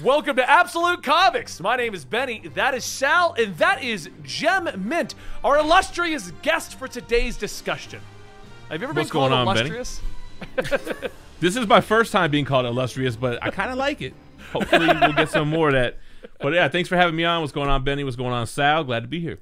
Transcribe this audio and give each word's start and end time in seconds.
Welcome 0.00 0.36
to 0.36 0.50
Absolute 0.50 1.02
Comics. 1.02 1.60
My 1.60 1.76
name 1.76 1.92
is 1.92 2.06
Benny. 2.06 2.48
That 2.54 2.72
is 2.72 2.82
Sal, 2.82 3.34
and 3.34 3.54
that 3.58 3.84
is 3.84 4.08
Gem 4.22 4.70
Mint, 4.88 5.14
our 5.44 5.58
illustrious 5.58 6.32
guest 6.40 6.78
for 6.78 6.88
today's 6.88 7.36
discussion. 7.36 8.00
Have 8.70 8.80
you 8.80 8.88
ever 8.88 8.94
What's 8.94 9.10
been 9.10 9.12
called 9.12 9.32
going 9.32 9.46
on, 9.46 9.54
Benny? 9.54 9.68
illustrious? 9.68 10.00
This 11.40 11.56
is 11.56 11.66
my 11.66 11.82
first 11.82 12.10
time 12.10 12.30
being 12.30 12.46
called 12.46 12.64
illustrious, 12.64 13.16
but 13.16 13.42
I 13.42 13.50
kind 13.50 13.70
of 13.70 13.76
like 13.76 14.00
it. 14.00 14.14
Hopefully, 14.54 14.86
we'll 14.86 15.12
get 15.12 15.28
some 15.28 15.50
more 15.50 15.68
of 15.68 15.74
that. 15.74 15.98
But 16.40 16.54
yeah, 16.54 16.68
thanks 16.68 16.88
for 16.88 16.96
having 16.96 17.14
me 17.14 17.24
on. 17.24 17.42
What's 17.42 17.52
going 17.52 17.68
on, 17.68 17.84
Benny? 17.84 18.02
What's 18.02 18.16
going 18.16 18.32
on, 18.32 18.46
Sal? 18.46 18.84
Glad 18.84 19.00
to 19.00 19.08
be 19.08 19.20
here. 19.20 19.40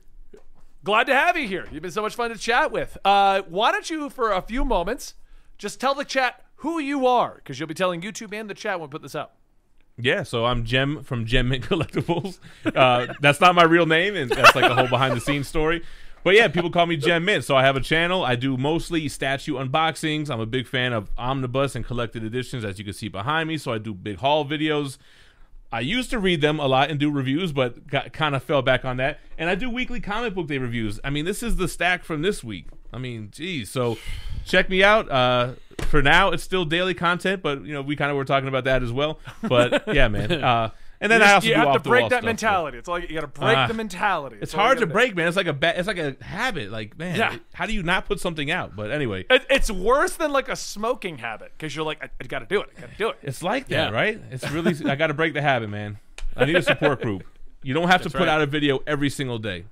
Glad 0.82 1.05
to 1.05 1.14
have 1.14 1.37
you 1.37 1.46
here. 1.46 1.69
You've 1.71 1.82
been 1.82 1.93
so 1.93 2.03
much 2.03 2.17
fun 2.17 2.30
to 2.30 2.37
chat 2.37 2.73
with. 2.73 2.98
Uh, 3.05 3.43
why 3.48 3.71
don't 3.71 3.89
you, 3.89 4.11
for 4.11 4.32
a 4.32 4.43
few 4.43 4.64
moments, 4.64 5.14
just 5.59 5.79
tell 5.79 5.95
the 5.95 6.05
chat 6.05 6.45
who 6.57 6.80
you 6.80 7.07
are, 7.07 7.37
because 7.37 7.61
you'll 7.61 7.69
be 7.69 7.75
telling 7.75 8.01
YouTube 8.01 8.35
and 8.35 8.51
the 8.51 8.55
chat 8.55 8.80
when 8.80 8.89
we 8.89 8.91
put 8.91 9.03
this 9.03 9.14
out. 9.14 9.30
Yeah, 10.03 10.23
so 10.23 10.46
I'm 10.46 10.64
Gem 10.64 11.03
from 11.03 11.27
Gem 11.27 11.48
Mint 11.48 11.64
Collectibles. 11.69 12.39
Uh, 12.64 13.14
that's 13.21 13.41
not 13.41 13.54
my 13.54 13.64
real 13.64 13.86
name, 13.86 14.17
and 14.17 14.31
that's 14.31 14.54
like 14.54 14.71
a 14.71 14.75
whole 14.75 14.89
behind 14.89 15.17
the 15.17 15.21
scenes 15.21 15.49
story. 15.49 15.82
But 16.22 16.35
yeah, 16.35 16.49
people 16.49 16.71
call 16.71 16.86
me 16.86 16.96
Gem 16.96 17.25
Mint. 17.25 17.45
So 17.45 17.57
I 17.57 17.63
have 17.63 17.77
a 17.77 17.81
channel. 17.81 18.25
I 18.25 18.36
do 18.36 18.57
mostly 18.57 19.08
statue 19.08 19.55
unboxings. 19.55 20.29
I'm 20.31 20.41
a 20.41 20.46
big 20.46 20.67
fan 20.67 20.93
of 20.93 21.11
omnibus 21.17 21.75
and 21.75 21.85
collected 21.85 22.25
editions, 22.25 22.64
as 22.64 22.79
you 22.79 22.85
can 22.85 22.93
see 22.93 23.08
behind 23.08 23.49
me. 23.49 23.57
So 23.57 23.72
I 23.72 23.79
do 23.79 23.94
big 23.94 24.18
haul 24.18 24.44
videos. 24.44 24.99
I 25.72 25.81
used 25.81 26.11
to 26.11 26.19
read 26.19 26.41
them 26.41 26.58
a 26.58 26.67
lot 26.67 26.91
and 26.91 26.99
do 26.99 27.11
reviews, 27.11 27.53
but 27.53 27.86
got, 27.86 28.13
kind 28.13 28.35
of 28.35 28.43
fell 28.43 28.61
back 28.61 28.85
on 28.85 28.96
that. 28.96 29.21
And 29.39 29.49
I 29.49 29.55
do 29.55 29.71
weekly 29.71 30.00
comic 30.00 30.35
book 30.35 30.49
day 30.49 30.58
reviews. 30.58 30.99
I 31.05 31.11
mean, 31.11 31.25
this 31.25 31.43
is 31.43 31.57
the 31.57 31.69
stack 31.69 32.05
from 32.05 32.22
this 32.22 32.42
week. 32.42 32.67
I 32.92 32.98
mean, 32.98 33.30
geez. 33.30 33.70
So 33.70 33.97
check 34.44 34.69
me 34.69 34.83
out. 34.83 35.11
Uh, 35.11 35.53
for 35.84 36.02
now, 36.02 36.30
it's 36.30 36.42
still 36.42 36.64
daily 36.64 36.94
content, 36.94 37.42
but 37.42 37.64
you 37.64 37.72
know 37.75 37.83
we 37.83 37.97
kind 37.97 38.11
of 38.11 38.16
were 38.16 38.25
talking 38.25 38.48
about 38.48 38.64
that 38.64 38.83
as 38.83 38.92
well. 38.92 39.19
But 39.42 39.84
yeah, 39.94 40.08
man. 40.08 40.33
Uh, 40.33 40.70
and 41.02 41.11
then 41.11 41.20
You, 41.22 41.27
I 41.27 41.33
also 41.33 41.48
you 41.48 41.55
have 41.55 41.72
to 41.83 41.88
break 41.88 42.02
that 42.11 42.16
stuff, 42.16 42.20
so- 42.22 42.27
mentality. 42.27 42.77
It's 42.78 42.88
like 42.88 43.08
you 43.08 43.14
got 43.14 43.22
to 43.22 43.41
break 43.41 43.56
Ah. 43.56 43.66
the 43.66 43.72
mentality. 43.75 44.36
It's 44.36 44.52
That's 44.52 44.52
you 44.52 44.58
hard 44.60 44.78
to 44.80 44.86
do. 44.86 44.92
break, 44.92 45.16
man. 45.16 45.28
It's 45.28 45.36
like 45.36 45.46
a 45.46 45.55
ba- 45.55 45.78
it's 45.78 45.88
like 45.88 45.96
a 45.96 46.14
habit. 46.22 46.70
Like 46.70 46.98
man, 46.98 47.16
Yeah. 47.16 47.36
how 47.55 47.64
do 47.64 47.72
you 47.72 47.82
not 47.82 48.05
put 48.06 48.20
something 48.20 48.50
out? 48.50 48.77
But 48.77 48.90
anyway, 48.90 49.24
It, 49.30 49.46
it's 49.48 49.70
worse 49.70 50.16
than 50.16 50.30
like 50.30 50.50
a 50.50 50.56
smoking 50.56 51.16
habit 51.18 51.52
because 51.56 51.74
you're 51.74 51.86
like, 51.86 52.05
I, 52.05 52.10
I 52.20 52.24
got 52.27 52.40
to 52.40 52.46
do 52.46 52.60
it. 52.60 52.68
I 52.77 52.80
got 52.83 52.90
to 52.90 52.96
do 52.98 53.08
it. 53.08 53.18
it's 53.22 53.42
like 53.42 53.68
that, 53.68 53.92
Yeah. 53.92 53.96
right? 53.98 54.20
It's 54.30 54.50
really 54.50 54.74
I 54.90 54.94
got 54.94 55.06
to 55.06 55.14
break 55.14 55.33
the 55.33 55.40
habit, 55.42 55.70
man. 55.70 55.98
I 56.36 56.44
need 56.44 56.56
a 56.56 56.62
support 56.62 57.00
group. 57.00 57.24
You 57.62 57.72
don't 57.74 57.88
have 57.88 58.02
to 58.02 58.10
put 58.10 58.20
right. 58.20 58.28
out 58.28 58.40
a 58.42 58.46
video 58.46 58.80
every 58.86 59.08
single 59.10 59.38
day. 59.38 59.64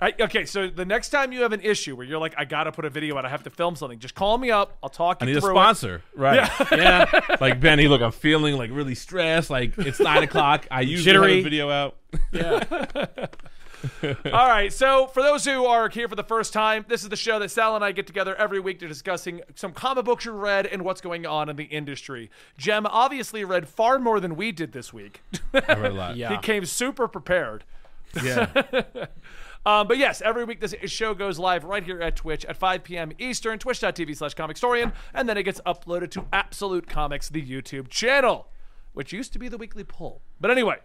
I, 0.00 0.14
okay, 0.20 0.44
so 0.44 0.68
the 0.68 0.84
next 0.84 1.08
time 1.10 1.32
you 1.32 1.42
have 1.42 1.52
an 1.52 1.60
issue 1.60 1.96
where 1.96 2.06
you're 2.06 2.20
like, 2.20 2.34
I 2.38 2.44
got 2.44 2.64
to 2.64 2.72
put 2.72 2.84
a 2.84 2.90
video 2.90 3.16
out, 3.18 3.24
I 3.26 3.28
have 3.28 3.42
to 3.44 3.50
film 3.50 3.74
something, 3.74 3.98
just 3.98 4.14
call 4.14 4.38
me 4.38 4.50
up. 4.50 4.78
I'll 4.82 4.88
talk 4.88 5.18
I 5.20 5.24
you 5.24 5.32
need 5.32 5.38
a 5.38 5.40
through 5.40 5.50
sponsor, 5.50 6.02
right? 6.14 6.48
Yeah. 6.70 7.20
like 7.40 7.60
Benny, 7.60 7.88
look, 7.88 8.00
I'm 8.00 8.12
feeling 8.26 8.56
like 8.56 8.70
really 8.72 8.94
stressed. 8.94 9.50
Like 9.50 9.76
it's 9.76 9.98
nine 9.98 10.22
o'clock. 10.22 10.66
I 10.70 10.82
usually 10.82 11.14
have 11.14 11.22
Jittery. 11.24 11.40
a 11.40 11.42
video 11.42 11.70
out. 11.70 11.96
it. 12.32 13.36
All 14.02 14.48
right, 14.48 14.72
so 14.72 15.06
for 15.06 15.22
those 15.22 15.44
who 15.44 15.64
are 15.66 15.88
here 15.88 16.08
for 16.08 16.16
the 16.16 16.24
first 16.24 16.52
time, 16.52 16.84
this 16.88 17.04
is 17.04 17.10
the 17.10 17.16
show 17.16 17.38
that 17.38 17.48
Sal 17.50 17.76
and 17.76 17.84
I 17.84 17.92
get 17.92 18.06
together 18.08 18.34
every 18.34 18.58
week 18.58 18.80
to 18.80 18.88
discussing 18.88 19.40
some 19.54 19.72
comic 19.72 20.04
books 20.04 20.24
you 20.24 20.32
read 20.32 20.66
and 20.66 20.82
what's 20.84 21.00
going 21.00 21.26
on 21.26 21.48
in 21.48 21.54
the 21.56 21.64
industry. 21.64 22.28
Gem 22.56 22.86
obviously 22.86 23.44
read 23.44 23.68
far 23.68 23.98
more 24.00 24.18
than 24.18 24.34
we 24.34 24.50
did 24.50 24.72
this 24.72 24.92
week. 24.92 25.22
I 25.54 25.74
read 25.74 25.92
a 25.92 25.94
lot. 25.94 26.16
Yeah. 26.16 26.30
he 26.30 26.38
came 26.38 26.64
super 26.64 27.06
prepared. 27.06 27.62
yeah. 28.22 28.46
Um, 29.68 29.86
but 29.86 29.98
yes, 29.98 30.22
every 30.22 30.44
week 30.44 30.60
this 30.60 30.74
show 30.86 31.12
goes 31.12 31.38
live 31.38 31.62
right 31.64 31.84
here 31.84 32.00
at 32.00 32.16
Twitch 32.16 32.44
at 32.46 32.56
5 32.56 32.82
p.m. 32.84 33.12
Eastern, 33.18 33.58
twitch.tv 33.58 34.16
slash 34.16 34.34
comicstorian, 34.34 34.92
and 35.12 35.28
then 35.28 35.36
it 35.36 35.42
gets 35.42 35.60
uploaded 35.66 36.10
to 36.12 36.24
Absolute 36.32 36.88
Comics, 36.88 37.28
the 37.28 37.42
YouTube 37.44 37.88
channel, 37.88 38.48
which 38.94 39.12
used 39.12 39.32
to 39.34 39.38
be 39.38 39.46
the 39.48 39.58
weekly 39.58 39.84
poll. 39.84 40.22
But 40.40 40.50
anyway, 40.50 40.76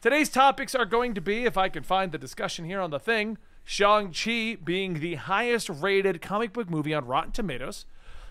today's 0.00 0.28
topics 0.28 0.74
are 0.74 0.84
going 0.84 1.14
to 1.14 1.20
be, 1.20 1.44
if 1.44 1.56
I 1.56 1.68
can 1.68 1.84
find 1.84 2.10
the 2.10 2.18
discussion 2.18 2.64
here 2.64 2.80
on 2.80 2.90
the 2.90 2.98
thing, 2.98 3.38
Shang-Chi 3.64 4.56
being 4.64 4.94
the 4.98 5.14
highest 5.14 5.68
rated 5.68 6.20
comic 6.20 6.52
book 6.52 6.68
movie 6.68 6.94
on 6.94 7.04
Rotten 7.06 7.30
Tomatoes. 7.30 7.86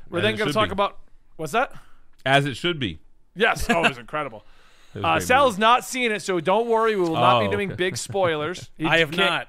We're 0.09 0.17
As 0.19 0.23
then 0.23 0.35
going 0.35 0.47
to 0.49 0.53
talk 0.53 0.67
be. 0.67 0.73
about, 0.73 0.97
what's 1.37 1.53
that? 1.53 1.71
As 2.25 2.45
it 2.45 2.57
should 2.57 2.79
be. 2.79 2.99
Yes. 3.33 3.65
Oh, 3.69 3.85
it 3.85 3.89
was 3.89 3.97
incredible. 4.07 4.43
It 4.93 4.97
was 4.97 5.05
Uh, 5.05 5.19
Sal's 5.25 5.53
movie. 5.53 5.61
not 5.61 5.85
seen 5.85 6.11
it, 6.11 6.21
so 6.21 6.41
don't 6.41 6.67
worry. 6.67 6.97
We 6.97 7.01
will 7.03 7.13
not 7.13 7.39
be 7.39 7.47
Oh, 7.47 7.51
doing 7.51 7.69
okay. 7.69 7.77
big 7.77 7.95
spoilers. 7.95 8.69
I 8.85 8.97
have 8.97 9.15
not. 9.15 9.47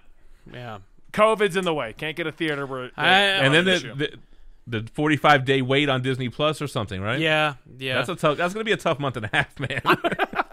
Yeah. 0.53 0.78
COVID's 1.12 1.56
in 1.56 1.64
the 1.64 1.75
way. 1.75 1.92
Can't 1.92 2.16
get 2.16 2.26
a 2.26 2.32
theater 2.32 2.64
where. 2.66 2.91
I- 2.97 3.10
and 3.20 3.54
then 3.54 3.64
the, 3.66 3.78
the 3.94 4.80
the 4.82 4.88
45 4.94 5.44
day 5.44 5.60
wait 5.60 5.88
on 5.88 6.03
Disney 6.03 6.28
Plus 6.28 6.62
or 6.62 6.69
something, 6.69 7.00
right? 7.03 7.19
Yeah. 7.20 7.54
Yeah. 7.78 7.97
That's 7.97 8.08
a 8.08 8.16
tough. 8.16 8.38
That's 8.38 8.54
gonna 8.54 8.64
be 8.64 8.72
a 8.72 8.76
tough 8.76 8.98
month 9.00 9.16
and 9.16 9.26
a 9.26 9.30
half, 9.32 9.58
man. 9.60 9.80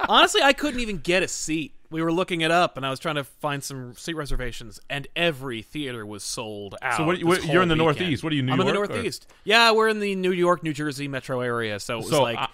Honestly, 0.09 0.41
I 0.41 0.53
couldn't 0.53 0.79
even 0.79 0.97
get 0.97 1.21
a 1.23 1.27
seat. 1.27 1.73
We 1.91 2.01
were 2.03 2.11
looking 2.11 2.41
it 2.41 2.51
up, 2.51 2.77
and 2.77 2.85
I 2.85 2.89
was 2.89 2.99
trying 2.99 3.15
to 3.15 3.23
find 3.23 3.63
some 3.63 3.93
seat 3.95 4.15
reservations, 4.15 4.79
and 4.89 5.07
every 5.15 5.61
theater 5.61 6.05
was 6.05 6.23
sold 6.23 6.75
out. 6.81 6.97
So 6.97 7.05
what- 7.05 7.15
this 7.17 7.25
what- 7.25 7.45
you're 7.45 7.61
in 7.63 7.69
the 7.69 7.75
weekend. 7.75 7.99
Northeast. 7.99 8.23
What 8.23 8.33
are 8.33 8.35
you, 8.35 8.41
New 8.43 8.53
I'm 8.53 8.59
in 8.61 8.67
the 8.67 8.73
York, 8.73 8.89
or- 8.89 8.93
Northeast. 8.93 9.27
Yeah, 9.43 9.71
we're 9.71 9.87
in 9.89 9.99
the 9.99 10.15
New 10.15 10.31
York, 10.31 10.63
New 10.63 10.73
Jersey 10.73 11.07
metro 11.07 11.41
area, 11.41 11.79
so 11.79 11.95
it 11.95 12.01
was 12.01 12.09
So, 12.09 12.21
like 12.23 12.37
I- 12.39 12.47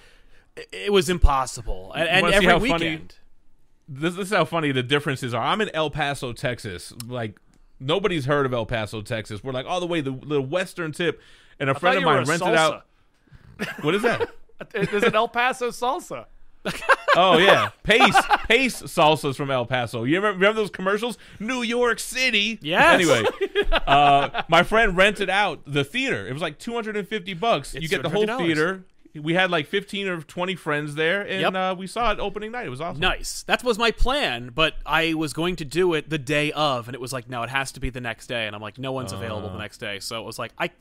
it- 0.57 0.69
it 0.85 0.91
was 0.93 1.09
impossible. 1.09 1.91
And, 1.95 2.07
and 2.07 2.33
every 2.33 2.45
how 2.47 2.59
funny- 2.59 2.71
weekend. 2.85 3.15
This, 3.87 4.15
this 4.15 4.27
is 4.27 4.33
how 4.33 4.45
funny 4.45 4.71
the 4.71 4.83
differences 4.83 5.33
are. 5.33 5.43
I'm 5.43 5.61
in 5.61 5.69
El 5.73 5.89
Paso, 5.89 6.33
Texas. 6.33 6.93
Like 7.05 7.39
nobody's 7.79 8.25
heard 8.25 8.45
of 8.45 8.53
El 8.53 8.65
Paso, 8.65 9.01
Texas. 9.01 9.43
We're 9.43 9.53
like 9.53 9.65
all 9.65 9.79
the 9.79 9.87
way 9.87 10.01
the, 10.01 10.11
the 10.11 10.41
western 10.41 10.91
tip, 10.91 11.21
and 11.59 11.69
a 11.69 11.75
I 11.75 11.79
friend 11.79 11.97
of 11.97 12.03
mine 12.03 12.25
rented 12.25 12.47
salsa. 12.47 12.55
out. 12.55 12.85
What 13.81 13.95
is 13.95 14.01
that? 14.01 14.29
There's 14.71 15.03
an 15.03 15.15
El 15.15 15.27
Paso 15.27 15.69
salsa. 15.69 16.25
Oh 17.17 17.37
yeah, 17.37 17.69
Pace 17.83 18.13
Pace 18.49 18.81
salsas 18.81 19.37
from 19.37 19.49
El 19.49 19.65
Paso. 19.65 20.03
You 20.03 20.17
remember, 20.17 20.35
remember 20.37 20.59
those 20.59 20.69
commercials? 20.69 21.17
New 21.39 21.61
York 21.61 21.97
City. 21.97 22.59
Yeah. 22.61 22.91
Anyway, 22.91 23.23
uh, 23.87 24.41
my 24.49 24.63
friend 24.63 24.97
rented 24.97 25.29
out 25.29 25.61
the 25.65 25.85
theater. 25.85 26.27
It 26.27 26.33
was 26.33 26.41
like 26.41 26.59
two 26.59 26.73
hundred 26.73 26.97
and 26.97 27.07
fifty 27.07 27.33
bucks. 27.33 27.73
you 27.73 27.87
get 27.87 28.03
the 28.03 28.09
whole 28.09 28.27
theater. 28.27 28.83
We 29.21 29.33
had 29.33 29.49
like 29.51 29.67
fifteen 29.67 30.07
or 30.07 30.21
twenty 30.21 30.55
friends 30.55 30.95
there, 30.95 31.21
and 31.21 31.41
Yep. 31.41 31.53
uh, 31.55 31.75
we 31.77 31.87
saw 31.87 32.11
it 32.11 32.19
opening 32.19 32.51
night. 32.51 32.65
It 32.65 32.69
was 32.69 32.81
awesome. 32.81 32.99
Nice. 32.99 33.43
That 33.43 33.63
was 33.63 33.77
my 33.77 33.91
plan, 33.91 34.51
but 34.53 34.75
I 34.85 35.13
was 35.13 35.33
going 35.33 35.55
to 35.57 35.65
do 35.65 35.93
it 35.93 36.09
the 36.09 36.17
day 36.17 36.51
of, 36.51 36.87
and 36.87 36.95
it 36.95 37.01
was 37.01 37.13
like, 37.13 37.29
no, 37.29 37.43
it 37.43 37.49
has 37.49 37.71
to 37.73 37.79
be 37.79 37.89
the 37.89 38.01
next 38.01 38.27
day, 38.27 38.45
and 38.47 38.55
I'm 38.55 38.61
like, 38.61 38.77
no 38.77 38.91
one's 38.91 39.11
available 39.13 39.49
Uh. 39.49 39.53
the 39.53 39.59
next 39.59 39.77
day, 39.77 39.99
so 39.99 40.19
it 40.21 40.25
was 40.25 40.37
like, 40.39 40.51
I. 40.57 40.71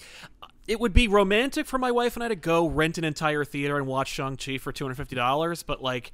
It 0.66 0.80
would 0.80 0.94
be 0.94 1.08
romantic 1.08 1.66
for 1.66 1.76
my 1.76 1.90
wife 1.92 2.16
and 2.16 2.24
I 2.24 2.28
to 2.28 2.34
go 2.36 2.66
rent 2.66 2.96
an 2.96 3.04
entire 3.04 3.44
theater 3.44 3.76
and 3.76 3.86
watch 3.86 4.08
Shang 4.08 4.38
Chi 4.38 4.56
for 4.56 4.72
two 4.72 4.86
hundred 4.86 4.94
fifty 4.94 5.14
dollars, 5.14 5.62
but 5.62 5.82
like, 5.82 6.10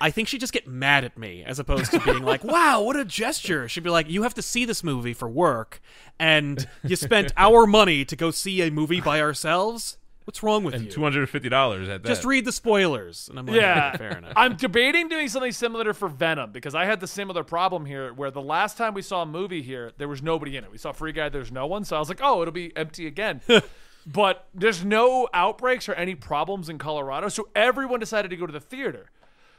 I 0.00 0.10
think 0.10 0.28
she'd 0.28 0.40
just 0.40 0.54
get 0.54 0.66
mad 0.66 1.04
at 1.04 1.18
me 1.18 1.44
as 1.44 1.58
opposed 1.58 1.90
to 1.90 2.00
being 2.00 2.22
like, 2.22 2.42
"Wow, 2.56 2.80
what 2.80 2.96
a 2.96 3.04
gesture!" 3.04 3.68
She'd 3.68 3.84
be 3.84 3.90
like, 3.90 4.08
"You 4.08 4.22
have 4.22 4.32
to 4.32 4.40
see 4.40 4.64
this 4.64 4.82
movie 4.82 5.12
for 5.12 5.28
work, 5.28 5.82
and 6.18 6.66
you 6.82 6.96
spent 6.96 7.32
our 7.36 7.66
money 7.66 8.06
to 8.06 8.16
go 8.16 8.30
see 8.30 8.62
a 8.62 8.70
movie 8.70 9.02
by 9.02 9.20
ourselves. 9.20 9.98
What's 10.24 10.42
wrong 10.42 10.62
with 10.64 10.80
you? 10.80 10.88
Two 10.90 11.02
hundred 11.02 11.20
and 11.20 11.28
fifty 11.30 11.48
dollars 11.48 11.88
at 11.88 12.02
that. 12.02 12.08
Just 12.08 12.24
read 12.24 12.44
the 12.44 12.52
spoilers." 12.52 13.28
And 13.28 13.38
I'm 13.38 13.46
like, 13.46 13.56
Yeah, 13.60 13.96
fair 13.96 14.18
enough." 14.18 14.32
I'm 14.36 14.56
debating 14.56 15.08
doing 15.08 15.28
something 15.28 15.52
similar 15.52 15.92
for 15.92 16.08
Venom 16.08 16.52
because 16.52 16.74
I 16.74 16.84
had 16.84 17.00
the 17.00 17.06
similar 17.08 17.42
problem 17.44 17.86
here 17.86 18.12
where 18.12 18.30
the 18.30 18.42
last 18.42 18.76
time 18.76 18.94
we 18.94 19.02
saw 19.02 19.22
a 19.22 19.26
movie 19.26 19.62
here, 19.62 19.92
there 19.98 20.08
was 20.08 20.22
nobody 20.22 20.56
in 20.56 20.64
it. 20.64 20.70
We 20.70 20.78
saw 20.78 20.92
Free 20.92 21.12
Guy, 21.12 21.28
there's 21.28 21.50
no 21.52 21.66
one. 21.66 21.84
So 21.84 21.96
I 21.96 21.98
was 21.98 22.08
like, 22.08 22.20
oh, 22.22 22.42
it'll 22.42 22.52
be 22.52 22.74
empty 22.76 23.06
again. 23.06 23.40
but 24.06 24.46
there's 24.54 24.84
no 24.84 25.28
outbreaks 25.34 25.88
or 25.88 25.94
any 25.94 26.14
problems 26.14 26.68
in 26.68 26.78
Colorado. 26.78 27.28
So 27.28 27.48
everyone 27.54 28.00
decided 28.00 28.30
to 28.30 28.36
go 28.36 28.46
to 28.46 28.52
the 28.52 28.60
theater. 28.60 29.10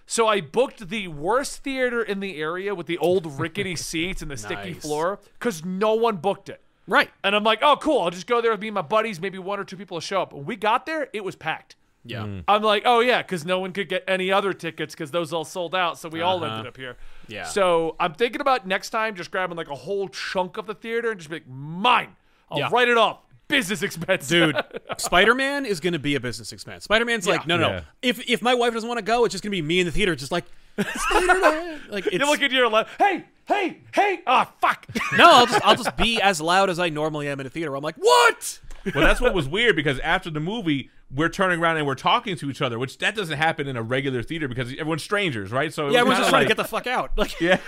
So 0.06 0.28
I 0.28 0.41
booked 0.41 0.90
the 0.90 1.07
worst 1.07 1.63
theater 1.63 2.02
in 2.03 2.19
the 2.19 2.38
area 2.41 2.75
with 2.75 2.88
the 2.88 2.97
old 2.97 3.40
rickety 3.40 3.75
seats 3.78 4.22
and 4.22 4.29
the 4.31 4.38
sticky 4.38 4.73
Nice. 4.73 4.81
floor 4.81 5.19
because 5.40 5.63
no 5.63 5.94
one 5.94 6.18
booked 6.18 6.50
it. 6.50 6.62
Right. 6.88 7.09
And 7.23 7.35
I'm 7.35 7.44
like, 7.44 7.59
oh, 7.61 7.77
cool. 7.77 8.01
I'll 8.01 8.09
just 8.11 8.27
go 8.27 8.41
there 8.41 8.51
with 8.51 8.61
me 8.61 8.67
and 8.67 8.75
my 8.75 8.81
buddies. 8.81 9.19
Maybe 9.21 9.38
one 9.39 9.59
or 9.59 9.63
two 9.63 9.77
people 9.77 9.95
will 9.95 10.01
show 10.01 10.21
up. 10.21 10.33
When 10.33 10.45
we 10.45 10.55
got 10.55 10.85
there, 10.85 11.07
it 11.13 11.23
was 11.23 11.35
packed. 11.35 11.75
Yeah. 12.05 12.41
I'm 12.49 12.61
like, 12.63 12.83
oh 12.85 12.99
yeah, 12.99 13.21
because 13.21 13.45
no 13.45 13.59
one 13.59 13.71
could 13.71 13.88
get 13.88 14.03
any 14.09 14.29
other 14.29 14.51
tickets 14.51 14.93
because 14.93 15.11
those 15.11 15.31
all 15.31 15.45
sold 15.45 15.73
out. 15.73 15.97
So 15.97 16.09
we 16.09 16.19
all 16.19 16.43
Uh-huh. 16.43 16.53
ended 16.55 16.67
up 16.67 16.75
here. 16.75 16.97
Yeah. 17.29 17.46
So 17.46 17.96
I'm 17.99 18.13
thinking 18.13 18.41
about 18.41 18.67
next 18.67 18.90
time 18.90 19.16
just 19.16 19.31
grabbing 19.31 19.55
like 19.55 19.69
a 19.69 19.75
whole 19.75 20.09
chunk 20.09 20.58
of 20.58 20.66
the 20.66 20.73
theater 20.75 21.11
and 21.11 21.19
just 21.19 21.29
be 21.29 21.37
like, 21.37 21.47
mine. 21.47 22.16
I'll 22.52 22.59
Yeah. 22.59 22.69
write 22.72 22.90
it 22.90 22.97
off. 22.97 23.19
Business 23.47 23.84
expense, 23.84 24.28
dude. 24.28 24.55
Spider 24.97 25.34
Man 25.35 25.66
is 25.66 25.79
going 25.79 25.93
to 25.93 25.99
be 25.99 26.16
a 26.16 26.19
business 26.19 26.52
expense. 26.52 26.84
Spider 26.85 27.05
Man's 27.05 27.25
like, 27.28 27.47
no, 27.47 27.55
no. 27.58 27.69
Yeah. 27.69 27.81
If 28.02 28.29
if 28.29 28.41
my 28.41 28.53
wife 28.53 28.73
doesn't 28.73 28.87
want 28.90 28.97
to 28.97 29.03
go, 29.03 29.23
it's 29.25 29.31
just 29.31 29.43
going 29.43 29.52
to 29.52 29.55
be 29.58 29.61
me 29.61 29.79
in 29.79 29.85
the 29.85 29.91
theater, 29.91 30.13
just 30.16 30.31
like 30.31 30.43
Spider 30.78 31.40
Man. 31.40 31.81
Like 31.90 32.11
you 32.11 32.19
look 32.19 32.41
at 32.41 32.52
your 32.52 32.67
left. 32.69 32.99
Hey, 33.02 33.25
hey, 33.47 33.79
hey. 33.93 34.22
Ah, 34.28 34.51
fuck. 34.61 34.85
no, 35.17 35.29
I'll 35.29 35.45
just 35.45 35.66
I'll 35.66 35.75
just 35.75 35.95
be 35.97 36.22
as 36.22 36.40
loud 36.41 36.69
as 36.69 36.79
I 36.79 36.90
normally 36.90 37.28
am 37.28 37.40
in 37.40 37.45
a 37.45 37.49
theater. 37.49 37.75
I'm 37.75 37.84
like, 37.84 37.95
what? 37.95 38.59
well, 38.93 39.03
that's 39.03 39.22
what 39.22 39.34
was 39.34 39.47
weird 39.47 39.75
because 39.75 39.99
after 39.99 40.29
the 40.29 40.40
movie, 40.40 40.90
we're 41.13 41.29
turning 41.29 41.59
around 41.59 41.78
and 41.78 41.85
we're 41.87 41.95
talking 41.95 42.35
to 42.37 42.49
each 42.49 42.61
other, 42.61 42.78
which 42.79 42.97
that 42.97 43.16
doesn't 43.16 43.37
happen 43.37 43.67
in 43.67 43.78
a 43.78 43.81
regular 43.84 44.23
theater 44.23 44.47
because 44.47 44.72
everyone's 44.73 45.03
strangers, 45.03 45.51
right? 45.51 45.73
So 45.73 45.87
it 45.87 45.93
Yeah, 45.93 46.03
was 46.03 46.17
everyone's 46.17 46.19
just 46.19 46.29
kinda 46.31 46.31
trying 46.31 46.43
to 46.43 46.47
get 46.47 46.57
the 46.57 46.63
fuck 46.63 46.87
out. 46.87 47.11
Like, 47.17 47.40
Yeah. 47.40 47.59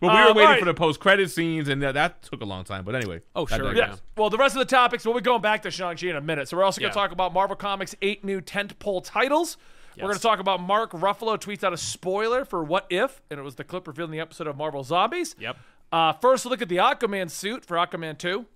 But 0.00 0.10
we 0.14 0.18
Um, 0.18 0.24
were 0.24 0.28
waiting 0.34 0.42
alright. 0.42 0.58
for 0.58 0.64
the 0.64 0.74
post 0.74 0.98
credit 0.98 1.30
scenes, 1.30 1.68
and 1.68 1.80
that, 1.82 1.92
that 1.94 2.22
took 2.24 2.40
a 2.40 2.44
long 2.44 2.64
time. 2.64 2.84
But 2.84 2.96
anyway. 2.96 3.20
Oh, 3.36 3.46
sure, 3.46 3.58
digress. 3.58 3.76
Yeah. 3.90 3.96
Well, 4.16 4.30
the 4.30 4.38
rest 4.38 4.56
of 4.56 4.58
the 4.58 4.64
topics, 4.64 5.04
we'll 5.04 5.14
be 5.14 5.20
going 5.20 5.42
back 5.42 5.62
to 5.62 5.70
Shang-Chi 5.70 6.08
in 6.08 6.16
a 6.16 6.20
minute. 6.20 6.48
So 6.48 6.56
we're 6.56 6.64
also 6.64 6.80
going 6.80 6.88
Yeah. 6.88 6.94
to 6.94 6.98
talk 6.98 7.12
about 7.12 7.32
Marvel 7.32 7.54
Comics' 7.54 7.94
eight 8.02 8.24
new 8.24 8.40
tentpole 8.40 9.04
titles. 9.04 9.56
We're 9.96 10.08
going 10.08 10.16
to 10.16 10.22
talk 10.22 10.38
about 10.38 10.60
Mark 10.60 10.92
Ruffalo 10.92 11.38
tweets 11.38 11.62
out 11.62 11.72
a 11.72 11.76
spoiler 11.76 12.44
for 12.44 12.62
What 12.64 12.86
If, 12.90 13.20
and 13.30 13.38
it 13.38 13.42
was 13.42 13.56
the 13.56 13.64
clip 13.64 13.86
revealed 13.86 14.08
in 14.08 14.12
the 14.12 14.20
episode 14.20 14.46
of 14.46 14.56
Marvel 14.56 14.82
Zombies. 14.84 15.34
Yep. 15.38 15.56
Uh, 15.90 16.12
first, 16.14 16.46
look 16.46 16.62
at 16.62 16.68
the 16.68 16.78
Aquaman 16.78 17.30
suit 17.30 17.64
for 17.64 17.76
Aquaman 17.76 18.16
2. 18.16 18.46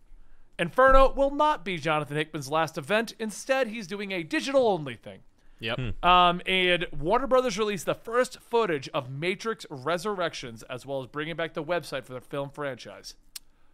Inferno 0.58 1.12
will 1.12 1.30
not 1.30 1.64
be 1.64 1.76
Jonathan 1.76 2.16
Hickman's 2.16 2.50
last 2.50 2.78
event. 2.78 3.12
Instead, 3.18 3.68
he's 3.68 3.86
doing 3.86 4.12
a 4.12 4.22
digital 4.22 4.68
only 4.68 4.94
thing. 4.96 5.20
Yep. 5.60 6.04
Um, 6.04 6.40
and 6.46 6.86
Warner 6.98 7.26
Brothers 7.26 7.58
released 7.58 7.86
the 7.86 7.94
first 7.94 8.40
footage 8.40 8.88
of 8.94 9.10
Matrix 9.10 9.66
Resurrections, 9.70 10.62
as 10.64 10.86
well 10.86 11.02
as 11.02 11.08
bringing 11.08 11.36
back 11.36 11.54
the 11.54 11.64
website 11.64 12.04
for 12.04 12.14
the 12.14 12.20
film 12.20 12.50
franchise. 12.50 13.14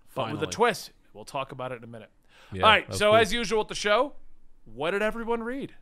Finally. 0.09 0.35
But 0.35 0.41
with 0.41 0.49
a 0.49 0.53
twist. 0.53 0.91
We'll 1.13 1.25
talk 1.25 1.53
about 1.53 1.73
it 1.73 1.77
in 1.77 1.85
a 1.85 1.89
minute. 1.89 2.11
Yeah, 2.53 2.63
All 2.63 2.69
right, 2.71 2.95
so 2.95 3.11
cool. 3.11 3.17
as 3.17 3.33
usual 3.33 3.61
with 3.61 3.69
the 3.69 3.75
show, 3.75 4.15
what 4.65 4.93
did 4.93 5.03
everyone 5.03 5.43
read? 5.43 5.75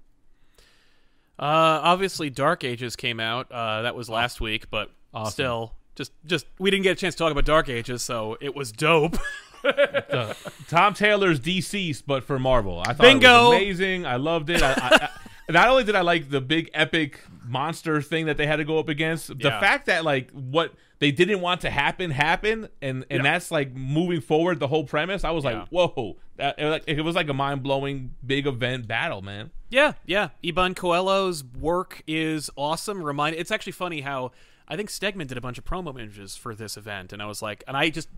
Uh, 1.40 1.81
obviously, 1.82 2.28
Dark 2.31 2.62
Ages 2.64 2.94
came 2.96 3.19
out. 3.19 3.50
Uh, 3.50 3.82
that 3.82 3.94
was 3.96 4.08
last 4.10 4.40
week, 4.40 4.70
but 4.70 4.90
Awesome. 5.14 5.32
still, 5.32 5.75
just 5.96 6.12
just 6.26 6.46
we 6.58 6.70
didn't 6.70 6.82
get 6.84 6.92
a 6.92 7.00
chance 7.00 7.14
to 7.14 7.19
talk 7.19 7.32
about 7.32 7.46
Dark 7.46 7.69
Ages, 7.70 8.02
so 8.02 8.37
it 8.40 8.54
was 8.54 8.70
dope. 8.72 9.16
Tom 10.69 10.94
Taylor's 10.94 11.40
DCeased, 11.40 12.04
but 12.06 12.25
for 12.25 12.38
Marvel. 12.38 12.81
I 12.81 12.92
thought 12.92 12.98
Bingo. 13.00 13.28
it 13.28 13.48
was 13.50 13.56
amazing. 13.56 14.06
I 14.06 14.16
loved 14.16 14.50
it. 14.50 14.62
I, 14.62 14.72
I, 14.72 15.08
I, 15.48 15.52
not 15.52 15.69
only 15.69 15.84
did 15.84 15.96
I 15.96 16.00
like 16.02 16.31
the 16.31 16.40
big 16.40 16.70
epic 16.75 17.20
monster 17.46 18.00
thing 18.02 18.26
that 18.26 18.37
they 18.37 18.46
had 18.46 18.56
to 18.56 18.64
go 18.64 18.78
up 18.78 18.88
against, 18.88 19.28
the 19.28 19.34
Yeah. 19.48 19.60
fact 19.60 19.87
that 19.87 20.04
like 20.04 20.31
what 20.32 20.72
they 20.98 21.10
didn't 21.10 21.40
want 21.40 21.62
to 21.62 21.70
happen 21.70 22.10
happened, 22.10 22.69
and 22.82 23.04
and 23.10 23.19
Yeah. 23.25 23.32
that's 23.32 23.50
like 23.50 23.75
moving 23.75 24.20
forward 24.20 24.60
the 24.60 24.69
whole 24.69 24.84
premise. 24.84 25.25
I 25.25 25.31
was 25.31 25.44
Yeah. 25.44 25.60
like, 25.60 25.69
whoa, 25.69 26.16
it, 26.40 27.02
was 27.02 27.14
like, 27.14 27.28
a 27.28 27.34
mind 27.34 27.62
blowing 27.62 28.14
big 28.25 28.46
event 28.46 28.88
battle, 28.88 29.22
man. 29.22 29.50
Yeah, 29.69 29.92
yeah. 30.06 30.31
Iban 30.42 30.75
Coelho's 30.75 31.44
work 31.44 32.02
is 32.06 32.50
awesome. 32.56 33.02
Remind 33.02 33.37
it's 33.37 33.50
actually 33.50 33.72
funny 33.72 34.00
how 34.00 34.32
I 34.66 34.76
think 34.76 34.88
Stegman 34.88 35.26
did 35.26 35.37
a 35.37 35.40
bunch 35.40 35.58
of 35.58 35.64
promo 35.64 35.90
images 35.90 36.37
for 36.37 36.54
this 36.54 36.76
event, 36.76 37.12
and 37.12 37.20
I 37.20 37.26
was 37.26 37.42
like, 37.42 37.64
and 37.66 37.76
I 37.76 37.90
just 37.90 38.08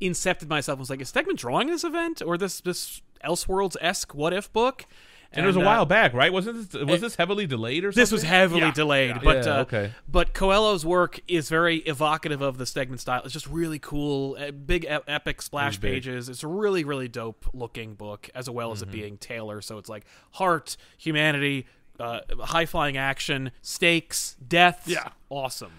incepted 0.00 0.48
myself. 0.48 0.76
and 0.76 0.80
was 0.80 0.90
like, 0.90 1.00
is 1.00 1.10
Stegman 1.10 1.36
drawing 1.36 1.68
this 1.68 1.84
event 1.84 2.22
or 2.24 2.36
this 2.36 2.60
this 2.60 3.00
Elseworlds 3.24 3.76
esque 3.80 4.14
what 4.14 4.32
if 4.32 4.52
book? 4.52 4.86
And, 5.34 5.44
it 5.44 5.46
was 5.46 5.56
a 5.56 5.60
uh, 5.60 5.64
while 5.64 5.86
back, 5.86 6.12
right? 6.12 6.32
Wasn't 6.32 6.70
this 6.70 6.82
was 6.84 7.00
this 7.00 7.16
heavily 7.16 7.46
delayed 7.46 7.84
or 7.84 7.92
something? 7.92 8.02
This 8.02 8.12
was 8.12 8.22
heavily 8.22 8.60
Yeah. 8.62 8.72
delayed, 8.72 9.10
Yeah. 9.16 9.20
but 9.24 9.46
Yeah, 9.46 9.56
uh, 9.56 9.60
okay. 9.62 9.92
But 10.08 10.34
Coelho's 10.34 10.84
work 10.84 11.20
is 11.26 11.48
very 11.48 11.78
evocative 11.78 12.42
of 12.42 12.58
the 12.58 12.64
Stegman 12.64 12.98
style. 13.00 13.22
It's 13.24 13.32
just 13.32 13.46
really 13.46 13.78
cool, 13.78 14.36
uh, 14.38 14.50
big 14.50 14.84
epic 14.88 15.40
splash 15.42 15.78
big. 15.78 15.92
pages. 15.94 16.28
It's 16.28 16.42
a 16.42 16.48
really 16.48 16.84
really 16.84 17.08
dope 17.08 17.46
looking 17.54 17.94
book, 17.94 18.28
as 18.34 18.48
well 18.50 18.72
as 18.72 18.80
Mm-hmm. 18.82 18.90
it 18.90 18.92
being 18.92 19.16
Taylor. 19.18 19.60
So 19.62 19.78
it's 19.78 19.88
like 19.88 20.04
heart, 20.32 20.76
humanity, 20.98 21.66
uh, 22.00 22.20
high 22.40 22.66
flying 22.66 22.96
action, 22.96 23.52
stakes, 23.62 24.36
death. 24.46 24.84
Yeah. 24.86 25.08
awesome. 25.30 25.72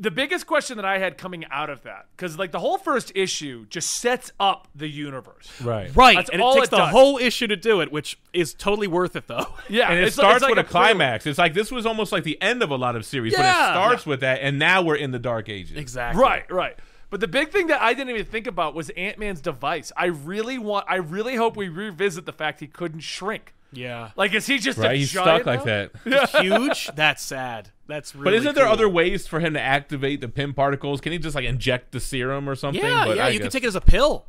The 0.00 0.10
biggest 0.10 0.46
question 0.46 0.76
that 0.78 0.84
I 0.86 0.98
had 0.98 1.18
coming 1.18 1.44
out 1.50 1.68
of 1.70 1.82
that, 1.82 2.06
because 2.16 2.38
like 2.38 2.50
the 2.52 2.58
whole 2.58 2.78
first 2.78 3.12
issue 3.14 3.66
just 3.68 3.90
sets 3.90 4.32
up 4.40 4.66
the 4.74 4.88
universe. 4.88 5.48
right, 5.62 5.94
Right, 5.94 6.16
That's 6.16 6.30
and 6.30 6.40
all 6.40 6.52
it 6.52 6.56
takes 6.56 6.68
it 6.68 6.70
the 6.72 6.76
does. 6.78 6.90
whole 6.90 7.18
issue 7.18 7.46
to 7.46 7.56
do 7.56 7.80
it, 7.82 7.92
which 7.92 8.18
is 8.32 8.54
totally 8.54 8.86
worth 8.88 9.14
it 9.14 9.26
though. 9.28 9.46
Yeah, 9.68 9.88
and 9.90 9.98
it 9.98 10.08
it's- 10.08 10.14
starts 10.14 10.36
it's 10.36 10.42
like 10.42 10.56
with 10.56 10.66
a, 10.66 10.68
prelude. 10.68 10.96
climax. 10.96 11.26
It's 11.26 11.38
like 11.38 11.54
this 11.54 11.70
was 11.70 11.84
almost 11.86 12.12
like 12.12 12.24
the 12.24 12.40
end 12.42 12.62
of 12.62 12.70
a 12.70 12.76
lot 12.76 12.96
of 12.96 13.04
series, 13.04 13.34
but 13.34 13.40
it 13.44 13.52
starts 13.52 14.06
with 14.06 14.20
that, 14.20 14.40
and 14.42 14.58
now 14.58 14.82
we're 14.82 14.96
in 14.96 15.10
the 15.10 15.18
dark 15.18 15.48
ages. 15.48 15.76
exactly. 15.76 16.20
Right, 16.22 16.50
right. 16.50 16.76
But 17.10 17.20
the 17.20 17.28
big 17.28 17.50
thing 17.50 17.66
that 17.66 17.82
I 17.82 17.92
didn't 17.92 18.10
even 18.14 18.24
think 18.24 18.46
about 18.46 18.74
was 18.74 18.88
Ant 18.90 19.18
Man's 19.18 19.40
device. 19.40 19.90
I 19.96 20.06
really 20.06 20.58
want. 20.58 20.86
I 20.88 20.96
really 20.96 21.34
hope 21.34 21.56
we 21.56 21.68
revisit 21.68 22.24
the 22.24 22.32
fact 22.32 22.60
he 22.60 22.68
couldn't 22.68 23.00
shrink. 23.00 23.52
Yeah. 23.72 24.10
Like, 24.16 24.32
is 24.34 24.46
he 24.46 24.58
just 24.58 24.78
Right, 24.78 24.92
a 24.92 24.96
he's 24.96 25.10
giant 25.12 25.42
stuck 25.42 25.46
like 25.46 25.66
now? 25.66 25.88
that. 26.04 26.30
Huge. 26.42 26.90
That's 26.94 27.22
sad. 27.22 27.70
That's 27.90 28.14
really. 28.14 28.24
But 28.24 28.34
isn't 28.34 28.54
there 28.54 28.64
cool. 28.64 28.72
other 28.72 28.88
ways 28.88 29.26
for 29.26 29.40
him 29.40 29.52
to 29.54 29.60
activate 29.60 30.20
the 30.22 30.28
Pym 30.28 30.54
particles? 30.54 31.00
Can 31.00 31.12
he 31.12 31.18
just 31.18 31.34
like 31.34 31.44
inject 31.44 31.92
the 31.92 32.00
serum 32.00 32.48
or 32.48 32.54
something? 32.54 32.82
Yeah, 32.82 33.04
But 33.06 33.16
yeah. 33.18 33.26
I 33.26 33.28
you 33.30 33.38
could 33.38 33.44
guess- 33.46 33.52
take 33.52 33.64
it 33.64 33.68
as 33.68 33.74
a 33.76 33.80
pill. 33.80 34.24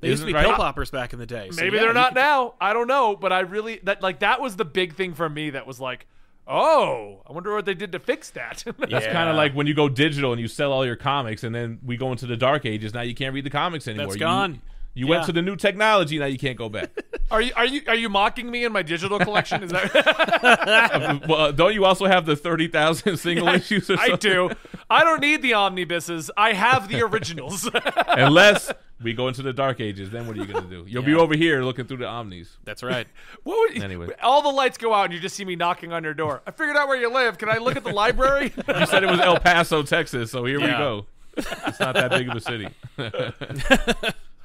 They 0.00 0.08
used 0.08 0.20
to 0.22 0.26
be 0.26 0.32
it 0.38 0.42
pill 0.42 0.52
poppers 0.54 0.90
back 0.90 1.14
in 1.14 1.18
the 1.18 1.24
day. 1.24 1.48
so 1.50 1.62
Maybe 1.62 1.76
yeah, 1.76 1.84
they're 1.84 1.94
not 1.94 2.08
could- 2.10 2.16
now. 2.16 2.54
I 2.60 2.74
don't 2.74 2.86
know. 2.86 3.16
But 3.16 3.32
I 3.32 3.40
really 3.40 3.80
that 3.84 4.02
like 4.02 4.18
that 4.20 4.40
was 4.42 4.56
the 4.56 4.64
big 4.66 4.94
thing 4.94 5.14
for 5.14 5.28
me. 5.28 5.50
That 5.50 5.66
was 5.66 5.80
like, 5.80 6.06
oh, 6.46 7.22
I 7.26 7.32
wonder 7.32 7.54
what 7.54 7.64
they 7.64 7.74
did 7.74 7.92
to 7.92 7.98
fix 7.98 8.30
that. 8.30 8.62
That's 8.78 8.90
Yeah. 8.90 9.12
kind 9.12 9.28
of 9.30 9.36
like 9.36 9.54
when 9.54 9.66
you 9.66 9.74
go 9.74 9.88
digital 9.88 10.32
and 10.32 10.40
you 10.40 10.48
sell 10.48 10.72
all 10.72 10.84
your 10.84 10.96
comics, 10.96 11.44
and 11.44 11.54
then 11.54 11.78
we 11.84 11.96
go 11.96 12.12
into 12.12 12.26
the 12.26 12.36
dark 12.36 12.66
ages. 12.66 12.92
Now 12.94 13.02
you 13.02 13.14
can't 13.14 13.34
read 13.34 13.44
the 13.44 13.50
comics 13.50 13.88
anymore. 13.88 14.06
That's 14.08 14.16
gone. 14.16 14.54
You, 14.54 14.60
went 15.04 15.22
Yeah. 15.22 15.26
to 15.26 15.32
the 15.32 15.42
new 15.42 15.56
technology. 15.56 16.18
Now 16.18 16.26
you 16.26 16.38
can't 16.38 16.56
go 16.56 16.68
back. 16.68 16.90
are 17.30 17.42
you 17.42 17.52
are 17.56 17.66
you 17.66 17.82
are 17.88 17.94
you 17.94 18.08
mocking 18.08 18.50
me 18.50 18.64
in 18.64 18.72
my 18.72 18.82
digital 18.82 19.18
collection? 19.18 19.62
Is 19.62 19.72
that 19.72 21.22
well, 21.28 21.52
don't 21.52 21.74
you 21.74 21.84
also 21.84 22.06
have 22.06 22.24
the 22.24 22.36
thirty 22.36 22.68
thousand 22.68 23.16
single 23.18 23.48
issues? 23.48 23.90
Or 23.90 23.98
I 23.98 24.10
do. 24.16 24.50
I 24.88 25.02
don't 25.04 25.20
need 25.20 25.42
the 25.42 25.54
omnibuses. 25.54 26.30
I 26.36 26.52
have 26.52 26.88
the 26.88 27.02
originals. 27.02 27.68
Unless 28.06 28.72
we 29.02 29.12
go 29.12 29.28
into 29.28 29.42
the 29.42 29.52
dark 29.52 29.80
ages, 29.80 30.10
then 30.10 30.26
what 30.26 30.36
are 30.36 30.40
you 30.40 30.46
going 30.46 30.62
to 30.64 30.70
do? 30.70 30.84
You'll 30.88 31.02
be 31.02 31.14
over 31.14 31.34
here 31.36 31.62
looking 31.62 31.86
through 31.86 31.98
the 31.98 32.06
omnis. 32.06 32.56
That's 32.64 32.82
right. 32.82 33.06
What 33.42 33.74
would, 33.74 33.82
Anyway. 33.82 34.08
all 34.22 34.40
the 34.42 34.48
lights 34.48 34.78
go 34.78 34.94
out 34.94 35.06
and 35.06 35.12
you 35.14 35.20
just 35.20 35.34
see 35.36 35.44
me 35.44 35.56
knocking 35.56 35.92
on 35.92 36.02
your 36.04 36.14
door. 36.14 36.40
I 36.46 36.50
figured 36.52 36.76
out 36.76 36.88
where 36.88 36.96
you 36.98 37.12
live. 37.12 37.36
Can 37.36 37.48
I 37.50 37.58
look 37.58 37.76
at 37.76 37.84
the 37.84 37.92
library? 37.92 38.52
You 38.56 38.86
said 38.86 39.02
it 39.04 39.10
was 39.10 39.20
El 39.20 39.38
Paso, 39.40 39.82
Texas, 39.82 40.30
so 40.30 40.44
here 40.46 40.60
we 40.60 40.68
go. 40.68 41.06
It's 41.36 41.78
not 41.80 41.94
that 41.94 42.10
big 42.12 42.28
of 42.30 42.36
a 42.36 42.40
city. 42.40 42.68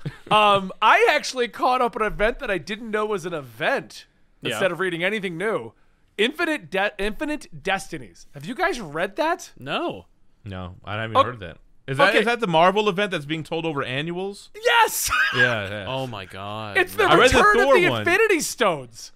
um, 0.31 0.71
I 0.81 1.07
actually 1.11 1.47
caught 1.47 1.81
up 1.81 1.95
an 1.95 2.01
event 2.01 2.39
that 2.39 2.49
I 2.51 2.57
didn't 2.57 2.89
know 2.91 3.05
was 3.05 3.25
an 3.25 3.33
event. 3.33 4.05
Yeah. 4.41 4.51
Instead 4.51 4.71
of 4.71 4.79
reading 4.79 5.03
anything 5.03 5.37
new, 5.37 5.73
Infinite 6.17 6.69
De- 6.71 6.91
Infinite 6.97 7.63
Destinies. 7.63 8.27
Have 8.33 8.45
you 8.45 8.55
guys 8.55 8.81
read 8.81 9.15
that? 9.17 9.51
No. 9.59 10.05
No, 10.43 10.75
I 10.83 10.99
haven't 10.99 11.15
Okay. 11.17 11.25
heard 11.29 11.39
that. 11.41 11.57
Is 11.87 11.97
that 11.97 12.09
is 12.15 12.15
Okay. 12.21 12.25
that 12.25 12.39
the 12.39 12.47
Marvel 12.47 12.89
event 12.89 13.11
that's 13.11 13.25
being 13.25 13.43
told 13.43 13.65
over 13.65 13.83
annuals? 13.83 14.49
Yes, 14.55 15.11
Yeah, 15.35 15.69
yeah. 15.69 15.85
Oh 15.89 16.07
my 16.07 16.25
god. 16.25 16.77
it's 16.77 16.95
the 16.95 17.03
I 17.03 17.15
read 17.15 17.31
the 17.31 17.37
return 17.37 17.53
Thor 17.55 17.75
of 17.75 17.81
the 17.81 17.89
one. 17.89 17.99
Infinity 18.01 18.39
Stones. 18.39 19.11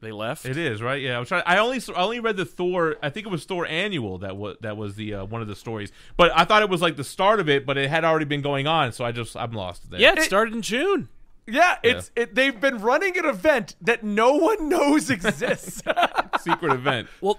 They 0.00 0.12
left. 0.12 0.44
It 0.46 0.56
is 0.56 0.80
right. 0.82 1.00
Yeah, 1.00 1.16
I 1.16 1.18
was 1.20 1.28
trying. 1.28 1.42
I 1.46 1.58
only 1.58 1.80
I 1.94 2.02
only 2.02 2.20
read 2.20 2.36
the 2.36 2.44
Thor. 2.44 2.96
I 3.02 3.10
think 3.10 3.26
it 3.26 3.30
was 3.30 3.44
Thor 3.44 3.66
annual 3.66 4.18
that 4.18 4.36
was 4.36 4.56
that 4.60 4.76
was 4.76 4.96
the 4.96 5.14
uh, 5.14 5.24
one 5.24 5.42
of 5.42 5.48
the 5.48 5.56
stories. 5.56 5.92
But 6.16 6.30
I 6.34 6.44
thought 6.44 6.62
it 6.62 6.68
was 6.70 6.80
like 6.82 6.96
the 6.96 7.04
start 7.04 7.40
of 7.40 7.48
it, 7.48 7.66
but 7.66 7.76
it 7.78 7.88
had 7.90 8.04
already 8.04 8.24
been 8.24 8.42
going 8.42 8.66
on. 8.66 8.92
So 8.92 9.04
I 9.04 9.12
just 9.12 9.36
I'm 9.36 9.52
lost 9.52 9.90
there. 9.90 10.00
Yeah, 10.00 10.12
it 10.12 10.18
It- 10.18 10.24
started 10.24 10.54
in 10.54 10.62
June. 10.62 11.08
Yeah, 11.50 11.78
it's 11.82 12.10
it. 12.16 12.34
They've 12.34 12.58
been 12.58 12.80
running 12.80 13.18
an 13.18 13.24
event 13.24 13.76
that 13.82 14.02
no 14.04 14.34
one 14.34 14.68
knows 14.68 15.10
exists. 15.10 15.82
secret 16.40 16.72
event. 16.72 17.08
Well, 17.20 17.38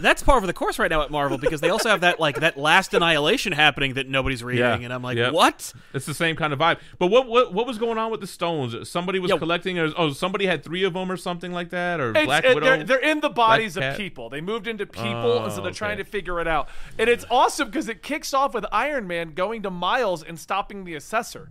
that's 0.00 0.22
part 0.22 0.42
of 0.42 0.46
the 0.46 0.52
course 0.52 0.78
right 0.78 0.90
now 0.90 1.02
at 1.02 1.10
Marvel 1.10 1.38
because 1.38 1.60
they 1.60 1.70
also 1.70 1.88
have 1.88 2.00
that 2.02 2.20
like 2.20 2.40
that 2.40 2.56
last 2.58 2.92
annihilation 2.94 3.52
happening 3.52 3.94
that 3.94 4.08
nobody's 4.08 4.42
reading, 4.44 4.60
Yeah. 4.64 4.74
and 4.78 4.92
I'm 4.92 5.02
like, 5.02 5.16
Yep. 5.16 5.32
what? 5.32 5.72
It's 5.94 6.06
the 6.06 6.14
same 6.14 6.36
kind 6.36 6.52
of 6.52 6.58
vibe. 6.58 6.78
But 6.98 7.06
what 7.08 7.26
what 7.28 7.52
what 7.54 7.66
was 7.66 7.78
going 7.78 7.98
on 7.98 8.10
with 8.10 8.20
the 8.20 8.26
stones? 8.26 8.88
Somebody 8.88 9.18
was 9.18 9.30
Yo. 9.30 9.38
collecting. 9.38 9.78
Or, 9.78 9.90
oh, 9.96 10.12
somebody 10.12 10.46
had 10.46 10.62
three 10.64 10.84
of 10.84 10.92
them 10.94 11.10
or 11.10 11.16
something 11.16 11.52
like 11.52 11.70
that. 11.70 12.00
Or 12.00 12.10
It's- 12.10 12.24
Black 12.26 12.44
it- 12.44 12.54
Widow. 12.54 12.66
They're, 12.66 12.84
they're 12.84 12.98
in 13.10 13.20
the 13.20 13.30
bodies 13.30 13.76
of 13.76 13.82
Cat. 13.82 13.96
people. 13.96 14.28
They 14.28 14.40
moved 14.40 14.66
into 14.66 14.86
people, 14.86 15.42
and 15.44 15.52
so 15.52 15.60
Oh, 15.60 15.64
they're 15.64 15.72
trying 15.72 15.98
to 15.98 16.04
figure 16.04 16.40
it 16.40 16.48
out. 16.48 16.68
And 16.98 17.08
it's 17.08 17.24
awesome 17.30 17.68
because 17.68 17.88
it 17.88 18.02
kicks 18.02 18.34
off 18.34 18.54
with 18.54 18.66
Iron 18.72 19.06
Man 19.06 19.32
going 19.34 19.62
to 19.62 19.70
Miles 19.70 20.22
and 20.22 20.38
stopping 20.38 20.84
the 20.84 20.94
assessor. 20.94 21.48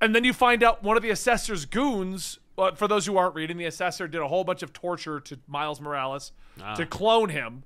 And 0.00 0.14
then 0.14 0.24
you 0.24 0.32
find 0.32 0.62
out 0.62 0.82
one 0.82 0.96
of 0.96 1.02
the 1.02 1.10
assessor's 1.10 1.64
goons. 1.64 2.38
Well, 2.56 2.74
for 2.74 2.88
those 2.88 3.06
who 3.06 3.16
aren't 3.16 3.34
reading, 3.34 3.56
the 3.56 3.66
assessor 3.66 4.08
did 4.08 4.20
a 4.20 4.28
whole 4.28 4.44
bunch 4.44 4.62
of 4.62 4.72
torture 4.72 5.20
to 5.20 5.38
Miles 5.46 5.80
Morales 5.80 6.32
ah. 6.62 6.74
to 6.74 6.86
clone 6.86 7.30
him. 7.30 7.64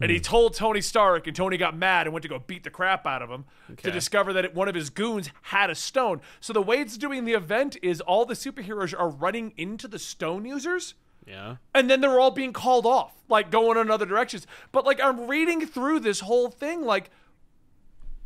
And 0.00 0.10
he 0.10 0.16
hmm. 0.16 0.22
told 0.22 0.54
Tony 0.54 0.80
Stark, 0.80 1.26
and 1.26 1.36
Tony 1.36 1.58
got 1.58 1.76
mad 1.76 2.06
and 2.06 2.14
went 2.14 2.22
to 2.22 2.28
go 2.28 2.38
beat 2.38 2.64
the 2.64 2.70
crap 2.70 3.06
out 3.06 3.20
of 3.20 3.28
him 3.28 3.44
to 3.76 3.90
discover 3.90 4.32
that 4.32 4.46
it, 4.46 4.54
one 4.54 4.66
of 4.66 4.74
his 4.74 4.88
goons 4.88 5.30
had 5.42 5.68
a 5.68 5.74
stone. 5.74 6.22
So 6.40 6.52
the 6.52 6.62
way 6.62 6.80
it's 6.80 6.96
doing 6.96 7.26
the 7.26 7.34
event 7.34 7.76
is 7.82 8.00
all 8.00 8.24
the 8.24 8.34
superheroes 8.34 8.98
are 8.98 9.10
running 9.10 9.52
into 9.58 9.86
the 9.86 9.98
stone 9.98 10.46
users 10.46 10.94
Yeah. 11.26 11.56
and 11.74 11.90
then 11.90 12.00
they're 12.00 12.18
all 12.18 12.30
being 12.30 12.54
called 12.54 12.86
off, 12.86 13.12
like 13.28 13.50
going 13.50 13.76
in 13.76 13.90
other 13.90 14.06
directions. 14.06 14.46
But 14.72 14.86
like 14.86 15.00
I'm 15.00 15.26
reading 15.26 15.66
through 15.66 16.00
this 16.00 16.20
whole 16.20 16.48
thing, 16.48 16.82
like, 16.82 17.10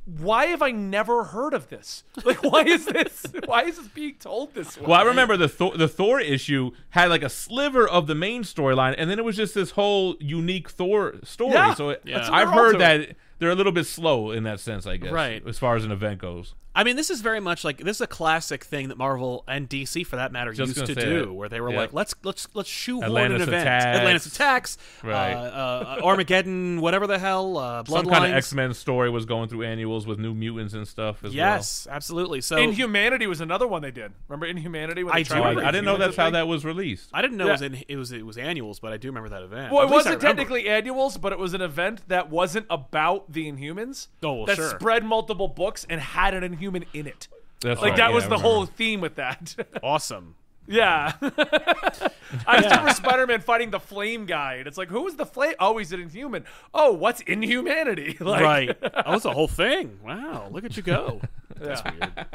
why 0.06 0.46
have 0.46 0.60
I 0.62 0.70
never 0.70 1.24
heard 1.24 1.54
of 1.54 1.68
this? 1.68 2.04
Like, 2.24 2.42
why 2.42 2.62
is 2.62 2.86
this? 2.86 3.26
Why 3.46 3.62
is 3.64 3.76
this 3.76 3.88
being 3.88 4.14
told 4.18 4.54
this 4.54 4.78
way? 4.78 4.86
Well, 4.86 5.00
I 5.00 5.04
remember 5.04 5.36
the 5.36 5.48
Thor, 5.48 5.76
the 5.76 5.88
Thor 5.88 6.20
issue 6.20 6.70
had 6.90 7.10
like 7.10 7.22
a 7.22 7.28
sliver 7.28 7.86
of 7.88 8.06
the 8.06 8.14
main 8.14 8.42
storyline, 8.42 8.94
and 8.98 9.10
then 9.10 9.18
it 9.18 9.24
was 9.24 9.36
just 9.36 9.54
this 9.54 9.72
whole 9.72 10.16
unique 10.20 10.70
Thor 10.70 11.14
story. 11.24 11.52
Yeah, 11.54 11.74
so 11.74 11.90
it, 11.90 12.02
that's 12.04 12.28
what 12.30 12.38
I've 12.38 12.50
heard 12.50 12.78
that 12.80 13.16
they're 13.38 13.50
a 13.50 13.54
little 13.54 13.72
bit 13.72 13.84
slow 13.86 14.30
in 14.30 14.44
that 14.44 14.60
sense, 14.60 14.86
I 14.86 14.96
guess, 14.96 15.12
Right. 15.12 15.42
as 15.46 15.58
far 15.58 15.76
as 15.76 15.84
an 15.84 15.92
event 15.92 16.20
goes. 16.20 16.54
I 16.76 16.82
mean, 16.82 16.96
this 16.96 17.08
is 17.08 17.20
very 17.20 17.38
much 17.40 17.62
like 17.64 17.78
this 17.78 17.98
is 17.98 18.00
a 18.00 18.06
classic 18.06 18.64
thing 18.64 18.88
that 18.88 18.98
Marvel 18.98 19.44
and 19.46 19.68
DC, 19.68 20.04
for 20.06 20.16
that 20.16 20.32
matter, 20.32 20.52
Just 20.52 20.76
used 20.76 20.86
to 20.86 20.94
do, 20.96 21.22
it. 21.22 21.32
where 21.32 21.48
they 21.48 21.60
were 21.60 21.70
Yeah. 21.70 21.76
like, 21.78 21.92
let's 21.92 22.14
let's 22.24 22.48
let's 22.54 22.68
shoehorn 22.68 23.04
Atlantis 23.04 23.42
an 23.42 23.48
event, 23.48 23.62
attacks. 23.62 23.84
Atlantis 23.98 24.26
attacks, 24.26 24.78
Right. 25.04 25.32
uh, 25.34 25.36
uh, 25.36 26.00
Armageddon, 26.02 26.80
whatever 26.80 27.06
the 27.06 27.18
hell, 27.20 27.58
uh, 27.58 27.84
Some 27.88 28.06
kind 28.06 28.24
of 28.24 28.32
X 28.32 28.52
Men 28.54 28.74
story 28.74 29.08
was 29.08 29.24
going 29.24 29.48
through 29.48 29.62
annuals 29.62 30.04
with 30.06 30.18
new 30.18 30.34
mutants 30.34 30.74
and 30.74 30.86
stuff 30.88 31.22
as 31.22 31.32
Yes, 31.32 31.86
absolutely. 31.88 32.40
So 32.40 32.56
Inhumanity 32.56 33.28
was 33.28 33.40
another 33.40 33.68
one 33.68 33.82
they 33.82 33.92
did. 33.92 34.12
Remember 34.28 34.46
Inhumanity? 34.46 35.04
When 35.04 35.12
I 35.14 35.18
they 35.18 35.22
do 35.22 35.28
tried 35.28 35.40
well. 35.40 35.48
remember 35.50 35.62
Oh, 35.62 35.66
I, 35.66 35.68
I 35.68 35.70
didn't 35.70 35.84
know 35.84 35.96
that's 35.96 36.16
how 36.16 36.30
that 36.30 36.48
was 36.48 36.64
released. 36.64 37.10
I 37.12 37.22
didn't 37.22 37.36
know 37.36 37.44
Yeah. 37.46 37.50
it 37.50 37.52
was 37.52 37.62
in 37.62 37.84
it 37.88 37.96
was 37.96 38.10
it 38.12 38.26
was 38.26 38.36
annuals, 38.36 38.80
but 38.80 38.92
I 38.92 38.96
do 38.96 39.08
remember 39.08 39.28
that 39.28 39.42
event. 39.44 39.72
Well, 39.72 39.82
At 39.84 39.90
it 39.90 39.94
wasn't 39.94 40.20
technically 40.20 40.68
annuals, 40.68 41.18
but 41.18 41.32
it 41.32 41.38
was 41.38 41.54
an 41.54 41.60
event 41.62 42.02
that 42.08 42.30
wasn't 42.30 42.66
about 42.68 43.30
the 43.32 43.48
Inhumans. 43.50 44.08
Oh, 44.24 44.32
well, 44.32 44.46
that 44.46 44.56
sure. 44.56 44.70
spread 44.70 45.04
multiple 45.04 45.46
books 45.46 45.86
and 45.88 46.00
had 46.00 46.34
an 46.34 46.42
Inhuman 46.42 46.63
in 46.92 47.06
it. 47.06 47.28
That's 47.60 47.80
Like 47.80 47.90
right, 47.92 47.96
that 47.96 48.08
yeah, 48.10 48.14
was 48.14 48.28
the 48.28 48.38
whole 48.38 48.66
theme 48.66 49.00
with 49.00 49.14
that. 49.16 49.54
awesome. 49.82 50.34
yeah. 50.66 51.12
I 51.20 52.60
just 52.60 52.70
remember 52.70 52.90
Spider-Man 52.92 53.40
fighting 53.40 53.70
the 53.70 53.80
Flame 53.80 54.26
guy, 54.26 54.54
and 54.54 54.66
it's 54.66 54.76
like, 54.78 54.88
who 54.88 55.02
was 55.02 55.16
the 55.16 55.26
Flame? 55.26 55.54
Oh, 55.58 55.76
he's 55.78 55.92
an 55.92 56.00
Inhuman. 56.00 56.44
Oh, 56.72 56.92
what's 56.92 57.20
Inhumanity? 57.22 58.16
Like, 58.20 58.42
right. 58.42 58.76
Oh, 59.06 59.14
it's 59.14 59.24
a 59.24 59.30
whole 59.32 59.48
thing. 59.48 59.98
Wow, 60.04 60.48
look 60.50 60.64
at 60.64 60.76
you 60.76 60.82
go. 60.82 61.20
That's 61.56 61.82
weird. 61.84 62.26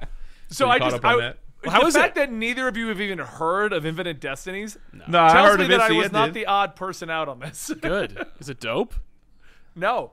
So 0.49 0.65
you 0.65 0.71
I 0.71 0.79
just, 0.79 0.95
up 0.97 1.05
on 1.05 1.13
I, 1.15 1.17
that? 1.25 1.37
the 1.63 1.69
How 1.71 1.85
is 1.85 1.95
fact 1.95 2.17
it? 2.17 2.21
that 2.21 2.31
neither 2.31 2.67
of 2.67 2.77
you 2.77 2.87
have 2.87 3.01
even 3.01 3.19
heard 3.19 3.73
of 3.73 3.85
Infinite 3.85 4.19
Destinies 4.19 4.77
No, 5.07 5.23
I 5.23 5.31
tells 5.33 5.49
heard 5.49 5.59
me 5.59 5.65
of 5.65 5.71
it. 5.71 5.77
that 5.77 5.91
I 5.91 5.93
was 5.93 6.05
I 6.07 6.09
not 6.11 6.25
did. 6.27 6.33
the 6.35 6.45
odd 6.45 6.75
person 6.75 7.09
out 7.09 7.27
on 7.27 7.39
this. 7.39 7.71
Good. 7.81 8.25
Is 8.39 8.49
it 8.49 8.59
dope? 8.59 8.95
no. 9.75 10.11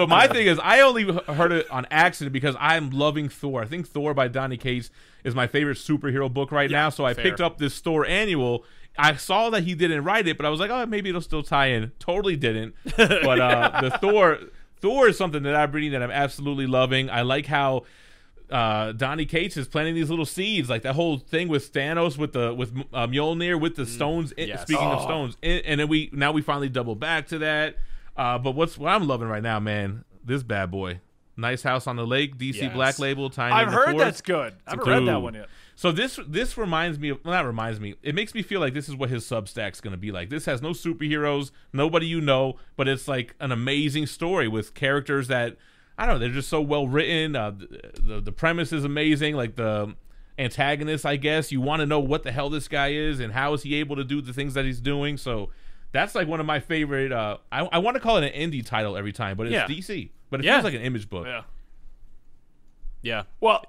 So 0.00 0.06
my 0.06 0.26
thing 0.28 0.46
is, 0.46 0.58
I 0.62 0.80
only 0.80 1.04
heard 1.04 1.52
it 1.52 1.70
on 1.70 1.86
accident 1.90 2.32
because 2.32 2.56
I'm 2.58 2.90
loving 2.90 3.28
Thor. 3.28 3.62
I 3.62 3.66
think 3.66 3.86
Thor 3.88 4.14
by 4.14 4.28
Donny 4.28 4.56
Cates 4.56 4.90
is 5.24 5.34
my 5.34 5.46
favorite 5.46 5.76
superhero 5.78 6.32
book 6.32 6.50
right 6.52 6.70
now. 6.70 6.88
So 6.90 7.04
I 7.04 7.14
fair. 7.14 7.24
picked 7.24 7.40
up 7.40 7.58
this 7.58 7.78
Thor 7.80 8.06
annual. 8.06 8.64
I 8.98 9.14
saw 9.16 9.50
that 9.50 9.62
he 9.64 9.74
didn't 9.74 10.04
write 10.04 10.26
it, 10.26 10.36
but 10.36 10.44
I 10.46 10.48
was 10.48 10.58
like, 10.60 10.70
oh, 10.70 10.84
maybe 10.86 11.08
it'll 11.10 11.20
still 11.20 11.42
tie 11.42 11.66
in. 11.68 11.92
Totally 11.98 12.36
didn't. 12.36 12.74
But 12.96 13.40
uh, 13.40 13.80
the 13.82 13.90
Thor, 13.98 14.38
Thor 14.80 15.08
is 15.08 15.16
something 15.16 15.42
that 15.44 15.54
I'm 15.54 15.70
reading 15.72 15.92
that 15.92 16.02
I'm 16.02 16.10
absolutely 16.10 16.66
loving. 16.66 17.08
I 17.10 17.22
like 17.22 17.46
how 17.46 17.84
uh, 18.50 18.92
Donny 18.92 19.26
Cates 19.26 19.56
is 19.56 19.68
planting 19.68 19.94
these 19.94 20.10
little 20.10 20.26
seeds, 20.26 20.68
like 20.68 20.82
that 20.82 20.94
whole 20.96 21.18
thing 21.18 21.46
with 21.48 21.72
Thanos 21.72 22.18
with 22.18 22.32
the 22.32 22.52
with 22.52 22.72
uh, 22.92 23.06
Mjolnir 23.06 23.60
with 23.60 23.76
the 23.76 23.86
stones. 23.86 24.32
in- 24.32 24.48
yes. 24.48 24.62
Speaking 24.62 24.84
of 24.88 25.00
Oh. 25.02 25.04
stones, 25.04 25.36
and, 25.42 25.64
and 25.64 25.80
then 25.80 25.88
we 25.88 26.10
now 26.12 26.32
we 26.32 26.42
finally 26.42 26.68
double 26.68 26.96
back 26.96 27.28
to 27.28 27.38
that. 27.38 27.76
Uh, 28.16 28.38
but 28.38 28.52
what's 28.52 28.76
what 28.76 28.90
I'm 28.90 29.06
loving 29.06 29.28
right 29.28 29.42
now, 29.42 29.60
man? 29.60 30.04
This 30.24 30.42
bad 30.42 30.70
boy, 30.70 31.00
nice 31.36 31.62
house 31.62 31.86
on 31.86 31.96
the 31.96 32.06
lake, 32.06 32.36
DC 32.36 32.60
Yes. 32.60 32.72
Black 32.74 32.98
Label, 32.98 33.30
tying 33.30 33.52
I've 33.54 33.72
heard 33.72 33.98
that's 33.98 34.20
good. 34.20 34.54
I 34.66 34.70
haven't 34.70 34.86
read 34.86 35.06
that 35.06 35.22
one 35.22 35.34
yet. 35.34 35.48
So 35.76 35.90
this 35.92 36.20
this 36.28 36.58
reminds 36.58 36.98
me 36.98 37.08
of 37.08 37.24
well, 37.24 37.32
not 37.32 37.46
reminds 37.46 37.80
me. 37.80 37.94
It 38.02 38.14
makes 38.14 38.34
me 38.34 38.42
feel 38.42 38.60
like 38.60 38.74
this 38.74 38.88
is 38.88 38.94
what 38.94 39.08
his 39.08 39.24
Substack's 39.24 39.80
going 39.80 39.92
to 39.92 39.96
be 39.98 40.12
like. 40.12 40.28
This 40.28 40.44
has 40.44 40.60
no 40.60 40.70
superheroes, 40.70 41.52
nobody 41.72 42.06
you 42.06 42.20
know, 42.20 42.56
but 42.76 42.86
it's 42.86 43.08
like 43.08 43.34
an 43.40 43.50
amazing 43.50 44.06
story 44.06 44.46
with 44.46 44.74
characters 44.74 45.28
that 45.28 45.56
I 45.96 46.04
don't 46.04 46.16
know. 46.16 46.18
They're 46.18 46.28
just 46.28 46.50
so 46.50 46.60
well 46.60 46.86
written. 46.86 47.34
Uh, 47.34 47.52
the, 47.52 47.80
the 47.98 48.20
the 48.20 48.32
premise 48.32 48.72
is 48.72 48.84
amazing. 48.84 49.36
Like 49.36 49.56
the 49.56 49.94
antagonist, 50.38 51.06
I 51.06 51.16
guess 51.16 51.50
you 51.50 51.60
want 51.62 51.80
to 51.80 51.86
know 51.86 52.00
what 52.00 52.24
the 52.24 52.32
hell 52.32 52.50
this 52.50 52.68
guy 52.68 52.88
is 52.92 53.20
and 53.20 53.32
how 53.32 53.54
is 53.54 53.62
he 53.62 53.74
able 53.76 53.96
to 53.96 54.04
do 54.04 54.20
the 54.20 54.32
things 54.32 54.54
that 54.54 54.64
he's 54.64 54.80
doing. 54.80 55.16
So 55.16 55.48
that's 55.92 56.14
like 56.14 56.28
one 56.28 56.40
of 56.40 56.46
my 56.46 56.60
favorite. 56.60 57.12
Uh, 57.12 57.38
I 57.50 57.60
I 57.72 57.78
want 57.78 57.94
to 57.96 58.00
call 58.00 58.16
it 58.18 58.24
an 58.34 58.50
indie 58.50 58.64
title 58.64 58.96
every 58.96 59.12
time, 59.12 59.36
but 59.36 59.46
it's 59.46 59.52
Yeah. 59.54 59.66
DC. 59.66 60.10
But 60.30 60.40
it 60.40 60.44
Yeah. 60.46 60.54
feels 60.54 60.64
like 60.64 60.74
an 60.74 60.82
image 60.82 61.08
book. 61.10 61.26
Yeah. 61.26 61.42
Yeah. 63.02 63.22
Well, 63.40 63.64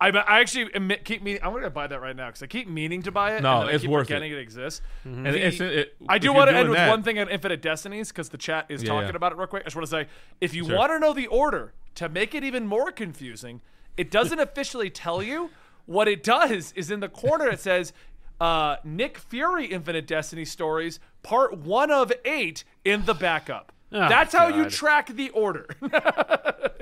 I, 0.00 0.08
I 0.08 0.40
actually 0.40 0.72
admit, 0.72 1.04
keep 1.04 1.22
me. 1.22 1.38
I'm 1.42 1.50
going 1.50 1.62
to 1.64 1.70
buy 1.70 1.86
that 1.86 2.00
right 2.00 2.16
now 2.16 2.28
because 2.28 2.42
I 2.42 2.46
keep 2.46 2.66
meaning 2.66 3.02
to 3.02 3.12
buy 3.12 3.36
it. 3.36 3.42
No, 3.42 3.62
and 3.62 3.70
it's 3.70 3.82
keep 3.82 3.90
worth 3.90 4.06
forgetting 4.06 4.32
it, 4.32 4.38
exists. 4.38 4.80
And 5.04 5.26
it's, 5.26 5.60
it, 5.60 5.94
I 6.08 6.16
do 6.18 6.32
want 6.32 6.48
to 6.50 6.56
end 6.56 6.70
with 6.70 6.78
that- 6.78 6.88
one 6.88 7.02
thing 7.02 7.18
on 7.18 7.28
Infinite 7.28 7.60
Destinies 7.60 8.08
because 8.08 8.30
the 8.30 8.38
chat 8.38 8.66
is 8.70 8.82
Yeah, 8.82 8.88
talking 8.88 9.14
about 9.14 9.32
it 9.32 9.38
real 9.38 9.46
quick. 9.46 9.62
I 9.62 9.66
just 9.66 9.76
want 9.76 9.86
to 9.86 9.90
say 9.90 10.06
if 10.40 10.54
you 10.54 10.64
Sure. 10.66 10.76
want 10.78 10.90
to 10.92 10.98
know 10.98 11.12
the 11.12 11.26
order 11.26 11.74
to 11.96 12.08
make 12.08 12.34
it 12.34 12.42
even 12.44 12.66
more 12.66 12.90
confusing, 12.90 13.60
it 13.98 14.10
doesn't 14.10 14.38
officially 14.40 14.90
tell 14.90 15.22
you. 15.22 15.50
What 15.86 16.06
it 16.08 16.22
does 16.22 16.72
is 16.76 16.90
in 16.90 17.00
the 17.00 17.08
corner 17.08 17.48
it 17.48 17.58
says 17.58 17.92
uh, 18.40 18.76
Nick 18.84 19.18
Fury 19.18 19.66
Infinite 19.66 20.06
Destiny 20.06 20.44
Stories, 20.44 21.00
part 21.22 21.56
one 21.58 21.90
of 21.90 22.12
eight 22.24 22.64
in 22.84 23.04
the 23.04 23.14
backup. 23.14 23.72
Oh, 23.92 24.08
That's 24.08 24.32
how 24.34 24.48
you 24.48 24.70
track 24.70 25.08
the 25.08 25.30
order. 25.30 25.66
All 25.82 25.90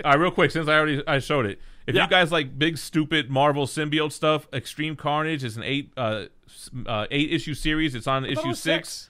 right, 0.05 0.19
real 0.19 0.31
quick, 0.31 0.51
since 0.51 0.69
I 0.69 0.75
already 0.75 1.03
I 1.07 1.19
showed 1.21 1.47
it. 1.47 1.59
If 1.87 1.95
Yeah. 1.95 2.05
you 2.05 2.11
guys 2.11 2.31
like 2.31 2.59
big 2.59 2.77
stupid 2.77 3.31
Marvel 3.31 3.67
symbiote 3.67 4.13
stuff, 4.13 4.47
Extreme 4.53 4.97
Carnage 4.97 5.43
is 5.43 5.57
an 5.57 5.63
eight 5.63 5.91
uh, 5.97 6.27
uh 6.87 7.07
eight 7.11 7.33
issue 7.33 7.55
series. 7.55 7.95
It's 7.95 8.07
on 8.07 8.27
issue 8.27 8.49
was 8.49 8.61
six. 8.61 9.09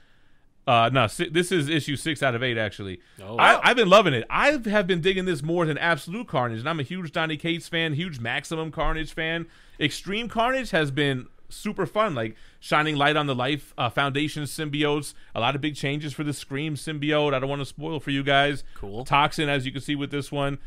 Uh, 0.68 0.90
no, 0.92 1.06
si- 1.06 1.30
this 1.30 1.50
is 1.50 1.68
issue 1.70 1.96
six 1.96 2.22
out 2.22 2.34
of 2.34 2.42
eight 2.42 2.58
actually. 2.58 3.00
Oh. 3.22 3.36
I, 3.36 3.70
I've 3.70 3.76
been 3.76 3.88
loving 3.88 4.12
it. 4.14 4.24
I 4.28 4.60
have 4.66 4.86
been 4.86 5.00
digging 5.00 5.24
this 5.24 5.42
more 5.42 5.64
than 5.66 5.78
Absolute 5.78 6.28
Carnage, 6.28 6.60
and 6.60 6.68
I'm 6.68 6.78
a 6.78 6.82
huge 6.84 7.10
Donny 7.10 7.36
Cates 7.38 7.66
fan, 7.68 7.94
huge 7.94 8.20
Maximum 8.20 8.70
Carnage 8.70 9.12
fan. 9.12 9.46
Extreme 9.80 10.28
Carnage 10.28 10.70
has 10.70 10.90
been 10.90 11.26
super 11.48 11.86
fun, 11.86 12.14
like 12.14 12.36
shining 12.60 12.96
light 12.96 13.16
on 13.16 13.26
the 13.26 13.34
Life 13.34 13.72
uh, 13.78 13.88
Foundation 13.90 14.44
symbiotes. 14.44 15.14
A 15.34 15.40
lot 15.40 15.54
of 15.54 15.60
big 15.60 15.74
changes 15.74 16.12
for 16.12 16.24
the 16.24 16.32
Scream 16.32 16.74
symbiote. 16.74 17.34
I 17.34 17.38
don't 17.38 17.48
want 17.48 17.60
to 17.60 17.66
spoil 17.66 18.00
for 18.00 18.10
you 18.10 18.22
guys. 18.22 18.64
Cool. 18.74 19.04
Toxin, 19.04 19.48
as 19.48 19.64
you 19.66 19.72
can 19.72 19.80
see 19.80 19.94
with 19.96 20.10
this 20.10 20.30
one. 20.32 20.58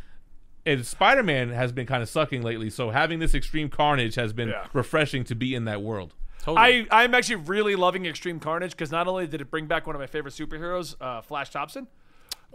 And 0.65 0.85
Spider 0.85 1.23
Man 1.23 1.49
has 1.49 1.71
been 1.71 1.87
kind 1.87 2.03
of 2.03 2.09
sucking 2.09 2.43
lately, 2.43 2.69
so 2.69 2.91
having 2.91 3.17
this 3.19 3.33
Extreme 3.33 3.69
Carnage 3.69 4.13
has 4.15 4.31
been 4.31 4.49
Yeah. 4.49 4.67
refreshing 4.73 5.23
to 5.25 5.35
be 5.35 5.55
in 5.55 5.65
that 5.65 5.81
world. 5.81 6.13
Totally. 6.39 6.87
I, 6.91 7.03
I'm 7.03 7.13
actually 7.15 7.35
really 7.35 7.75
loving 7.75 8.05
Extreme 8.05 8.39
Carnage 8.41 8.71
because 8.71 8.91
not 8.91 9.07
only 9.07 9.25
did 9.27 9.41
it 9.41 9.49
bring 9.49 9.65
back 9.67 9.85
one 9.87 9.95
of 9.95 9.99
my 9.99 10.07
favorite 10.07 10.33
superheroes, 10.33 10.95
uh, 11.01 11.21
Flash 11.21 11.49
Thompson, 11.49 11.87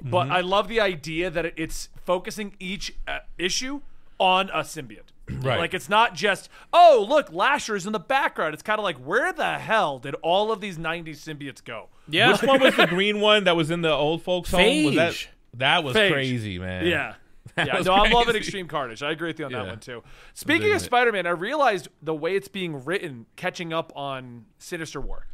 but 0.02 0.24
Mm-hmm. 0.24 0.32
I 0.32 0.40
love 0.42 0.68
the 0.68 0.80
idea 0.80 1.30
that 1.30 1.52
it's 1.56 1.88
focusing 2.04 2.54
each 2.60 2.94
uh, 3.08 3.20
issue 3.38 3.80
on 4.18 4.50
a 4.50 4.60
symbiote. 4.60 5.10
Right. 5.28 5.58
Like 5.58 5.74
it's 5.74 5.88
not 5.88 6.14
just, 6.14 6.48
oh, 6.72 7.04
look, 7.08 7.32
Lasher's 7.32 7.84
in 7.86 7.92
the 7.92 7.98
background. 7.98 8.54
It's 8.54 8.62
kind 8.62 8.78
of 8.78 8.84
like, 8.84 8.96
where 8.98 9.32
the 9.32 9.58
hell 9.58 9.98
did 9.98 10.14
all 10.22 10.52
of 10.52 10.60
these 10.60 10.78
90s 10.78 11.16
symbiotes 11.16 11.64
go? 11.64 11.88
yeah. 12.08 12.32
Which 12.32 12.42
one 12.42 12.60
was 12.60 12.76
the 12.76 12.86
green 12.86 13.20
one 13.20 13.44
that 13.44 13.56
was 13.56 13.70
in 13.70 13.82
the 13.82 13.90
old 13.90 14.22
folks' 14.22 14.50
home? 14.50 14.84
Was 14.84 14.94
that 14.94 15.28
that 15.54 15.84
was 15.84 15.96
Phage. 15.96 16.12
crazy, 16.12 16.58
man. 16.58 16.86
Yeah. 16.86 17.14
Yeah, 17.56 17.78
was 17.78 17.86
no, 17.86 17.94
I'm 17.94 18.12
loving. 18.12 18.36
Extreme 18.36 18.68
Carnage. 18.68 19.02
I 19.02 19.12
agree 19.12 19.28
with 19.30 19.38
you 19.38 19.46
on 19.46 19.52
that 19.52 19.66
one 19.66 19.80
too. 19.80 20.02
Speaking 20.34 20.74
of. 20.74 20.82
Spider-Man, 20.82 21.26
I 21.26 21.30
realized 21.30 21.88
the 22.02 22.14
way 22.14 22.36
it's 22.36 22.48
being 22.48 22.84
written, 22.84 23.24
catching 23.36 23.72
up 23.72 23.94
on 23.96 24.44
Sinister 24.58 25.00
War. 25.00 25.26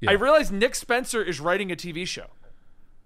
Yeah. 0.00 0.10
I 0.10 0.12
realized 0.14 0.50
Nick 0.50 0.74
Spencer 0.74 1.22
is 1.22 1.38
writing 1.38 1.70
a 1.70 1.76
TV 1.76 2.06
show. 2.06 2.28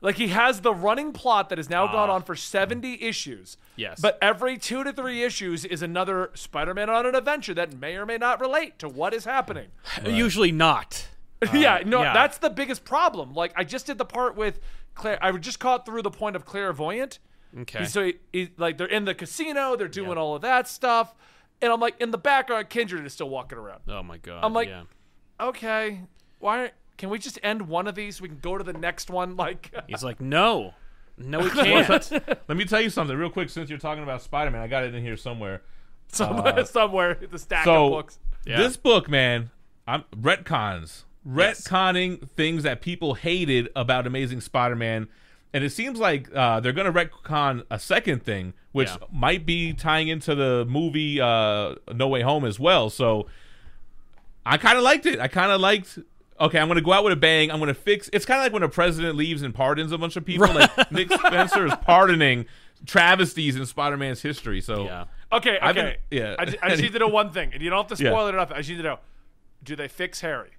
Like 0.02 0.16
he 0.16 0.28
has 0.28 0.62
the 0.62 0.74
running 0.74 1.12
plot 1.12 1.50
that 1.50 1.58
has 1.58 1.68
now 1.68 1.86
gone 1.86 2.08
ah. 2.08 2.14
on 2.14 2.22
for 2.22 2.34
70 2.34 3.02
issues. 3.02 3.56
Yes. 3.76 4.00
But 4.00 4.18
every 4.22 4.56
two 4.56 4.82
to 4.82 4.92
three 4.92 5.22
issues 5.22 5.64
is 5.64 5.82
another 5.82 6.30
Spider-Man 6.34 6.88
on 6.88 7.06
an 7.06 7.14
adventure 7.14 7.52
that 7.54 7.78
may 7.78 7.96
or 7.96 8.06
may 8.06 8.16
not 8.16 8.40
relate 8.40 8.78
to 8.78 8.88
what 8.88 9.12
is 9.12 9.24
happening. 9.24 9.68
Usually 10.06 10.52
not. 10.52 11.06
yeah, 11.54 11.76
uh, 11.76 11.82
no, 11.86 12.02
yeah. 12.02 12.12
that's 12.12 12.38
the 12.38 12.50
biggest 12.50 12.84
problem. 12.84 13.34
Like 13.34 13.52
I 13.56 13.64
just 13.64 13.86
did 13.86 13.98
the 13.98 14.04
part 14.04 14.36
with 14.36 14.60
Claire. 14.94 15.18
I 15.22 15.32
just 15.32 15.58
caught 15.58 15.86
through 15.86 16.02
the 16.02 16.10
point 16.10 16.36
of 16.36 16.44
clairvoyant. 16.44 17.18
Okay. 17.60 17.84
So 17.86 18.04
he, 18.04 18.14
he- 18.32 18.50
like 18.56 18.78
they're 18.78 18.86
in 18.86 19.04
the 19.04 19.14
casino, 19.14 19.76
they're 19.76 19.88
doing 19.88 20.18
all 20.18 20.36
of 20.36 20.42
that 20.42 20.68
stuff, 20.68 21.14
and 21.62 21.72
I'm 21.72 21.80
like 21.80 22.00
in 22.00 22.10
the 22.10 22.18
background, 22.18 22.68
Kindred 22.68 23.06
is 23.06 23.14
still 23.14 23.30
walking 23.30 23.58
around. 23.58 23.80
Oh 23.88 24.02
my 24.02 24.18
god. 24.18 24.44
I'm 24.44 24.52
like- 24.52 24.68
yeah. 24.68 24.82
Okay, 25.40 26.02
why 26.38 26.72
can 27.00 27.10
we 27.10 27.18
just 27.18 27.38
end 27.42 27.62
one 27.68 27.86
of 27.88 27.94
these? 27.94 28.16
so 28.18 28.22
We 28.22 28.28
can 28.28 28.38
go 28.38 28.56
to 28.58 28.62
the 28.62 28.72
next 28.74 29.10
one. 29.10 29.34
Like, 29.36 29.74
He's 29.88 30.04
like, 30.04 30.20
no, 30.20 30.74
no, 31.18 31.40
we 31.40 31.50
can't. 31.50 32.12
Let 32.48 32.56
me 32.56 32.64
tell 32.64 32.80
you 32.80 32.90
something 32.90 33.16
real 33.16 33.30
quick. 33.30 33.48
Since 33.50 33.70
you're 33.70 33.78
talking 33.78 34.02
about 34.02 34.22
Spider 34.22 34.50
Man, 34.50 34.60
I 34.62 34.66
got 34.68 34.84
it 34.84 34.94
in 34.94 35.02
here 35.02 35.16
somewhere. 35.16 35.62
somewhere, 36.12 36.64
somewhere 36.66 37.18
the 37.30 37.38
stack 37.38 37.60
of 37.66 37.72
So 37.72 37.90
books. 37.90 38.18
Yeah. 38.44 38.58
this 38.58 38.76
book, 38.76 39.08
man, 39.08 39.50
I'm 39.88 40.04
retcons, 40.16 41.04
retconning 41.26 42.28
things 42.30 42.62
that 42.62 42.80
people 42.80 43.14
hated 43.14 43.68
about 43.76 44.06
Amazing 44.06 44.40
Spider-Man, 44.40 45.08
and 45.52 45.64
it 45.64 45.70
seems 45.70 45.98
like 45.98 46.28
uh, 46.34 46.60
they're 46.60 46.72
gonna 46.72 46.92
retcon 46.92 47.64
a 47.70 47.78
second 47.78 48.22
thing, 48.22 48.54
which 48.72 48.88
Yeah. 48.88 48.96
might 49.12 49.44
be 49.44 49.72
tying 49.72 50.08
into 50.08 50.34
the 50.34 50.64
movie 50.68 51.20
uh, 51.20 51.74
No 51.94 52.08
Way 52.08 52.22
Home 52.22 52.44
as 52.44 52.58
well. 52.60 52.88
So 52.88 53.26
I 54.46 54.56
kind 54.56 54.78
of 54.78 54.84
liked 54.84 55.06
it. 55.06 55.18
I 55.20 55.28
kind 55.28 55.50
of 55.52 55.60
liked. 55.60 55.98
Okay, 56.40 56.58
I'm 56.58 56.68
gonna 56.68 56.80
go 56.80 56.92
out 56.92 57.04
with 57.04 57.12
a 57.12 57.16
bang. 57.16 57.50
I'm 57.50 57.58
gonna 57.58 57.74
fix. 57.74 58.08
It's 58.12 58.24
kind 58.24 58.38
of 58.40 58.44
like 58.44 58.52
when 58.52 58.62
a 58.62 58.68
president 58.68 59.16
leaves 59.16 59.42
and 59.42 59.54
pardons 59.54 59.92
a 59.92 59.98
bunch 59.98 60.16
of 60.16 60.24
people. 60.24 60.48
Like 60.52 60.90
Nick 60.92 61.12
Spencer 61.12 61.66
is 61.66 61.74
pardoning 61.82 62.46
travesties 62.86 63.56
in 63.56 63.66
Spider-Man's 63.66 64.22
history. 64.22 64.60
So 64.60 64.84
yeah. 64.84 65.04
Okay, 65.32 65.58
I've 65.60 65.76
okay. 65.76 65.98
been- 66.08 66.18
yeah. 66.18 66.36
I, 66.38 66.42
I 66.62 66.70
just 66.70 66.82
need 66.82 66.92
to 66.94 66.98
know 66.98 67.08
one 67.22 67.30
thing, 67.30 67.52
and 67.52 67.62
you 67.62 67.68
don't 67.70 67.88
have 67.88 67.98
to 67.98 68.02
Yeah. 68.02 68.10
spoil 68.10 68.26
it 68.28 68.34
enough. 68.34 68.50
I 68.52 68.56
just 68.58 68.70
need 68.70 68.78
to 68.78 68.82
know: 68.82 68.98
Do 69.62 69.76
they 69.76 69.86
fix 69.88 70.20
Harry? 70.22 70.50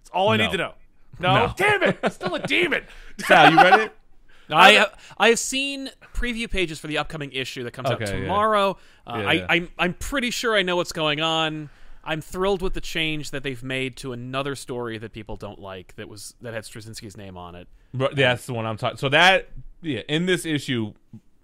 That's 0.00 0.10
all 0.10 0.28
I 0.28 0.36
No. 0.36 0.44
need 0.44 0.52
to 0.52 0.58
know. 0.58 0.74
No, 1.18 1.46
No. 1.46 1.52
damn 1.56 1.82
it! 1.82 1.98
It's 2.02 2.14
still 2.16 2.34
a 2.34 2.46
demon. 2.46 2.84
Sal, 3.26 3.50
you 3.50 3.56
read 3.56 3.80
it? 3.80 3.92
I 4.50 4.72
have, 4.72 4.94
I 5.18 5.28
have 5.30 5.38
seen 5.40 5.90
preview 6.14 6.48
pages 6.48 6.78
for 6.78 6.86
the 6.86 6.98
upcoming 6.98 7.32
issue 7.32 7.64
that 7.64 7.72
comes 7.72 7.90
out 7.90 8.00
Okay, 8.00 8.14
yeah. 8.14 8.20
tomorrow. 8.20 8.76
Uh, 9.06 9.16
Yeah, 9.18 9.28
I. 9.30 9.46
I'm 9.48 9.68
I'm 9.78 9.94
pretty 9.94 10.30
sure 10.30 10.54
I 10.54 10.62
know 10.62 10.76
what's 10.76 10.92
going 10.92 11.20
on. 11.20 11.70
I'm 12.06 12.20
thrilled 12.20 12.62
with 12.62 12.74
the 12.74 12.80
change 12.80 13.32
that 13.32 13.42
they've 13.42 13.62
made 13.62 13.96
to 13.98 14.12
another 14.12 14.54
story 14.54 14.96
that 14.98 15.12
people 15.12 15.36
don't 15.36 15.58
like 15.60 15.96
that 15.96 16.08
was 16.08 16.34
that 16.40 16.54
had 16.54 16.62
Straczynski's 16.64 17.16
name 17.16 17.36
on 17.36 17.54
it. 17.54 17.68
Right, 17.92 18.14
That's 18.14 18.46
the 18.46 18.54
one 18.54 18.64
I'm 18.64 18.76
talking. 18.76 18.96
So 18.96 19.08
that 19.10 19.48
yeah, 19.82 20.00
in 20.08 20.26
this 20.26 20.46
issue, 20.46 20.92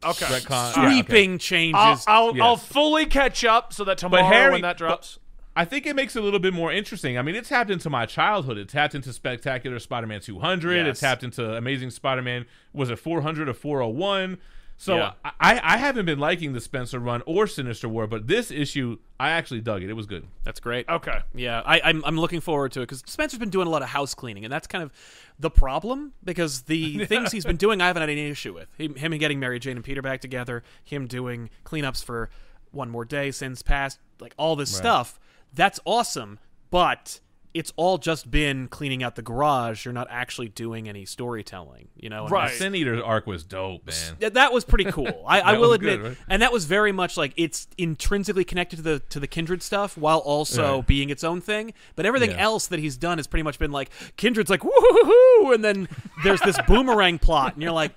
Okay. 0.04 0.24
retcon- 0.26 0.50
yeah, 0.76 0.82
okay. 0.84 0.90
Sweeping 1.02 1.38
changes. 1.38 1.74
I'll, 1.78 2.02
I'll, 2.28 2.36
Yes. 2.36 2.42
I'll 2.44 2.56
fully 2.56 3.06
catch 3.06 3.44
up 3.44 3.72
so 3.72 3.84
that 3.84 3.98
tomorrow 3.98 4.24
Harry- 4.24 4.52
when 4.52 4.62
that 4.62 4.74
but- 4.74 4.78
drops. 4.78 5.18
I 5.54 5.66
think 5.66 5.84
it 5.84 5.94
makes 5.94 6.16
it 6.16 6.20
a 6.20 6.22
little 6.22 6.40
bit 6.40 6.54
more 6.54 6.72
interesting. 6.72 7.18
I 7.18 7.22
mean, 7.22 7.34
it 7.34 7.44
tapped 7.44 7.68
into 7.70 7.90
my 7.90 8.06
childhood. 8.06 8.56
It 8.56 8.70
tapped 8.70 8.94
into 8.94 9.12
Spectacular 9.12 9.78
Spider-Man 9.78 10.22
200. 10.22 10.86
It 10.86 10.96
tapped 10.96 11.22
into 11.22 11.54
Amazing 11.54 11.90
Spider-Man. 11.90 12.46
Was 12.72 12.88
it 12.88 12.98
400 12.98 13.50
or 13.50 13.52
401? 13.52 14.38
So 14.76 14.96
Yeah. 14.96 15.12
I, 15.24 15.60
I 15.62 15.76
haven't 15.76 16.06
been 16.06 16.18
liking 16.18 16.52
the 16.52 16.60
Spencer 16.60 16.98
run 16.98 17.22
or 17.26 17.46
Sinister 17.46 17.88
War, 17.88 18.06
but 18.06 18.26
this 18.26 18.50
issue 18.50 18.98
I 19.20 19.30
actually 19.30 19.60
dug 19.60 19.82
it. 19.82 19.90
It 19.90 19.92
was 19.92 20.06
good. 20.06 20.26
That's 20.42 20.58
great. 20.58 20.88
Okay. 20.88 21.20
Yeah, 21.34 21.62
I, 21.64 21.80
I'm 21.84 22.04
I'm 22.04 22.18
looking 22.18 22.40
forward 22.40 22.72
to 22.72 22.80
it 22.80 22.84
because 22.84 23.02
Spencer's 23.06 23.38
been 23.38 23.50
doing 23.50 23.68
a 23.68 23.70
lot 23.70 23.82
of 23.82 23.88
house 23.88 24.14
cleaning, 24.14 24.44
and 24.44 24.52
that's 24.52 24.66
kind 24.66 24.82
of 24.82 24.90
the 25.38 25.50
problem 25.50 26.12
because 26.24 26.62
the 26.62 27.04
things 27.06 27.30
he's 27.30 27.44
been 27.44 27.56
doing, 27.56 27.80
I 27.80 27.86
haven't 27.86 28.02
had 28.02 28.10
any 28.10 28.28
issue 28.28 28.54
with. 28.54 28.68
Him, 28.78 28.96
him 28.96 29.16
getting 29.18 29.38
Mary 29.38 29.58
Jane 29.60 29.76
and 29.76 29.84
Peter 29.84 30.02
back 30.02 30.20
together, 30.20 30.64
him 30.82 31.06
doing 31.06 31.50
cleanups 31.64 32.02
for 32.02 32.30
One 32.72 32.90
More 32.90 33.04
Day, 33.04 33.30
Sins 33.30 33.62
Past, 33.62 34.00
like 34.20 34.34
all 34.36 34.56
this 34.56 34.74
stuff. 34.74 35.20
That's 35.54 35.78
awesome, 35.84 36.38
but 36.70 37.20
it's 37.54 37.72
all 37.76 37.98
just 37.98 38.30
been 38.30 38.66
cleaning 38.68 39.02
out 39.02 39.14
the 39.14 39.22
garage. 39.22 39.84
You're 39.84 39.92
not 39.92 40.06
actually 40.10 40.48
doing 40.48 40.88
any 40.88 41.04
storytelling, 41.04 41.88
you 41.96 42.08
know? 42.08 42.22
and 42.22 42.30
Right. 42.32 42.40
that's- 42.44 42.58
Sin 42.58 42.74
Eater's 42.74 43.02
arc 43.02 43.26
was 43.26 43.44
dope, 43.44 43.82
man. 43.86 44.32
That 44.32 44.52
was 44.52 44.64
pretty 44.64 44.84
cool. 44.90 45.22
I, 45.28 45.40
I 45.40 45.58
will 45.58 45.72
admit, 45.74 46.00
good, 46.00 46.08
right? 46.08 46.16
and 46.28 46.40
that 46.42 46.50
was 46.52 46.64
very 46.64 46.92
much 46.92 47.16
like 47.16 47.32
it's 47.36 47.68
intrinsically 47.76 48.44
connected 48.44 48.76
to 48.76 48.82
the 48.82 48.98
to 49.10 49.20
the 49.20 49.26
Kindred 49.26 49.62
stuff, 49.62 49.98
while 49.98 50.18
also 50.18 50.76
Yeah. 50.76 50.82
being 50.82 51.10
its 51.10 51.22
own 51.24 51.40
thing. 51.40 51.74
But 51.94 52.06
everything 52.06 52.30
Yeah. 52.30 52.38
else 52.44 52.66
that 52.68 52.78
he's 52.78 52.96
done 52.96 53.18
has 53.18 53.26
pretty 53.26 53.42
much 53.42 53.58
been 53.58 53.70
like 53.72 53.90
Kindred's 54.16 54.48
like 54.50 54.60
woohoo, 54.62 55.54
and 55.54 55.62
then 55.64 55.88
there's 56.24 56.40
this 56.40 56.56
boomerang 56.66 57.18
plot, 57.18 57.54
and 57.54 57.62
you're 57.62 57.72
like, 57.72 57.92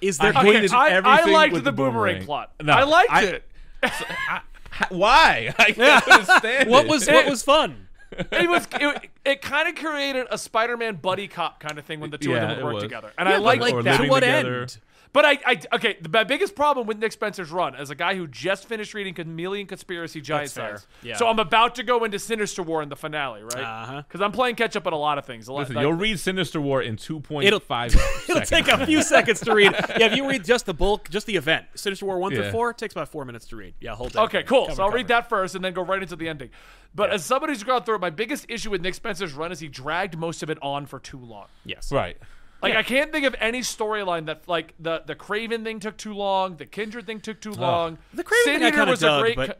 is 0.00 0.18
there 0.18 0.30
I 0.36 0.42
going 0.42 0.54
hated 0.54 0.70
to 0.70 0.76
I, 0.76 0.88
I 1.04 1.24
liked 1.24 1.52
with 1.52 1.64
the 1.64 1.70
the 1.70 1.76
boomerang, 1.76 2.20
boomerang. 2.20 2.24
plot. 2.24 2.52
No, 2.62 2.72
I 2.72 2.82
liked 2.84 3.12
I- 3.12 3.22
it. 3.24 3.44
Why? 4.90 5.52
I 5.58 5.72
can't 5.72 6.08
understand. 6.08 6.70
what 6.70 6.84
it. 6.86 6.90
was 6.90 7.06
what 7.08 7.26
was 7.26 7.42
fun? 7.42 7.87
It 8.32 8.48
was 8.48 8.66
it, 8.72 9.10
it 9.24 9.42
kind 9.42 9.68
of 9.68 9.74
created 9.76 10.26
a 10.30 10.38
Spider-Man 10.38 10.96
buddy 10.96 11.28
cop 11.28 11.60
kind 11.60 11.78
of 11.78 11.84
thing 11.84 12.00
when 12.00 12.10
the 12.10 12.18
two 12.18 12.30
Yeah, 12.30 12.36
of 12.36 12.42
them 12.42 12.50
it 12.50 12.56
would 12.56 12.64
work 12.64 12.74
was. 12.74 12.82
together, 12.82 13.12
and 13.18 13.28
Yeah, 13.28 13.34
I 13.34 13.38
but, 13.38 13.44
liked 13.44 13.62
like 13.62 13.74
or 13.74 13.82
that. 13.84 14.00
to 14.00 14.08
what 14.08 14.20
together. 14.20 14.60
end? 14.62 14.78
But 15.12 15.24
I, 15.24 15.38
I 15.46 15.60
okay. 15.76 15.96
The 16.00 16.08
my 16.08 16.24
biggest 16.24 16.54
problem 16.54 16.86
with 16.86 16.98
Nick 16.98 17.12
Spencer's 17.12 17.50
run, 17.50 17.74
as 17.74 17.90
a 17.90 17.94
guy 17.94 18.14
who 18.14 18.26
just 18.26 18.66
finished 18.66 18.92
reading 18.94 19.14
Chameleon 19.14 19.66
Conspiracy 19.66 20.20
Giant 20.20 20.52
That's. 20.52 20.82
Size, 20.82 20.86
Yeah. 21.02 21.16
so 21.16 21.26
I'm 21.28 21.38
about 21.38 21.74
to 21.76 21.82
go 21.82 22.04
into 22.04 22.18
Sinister 22.18 22.62
War 22.62 22.82
in 22.82 22.88
the 22.88 22.96
finale, 22.96 23.42
right? 23.42 23.56
Uh-huh. 23.64 24.02
Because 24.02 24.20
I'm 24.20 24.32
playing 24.32 24.56
catch 24.56 24.76
up 24.76 24.86
on 24.86 24.92
a 24.92 24.98
lot 24.98 25.16
of 25.18 25.24
things. 25.24 25.48
A 25.48 25.52
lot, 25.52 25.60
Listen, 25.60 25.76
like- 25.76 25.82
you'll 25.82 25.92
read 25.94 26.20
Sinister 26.20 26.60
War 26.60 26.82
in 26.82 26.96
2.5 26.96 27.42
It'll- 27.44 27.60
seconds. 27.60 28.28
It'll 28.28 28.42
take 28.42 28.68
a 28.68 28.84
few 28.86 29.02
seconds 29.02 29.40
to 29.40 29.54
read. 29.54 29.72
Yeah, 29.98 30.06
if 30.06 30.16
you 30.16 30.28
read 30.28 30.44
just 30.44 30.66
the 30.66 30.74
bulk, 30.74 31.08
just 31.10 31.26
the 31.26 31.36
event, 31.36 31.66
Sinister 31.74 32.04
War 32.06 32.18
one 32.18 32.32
Yeah. 32.32 32.42
through 32.42 32.50
four, 32.52 32.72
takes 32.74 32.94
about 32.94 33.08
four 33.08 33.24
minutes 33.24 33.46
to 33.48 33.56
read. 33.56 33.74
Yeah, 33.80 33.94
hold 33.94 34.12
that. 34.12 34.22
Okay, 34.24 34.42
cool. 34.42 34.66
Cover, 34.66 34.76
so 34.76 34.82
I'll 34.82 34.88
cover. 34.88 34.96
read 34.98 35.08
that 35.08 35.28
first 35.28 35.54
and 35.54 35.64
then 35.64 35.72
go 35.72 35.82
right 35.82 36.02
into 36.02 36.16
the 36.16 36.28
ending. 36.28 36.50
But 36.94 37.10
as 37.10 37.24
somebody 37.24 37.52
who's 37.52 37.62
gone 37.64 37.84
through 37.84 37.96
it, 37.96 38.00
my 38.00 38.10
biggest 38.10 38.46
issue 38.48 38.70
with 38.70 38.80
Nick 38.82 38.94
Spencer's 38.94 39.32
run 39.34 39.52
is 39.52 39.60
he 39.60 39.68
dragged 39.68 40.16
most 40.18 40.42
of 40.42 40.50
it 40.50 40.58
on 40.62 40.86
for 40.86 40.98
too 40.98 41.18
long. 41.18 41.46
Yes. 41.64 41.92
Right. 41.92 42.16
Like 42.62 42.74
I 42.74 42.82
can't 42.82 43.12
think 43.12 43.24
of 43.24 43.34
any 43.38 43.60
storyline 43.60 44.26
that 44.26 44.48
like 44.48 44.74
the 44.80 45.02
the 45.06 45.14
Kraven 45.14 45.62
thing 45.64 45.80
took 45.80 45.96
too 45.96 46.12
long, 46.14 46.56
the 46.56 46.66
Kindred 46.66 47.06
thing 47.06 47.20
took 47.20 47.40
too 47.40 47.52
long. 47.52 47.98
The 48.14 48.24
Kraven 48.24 48.44
Sin 48.44 48.54
thing 48.54 48.62
I 48.64 48.68
Eater 48.68 48.76
kinda 48.78 48.90
was 48.90 49.02
a 49.02 49.06
dug, 49.06 49.22
great. 49.22 49.36
but- 49.36 49.48
co- 49.48 49.54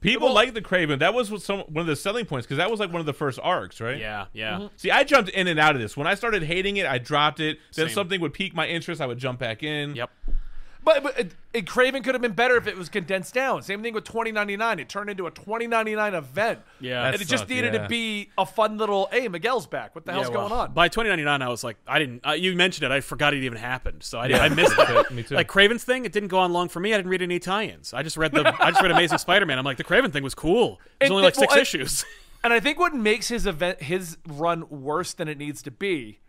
People 0.00 0.26
Well- 0.28 0.34
like 0.36 0.54
the 0.54 0.62
Kraven. 0.62 1.00
That 1.00 1.12
was 1.12 1.44
some 1.44 1.58
one 1.62 1.78
of 1.80 1.86
the 1.88 1.96
selling 1.96 2.24
points 2.24 2.46
because 2.46 2.58
that 2.58 2.70
was 2.70 2.78
like 2.78 2.92
one 2.92 3.00
of 3.00 3.06
the 3.06 3.12
first 3.12 3.40
arcs, 3.42 3.80
right? 3.80 3.98
Yeah, 3.98 4.26
yeah. 4.32 4.52
Mm-hmm. 4.52 4.66
See, 4.76 4.92
I 4.92 5.02
jumped 5.02 5.28
in 5.30 5.48
and 5.48 5.58
out 5.58 5.74
of 5.74 5.80
this. 5.80 5.96
When 5.96 6.06
I 6.06 6.14
started 6.14 6.44
hating 6.44 6.76
it, 6.76 6.86
I 6.86 6.98
dropped 6.98 7.40
it. 7.40 7.58
Then 7.74 7.88
Same. 7.88 7.94
something 7.94 8.20
would 8.20 8.32
pique 8.32 8.54
my 8.54 8.68
interest, 8.68 9.00
I 9.00 9.06
would 9.06 9.18
jump 9.18 9.40
back 9.40 9.64
in. 9.64 9.96
Yep. 9.96 10.10
But, 10.88 11.02
but 11.02 11.18
it, 11.18 11.32
it, 11.52 11.66
Kraven 11.66 12.02
could 12.02 12.14
have 12.14 12.22
been 12.22 12.32
better 12.32 12.56
if 12.56 12.66
it 12.66 12.74
was 12.74 12.88
condensed 12.88 13.34
down. 13.34 13.60
Same 13.62 13.82
thing 13.82 13.92
with 13.92 14.04
2099. 14.04 14.78
It 14.78 14.88
turned 14.88 15.10
into 15.10 15.26
a 15.26 15.30
2099 15.30 16.14
event. 16.14 16.60
Yeah. 16.80 17.04
and 17.04 17.12
That 17.14 17.20
it 17.20 17.28
just 17.28 17.46
needed 17.46 17.74
yeah. 17.74 17.82
to 17.82 17.88
be 17.88 18.30
a 18.38 18.46
fun 18.46 18.78
little. 18.78 19.06
Hey, 19.12 19.28
Miguel's 19.28 19.66
back. 19.66 19.94
What 19.94 20.06
the 20.06 20.12
hell's 20.12 20.28
Yeah, 20.30 20.36
well, 20.36 20.48
going 20.48 20.60
on? 20.60 20.72
By 20.72 20.88
2099, 20.88 21.42
I 21.42 21.48
was 21.48 21.62
like, 21.62 21.76
I 21.86 21.98
didn't. 21.98 22.26
Uh, 22.26 22.32
you 22.32 22.54
mentioned 22.56 22.84
it. 22.90 22.90
I 22.90 23.02
forgot 23.02 23.34
it 23.34 23.42
even 23.44 23.58
happened. 23.58 24.02
So 24.02 24.18
I, 24.18 24.28
I 24.28 24.48
missed 24.48 24.72
it. 24.78 25.10
me 25.12 25.24
too. 25.24 25.34
Like 25.34 25.48
Kraven's 25.48 25.84
thing, 25.84 26.06
it 26.06 26.12
didn't 26.12 26.30
go 26.30 26.38
on 26.38 26.54
long 26.54 26.70
for 26.70 26.80
me. 26.80 26.94
I 26.94 26.96
didn't 26.96 27.10
read 27.10 27.20
any 27.20 27.38
tie-ins. 27.38 27.92
I 27.92 28.02
just 28.02 28.16
read 28.16 28.32
the. 28.32 28.46
I 28.58 28.70
just 28.70 28.80
read 28.80 28.90
Amazing 28.90 29.18
Spider-Man. 29.18 29.58
I'm 29.58 29.66
like, 29.66 29.76
the 29.76 29.84
Craven 29.84 30.10
thing 30.10 30.22
was 30.22 30.34
cool. 30.34 30.80
There's 31.00 31.08
And 31.08 31.12
only 31.12 31.24
like 31.24 31.34
six 31.34 31.50
well, 31.50 31.58
I- 31.58 31.62
issues. 31.62 32.04
And 32.44 32.52
I 32.52 32.60
think 32.60 32.78
what 32.78 32.94
makes 32.94 33.26
his 33.28 33.46
event, 33.46 33.82
his 33.82 34.16
run 34.26 34.64
worse 34.70 35.12
than 35.12 35.26
it 35.26 35.36
needs 35.38 35.60
to 35.64 35.72
be, 35.72 36.20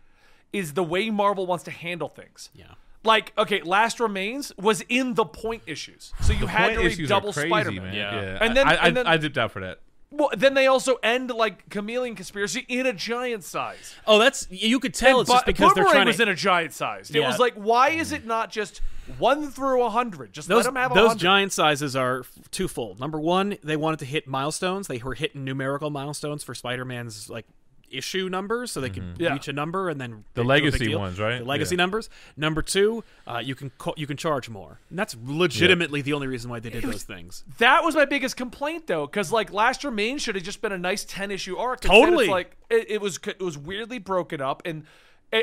is 0.52 0.74
the 0.74 0.82
way 0.82 1.08
Marvel 1.08 1.46
wants 1.46 1.62
to 1.64 1.70
handle 1.70 2.08
things. 2.08 2.50
yeah. 2.52 2.74
Like, 3.02 3.32
okay, 3.38 3.62
Last 3.62 3.98
Remains 4.00 4.52
was 4.58 4.82
in 4.88 5.14
the 5.14 5.24
point 5.24 5.62
issues, 5.66 6.12
so 6.20 6.32
you 6.34 6.46
had 6.46 6.74
to 6.74 6.80
read 6.80 7.08
double 7.08 7.32
crazy, 7.32 7.48
Spider-Man. 7.48 7.82
man. 7.84 7.94
Yeah. 7.94 8.20
Yeah. 8.20 8.38
And 8.42 8.56
then- 8.56 8.68
I, 8.68 8.74
I, 8.74 8.86
and 8.88 8.96
then- 8.96 9.06
I 9.06 9.16
dipped 9.16 9.38
out 9.38 9.52
for 9.52 9.60
that. 9.60 9.80
Well, 10.12 10.28
then 10.36 10.54
they 10.54 10.66
also 10.66 10.96
end 11.04 11.30
like 11.30 11.68
Chameleon 11.70 12.16
Conspiracy 12.16 12.66
in 12.68 12.84
a 12.84 12.92
giant 12.92 13.44
size. 13.44 13.94
Oh, 14.08 14.18
that's 14.18 14.48
you 14.50 14.80
could 14.80 14.92
tell. 14.92 15.20
And 15.20 15.20
it's 15.20 15.30
just 15.30 15.44
Bu- 15.46 15.52
because 15.52 15.72
they're 15.74 15.84
Boomerang 15.84 15.94
trying 15.94 16.06
was 16.08 16.16
to. 16.16 16.22
in 16.24 16.28
a 16.30 16.34
giant 16.34 16.72
size. 16.72 17.10
It 17.12 17.20
was 17.20 17.38
like, 17.38 17.54
why 17.54 17.90
is 17.90 18.10
it 18.10 18.26
not 18.26 18.50
just 18.50 18.80
one 19.18 19.52
through 19.52 19.84
a 19.84 19.88
hundred? 19.90 20.32
Just 20.32 20.48
those 20.48 20.64
let 20.64 20.74
them 20.74 20.82
have 20.82 20.92
those 20.94 21.08
hundred. 21.10 21.20
giant 21.20 21.52
sizes 21.52 21.94
are 21.94 22.24
twofold. 22.50 22.98
Number 22.98 23.20
one, 23.20 23.56
they 23.62 23.76
wanted 23.76 24.00
to 24.00 24.04
hit 24.04 24.26
milestones. 24.26 24.88
They 24.88 24.98
were 24.98 25.14
hitting 25.14 25.44
numerical 25.44 25.90
milestones 25.90 26.42
for 26.42 26.56
Spider-Man's 26.56 27.30
like 27.30 27.46
issue 27.90 28.28
numbers, 28.28 28.70
so 28.72 28.80
they 28.80 28.90
could 28.90 29.16
Yeah. 29.18 29.32
reach 29.32 29.48
a 29.48 29.52
number 29.52 29.88
and 29.88 30.00
then 30.00 30.24
The 30.34 30.42
do 30.42 30.50
a 30.50 30.54
big 30.58 30.64
legacy 30.64 30.94
ones, 30.94 31.18
right? 31.18 31.38
The 31.38 31.44
legacy 31.44 31.74
Yeah. 31.74 31.78
numbers. 31.78 32.08
Number 32.36 32.62
two, 32.62 33.04
uh, 33.26 33.42
you 33.44 33.54
can 33.54 33.70
co- 33.78 33.94
you 33.96 34.06
can 34.06 34.16
charge 34.16 34.48
more, 34.48 34.80
and 34.90 34.98
that's 34.98 35.16
legitimately 35.24 36.02
the 36.02 36.12
only 36.12 36.26
reason 36.26 36.50
why 36.50 36.60
they 36.60 36.70
did 36.70 36.84
those 36.84 37.02
things. 37.02 37.44
That 37.58 37.84
was 37.84 37.94
my 37.94 38.04
biggest 38.04 38.36
complaint, 38.36 38.86
though, 38.86 39.06
because 39.06 39.32
like 39.32 39.52
Last 39.52 39.84
Remain 39.84 40.18
should 40.18 40.34
have 40.34 40.44
just 40.44 40.62
been 40.62 40.72
a 40.72 40.78
nice 40.78 41.04
ten 41.04 41.30
issue 41.30 41.56
arc. 41.56 41.80
Totally. 41.80 42.26
it's 42.26 42.30
like 42.30 42.56
it, 42.70 42.86
it 42.90 43.00
was 43.00 43.18
it 43.26 43.40
was 43.40 43.56
weirdly 43.58 43.98
broken 43.98 44.40
up, 44.40 44.62
and 44.64 44.84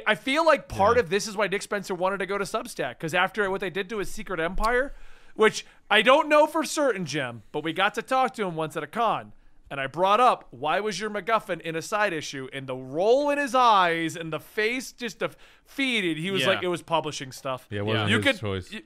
I 0.05 0.15
feel 0.15 0.45
like 0.45 0.67
part 0.67 0.97
of 0.97 1.09
this 1.09 1.27
is 1.27 1.37
why 1.37 1.47
Nick 1.47 1.61
Spencer 1.61 1.95
wanted 1.95 2.17
to 2.17 2.25
go 2.25 2.37
to 2.37 2.43
Substack 2.43 2.95
because 2.99 3.13
after 3.13 3.49
what 3.49 3.61
they 3.61 3.69
did 3.69 3.87
to 3.89 3.99
his 3.99 4.11
Secret 4.11 4.37
Empire, 4.39 4.93
which 5.35 5.65
I 5.89 6.01
don't 6.01 6.27
know 6.27 6.45
for 6.45 6.65
certain, 6.65 7.05
Jim, 7.05 7.43
but 7.53 7.63
we 7.63 7.71
got 7.71 7.93
to 7.95 8.01
talk 8.01 8.33
to 8.33 8.43
him 8.45 8.55
once 8.55 8.75
at 8.75 8.83
a 8.83 8.87
con. 8.87 9.31
And 9.69 9.79
I 9.81 9.87
brought 9.87 10.19
up 10.21 10.47
why 10.51 10.79
was 10.79 10.99
your 10.99 11.09
MacGuffin 11.09 11.59
in 11.61 11.75
a 11.75 11.81
side 11.81 12.13
issue, 12.13 12.47
and 12.53 12.67
the 12.67 12.75
roll 12.75 13.29
in 13.29 13.37
his 13.37 13.53
eyes 13.53 14.15
and 14.15 14.31
the 14.31 14.39
face 14.39 14.91
just 14.93 15.19
defeated. 15.19 16.17
He 16.17 16.31
was 16.31 16.41
Yeah. 16.41 16.47
like, 16.49 16.63
it 16.63 16.67
was 16.69 16.81
publishing 16.81 17.31
stuff. 17.31 17.67
Yeah, 17.69 17.79
it 17.79 17.85
wasn't 17.85 18.09
you 18.09 18.17
his 18.17 18.25
could. 18.25 18.39
choice. 18.39 18.71
you- 18.71 18.81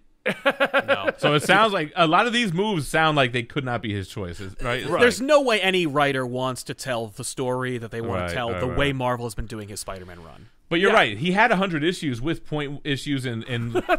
No. 0.46 1.10
So 1.18 1.34
it 1.34 1.44
sounds 1.44 1.74
like 1.74 1.92
a 1.96 2.06
lot 2.08 2.28
of 2.28 2.34
these 2.34 2.54
moves 2.54 2.88
sound 2.88 3.16
like 3.16 3.32
they 3.32 3.44
could 3.44 3.66
not 3.66 3.82
be 3.82 3.92
his 3.94 4.08
choices, 4.08 4.56
right? 4.62 4.86
There's 4.88 5.20
no 5.22 5.42
way 5.42 5.60
any 5.62 5.86
writer 5.88 6.26
wants 6.26 6.64
to 6.64 6.74
tell 6.76 7.08
the 7.08 7.24
story 7.24 7.78
that 7.80 7.92
they 7.92 8.02
want 8.02 8.22
Right, 8.22 8.28
to 8.30 8.34
tell 8.36 8.52
right, 8.52 8.60
the 8.60 8.68
right. 8.68 8.78
way 8.78 8.94
Marvel 8.94 9.26
has 9.26 9.34
been 9.36 9.48
doing 9.48 9.68
his 9.68 9.80
Spider-Man 9.80 10.24
run. 10.24 10.50
But 10.72 10.80
you're 10.80 10.92
Yeah. 10.92 10.96
right. 10.96 11.18
He 11.18 11.34
had 11.34 11.52
100 11.52 11.84
issues 11.84 12.22
with 12.22 12.46
point 12.46 12.80
issues 12.86 13.26
and, 13.26 13.44
and 13.44 13.76
uh, 13.90 13.98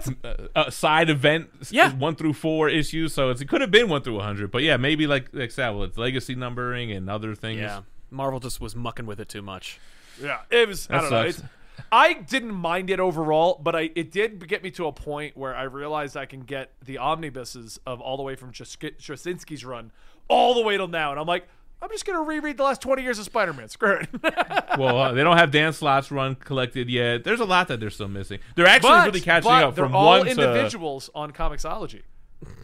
uh, 0.56 0.70
side 0.70 1.10
events, 1.10 1.70
Yeah. 1.70 1.92
one 1.92 2.16
through 2.16 2.32
four 2.32 2.70
issues. 2.70 3.12
So 3.12 3.28
it's, 3.28 3.42
it 3.42 3.48
could 3.48 3.60
have 3.60 3.70
been 3.70 3.88
one 3.90 4.00
through 4.02 4.16
100. 4.16 4.50
But 4.50 4.62
yeah, 4.62 4.78
maybe 4.78 5.06
like 5.06 5.28
like 5.34 5.54
that, 5.56 5.74
well, 5.74 5.84
it's 5.84 5.98
legacy 5.98 6.34
numbering 6.34 6.90
and 6.90 7.10
other 7.10 7.34
things. 7.34 7.60
Yeah, 7.60 7.82
Marvel 8.10 8.40
just 8.40 8.58
was 8.60 8.74
mucking 8.74 9.04
with 9.06 9.20
it 9.20 9.28
too 9.28 9.42
much. 9.42 9.78
Yeah, 10.20 10.38
it 10.50 10.66
was. 10.66 10.88
I 10.90 10.94
That 10.94 11.00
don't 11.02 11.10
know. 11.10 11.30
sucks. 11.30 11.38
It's, 11.40 11.48
I 11.92 12.14
didn't 12.14 12.54
mind 12.54 12.88
it 12.90 13.00
overall, 13.00 13.60
but 13.62 13.76
I 13.76 13.90
it 13.94 14.10
did 14.10 14.48
get 14.48 14.62
me 14.62 14.70
to 14.72 14.86
a 14.86 14.92
point 14.92 15.36
where 15.36 15.54
I 15.54 15.64
realized 15.64 16.16
I 16.16 16.24
can 16.26 16.40
get 16.40 16.72
the 16.84 16.96
omnibuses 16.98 17.78
of 17.86 18.00
all 18.00 18.16
the 18.16 18.22
way 18.22 18.34
from 18.34 18.52
Straczynski- 18.52 18.96
Straczynski's 18.98 19.64
run 19.64 19.90
all 20.28 20.54
the 20.54 20.62
way 20.62 20.76
till 20.78 20.88
now, 20.88 21.10
and 21.10 21.20
I'm 21.20 21.26
like, 21.26 21.46
I'm 21.82 21.90
just 21.90 22.06
gonna 22.06 22.22
reread 22.22 22.56
the 22.56 22.62
last 22.62 22.80
20 22.80 23.02
years 23.02 23.18
of 23.18 23.24
Spider-Man. 23.24 23.68
Screw 23.68 23.98
it. 24.00 24.08
Well, 24.78 24.96
uh, 24.98 25.12
they 25.12 25.22
don't 25.22 25.36
have 25.36 25.50
Dan 25.50 25.74
Slott's 25.74 26.10
run 26.10 26.34
collected 26.34 26.88
yet. 26.88 27.24
There's 27.24 27.40
a 27.40 27.44
lot 27.44 27.68
that 27.68 27.78
they're 27.78 27.90
still 27.90 28.08
missing. 28.08 28.38
They're 28.56 28.66
actually 28.66 28.90
but, 28.90 29.06
really 29.06 29.20
catching 29.20 29.50
but 29.50 29.64
up 29.64 29.74
they're 29.74 29.84
from 29.84 29.94
all 29.94 30.20
one 30.20 30.28
individuals 30.28 31.10
on 31.14 31.30
Comixology. 31.32 32.02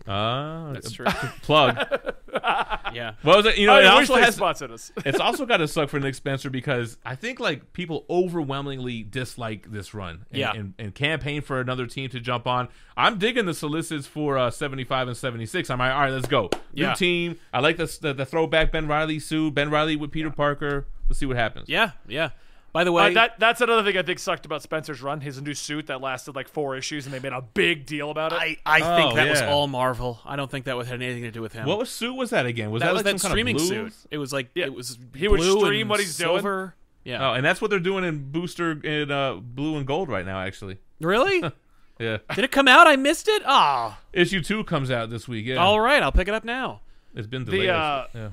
To. 0.05 0.11
Uh, 0.13 0.73
That's 0.73 0.91
true. 0.93 1.07
Plug. 1.43 1.77
yeah, 2.95 3.13
What 3.23 3.37
was 3.39 3.47
it? 3.47 3.59
You 3.59 3.67
know, 3.67 3.75
I 3.75 3.81
it 3.81 3.85
wish 3.99 4.09
also 4.11 4.15
they 4.17 4.23
has 4.23 4.37
sponsored 4.37 4.71
us. 4.71 4.93
it's 5.05 5.21
also 5.21 5.45
got 5.47 5.59
to 5.59 5.69
suck 5.69 5.89
for 5.89 5.99
Nick 6.01 6.15
Spencer 6.15 6.51
because 6.51 6.97
I 7.05 7.15
think 7.15 7.41
like 7.41 7.73
people 7.73 8.05
overwhelmingly 8.09 9.03
dislike 9.03 9.71
this 9.71 9.95
run 9.95 10.25
and, 10.31 10.39
Yeah. 10.39 10.53
and, 10.55 10.75
and 10.79 10.95
campaign 10.95 11.43
for 11.43 11.61
another 11.61 11.87
team 11.87 12.09
to 12.11 12.21
jump 12.21 12.47
on. 12.47 12.69
I'm 12.97 13.19
digging 13.19 13.47
the 13.47 13.55
solicits 13.55 14.07
for 14.07 14.39
uh, 14.39 14.51
75 14.51 15.09
and 15.09 15.17
76. 15.17 15.71
I'm 15.71 15.79
like, 15.79 15.93
all 15.93 16.01
right, 16.01 16.13
let's 16.13 16.29
go. 16.29 16.51
Yeah. 16.73 16.89
New 16.91 16.95
team. 16.97 17.39
I 17.53 17.61
like 17.61 17.77
the, 17.77 17.87
the 18.01 18.13
the 18.15 18.27
throwback 18.27 18.73
Ben 18.73 18.87
Reilly 18.89 19.19
suit. 19.19 19.55
Ben 19.55 19.71
Reilly 19.71 19.97
with 19.97 20.11
Peter 20.11 20.31
Parker. 20.31 20.87
Let's 21.09 21.19
see 21.19 21.27
what 21.27 21.37
happens. 21.37 21.69
yeah, 21.69 21.93
yeah. 22.07 22.31
By 22.79 22.85
the 22.85 22.93
way, 22.93 23.07
Uh, 23.11 23.15
that 23.15 23.41
that's 23.41 23.61
another 23.61 23.83
thing 23.83 23.99
I 23.99 24.03
think 24.03 24.21
sucked 24.21 24.47
about 24.47 24.63
Spencer's 24.63 25.03
run. 25.03 25.21
His 25.21 25.43
new 25.43 25.53
suit 25.53 25.89
that 25.89 26.01
lasted 26.01 26.37
like 26.37 26.47
four 26.47 26.77
issues, 26.77 27.07
and 27.07 27.13
they 27.13 27.19
made 27.19 27.33
a 27.33 27.43
big 27.43 27.87
deal 27.87 28.09
about 28.13 28.33
it. 28.33 28.37
I, 28.41 28.57
I 28.65 28.79
think 29.01 29.13
Oh, 29.13 29.17
that 29.17 29.29
was 29.29 29.43
all 29.43 29.67
Marvel. 29.67 30.21
I 30.25 30.37
don't 30.37 30.49
think 30.49 30.67
that 30.67 30.77
was 30.77 30.87
had 30.87 31.03
anything 31.03 31.23
to 31.25 31.33
do 31.33 31.43
with 31.43 31.55
him. 31.55 31.67
What 31.67 31.79
was 31.81 31.91
suit 31.91 32.15
was 32.15 32.31
that 32.31 32.47
again? 32.47 32.71
Was 32.71 32.83
that 32.83 32.87
that, 32.87 32.93
was 32.93 32.99
like 33.05 33.15
that 33.15 33.21
some 33.21 33.31
kind 33.31 33.33
streaming 33.33 33.57
of 33.57 33.63
blue? 33.63 33.91
suit? 33.91 33.95
It 34.13 34.19
was 34.19 34.33
like 34.33 34.51
Yeah. 34.55 34.67
it 34.67 34.75
was 34.75 34.97
He 35.17 35.27
would 35.27 35.39
blue 35.39 35.59
stream 35.59 35.81
and 35.81 35.91
what 35.91 35.99
he's 35.99 36.17
doing. 36.17 36.37
silver. 36.37 36.77
Yeah. 37.03 37.31
Oh, 37.31 37.33
and 37.33 37.45
that's 37.45 37.61
what 37.61 37.71
they're 37.71 37.81
doing 37.81 38.05
in 38.05 38.31
Booster 38.31 38.73
in 38.85 39.11
uh, 39.11 39.35
blue 39.35 39.77
and 39.77 39.85
gold 39.85 40.09
right 40.09 40.25
now. 40.25 40.39
Actually, 40.41 40.79
Really? 41.01 41.41
yeah. 41.99 42.19
Did 42.35 42.45
it 42.45 42.53
come 42.53 42.69
out? 42.69 42.87
I 42.87 42.95
missed 42.95 43.27
it. 43.27 43.43
Oh, 43.45 43.97
Issue 44.13 44.41
two 44.41 44.63
comes 44.63 44.89
out 44.91 45.11
this 45.11 45.27
week. 45.27 45.47
Yeah, 45.47 45.57
all 45.57 45.81
right. 45.81 46.01
I'll 46.01 46.13
pick 46.13 46.29
it 46.29 46.35
up 46.35 46.45
now. 46.45 46.83
it's 47.17 47.27
been 47.27 47.45
delayed. 47.45 47.71
uh, 47.71 48.07
yeah. 48.15 48.29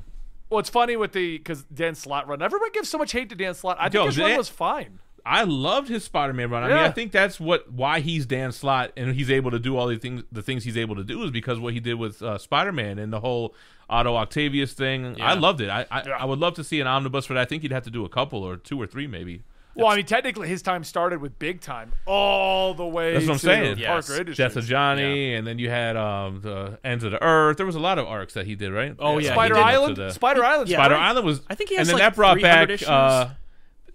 Well, 0.49 0.59
it's 0.59 0.69
funny 0.69 0.95
with 0.95 1.13
the 1.13 1.37
because 1.37 1.63
Dan 1.63 1.95
Slott 1.95 2.27
run. 2.27 2.41
Everybody 2.41 2.71
gives 2.71 2.89
so 2.89 2.97
much 2.97 3.11
hate 3.11 3.29
to 3.29 3.35
Dan 3.35 3.53
Slott. 3.53 3.77
I 3.79 3.85
think 3.85 3.93
Yo, 3.95 4.05
his 4.05 4.17
run 4.17 4.37
was 4.37 4.49
fine. 4.49 4.99
I 5.27 5.43
loved 5.43 5.89
his 5.89 6.03
Spider-Man 6.03 6.51
run. 6.51 6.63
I 6.63 6.67
mean, 6.67 6.77
I 6.77 6.91
think 6.91 7.11
that's 7.11 7.39
what 7.39 7.71
why 7.71 7.99
he's 7.99 8.27
Dan 8.27 8.51
Slott 8.51 8.91
and 8.95 9.15
he's 9.15 9.31
able 9.31 9.49
to 9.51 9.59
do 9.59 9.75
all 9.75 9.87
the 9.87 9.97
things 9.97 10.23
the 10.31 10.43
things 10.43 10.63
he's 10.63 10.77
able 10.77 10.95
to 10.97 11.03
do 11.03 11.23
is 11.23 11.31
because 11.31 11.59
what 11.59 11.73
he 11.73 11.79
did 11.79 11.95
with 11.95 12.21
uh, 12.21 12.37
Spider-Man 12.37 12.99
and 12.99 13.11
the 13.11 13.19
whole 13.19 13.55
Otto 13.89 14.15
Octavius 14.15 14.73
thing. 14.73 15.15
Yeah. 15.17 15.31
I 15.31 15.33
loved 15.33 15.61
it. 15.61 15.69
I 15.69 15.87
I, 15.89 16.03
Yeah. 16.05 16.17
I 16.19 16.25
would 16.25 16.37
love 16.39 16.53
to 16.55 16.63
see 16.63 16.79
an 16.79 16.85
omnibus 16.85 17.25
for 17.25 17.33
that. 17.33 17.41
I 17.41 17.45
think 17.45 17.63
he'd 17.63 17.71
have 17.71 17.83
to 17.85 17.91
do 17.91 18.05
a 18.05 18.09
couple 18.09 18.43
or 18.43 18.55
two 18.55 18.79
or 18.79 18.85
three 18.85 19.07
maybe. 19.07 19.41
Well, 19.75 19.87
I 19.87 19.97
mean, 19.97 20.05
technically, 20.05 20.47
his 20.47 20.61
time 20.61 20.83
started 20.85 21.21
with 21.21 21.37
Big 21.37 21.59
Time 21.59 21.91
all 22.05 22.73
the 22.73 22.85
way. 22.85 23.13
That's 23.13 23.25
what 23.25 23.33
I'm 23.33 23.39
to 23.39 23.45
saying. 23.45 23.77
Yes. 23.77 24.07
Parker 24.07 24.21
Industries. 24.21 24.37
Death 24.37 24.55
of 24.55 24.63
Johnny, 24.65 25.33
and 25.33 25.45
then 25.45 25.59
you 25.59 25.69
had 25.69 25.97
um, 25.97 26.39
the 26.41 26.79
Ends 26.83 27.03
of 27.03 27.11
the 27.11 27.21
Earth. 27.21 27.57
There 27.57 27.65
was 27.65 27.75
a 27.75 27.79
lot 27.79 27.99
of 27.99 28.07
arcs 28.07 28.33
that 28.35 28.45
he 28.45 28.55
did, 28.55 28.71
right? 28.71 28.95
Oh, 28.99 29.17
yeah, 29.17 29.33
Spider. 29.33 29.57
Island. 29.57 29.97
The- 29.97 30.11
Spider 30.11 30.45
Island. 30.45 30.69
Yeah. 30.69 30.77
Spider 30.77 30.95
fine. 30.95 31.03
Island 31.03 31.25
was. 31.25 31.41
I 31.49 31.55
think 31.55 31.69
he 31.69 31.75
and 31.75 31.79
has, 31.81 31.87
then 31.87 31.95
like, 31.97 32.03
that 32.03 32.15
brought 32.15 32.33
300 32.39 32.67
back. 32.67 32.69
issues. 32.73 32.87
Uh, 32.87 33.31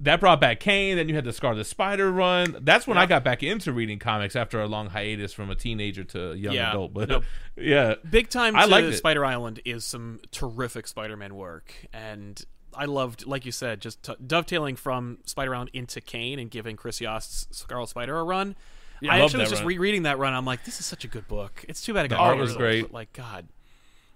that 0.02 0.18
brought 0.20 0.40
back 0.40 0.60
Kaine. 0.60 0.96
Then 0.96 1.08
you 1.08 1.14
had 1.14 1.24
the 1.24 1.32
Scarlet 1.32 1.64
Spider 1.64 2.10
run. 2.10 2.56
That's 2.62 2.86
when 2.86 2.96
I 2.96 3.04
got 3.06 3.22
back 3.22 3.42
into 3.42 3.70
reading 3.72 3.98
comics 3.98 4.34
after 4.34 4.60
a 4.60 4.66
long 4.66 4.88
hiatus 4.88 5.32
from 5.34 5.50
a 5.50 5.54
teenager 5.54 6.04
to 6.04 6.32
a 6.32 6.34
young 6.36 6.54
Yeah. 6.54 6.70
adult. 6.70 6.94
But 6.94 7.08
Nope. 7.10 7.24
yeah, 7.56 7.94
Big 8.08 8.30
time 8.30 8.56
I 8.56 8.64
like 8.64 8.84
liked. 8.84 8.96
Spider 8.96 9.24
Island 9.26 9.60
is 9.66 9.84
some 9.84 10.20
terrific 10.30 10.86
Spider-Man 10.86 11.34
work, 11.34 11.74
and 11.92 12.42
I 12.74 12.84
loved, 12.86 13.26
like 13.26 13.44
you 13.46 13.52
said, 13.52 13.80
just 13.80 14.02
t- 14.02 14.14
dovetailing 14.26 14.76
from 14.76 15.18
Spider 15.26 15.54
Island 15.54 15.70
into 15.72 16.00
Kaine 16.00 16.38
and 16.38 16.50
giving 16.50 16.76
Chris 16.76 17.00
Yost's 17.00 17.46
Scarlet 17.56 17.88
Spider 17.88 18.16
a 18.18 18.22
run. 18.24 18.56
I 19.02 19.18
Loved 19.18 19.22
actually 19.34 19.40
was 19.40 19.48
that 19.50 19.54
just 19.56 19.62
run. 19.66 19.78
reading 19.78 20.02
that 20.02 20.18
run. 20.18 20.34
I'm 20.34 20.44
like, 20.44 20.64
this 20.64 20.78
is 20.78 20.84
such 20.86 21.04
a 21.04 21.08
good 21.08 21.26
book. 21.26 21.64
It's 21.68 21.82
too 21.82 21.94
bad 21.94 22.04
it 22.04 22.08
got 22.08 22.20
art 22.20 22.36
was 22.38 22.54
great. 22.54 22.82
but, 22.82 22.92
like, 22.92 23.12
God, 23.14 23.48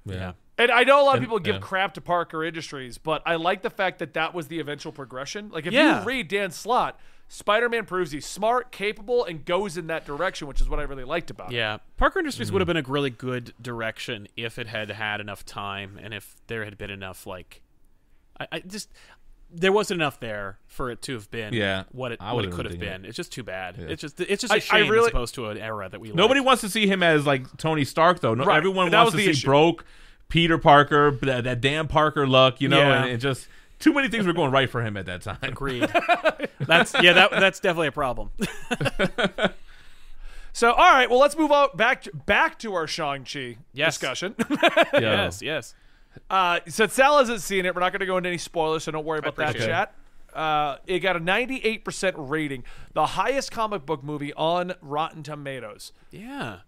yeah. 0.05 0.33
And 0.59 0.71
I 0.71 0.85
know 0.85 1.01
a 1.01 1.05
lot 1.05 1.13
of 1.17 1.23
And- 1.23 1.25
people 1.27 1.39
give 1.39 1.57
yeah. 1.57 1.61
crap 1.61 1.95
to 1.95 2.01
Parker 2.01 2.45
Industries, 2.45 2.99
but 2.99 3.23
I 3.27 3.37
like 3.37 3.63
the 3.63 3.71
fact 3.71 3.99
that 4.01 4.15
that 4.15 4.35
was 4.35 4.49
the 4.49 4.61
eventual 4.61 4.93
progression. 4.93 5.49
Like 5.51 5.67
if 5.67 5.73
Yeah. 5.73 6.01
you 6.01 6.07
read 6.07 6.29
Dan 6.29 6.51
Slott, 6.51 7.01
Spider-Man 7.29 7.87
proves 7.87 8.13
he's 8.13 8.27
smart, 8.27 8.71
capable, 8.71 9.25
and 9.25 9.45
goes 9.45 9.77
in 9.79 9.87
that 9.89 10.05
direction, 10.05 10.47
which 10.47 10.61
is 10.61 10.69
what 10.69 10.79
I 10.79 10.83
really 10.83 11.03
liked 11.05 11.31
about 11.31 11.51
it. 11.53 11.57
Yeah, 11.57 11.79
Parker 11.97 12.19
Industries 12.21 12.53
would 12.53 12.61
have 12.61 12.69
Mm-hmm. 12.69 12.77
been 12.85 12.91
a 12.91 12.93
really 12.93 13.11
good 13.11 13.55
direction 13.61 14.29
if 14.37 14.59
it 14.59 14.69
had 14.69 14.91
had 14.91 15.21
enough 15.21 15.45
time 15.47 15.99
and 16.01 16.13
if 16.13 16.37
there 16.47 16.65
had 16.67 16.77
been 16.77 16.91
enough 16.91 17.27
like, 17.27 17.63
I, 18.41 18.47
I 18.53 18.59
just 18.61 18.91
there 19.57 19.71
wasn't 19.73 20.01
enough 20.01 20.19
there 20.19 20.59
for 20.67 20.91
it 20.91 21.01
to 21.03 21.13
have 21.15 21.31
been 21.31 21.53
Yeah, 21.55 21.85
what 21.93 22.13
it 22.13 22.19
I 22.21 22.33
what 22.33 22.45
it 22.45 22.51
could 22.51 22.65
have 22.67 22.79
been. 22.81 23.03
that. 23.03 23.09
It's 23.09 23.17
just 23.17 23.33
too 23.33 23.43
bad. 23.45 23.77
It's 23.79 24.01
just 24.01 24.21
it's 24.21 24.41
just 24.43 24.53
I- 24.53 24.57
a 24.57 24.59
I 24.59 24.61
shame 24.61 24.91
really- 24.91 25.05
as 25.07 25.11
opposed 25.13 25.35
to 25.37 25.47
an 25.51 25.59
era 25.59 25.89
that 25.89 26.01
we 26.01 26.11
Nobody 26.13 26.41
like. 26.41 26.47
wants 26.47 26.61
to 26.63 26.69
see 26.69 26.87
him 26.89 27.03
as 27.03 27.27
like 27.27 27.57
Tony 27.57 27.85
Stark 27.85 28.21
though. 28.21 28.35
No, 28.35 28.45
Right. 28.45 28.57
everyone 28.57 28.91
That 28.91 28.99
wants 29.05 29.15
was 29.15 29.23
to 29.23 29.27
the 29.29 29.33
see 29.35 29.39
issue. 29.39 29.47
broke 29.47 29.85
Peter 30.29 30.59
Parker, 30.59 31.13
that, 31.23 31.45
that 31.45 31.61
damn 31.61 31.87
Parker 31.87 32.27
luck, 32.27 32.61
you 32.61 32.69
know, 32.69 32.79
Yeah. 32.79 33.03
and 33.05 33.11
it 33.13 33.19
just 33.19 33.47
too 33.79 33.93
many 33.93 34.09
things 34.09 34.27
were 34.27 34.33
going 34.33 34.51
right 34.51 34.69
for 34.71 34.83
him 34.83 34.97
at 34.97 35.07
that 35.07 35.23
time. 35.23 35.39
Agreed. 35.43 35.83
that's 36.61 36.95
yeah. 37.01 37.13
That 37.13 37.31
that's 37.33 37.61
definitely 37.61 37.89
a 37.89 37.93
problem. 37.93 38.31
So 40.57 40.71
all 40.71 40.93
right, 40.93 41.11
well 41.11 41.19
let's 41.19 41.37
move 41.37 41.51
on 41.51 41.71
back 41.77 42.03
to, 42.03 42.13
back 42.15 42.61
to 42.61 42.75
our 42.75 42.87
Shang 42.87 43.25
Chi 43.25 43.57
Yes. 43.73 43.95
discussion. 43.99 44.37
Yes, 44.93 45.43
yes. 45.43 45.75
Uh, 46.31 46.61
since 46.67 46.93
Sal 46.95 47.19
hasn't 47.19 47.41
seen 47.41 47.67
it, 47.67 47.75
we're 47.75 47.81
not 47.81 47.93
going 47.93 48.01
to 48.01 48.07
go 48.07 48.17
into 48.17 48.29
any 48.29 48.39
spoilers, 48.39 48.85
so 48.85 48.93
don't 48.93 49.05
worry 49.05 49.19
about 49.19 49.37
that 49.37 49.51
appreciate 49.51 49.69
it. 49.69 49.73
chat. 49.73 49.95
Uh, 50.35 50.77
it 50.87 50.99
got 50.99 51.15
a 51.17 51.21
98% 51.21 52.15
rating, 52.17 52.65
the 52.93 53.07
highest 53.07 53.53
comic 53.53 53.87
book 53.87 54.03
movie 54.03 54.33
on 54.35 54.75
Rotten 54.81 55.23
Tomatoes. 55.23 55.93
Yeah. 56.11 56.59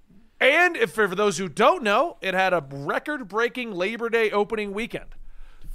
And 0.41 0.77
if 0.77 0.93
for 0.93 1.09
those 1.09 1.39
who 1.39 1.49
don't 1.49 1.83
know, 1.83 2.17
it 2.21 2.35
had 2.35 2.53
a 2.53 2.65
record-breaking 2.71 3.73
Labor 3.73 4.09
Day 4.09 4.31
opening 4.31 4.73
weekend. 4.73 5.07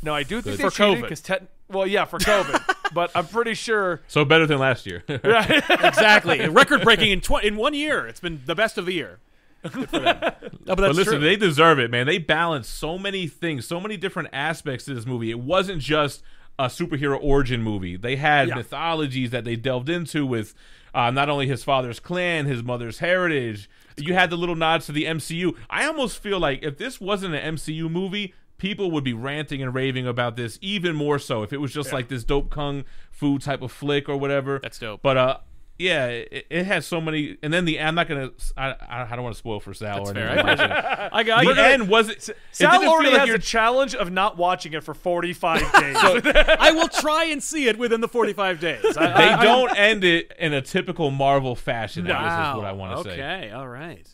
No, 0.03 0.13
I 0.15 0.23
do 0.23 0.41
think 0.41 0.57
they 0.57 0.63
For 0.63 0.71
cheated 0.71 0.97
COVID. 0.99 1.01
because 1.01 1.21
te- 1.21 1.47
well, 1.67 1.85
yeah, 1.85 2.05
for 2.05 2.17
COVID, 2.19 2.75
but 2.93 3.11
I'm 3.13 3.27
pretty 3.27 3.53
sure. 3.55 4.01
So 4.07 4.23
better 4.25 4.45
than 4.47 4.59
last 4.59 4.85
year. 4.85 5.03
Exactly. 5.09 6.47
Record 6.47 6.81
breaking 6.83 7.11
in 7.11 7.21
tw- 7.21 7.43
in 7.43 7.55
one 7.55 7.73
year. 7.73 8.07
It's 8.07 8.19
been 8.19 8.41
the 8.45 8.55
best 8.55 8.77
of 8.77 8.85
the 8.85 8.93
year. 8.93 9.19
Good 9.63 9.89
for 9.89 9.99
them. 9.99 10.17
No, 10.65 10.75
but 10.75 10.77
But 10.77 10.95
listen, 10.95 11.13
true. 11.15 11.19
they 11.21 11.35
deserve 11.35 11.79
it, 11.79 11.89
man. 11.89 12.05
They 12.05 12.17
balanced 12.19 12.73
so 12.77 12.97
many 12.99 13.27
things, 13.27 13.65
so 13.65 13.79
many 13.79 13.97
different 13.97 14.29
aspects 14.31 14.85
to 14.85 14.93
this 14.93 15.05
movie. 15.07 15.31
It 15.31 15.39
wasn't 15.39 15.81
just 15.81 16.21
a 16.59 16.65
superhero 16.65 17.17
origin 17.21 17.63
movie. 17.63 17.95
They 17.97 18.15
had 18.17 18.49
Yeah. 18.49 18.55
mythologies 18.55 19.31
that 19.31 19.43
they 19.43 19.55
delved 19.55 19.89
into 19.89 20.25
with 20.25 20.53
uh, 20.93 21.09
not 21.09 21.29
only 21.29 21.47
his 21.47 21.63
father's 21.63 21.99
clan, 21.99 22.45
his 22.45 22.61
mother's 22.63 22.99
heritage. 22.99 23.69
you 23.97 24.13
had 24.13 24.29
the 24.29 24.35
little 24.37 24.55
nods 24.55 24.85
to 24.87 24.91
the 24.91 25.05
MCU. 25.05 25.55
I 25.69 25.85
almost 25.87 26.19
feel 26.19 26.39
like 26.39 26.63
if 26.63 26.77
this 26.77 26.99
wasn't 27.01 27.33
an 27.35 27.55
MCU 27.55 27.89
movie, 27.89 28.33
people 28.57 28.91
would 28.91 29.03
be 29.03 29.13
ranting 29.13 29.61
and 29.63 29.73
raving 29.73 30.05
about 30.07 30.35
this 30.35 30.59
even 30.61 30.95
more 30.95 31.17
so 31.17 31.41
if 31.43 31.51
it 31.53 31.57
was 31.57 31.73
just 31.73 31.91
like 31.91 32.07
this 32.07 32.23
dope 32.23 32.49
kung 32.51 32.83
fu 33.09 33.39
type 33.39 33.61
of 33.61 33.71
flick 33.71 34.07
or 34.07 34.17
whatever. 34.17 34.59
That's 34.61 34.77
dope. 34.79 35.01
But 35.01 35.17
uh. 35.17 35.37
Yeah, 35.81 36.07
it, 36.07 36.45
it 36.49 36.65
has 36.65 36.85
so 36.85 37.01
many, 37.01 37.37
and 37.41 37.51
then 37.53 37.65
the 37.65 37.79
I'm 37.79 37.95
not 37.95 38.07
gonna. 38.07 38.31
I, 38.55 38.75
I 38.87 39.15
don't 39.15 39.23
want 39.23 39.33
to 39.35 39.39
spoil 39.39 39.59
for 39.59 39.73
Sal 39.73 40.07
or 40.07 40.13
fair. 40.13 40.29
anything. 40.29 40.59
I 40.59 41.23
got 41.23 41.43
you. 41.43 41.49
I 41.49 41.53
got 41.53 41.55
The 41.55 41.67
end 41.67 41.89
was 41.89 42.09
it. 42.09 42.29
it 42.29 42.37
Sal 42.51 42.71
didn't 42.73 42.87
already 42.89 43.09
like 43.11 43.19
has 43.21 43.27
you're- 43.27 43.37
a 43.39 43.41
challenge 43.41 43.95
of 43.95 44.11
not 44.11 44.37
watching 44.37 44.73
it 44.73 44.83
for 44.83 44.93
45 44.93 45.59
days. 45.73 45.95
I 45.99 46.71
will 46.71 46.87
try 46.87 47.25
and 47.25 47.41
see 47.41 47.67
it 47.67 47.77
within 47.79 47.99
the 48.01 48.07
45 48.07 48.59
days. 48.59 48.85
I, 48.97 49.07
They 49.07 49.29
I, 49.29 49.43
don't 49.43 49.75
end 49.77 50.03
it 50.03 50.31
in 50.37 50.53
a 50.53 50.61
typical 50.61 51.09
Marvel 51.11 51.55
fashion. 51.55 52.05
I 52.05 52.09
guess 52.09 52.21
Wow. 52.21 52.51
is 52.51 52.57
what 52.57 52.65
I 52.65 52.71
want 52.73 52.91
to 52.93 53.09
okay. 53.09 53.17
say. 53.17 53.35
Okay, 53.45 53.51
all 53.51 53.67
right. 53.67 54.07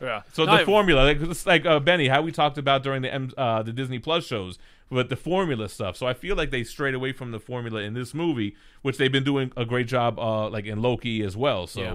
yeah. 0.00 0.22
So 0.32 0.44
No, 0.44 0.56
the 0.56 0.62
I- 0.62 0.64
formula, 0.64 1.02
like, 1.04 1.20
it's 1.20 1.46
like 1.46 1.64
uh, 1.64 1.78
Benny, 1.78 2.08
how 2.08 2.22
we 2.22 2.32
talked 2.32 2.58
about 2.58 2.82
during 2.82 3.02
the 3.02 3.12
M- 3.14 3.30
uh, 3.38 3.62
the 3.62 3.72
Disney 3.72 3.98
Plus 4.00 4.24
shows, 4.24 4.58
but 4.92 5.08
the 5.08 5.16
formula 5.16 5.68
stuff. 5.68 5.96
So 5.96 6.06
I 6.06 6.14
feel 6.14 6.36
like 6.36 6.50
they 6.50 6.62
strayed 6.62 6.94
away 6.94 7.12
from 7.12 7.32
the 7.32 7.40
formula 7.40 7.80
in 7.80 7.94
this 7.94 8.12
movie, 8.14 8.54
which 8.82 8.98
they've 8.98 9.10
been 9.10 9.24
doing 9.24 9.50
a 9.56 9.64
great 9.64 9.86
job, 9.88 10.18
uh, 10.18 10.48
like 10.48 10.66
in 10.66 10.80
Loki 10.82 11.22
as 11.22 11.36
well. 11.36 11.66
So. 11.66 11.80
Yeah. 11.80 11.92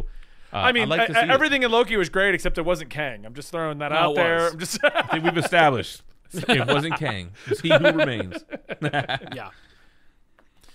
Uh, 0.53 0.57
I 0.59 0.71
mean, 0.71 0.87
like 0.87 1.07
to 1.07 1.11
e- 1.11 1.13
see 1.15 1.19
it. 1.21 1.29
everything 1.29 1.63
in 1.63 1.71
Loki 1.71 1.97
was 1.97 2.07
great 2.07 2.33
except 2.33 2.57
it 2.57 2.63
wasn't 2.63 2.89
Kang. 2.89 3.25
I'm 3.25 3.33
just 3.33 3.51
throwing 3.51 3.79
that 3.79 3.91
No, 3.91 3.97
out 3.97 4.15
there. 4.15 4.47
I'm 4.47 4.57
just 4.59 4.79
I 4.83 5.01
think 5.03 5.25
we've 5.25 5.37
established 5.37 6.03
it 6.33 6.67
wasn't 6.67 6.95
Kang. 6.97 7.31
It's 7.47 7.59
he 7.61 7.69
who 7.69 7.79
remains. 7.91 8.43
Yeah. 8.81 9.49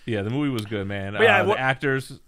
Yeah, 0.04 0.22
the 0.22 0.30
movie 0.30 0.50
was 0.50 0.64
good, 0.66 0.86
man. 0.88 1.14
yeah, 1.20 1.42
uh, 1.42 1.46
what- 1.46 1.56
the 1.56 1.60
actors. 1.60 2.20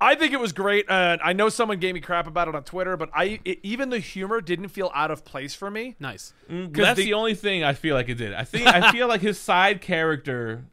I 0.00 0.14
think 0.14 0.32
it 0.32 0.38
was 0.40 0.52
great. 0.52 0.86
And 0.88 1.20
I 1.24 1.32
know 1.32 1.48
someone 1.48 1.78
gave 1.78 1.94
me 1.94 2.00
crap 2.00 2.26
about 2.26 2.46
it 2.48 2.54
on 2.54 2.62
Twitter, 2.64 2.96
but 2.96 3.10
I 3.12 3.40
it, 3.44 3.58
even 3.62 3.90
the 3.90 3.98
humor 3.98 4.40
didn't 4.40 4.68
feel 4.68 4.90
out 4.94 5.10
of 5.10 5.24
place 5.24 5.54
for 5.54 5.70
me. 5.70 5.96
Nice. 5.98 6.32
That's 6.48 6.96
the, 6.98 7.04
the- 7.06 7.14
only 7.14 7.34
thing 7.34 7.64
I 7.64 7.72
feel 7.72 7.94
like 7.96 8.08
it 8.08 8.14
did. 8.14 8.32
I 8.34 8.44
think 8.44 8.66
I 8.66 8.92
feel 8.92 9.08
like 9.08 9.20
his 9.20 9.38
side 9.38 9.80
character, 9.80 10.64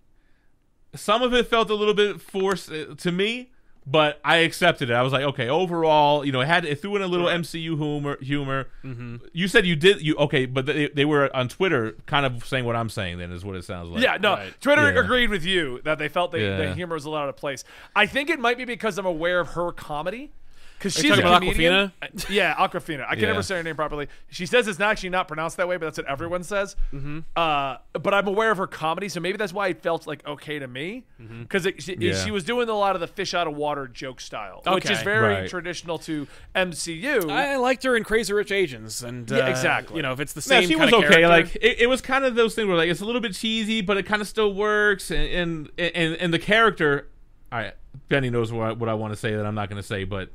some 0.94 1.22
of 1.22 1.34
it 1.34 1.48
felt 1.48 1.70
a 1.70 1.76
little 1.76 1.94
bit 1.96 2.22
forced 2.22 2.72
uh, 2.72 2.94
to 2.96 3.12
me, 3.12 3.52
but 3.88 4.20
I 4.24 4.38
accepted 4.38 4.90
it. 4.90 4.94
I 4.94 5.02
was 5.02 5.14
like, 5.14 5.24
okay, 5.24 5.48
overall, 5.48 6.26
you 6.26 6.32
know, 6.32 6.42
it 6.42 6.48
had 6.48 6.66
it 6.66 6.82
threw 6.82 6.96
in 6.96 7.02
a 7.02 7.08
little 7.08 7.28
MCU 7.28 7.78
humor. 7.78 8.18
Humor. 8.22 8.68
Mm-hmm. 8.84 9.18
You 9.34 9.48
said 9.48 9.66
you 9.66 9.76
did 9.76 10.02
you 10.02 10.16
okay, 10.16 10.46
but 10.46 10.66
they, 10.66 10.88
they 10.88 11.06
were 11.06 11.34
on 11.36 11.50
Twitter, 11.50 11.96
kind 12.06 12.26
of 12.26 12.46
saying 12.46 12.66
what 12.66 12.76
I'm 12.76 12.90
saying. 12.90 13.20
Then 13.20 13.32
is 13.32 13.46
what 13.46 13.56
it 13.56 13.64
sounds 13.64 13.90
like. 13.90 14.02
Yeah, 14.02 14.18
no. 14.18 14.34
Right. 14.34 14.54
Twitter 14.62 14.92
Yeah. 14.92 15.02
agreed 15.02 15.30
with 15.30 15.44
you 15.46 15.82
that 15.84 16.00
they 16.00 16.10
felt 16.10 16.32
the, 16.32 16.40
the 16.40 16.74
humor 16.74 16.96
was 16.96 17.06
a 17.06 17.10
lot 17.10 17.24
out 17.24 17.30
of 17.30 17.36
place. 17.38 17.64
I 17.96 18.06
think 18.08 18.30
it 18.30 18.40
might 18.40 18.58
be 18.58 18.66
because 18.66 18.98
I'm 18.98 19.06
aware 19.06 19.40
of 19.40 19.50
her 19.50 19.72
comedy. 19.72 20.32
Because 20.78 20.94
she's 20.94 21.06
you 21.06 21.14
a 21.14 21.16
talking 21.16 21.26
about 21.28 21.42
comedian. 21.42 21.92
Awkwafina? 22.02 22.30
Yeah, 22.30 22.54
Awkwafina. 22.56 23.06
I 23.08 23.16
can 23.16 23.22
Yeah. 23.24 23.28
never 23.30 23.42
say 23.42 23.56
her 23.56 23.64
name 23.64 23.76
properly. 23.76 24.08
She 24.30 24.46
says 24.46 24.68
it's 24.68 24.78
not 24.78 24.92
actually 24.92 25.10
not 25.10 25.28
pronounced 25.28 25.58
that 25.58 25.68
way, 25.68 25.78
but 25.78 25.86
that's 25.86 25.98
what 25.98 26.08
everyone 26.08 26.44
says. 26.44 26.76
Mm-hmm. 26.94 27.20
Uh, 27.36 27.78
but 27.94 28.14
I'm 28.14 28.28
aware 28.28 28.52
of 28.52 28.58
her 28.58 28.68
comedy, 28.68 29.08
so 29.10 29.20
maybe 29.20 29.38
that's 29.38 29.54
why 29.54 29.70
it 29.70 29.82
felt 29.82 30.06
like 30.06 30.26
okay 30.28 30.60
to 30.60 30.68
me. 30.68 31.06
Mm-hmm. 31.22 31.44
Because 31.44 31.68
she, 31.80 31.96
Yeah. 32.00 32.14
she 32.14 32.30
was 32.30 32.44
doing 32.44 32.68
a 32.70 32.74
lot 32.74 32.96
of 32.96 33.00
the 33.02 33.08
fish 33.08 33.34
out 33.34 33.48
of 33.48 33.56
water 33.56 33.88
joke 33.88 34.20
style, 34.20 34.62
which 34.68 34.86
is 34.86 34.92
Okay. 34.92 35.04
very 35.04 35.34
Right. 35.34 35.50
traditional 35.50 35.98
to 36.00 36.28
MCU. 36.56 37.30
I 37.32 37.56
liked 37.56 37.84
her 37.84 37.96
in 37.96 38.04
Crazy 38.04 38.34
Rich 38.34 38.52
Asians, 38.52 39.02
and 39.04 39.32
uh, 39.32 39.36
Yeah, 39.38 39.48
exactly. 39.48 39.96
You 39.98 40.02
know, 40.04 40.12
if 40.12 40.20
it's 40.20 40.34
the 40.34 40.40
No, 40.40 40.60
same 40.62 40.68
she 40.68 40.76
kind 40.76 40.92
was 40.92 40.94
of 40.94 41.00
okay. 41.06 41.22
character- 41.22 41.28
Like 41.30 41.56
it, 41.64 41.82
it 41.82 41.88
was 41.88 42.02
kind 42.02 42.26
of 42.26 42.36
those 42.36 42.54
things 42.56 42.68
where 42.68 42.78
like 42.78 42.90
it's 42.90 43.02
a 43.02 43.06
little 43.06 43.22
bit 43.22 43.34
cheesy, 43.34 43.82
but 43.82 43.98
it 43.98 44.04
kind 44.04 44.22
of 44.22 44.28
still 44.28 44.54
works. 44.54 45.10
And 45.12 45.26
and 45.30 45.70
and, 45.96 46.16
and 46.16 46.34
the 46.34 46.40
character, 46.40 47.08
all 47.52 47.60
right, 47.60 47.74
Benny 48.10 48.30
knows 48.30 48.52
what 48.52 48.68
I, 48.68 48.72
what 48.74 48.90
I 48.90 48.94
want 48.94 49.14
to 49.14 49.18
say 49.18 49.34
that 49.36 49.46
I'm 49.46 49.56
not 49.56 49.70
going 49.70 49.82
to 49.82 49.88
say, 49.88 50.04
but 50.04 50.30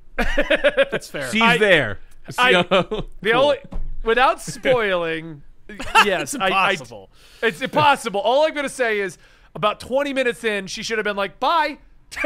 that's 0.90 1.08
fair. 1.08 1.30
she's 1.30 1.42
I- 1.42 1.58
there. 1.58 1.98
I- 2.38 2.52
So- 2.52 2.62
the 3.22 3.30
Cool. 3.32 3.34
only 3.42 3.58
without 4.04 4.40
spoiling, 4.56 5.42
yes, 6.04 6.34
it's 6.34 6.42
I- 6.42 6.48
I- 6.48 6.70
impossible. 6.72 7.10
it's 7.42 7.60
impossible. 7.60 8.20
All 8.20 8.44
I'm 8.46 8.52
going 8.54 8.64
to 8.66 8.68
say 8.68 9.00
is 9.00 9.18
about 9.54 9.80
20 9.80 10.12
minutes 10.12 10.44
in, 10.44 10.66
she 10.68 10.82
should 10.82 10.98
have 10.98 11.04
been 11.04 11.16
like, 11.16 11.40
"Bye." 11.40 11.78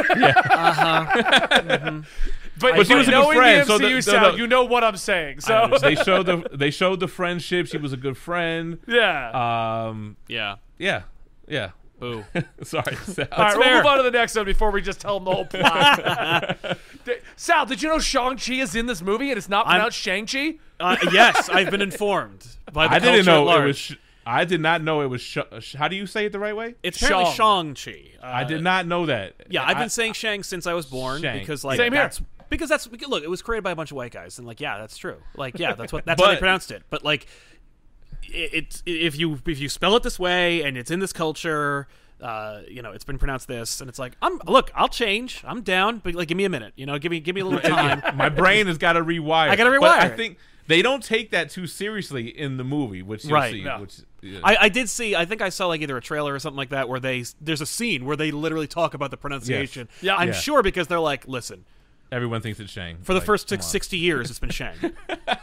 But, 2.57 2.76
But 2.76 2.87
she 2.87 2.94
was 2.94 3.09
a 3.09 3.11
good 3.11 3.35
friend, 3.35 3.61
the 3.62 3.64
so 3.66 3.78
MCU 3.78 3.80
the- 3.88 3.94
the- 3.96 4.02
sound, 4.02 4.35
the- 4.35 4.38
you 4.38 4.46
know 4.46 4.62
what 4.64 4.85
I'm 4.85 4.96
saying. 4.96 5.40
So 5.40 5.76
they 5.80 5.96
showed 5.96 6.26
the 6.26 6.46
they 6.52 6.70
showed 6.70 7.00
the 7.00 7.09
friendship. 7.09 7.66
She 7.66 7.78
was 7.78 7.92
a 7.92 7.96
good 7.96 8.16
friend. 8.16 8.78
yeah. 8.87 9.87
Um, 9.88 10.16
Yeah. 10.28 10.57
yeah, 10.78 11.02
yeah. 11.48 11.70
Boo. 11.98 12.24
Sorry, 12.62 12.94
Sal. 12.96 13.26
All 13.33 13.44
right, 13.44 13.57
we'll 13.59 13.74
move 13.76 13.87
on 13.87 13.96
to 13.98 14.02
the 14.04 14.11
next 14.12 14.37
one 14.37 14.44
before 14.46 14.70
we 14.70 14.83
just 14.83 15.00
tell 15.00 15.18
them 15.18 15.24
the 15.24 15.33
whole 15.33 15.44
plot. 15.46 16.78
Did- 17.34 17.40
Sal, 17.40 17.66
did 17.66 17.82
you 17.82 17.88
know 17.88 17.98
Shang-Chi 17.98 18.54
is 18.54 18.74
in 18.74 18.86
this 18.86 19.02
movie 19.02 19.30
and 19.30 19.38
it's 19.38 19.48
not 19.48 19.66
I'm- 19.66 19.76
pronounced 19.76 19.98
Shang-Chi? 19.98 20.54
Uh, 20.80 20.96
yes, 21.12 21.48
I've 21.48 21.70
been 21.70 21.82
informed 21.82 22.46
by 22.72 22.88
the 22.88 22.94
I 22.94 22.98
didn't 22.98 23.26
know 23.26 23.48
it 23.62 23.66
was. 23.66 23.78
Sh- 23.78 23.94
I 24.26 24.44
did 24.44 24.60
not 24.60 24.82
know 24.82 25.02
it 25.02 25.06
was. 25.06 25.20
Sh- 25.20 25.38
sh- 25.60 25.74
how 25.74 25.86
do 25.88 25.96
you 25.96 26.06
say 26.06 26.26
it 26.26 26.32
the 26.32 26.38
right 26.38 26.56
way? 26.56 26.74
It's 26.82 27.00
apparently 27.00 27.32
Shang. 27.34 27.74
Shang-Chi. 27.74 28.10
Uh, 28.22 28.26
I 28.26 28.44
did 28.44 28.62
not 28.62 28.86
know 28.86 29.06
that. 29.06 29.34
Yeah, 29.50 29.64
I've 29.64 29.76
I- 29.76 29.80
been 29.80 29.90
saying 29.90 30.14
Shang 30.14 30.42
since 30.42 30.66
I 30.66 30.72
was 30.72 30.86
born 30.86 31.20
Shang. 31.22 31.38
because 31.38 31.62
like 31.64 31.76
Same 31.76 31.92
here. 31.92 32.02
that's 32.02 32.20
because 32.48 32.68
that's 32.68 32.88
look, 33.08 33.22
it 33.22 33.30
was 33.30 33.42
created 33.42 33.62
by 33.64 33.70
a 33.72 33.76
bunch 33.76 33.90
of 33.90 33.96
white 33.96 34.12
guys 34.12 34.38
and 34.38 34.46
like 34.46 34.60
yeah, 34.60 34.78
that's 34.78 34.96
true. 34.96 35.16
Like 35.36 35.58
yeah, 35.58 35.74
that's 35.74 35.92
what 35.92 36.04
that's 36.06 36.20
how 36.22 36.28
they 36.28 36.36
pronounced 36.38 36.70
it. 36.70 36.82
But 36.90 37.04
like 37.04 37.26
it, 38.22 38.50
it's 38.54 38.82
if 38.86 39.18
you 39.18 39.38
if 39.46 39.58
you 39.60 39.68
spell 39.68 39.94
it 39.96 40.02
this 40.02 40.18
way 40.18 40.62
and 40.62 40.76
it's 40.76 40.90
in 40.90 41.00
this 41.00 41.12
culture, 41.12 41.86
uh, 42.20 42.61
you 42.68 42.81
know, 42.83 42.92
it's 42.92 43.05
been 43.05 43.18
pronounced 43.18 43.48
this 43.48 43.81
and 43.81 43.88
it's 43.90 43.98
like 43.98 44.12
I'm 44.22 44.40
look, 44.46 44.70
I'll 44.74 44.88
change. 44.88 45.42
I'm 45.46 45.62
down, 45.62 45.98
but 45.98 46.14
like 46.14 46.29
give 46.29 46.37
me 46.37 46.44
a 46.44 46.48
minute, 46.48 46.72
you 46.77 46.87
know, 46.87 46.98
give 46.98 47.11
me 47.11 47.20
give 47.20 47.35
me 47.35 47.40
a 47.40 47.44
little 47.44 47.61
time. 47.70 48.03
My 48.16 48.29
brain 48.29 48.66
has 48.66 48.79
got 48.79 48.94
to 48.94 49.00
rewire. 49.05 49.48
I 49.50 49.57
gotta 49.57 49.70
But 49.79 49.81
rewire 49.81 50.12
I 50.12 50.16
think 50.16 50.38
they 50.66 50.81
don't 50.81 51.03
take 51.03 51.31
that 51.33 51.50
too 51.50 51.66
seriously 51.66 52.29
in 52.29 52.57
the 52.57 52.64
movie, 52.64 53.03
which 53.03 53.24
you'll 53.24 53.35
Right. 53.35 53.53
see. 53.53 53.64
No. 53.64 53.81
Which, 53.83 53.96
yeah. 54.22 54.40
I, 54.42 54.57
I 54.62 54.68
did 54.70 54.88
see. 54.88 55.14
I 55.14 55.27
think 55.27 55.42
I 55.42 55.50
saw 55.50 55.66
like 55.66 55.83
either 55.83 55.96
a 55.96 56.00
trailer 56.00 56.33
or 56.33 56.38
something 56.38 56.57
like 56.57 56.70
that 56.70 56.88
where 56.88 57.00
they 57.00 57.24
there's 57.40 57.61
a 57.61 57.66
scene 57.66 58.07
where 58.07 58.16
they 58.16 58.31
literally 58.31 58.66
talk 58.66 58.94
about 58.94 59.11
the 59.11 59.16
pronunciation. 59.18 59.88
Yeah. 60.00 60.16
I'm 60.16 60.29
Yeah. 60.29 60.35
sure 60.35 60.62
because 60.62 60.87
they're 60.87 61.00
like, 61.00 61.29
listen, 61.29 61.64
Everyone 62.12 62.40
thinks 62.42 62.61
it's 62.61 62.70
Shang 62.70 62.98
for 63.03 63.12
the 63.12 63.18
Like, 63.18 63.27
first 63.27 63.48
come 63.48 63.57
six, 63.59 63.66
60 63.66 63.98
years, 63.98 64.31
it's 64.31 64.38
been 64.38 64.50
Shang. 64.50 64.77
Well- 64.81 64.94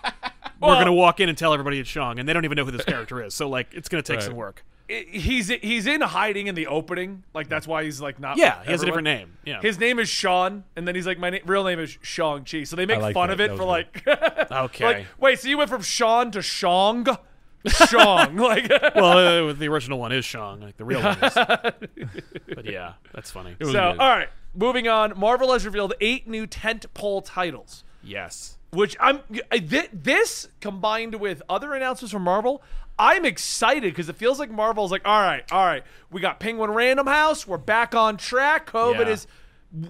We're 0.62 0.76
gonna 0.76 0.94
walk 0.94 1.20
in 1.20 1.28
and 1.28 1.38
tell 1.38 1.54
everybody 1.54 1.80
it's 1.80 1.90
Shang, 1.90 2.18
and 2.20 2.30
they 2.30 2.34
don't 2.34 2.46
even 2.46 2.56
know 2.56 2.66
who 2.66 2.72
this 2.72 2.86
character 2.86 3.22
is. 3.24 3.34
So 3.34 3.50
like, 3.50 3.74
it's 3.74 3.90
gonna 3.90 4.04
take 4.04 4.18
Right. 4.18 4.24
some 4.26 4.36
work. 4.36 4.64
I- 4.92 5.06
He's 5.18 5.48
he's 5.50 5.88
in 5.88 6.02
hiding 6.02 6.48
in 6.48 6.56
the 6.56 6.68
opening, 6.68 7.24
like 7.34 7.48
that's 7.48 7.66
why 7.68 7.84
he's 7.84 8.02
like 8.02 8.20
not. 8.20 8.38
Yeah, 8.38 8.58
with 8.60 8.66
he 8.68 8.72
has 8.74 8.82
a 8.84 8.88
everyone. 8.88 9.04
different 9.06 9.20
name. 9.30 9.38
Yeah. 9.46 9.62
His 9.62 9.80
name 9.80 10.00
is 10.00 10.10
Sean, 10.10 10.64
and 10.76 10.88
then 10.88 10.96
he's 10.96 11.08
like, 11.08 11.18
my 11.20 11.30
na- 11.30 11.38
real 11.46 11.64
name 11.64 11.80
is 11.80 11.98
Shang 12.02 12.44
Chi. 12.44 12.64
So 12.66 12.76
they 12.76 12.86
make 12.86 13.00
like 13.00 13.14
fun 13.14 13.30
that. 13.30 13.34
of 13.36 13.40
it 13.42 13.50
That 13.52 13.58
for 13.58 13.64
like, 13.64 14.06
okay. 14.52 14.84
like, 14.86 15.06
wait, 15.20 15.40
so 15.40 15.48
you 15.48 15.58
went 15.58 15.70
from 15.70 15.82
Sean 15.82 16.32
to 16.32 16.42
Shang, 16.42 17.06
Shang, 17.68 18.36
like, 18.38 18.70
well, 18.96 19.50
uh, 19.50 19.54
the 19.54 19.68
original 19.68 20.00
one 20.00 20.12
is 20.12 20.26
Shang, 20.26 20.62
like 20.62 20.78
the 20.78 20.86
real 20.86 21.02
one 21.02 21.18
is. 21.24 21.34
but 21.34 22.66
yeah, 22.66 22.94
that's 23.14 23.32
funny. 23.32 23.56
So 23.62 23.72
good. 23.72 23.78
all 23.78 23.96
right, 23.98 24.30
moving 24.56 24.88
on. 24.88 25.18
Marvel 25.18 25.54
has 25.54 25.66
revealed 25.66 25.94
eight 26.02 26.28
new 26.28 26.48
tentpole 26.48 27.24
titles. 27.26 27.84
Yes. 28.04 28.58
which 28.72 28.98
I'm 29.00 29.20
I- 29.52 29.60
thi- 29.60 29.90
this 29.94 30.48
combined 30.60 31.16
with 31.16 31.42
other 31.50 31.74
announcements 31.76 32.12
from 32.14 32.24
Marvel. 32.24 32.64
I'm 33.02 33.26
excited 33.26 33.92
because 33.92 34.10
it 34.10 34.16
feels 34.16 34.38
like 34.38 34.52
Marvel's 34.52 34.92
like, 34.92 35.02
all 35.06 35.20
right, 35.22 35.44
all 35.52 35.66
right, 35.66 35.84
we 36.12 36.22
got 36.22 36.40
Penguin 36.40 36.70
Random 36.70 37.08
House, 37.08 37.48
we're 37.48 37.58
back 37.58 37.96
on 37.96 38.16
track. 38.16 38.70
COVID 38.72 39.08
Yeah. 39.08 39.14
is 39.14 39.28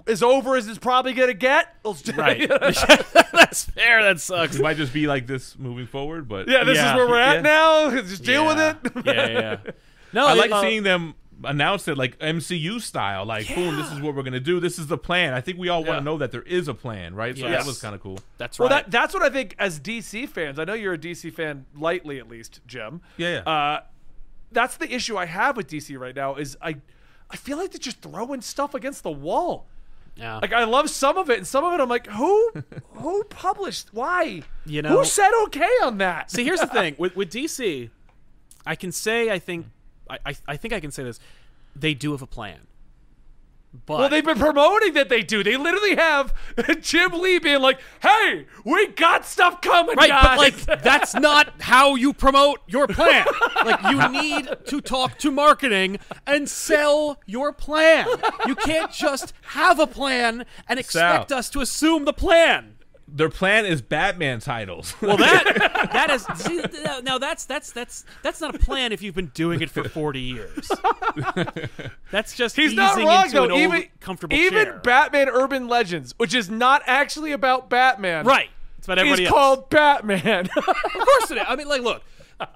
as 0.08 0.24
over 0.24 0.56
as 0.56 0.68
it's 0.68 0.78
probably 0.80 1.14
gonna 1.14 1.34
get. 1.34 1.76
Let's 1.84 2.02
do 2.04 2.14
Right. 2.14 2.48
that's 3.34 3.66
fair. 3.66 4.02
That 4.04 4.20
sucks. 4.22 4.56
It 4.56 4.62
might 4.62 4.78
just 4.78 4.94
be 4.94 5.08
like 5.08 5.28
this 5.28 5.58
moving 5.60 5.88
forward, 5.88 6.30
but 6.30 6.48
yeah, 6.48 6.64
this 6.64 6.78
Yeah. 6.78 6.92
is 6.92 6.96
where 6.96 7.08
we're 7.10 7.20
at 7.20 7.38
Yeah. 7.38 7.42
now. 7.42 7.90
Just 8.02 8.24
deal 8.24 8.44
yeah. 8.46 8.74
with 8.84 8.96
it. 8.96 9.06
yeah, 9.06 9.28
yeah. 9.28 9.58
No, 10.14 10.28
I 10.28 10.34
like 10.34 10.52
uh, 10.52 10.62
seeing 10.62 10.84
them 10.84 11.16
announce 11.44 11.88
it 11.88 11.98
like 11.98 12.18
MCU 12.20 12.80
style. 12.82 13.26
Like, 13.26 13.48
boom, 13.54 13.76
this 13.78 13.92
is 13.92 14.00
what 14.02 14.16
we're 14.16 14.24
gonna 14.24 14.40
do. 14.40 14.60
This 14.60 14.78
is 14.80 14.88
the 14.88 14.98
plan. 14.98 15.34
I 15.34 15.42
think 15.42 15.58
we 15.58 15.70
all 15.70 15.80
want 15.80 15.88
Yeah. 15.90 15.96
to 16.00 16.02
know 16.06 16.18
that 16.18 16.32
there 16.32 16.42
is 16.44 16.68
a 16.68 16.74
plan, 16.74 17.16
right? 17.16 17.38
So 17.38 17.48
Yes. 17.48 17.62
that 17.64 17.68
was 17.68 17.82
kind 17.82 17.96
of 17.96 18.02
cool. 18.02 18.20
That's 18.38 18.60
right. 18.60 18.70
Well, 18.70 18.78
that 18.80 18.92
that's 18.92 19.14
what 19.14 19.24
I 19.24 19.30
think 19.30 19.56
as 19.60 19.80
DC 19.80 20.26
fans. 20.28 20.60
I 20.60 20.64
know 20.64 20.74
you're 20.74 20.94
a 20.94 20.98
DC 20.98 21.30
fan, 21.34 21.66
lightly 21.76 22.20
at 22.20 22.28
least, 22.30 22.62
Jim. 22.68 23.02
Yeah, 23.18 23.42
yeah. 23.46 23.52
Uh, 23.52 23.82
that's 24.52 24.78
the 24.78 24.94
issue 24.94 25.18
I 25.18 25.26
have 25.26 25.56
with 25.58 25.68
DC 25.68 25.98
right 25.98 26.16
now. 26.16 26.36
Is 26.36 26.58
I, 26.62 26.76
I 27.30 27.38
feel 27.38 27.58
like 27.58 27.72
they're 27.72 27.80
just 27.80 28.02
throwing 28.02 28.42
stuff 28.42 28.74
against 28.74 29.04
the 29.04 29.12
wall. 29.12 29.68
yeah. 30.16 30.38
Like 30.38 30.52
I 30.54 30.66
love 30.66 30.90
some 30.90 31.18
of 31.18 31.30
it, 31.30 31.38
and 31.38 31.48
some 31.48 31.64
of 31.64 31.72
it 31.74 31.80
I'm 31.82 31.88
like, 31.90 32.08
who, 32.08 32.52
who 32.96 33.24
published? 33.26 33.94
Why? 33.94 34.44
You 34.66 34.82
know- 34.82 34.90
who 35.00 35.06
said 35.06 35.32
okay 35.46 35.72
on 35.84 35.98
that? 36.00 36.30
See, 36.32 36.44
here's 36.44 36.60
the 36.60 36.68
thing 36.80 36.96
with 36.98 37.16
with 37.16 37.32
DC, 37.32 37.90
I 38.66 38.76
can 38.76 38.92
say 38.92 39.30
I 39.32 39.40
think 39.40 39.68
I, 40.12 40.18
I 40.26 40.36
I 40.48 40.58
think 40.58 40.74
I 40.74 40.80
can 40.80 40.92
say 40.92 41.04
this. 41.04 41.20
They 41.76 41.94
do 41.94 42.12
have 42.12 42.22
a 42.22 42.28
plan. 42.28 42.68
But 43.86 44.00
well, 44.00 44.10
they've 44.10 44.26
been 44.26 44.38
promoting 44.38 44.96
that 44.96 45.08
they 45.08 45.22
do. 45.22 45.46
They 45.46 45.56
literally 45.56 45.96
have 45.96 46.34
Jim 46.82 47.14
Lee 47.14 47.40
being 47.40 47.62
like, 47.62 47.80
"Hey, 48.02 48.46
we 48.66 48.88
got 48.88 49.26
stuff 49.26 49.62
coming, 49.62 49.96
Right, 49.96 50.10
guys." 50.10 50.38
but 50.66 50.68
like 50.68 50.82
that's 50.84 51.14
not 51.14 51.54
how 51.62 51.96
you 51.96 52.12
promote 52.12 52.60
your 52.68 52.86
plan. 52.88 53.26
Like 53.64 53.82
you 53.84 54.10
need 54.22 54.50
to 54.66 54.82
talk 54.82 55.18
to 55.20 55.32
marketing 55.32 56.00
and 56.28 56.50
sell 56.50 57.22
your 57.26 57.54
plan. 57.54 58.08
You 58.46 58.56
can't 58.56 58.92
just 58.92 59.32
have 59.44 59.80
a 59.80 59.88
plan 59.88 60.46
and 60.68 60.78
expect 60.78 61.30
Sal. 61.30 61.40
us 61.40 61.50
to 61.52 61.62
assume 61.62 62.04
the 62.04 62.14
plan. 62.14 62.76
Their 63.14 63.30
plan 63.30 63.66
is 63.66 63.82
Batman 63.82 64.40
titles. 64.40 64.96
Well, 65.02 65.18
that 65.18 65.90
that 65.94 66.10
is 66.10 66.24
see, 66.36 66.62
now 67.04 67.18
that's 67.18 67.46
that's 67.46 67.72
that's 67.72 68.06
that's 68.24 68.40
not 68.40 68.56
a 68.56 68.60
plan 68.60 68.92
if 68.92 69.02
you've 69.02 69.16
been 69.16 69.32
doing 69.34 69.62
it 69.62 69.70
for 69.70 69.84
forty 69.90 70.22
years. 70.22 70.72
That's 72.12 72.36
just 72.36 72.56
He's 72.56 72.74
not 72.74 72.98
wrong 72.98 73.30
though. 73.32 73.56
even 73.58 73.86
comfortable 74.00 74.36
even 74.36 74.66
chair. 74.66 74.82
Batman 74.84 75.30
Urban 75.30 75.68
Legends, 75.68 76.14
which 76.18 76.34
is 76.34 76.50
not 76.50 76.82
actually 76.86 77.32
about 77.32 77.70
Batman, 77.70 78.26
right. 78.26 78.50
It's 78.78 78.88
about 78.88 79.00
everybody 79.00 79.24
It's 79.24 79.32
called 79.32 79.70
Batman. 79.70 80.50
Of 80.58 80.64
course 80.66 81.32
it 81.32 81.38
is. 81.38 81.44
I 81.48 81.56
mean, 81.56 81.68
like, 81.68 81.82
look, 81.82 82.04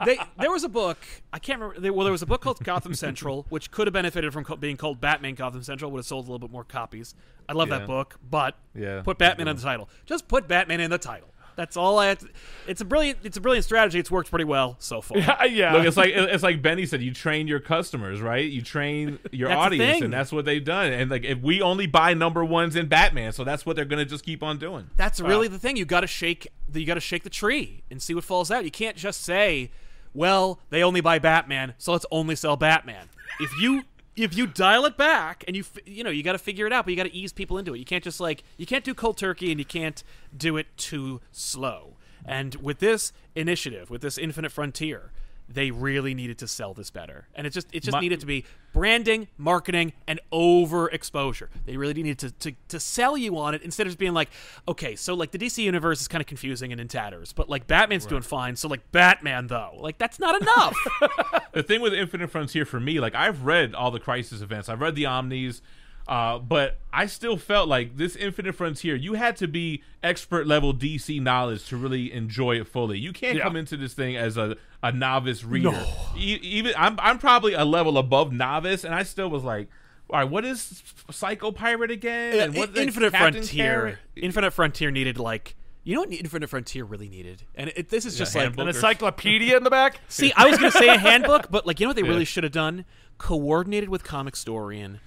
they, 0.05 0.17
there 0.39 0.51
was 0.51 0.63
a 0.63 0.69
book. 0.69 0.97
I 1.33 1.39
can't 1.39 1.59
remember. 1.59 1.79
There, 1.81 1.93
well, 1.93 2.03
there 2.05 2.11
was 2.11 2.21
a 2.21 2.25
book 2.25 2.41
called 2.41 2.63
Gotham 2.63 2.93
Central, 2.93 3.45
which 3.49 3.71
could 3.71 3.87
have 3.87 3.93
benefited 3.93 4.31
from 4.33 4.43
co- 4.43 4.55
being 4.55 4.77
called 4.77 4.99
Batman 5.01 5.35
Gotham 5.35 5.63
Central. 5.63 5.91
Would 5.91 5.99
have 5.99 6.05
sold 6.05 6.25
a 6.27 6.31
little 6.31 6.47
bit 6.47 6.51
more 6.51 6.63
copies. 6.63 7.15
I 7.47 7.53
love 7.53 7.69
Yeah. 7.69 7.79
that 7.79 7.87
book, 7.87 8.15
but 8.29 8.55
Yeah, 8.73 9.01
put 9.03 9.17
Batman 9.17 9.47
in 9.47 9.55
the 9.55 9.61
title. 9.61 9.89
Just 10.05 10.27
put 10.27 10.47
Batman 10.47 10.79
in 10.79 10.89
the 10.89 10.97
title. 10.97 11.29
That's 11.55 11.77
all 11.77 11.99
I. 11.99 12.07
Have 12.07 12.19
to, 12.19 12.27
it's 12.67 12.81
a 12.81 12.85
brilliant. 12.85 13.19
It's 13.23 13.37
a 13.37 13.41
brilliant 13.41 13.65
strategy. 13.65 13.99
It's 13.99 14.11
worked 14.11 14.29
pretty 14.29 14.45
well 14.45 14.75
so 14.79 15.01
far. 15.01 15.17
yeah. 15.47 15.73
Look, 15.73 15.85
it's 15.85 15.97
like 15.97 16.11
it's 16.13 16.43
like 16.43 16.61
Benny 16.61 16.85
said. 16.85 17.01
You 17.01 17.13
train 17.13 17.47
your 17.47 17.59
customers, 17.59 18.21
right? 18.21 18.45
You 18.45 18.61
train 18.61 19.19
your 19.31 19.51
audience, 19.51 20.01
and 20.01 20.11
that's 20.11 20.31
what 20.31 20.45
they've 20.45 20.63
done. 20.63 20.91
And 20.91 21.09
like, 21.09 21.23
if 21.23 21.39
we 21.39 21.61
only 21.61 21.87
buy 21.87 22.13
number 22.13 22.43
ones 22.43 22.75
in 22.75 22.87
Batman, 22.87 23.31
so 23.31 23.43
that's 23.43 23.65
what 23.65 23.75
they're 23.75 23.85
gonna 23.85 24.05
just 24.05 24.25
keep 24.25 24.43
on 24.43 24.57
doing. 24.57 24.89
That's 24.97 25.19
really 25.19 25.47
the 25.47 25.59
thing. 25.59 25.77
You 25.77 25.85
got 25.85 26.01
to 26.01 26.07
shake. 26.07 26.47
The, 26.67 26.79
you 26.79 26.85
got 26.85 26.95
to 26.95 26.99
shake 26.99 27.23
the 27.23 27.29
tree 27.29 27.83
and 27.89 28.01
see 28.01 28.13
what 28.13 28.23
falls 28.23 28.51
out. 28.51 28.65
You 28.65 28.71
can't 28.71 28.97
just 28.97 29.21
say, 29.23 29.71
"Well, 30.13 30.59
they 30.69 30.83
only 30.83 31.01
buy 31.01 31.19
Batman, 31.19 31.73
so 31.77 31.91
let's 31.91 32.05
only 32.11 32.35
sell 32.35 32.57
Batman." 32.57 33.09
If 33.39 33.51
you 33.59 33.83
if 34.15 34.35
you 34.35 34.47
dial 34.47 34.85
it 34.85 34.97
back 34.97 35.43
and 35.47 35.55
you 35.55 35.63
you 35.85 36.03
know 36.03 36.09
you 36.09 36.23
got 36.23 36.33
to 36.33 36.37
figure 36.37 36.65
it 36.65 36.73
out, 36.73 36.85
but 36.85 36.91
you 36.91 36.97
got 36.97 37.03
to 37.03 37.13
ease 37.15 37.33
people 37.33 37.57
into 37.57 37.73
it. 37.73 37.79
You 37.79 37.85
can't 37.85 38.03
just 38.03 38.19
like 38.19 38.43
you 38.57 38.65
can't 38.65 38.83
do 38.83 38.93
cold 38.93 39.17
turkey 39.17 39.51
and 39.51 39.59
you 39.59 39.65
can't 39.65 40.03
do 40.35 40.57
it 40.57 40.67
too 40.77 41.21
slow. 41.31 41.93
And 42.25 42.55
with 42.55 42.79
this 42.79 43.13
initiative, 43.35 43.89
with 43.89 44.01
this 44.01 44.17
Infinite 44.17 44.51
Frontier, 44.51 45.11
they 45.47 45.71
really 45.71 46.13
needed 46.13 46.37
to 46.39 46.47
sell 46.47 46.73
this 46.73 46.89
better. 46.89 47.27
And 47.35 47.45
it 47.45 47.51
just 47.51 47.67
it 47.73 47.81
just 47.81 47.93
My- 47.93 47.99
needed 47.99 48.19
to 48.21 48.25
be 48.25 48.45
branding, 48.73 49.27
marketing, 49.37 49.93
and 50.07 50.19
overexposure. 50.31 51.47
They 51.65 51.77
really 51.77 51.93
needed 51.93 52.19
to, 52.19 52.31
to 52.31 52.55
to 52.69 52.79
sell 52.79 53.15
you 53.17 53.37
on 53.37 53.53
it 53.55 53.61
instead 53.61 53.87
of 53.87 53.91
just 53.91 53.99
being 53.99 54.13
like, 54.13 54.29
okay, 54.67 54.95
so 54.95 55.13
like 55.13 55.31
the 55.31 55.37
DC 55.37 55.63
universe 55.63 56.01
is 56.01 56.07
kind 56.07 56.21
of 56.21 56.27
confusing 56.27 56.71
and 56.71 56.81
in 56.81 56.87
tatters, 56.87 57.33
but 57.33 57.49
like 57.49 57.67
Batman's 57.67 58.05
doing 58.05 58.21
fine, 58.21 58.55
so 58.55 58.67
like 58.67 58.91
Batman 58.91 59.47
though, 59.47 59.71
like 59.79 59.97
that's 59.97 60.19
not 60.19 60.41
enough. 60.41 60.75
the 61.53 61.63
thing 61.63 61.81
with 61.81 61.93
Infinite 61.93 62.29
Frontier 62.31 62.65
for 62.65 62.79
me, 62.79 62.99
like 62.99 63.15
I've 63.15 63.43
read 63.45 63.75
all 63.75 63.91
the 63.91 63.99
Crisis 63.99 64.41
events, 64.41 64.67
I've 64.69 64.81
read 64.81 64.95
the 64.95 65.05
Omnis, 65.05 65.61
uh, 66.07 66.37
but 66.39 66.77
I 66.93 67.05
still 67.07 67.37
felt 67.37 67.67
like 67.67 67.97
this 67.97 68.15
Infinite 68.15 68.53
Frontier, 68.53 68.95
you 68.95 69.13
had 69.13 69.35
to 69.37 69.47
be 69.47 69.81
expert 70.03 70.45
level 70.47 70.73
DC 70.73 71.21
knowledge 71.21 71.65
to 71.69 71.77
really 71.77 72.11
enjoy 72.13 72.59
it 72.59 72.67
fully. 72.67 72.99
You 72.99 73.11
can't 73.11 73.37
Yeah. 73.37 73.43
come 73.43 73.55
into 73.55 73.75
this 73.77 73.93
thing 73.93 74.15
as 74.15 74.37
a, 74.37 74.55
a 74.83 74.91
novice 74.91 75.43
reader. 75.43 75.83
E- 76.17 76.39
even 76.41 76.73
I'm 76.77 76.99
I'm 76.99 77.17
probably 77.17 77.53
a 77.53 77.65
level 77.65 77.97
above 77.97 78.31
novice, 78.31 78.83
and 78.83 78.93
I 78.93 79.03
still 79.03 79.29
was 79.29 79.43
like. 79.43 79.67
All 80.07 80.19
right, 80.19 80.29
what 80.29 80.45
is 80.45 80.83
Psycho 81.09 81.51
Pirate 81.51 81.89
again? 81.89 82.39
And 82.39 82.55
what 82.55 82.75
the 82.75 82.83
Infinite 82.83 83.11
Captain 83.11 83.41
Frontier. 83.41 83.63
Carrot? 83.65 83.97
Infinite 84.15 84.51
Frontier 84.51 84.91
needed 84.91 85.17
like 85.17 85.55
you 85.83 85.95
know 85.95 86.01
what 86.01 86.11
Infinite 86.13 86.47
Frontier 86.47 86.83
really 86.85 87.09
needed, 87.09 87.41
and 87.55 87.71
it, 87.75 87.89
this 87.89 88.05
is 88.05 88.15
just 88.15 88.35
like. 88.35 88.55
An 88.55 88.67
encyclopedia 88.67 89.57
in 89.57 89.63
the 89.63 89.71
back. 89.71 89.99
See, 90.07 90.31
I 90.35 90.45
was 90.47 90.59
going 90.59 90.71
to 90.71 90.77
say 90.77 90.89
a 90.89 90.97
handbook, 90.99 91.49
but 91.49 91.65
like 91.65 91.79
you 91.79 91.87
know 91.87 91.89
what 91.89 91.95
they 91.95 92.03
really 92.07 92.23
should 92.23 92.43
have 92.43 92.53
done? 92.53 92.85
Coordinated 93.17 93.89
with 93.89 94.03
Comicstorian 94.03 94.99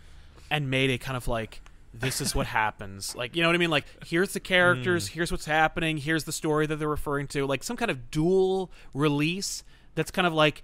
and 0.50 0.70
made 0.70 0.90
it 0.90 0.98
kind 0.98 1.16
of 1.16 1.28
like 1.28 1.60
this 1.94 2.20
is 2.20 2.34
what 2.34 2.46
happens. 2.46 3.16
Like, 3.16 3.34
you 3.34 3.42
know 3.42 3.48
what 3.48 3.54
I 3.54 3.58
mean? 3.58 3.70
Like 3.70 3.84
here's 4.04 4.32
the 4.32 4.40
characters, 4.40 5.08
hmm. 5.08 5.14
here's 5.14 5.32
what's 5.32 5.46
happening, 5.46 5.96
here's 5.96 6.24
the 6.24 6.32
story 6.32 6.66
that 6.66 6.76
they're 6.76 6.88
referring 6.88 7.26
to. 7.28 7.46
Like 7.46 7.64
some 7.64 7.76
kind 7.76 7.90
of 7.90 8.10
dual 8.10 8.70
release 8.94 9.64
that's 9.94 10.10
kind 10.10 10.26
of 10.26 10.32
like 10.32 10.62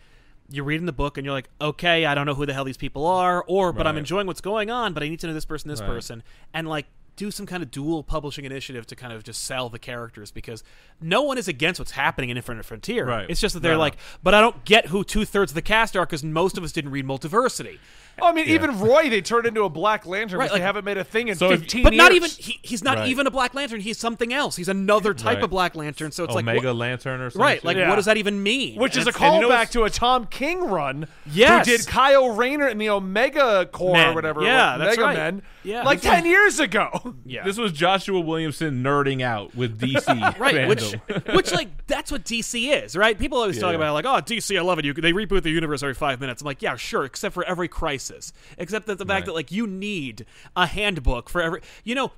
you're 0.50 0.64
reading 0.64 0.86
the 0.86 0.92
book 0.92 1.16
and 1.18 1.24
you're 1.24 1.34
like, 1.34 1.48
okay, 1.60 2.04
I 2.04 2.14
don't 2.14 2.26
know 2.26 2.34
who 2.34 2.46
the 2.46 2.52
hell 2.52 2.64
these 2.64 2.76
people 2.76 3.06
are, 3.06 3.42
or 3.48 3.72
but 3.72 3.86
I'm 3.86 3.96
enjoying 3.96 4.26
what's 4.26 4.42
going 4.42 4.70
on, 4.70 4.92
but 4.92 5.02
I 5.02 5.08
need 5.08 5.20
to 5.20 5.26
know 5.26 5.34
this 5.34 5.46
person, 5.46 5.68
this 5.70 5.80
Right. 5.80 5.88
person, 5.88 6.22
and 6.52 6.68
like 6.68 6.86
do 7.16 7.30
some 7.30 7.46
kind 7.46 7.62
of 7.62 7.70
dual 7.70 8.02
publishing 8.02 8.44
initiative 8.44 8.86
to 8.88 8.96
kind 8.96 9.12
of 9.12 9.22
just 9.22 9.42
sell 9.44 9.68
the 9.68 9.78
characters 9.78 10.30
because 10.30 10.64
no 11.00 11.22
one 11.22 11.38
is 11.38 11.46
against 11.48 11.78
what's 11.80 11.92
happening 11.92 12.30
in 12.30 12.36
Infinite 12.36 12.64
Frontier. 12.64 13.06
Right. 13.06 13.28
It's 13.30 13.40
just 13.40 13.54
that 13.54 13.60
they're 13.60 13.72
No, 13.72 13.76
no. 13.78 13.80
like, 13.82 13.96
but 14.22 14.34
I 14.34 14.40
don't 14.40 14.64
get 14.64 14.86
who 14.86 15.04
two 15.04 15.24
thirds 15.24 15.52
of 15.52 15.54
the 15.54 15.62
cast 15.62 15.96
are 15.96 16.04
because 16.06 16.24
most 16.24 16.58
of 16.58 16.64
us 16.64 16.72
didn't 16.72 16.90
read 16.90 17.06
Multiversity. 17.06 17.78
Oh, 18.20 18.28
I 18.28 18.32
mean, 18.32 18.46
even 18.46 18.78
Roy, 18.78 19.08
they 19.10 19.20
turned 19.20 19.44
into 19.44 19.64
a 19.64 19.68
Black 19.68 20.06
Lantern, 20.06 20.38
Right, 20.38 20.44
because 20.46 20.58
they 20.58 20.62
haven't 20.64 20.84
made 20.84 20.96
a 20.98 21.02
thing 21.02 21.26
in 21.26 21.34
So 21.34 21.50
if- 21.50 21.60
15 21.62 21.82
But 21.82 21.94
years. 21.94 21.98
not 21.98 22.12
even 22.12 22.30
he, 22.30 22.60
he's 22.62 22.84
not 22.84 22.98
Right. 22.98 23.08
even 23.08 23.26
a 23.26 23.30
Black 23.30 23.54
Lantern. 23.54 23.80
He's 23.80 23.98
something 23.98 24.32
else. 24.32 24.54
He's 24.54 24.68
another 24.68 25.14
type 25.14 25.36
Right. 25.36 25.44
of 25.44 25.50
Black 25.50 25.74
Lantern. 25.74 26.12
So 26.12 26.22
it's 26.22 26.32
like 26.32 26.44
Omega 26.44 26.68
what- 26.68 26.76
Lantern 26.76 27.20
or 27.20 27.30
something. 27.30 27.42
right. 27.44 27.64
Like 27.64 27.76
Yeah. 27.76 27.88
what 27.88 27.96
does 27.96 28.04
that 28.04 28.16
even 28.16 28.40
mean? 28.40 28.78
Which 28.78 28.96
is 28.96 29.06
a 29.06 29.08
And 29.08 29.16
and 29.20 29.40
you 29.42 29.48
callback 29.48 29.70
to 29.72 29.82
a 29.82 29.90
Tom 29.90 30.26
King 30.26 30.60
run. 30.60 31.08
Yes. 31.26 31.66
Who 31.66 31.76
did 31.76 31.86
Kyle 31.88 32.30
Rayner 32.36 32.68
in 32.68 32.78
the 32.78 32.88
Omega 32.90 33.66
Corps 33.72 33.94
Men. 33.94 34.10
or 34.10 34.14
whatever. 34.14 34.42
Yeah, 34.42 34.76
with 34.76 34.86
that's 34.86 34.96
Mega 34.96 35.06
right. 35.08 35.16
Men. 35.16 35.42
Yeah. 35.64 35.82
Like 35.82 36.00
10 36.00 36.24
years 36.24 36.60
ago. 36.60 37.03
Yeah. 37.24 37.44
This 37.44 37.58
was 37.58 37.72
Joshua 37.72 38.20
Williamson 38.20 38.82
nerding 38.82 39.22
out 39.22 39.54
with 39.54 39.78
DC. 39.80 40.38
right 40.38 40.68
which 40.68 40.80
fandom. 40.80 41.34
which 41.36 41.52
like 41.52 41.86
that's 41.86 42.10
what 42.10 42.24
dc 42.24 42.82
is 42.84 42.96
right 42.96 43.18
people 43.18 43.38
always 43.38 43.58
talk 43.58 43.70
Yeah. 43.70 43.76
about 43.76 43.92
like 43.94 44.04
oh 44.06 44.20
dc 44.22 44.56
i 44.58 44.62
love 44.62 44.78
it 44.78 44.84
you 44.84 44.92
they 44.94 45.12
reboot 45.12 45.42
the 45.42 45.50
universe 45.50 45.82
every 45.82 45.94
five 45.94 46.18
minutes 46.20 46.40
i'm 46.42 46.46
like 46.46 46.62
yeah 46.62 46.76
sure 46.76 47.04
except 47.04 47.34
for 47.34 47.44
every 47.44 47.68
crisis 47.68 48.32
except 48.58 48.86
that 48.86 48.98
the 48.98 49.04
fact 49.04 49.14
Right. 49.22 49.26
that 49.26 49.34
like 49.34 49.52
you 49.52 49.66
need 49.66 50.24
a 50.56 50.66
handbook 50.66 51.28
for 51.28 51.40
every 51.42 51.60
you 51.84 51.94
know 51.94 52.12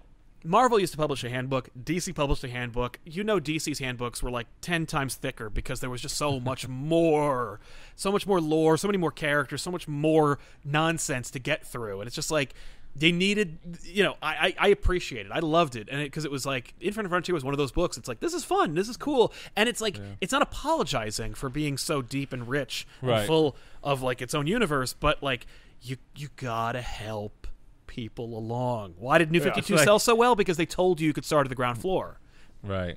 Marvel 0.44 0.79
used 0.79 0.92
to 0.92 0.99
publish 0.99 1.25
a 1.25 1.29
handbook. 1.29 1.70
DC 1.77 2.14
published 2.14 2.44
a 2.44 2.49
handbook. 2.49 3.01
You 3.05 3.25
know, 3.25 3.40
DC's 3.40 3.81
handbooks 3.81 4.22
were 4.22 4.31
like 4.31 4.46
10 4.61 4.87
times 4.87 5.16
thicker 5.16 5.51
because 5.51 5.81
there 5.81 5.90
was 5.90 6.01
just 6.01 6.16
so 6.16 6.38
much 6.38 6.68
more, 6.96 7.59
so 7.96 8.12
much 8.12 8.29
more 8.29 8.40
lore, 8.40 8.77
so 8.77 8.87
many 8.87 8.99
more 8.99 9.11
characters, 9.11 9.61
so 9.62 9.72
much 9.72 9.88
more 9.88 10.38
nonsense 10.64 11.33
to 11.33 11.40
get 11.40 11.66
through. 11.66 12.01
And 12.01 12.07
it's 12.07 12.14
just 12.14 12.31
like, 12.31 12.55
they 12.98 13.12
needed, 13.12 13.59
you 13.82 14.02
know, 14.02 14.16
I, 14.22 14.54
I, 14.59 14.66
I 14.66 14.68
appreciate 14.68 15.26
it. 15.26 15.32
I 15.32 15.40
loved 15.40 15.76
it. 15.76 15.88
And 15.90 16.02
because 16.02 16.24
it, 16.24 16.30
was 16.30 16.46
like, 16.46 16.72
Infinite 16.80 17.11
Frontier 17.11 17.35
was 17.35 17.44
one 17.44 17.52
of 17.52 17.59
those 17.59 17.70
books. 17.72 17.98
It's 17.98 18.09
like, 18.09 18.20
this 18.20 18.32
is 18.32 18.42
fun. 18.42 18.74
This 18.74 18.88
is 18.88 18.96
cool. 18.96 19.35
And 19.54 19.68
it's 19.68 19.80
like, 19.82 19.98
it's 20.22 20.32
not 20.32 20.40
apologizing 20.42 21.35
for 21.35 21.50
being 21.50 21.76
so 21.76 22.00
deep 22.00 22.32
and 22.32 22.48
rich 22.48 22.87
and 23.18 23.26
full 23.26 23.56
of 23.82 24.00
like 24.00 24.22
its 24.22 24.35
own 24.35 24.46
universe, 24.46 24.94
but 24.94 25.22
like, 25.22 25.46
you, 25.82 25.96
you 26.16 26.28
gotta 26.37 26.80
help 26.80 27.46
people 27.87 28.37
along. 28.38 28.94
Why 28.98 29.18
did 29.18 29.30
New 29.30 29.40
52 29.40 29.59
it's 29.59 29.70
like- 29.70 29.85
sell 29.85 29.98
so 29.98 30.14
well? 30.14 30.35
Because 30.35 30.56
they 30.56 30.66
told 30.66 30.98
you 31.00 31.06
you 31.09 31.12
could 31.12 31.24
start 31.26 31.46
at 31.46 31.50
the 31.50 31.54
ground 31.54 31.78
floor. 31.78 32.18
right. 32.62 32.96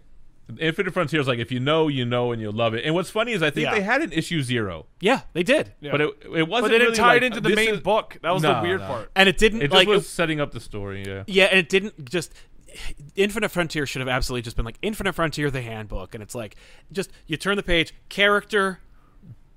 Infinite 0.59 0.93
Frontier 0.93 1.19
is 1.19 1.27
like 1.27 1.39
if 1.39 1.51
you 1.51 1.59
know, 1.59 1.87
you 1.87 2.05
know, 2.05 2.31
and 2.31 2.41
you'll 2.41 2.53
love 2.53 2.73
it. 2.73 2.85
And 2.85 2.95
what's 2.95 3.09
funny 3.09 3.33
is 3.33 3.43
I 3.43 3.49
think 3.49 3.65
Yeah. 3.65 3.75
they 3.75 3.81
had 3.81 4.01
an 4.01 4.11
issue 4.11 4.41
zero, 4.41 4.87
Yeah, 4.99 5.21
they 5.33 5.43
did. 5.43 5.73
but 5.81 6.01
it 6.01 6.09
it 6.33 6.47
wasn't. 6.47 6.49
But 6.49 6.61
they 6.61 6.67
didn't 6.79 6.81
really 6.81 6.95
tie 6.97 7.07
like, 7.13 7.17
it 7.17 7.23
into 7.25 7.41
the 7.41 7.49
this 7.49 7.55
main 7.55 7.73
is- 7.75 7.79
book. 7.81 8.17
That 8.23 8.31
was 8.31 8.41
No, 8.41 8.55
the 8.55 8.61
weird 8.61 8.81
no. 8.81 8.87
part. 8.87 9.11
And 9.15 9.29
it 9.29 9.37
didn't 9.37 9.61
It 9.61 9.67
just 9.67 9.73
like 9.75 9.87
was 9.87 10.05
it- 10.05 10.09
setting 10.09 10.39
up 10.39 10.51
the 10.51 10.59
story. 10.59 11.03
Yeah. 11.05 11.23
yeah, 11.27 11.45
and 11.45 11.59
it 11.59 11.69
didn't 11.69 12.09
just 12.09 12.33
Infinite 13.15 13.49
Frontier 13.49 13.85
should 13.85 13.99
have 13.99 14.07
absolutely 14.09 14.43
just 14.43 14.55
been 14.55 14.65
like 14.65 14.77
Infinite 14.81 15.13
Frontier 15.13 15.49
the 15.51 15.61
handbook 15.61 16.13
and 16.13 16.21
it's 16.23 16.35
like 16.35 16.55
just 16.91 17.11
you 17.27 17.35
turn 17.37 17.55
the 17.57 17.63
page 17.63 17.93
character 18.09 18.79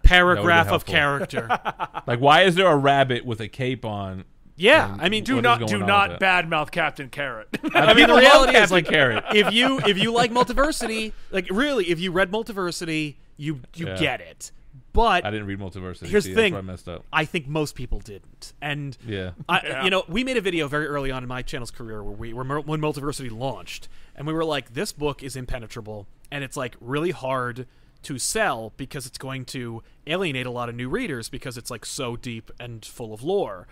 paragraph 0.03 0.67
of 0.67 0.71
helpful. 0.85 0.93
character. 0.95 1.49
Like, 2.07 2.19
why 2.21 2.43
is 2.43 2.57
there 2.57 2.67
a 2.67 2.77
rabbit 2.77 3.25
with 3.25 3.41
a 3.41 3.49
cape 3.49 3.85
on? 3.85 4.25
Yeah, 4.57 4.97
I 5.01 5.09
mean 5.09 5.25
Do 5.25 5.41
not 5.41 5.67
do 5.67 5.79
not 5.79 6.21
badmouth 6.21 6.71
Captain 6.71 7.09
Carrot. 7.09 7.49
I 7.75 7.95
mean, 7.95 8.07
the 8.09 8.15
reality 8.17 8.57
is 8.57 8.71
like 8.71 8.87
Carrot. 8.87 9.25
if 9.35 9.53
you 9.53 9.79
if 9.81 9.99
you 9.99 10.13
like 10.13 10.31
Multiversity, 10.41 11.13
like 11.31 11.47
really, 11.51 11.89
if 11.91 11.99
you 12.01 12.13
read 12.13 12.31
Multiversity, 12.31 13.17
you 13.37 13.61
you 13.75 13.89
Yeah. 13.89 13.97
get 13.99 14.21
it. 14.21 14.53
But 14.95 15.25
I 15.25 15.31
didn't 15.31 15.47
read 15.47 15.59
Multiversity. 15.59 16.07
Here's 16.09 16.25
the 16.25 16.35
thing. 16.35 16.55
I 16.55 16.61
messed 16.61 16.87
up. 16.87 17.05
I 17.13 17.25
think 17.25 17.49
most 17.49 17.75
people 17.75 17.99
didn't, 18.01 18.53
and 18.61 18.97
Yeah. 19.07 19.31
I, 19.49 19.61
Yeah. 19.67 19.85
you 19.85 19.91
know, 19.91 20.05
we 20.07 20.23
made 20.23 20.37
a 20.37 20.43
video 20.43 20.69
very 20.69 20.87
early 20.87 21.11
on 21.11 21.23
in 21.23 21.29
my 21.31 21.41
channel's 21.41 21.71
career 21.71 22.03
where 22.03 22.15
we 22.15 22.35
were 22.35 22.61
when 22.61 22.81
Multiversity 22.81 23.31
launched, 23.31 23.89
and 24.15 24.27
we 24.27 24.35
were 24.35 24.45
like, 24.45 24.75
"This 24.75 24.93
book 24.93 25.23
is 25.23 25.35
impenetrable, 25.35 26.07
and 26.31 26.45
it's 26.45 26.59
like 26.59 26.77
really 26.79 27.11
hard 27.11 27.67
to 28.03 28.19
sell 28.19 28.73
because 28.77 29.07
it's 29.07 29.17
going 29.17 29.45
to 29.47 29.83
alienate 30.07 30.45
a 30.45 30.51
lot 30.51 30.69
of 30.69 30.75
new 30.75 30.89
readers 30.91 31.29
because 31.31 31.57
it's 31.57 31.71
like 31.71 31.87
so 31.87 32.17
deep 32.17 32.51
and 32.61 32.85
full 32.85 33.15
of 33.15 33.23
lore." 33.23 33.67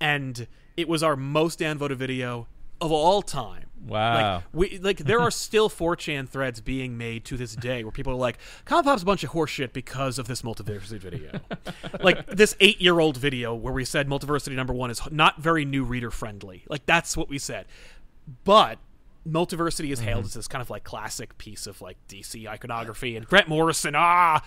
And 0.00 0.46
it 0.76 0.88
was 0.88 1.02
our 1.02 1.16
most 1.16 1.60
downvoted 1.60 1.96
video 1.96 2.46
of 2.80 2.92
all 2.92 3.22
time. 3.22 3.66
Wow. 3.86 4.36
Like 4.36 4.44
we 4.52 4.78
like 4.78 4.98
there 4.98 5.20
are 5.20 5.30
still 5.30 5.68
4chan 5.68 6.28
threads 6.28 6.60
being 6.60 6.96
made 6.96 7.24
to 7.26 7.36
this 7.36 7.54
day 7.54 7.84
where 7.84 7.92
people 7.92 8.12
are 8.12 8.16
like, 8.16 8.38
Comic 8.64 8.86
Pop's 8.86 9.02
a 9.02 9.06
bunch 9.06 9.24
of 9.24 9.30
horseshit 9.30 9.72
because 9.72 10.18
of 10.18 10.26
this 10.26 10.42
multiversity 10.42 10.98
video. 10.98 11.40
like 12.00 12.26
this 12.26 12.56
eight 12.60 12.80
year 12.80 13.00
old 13.00 13.16
video 13.16 13.54
where 13.54 13.72
we 13.72 13.84
said 13.84 14.08
multiversity 14.08 14.54
number 14.54 14.72
one 14.72 14.90
is 14.90 15.00
not 15.10 15.40
very 15.40 15.64
new 15.64 15.84
reader 15.84 16.10
friendly. 16.10 16.64
Like 16.68 16.86
that's 16.86 17.16
what 17.16 17.28
we 17.28 17.38
said. 17.38 17.66
But 18.44 18.78
multiversity 19.28 19.90
is 19.90 20.00
hailed 20.00 20.24
as 20.24 20.34
this 20.34 20.48
kind 20.48 20.62
of 20.62 20.70
like 20.70 20.84
classic 20.84 21.36
piece 21.38 21.66
of 21.66 21.80
like 21.80 21.96
DC 22.08 22.46
iconography 22.46 23.16
and 23.16 23.26
Grant 23.26 23.48
Morrison, 23.48 23.94
ah 23.96 24.42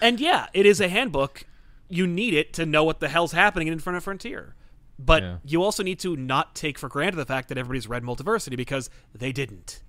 and 0.00 0.20
yeah, 0.20 0.46
it 0.52 0.66
is 0.66 0.80
a 0.80 0.88
handbook. 0.88 1.44
You 1.90 2.06
need 2.06 2.32
it 2.34 2.52
to 2.54 2.64
know 2.64 2.84
what 2.84 3.00
the 3.00 3.08
hell's 3.08 3.32
happening 3.32 3.66
in 3.68 3.72
Infinite 3.74 4.00
Frontier. 4.02 4.54
But 4.98 5.22
Yeah. 5.22 5.36
you 5.44 5.62
also 5.62 5.82
need 5.82 5.98
to 6.00 6.14
not 6.16 6.54
take 6.54 6.78
for 6.78 6.88
granted 6.88 7.16
the 7.16 7.24
fact 7.26 7.48
that 7.48 7.58
everybody's 7.58 7.88
read 7.88 8.02
Multiversity 8.02 8.56
because 8.56 8.88
they 9.14 9.32
didn't. 9.32 9.82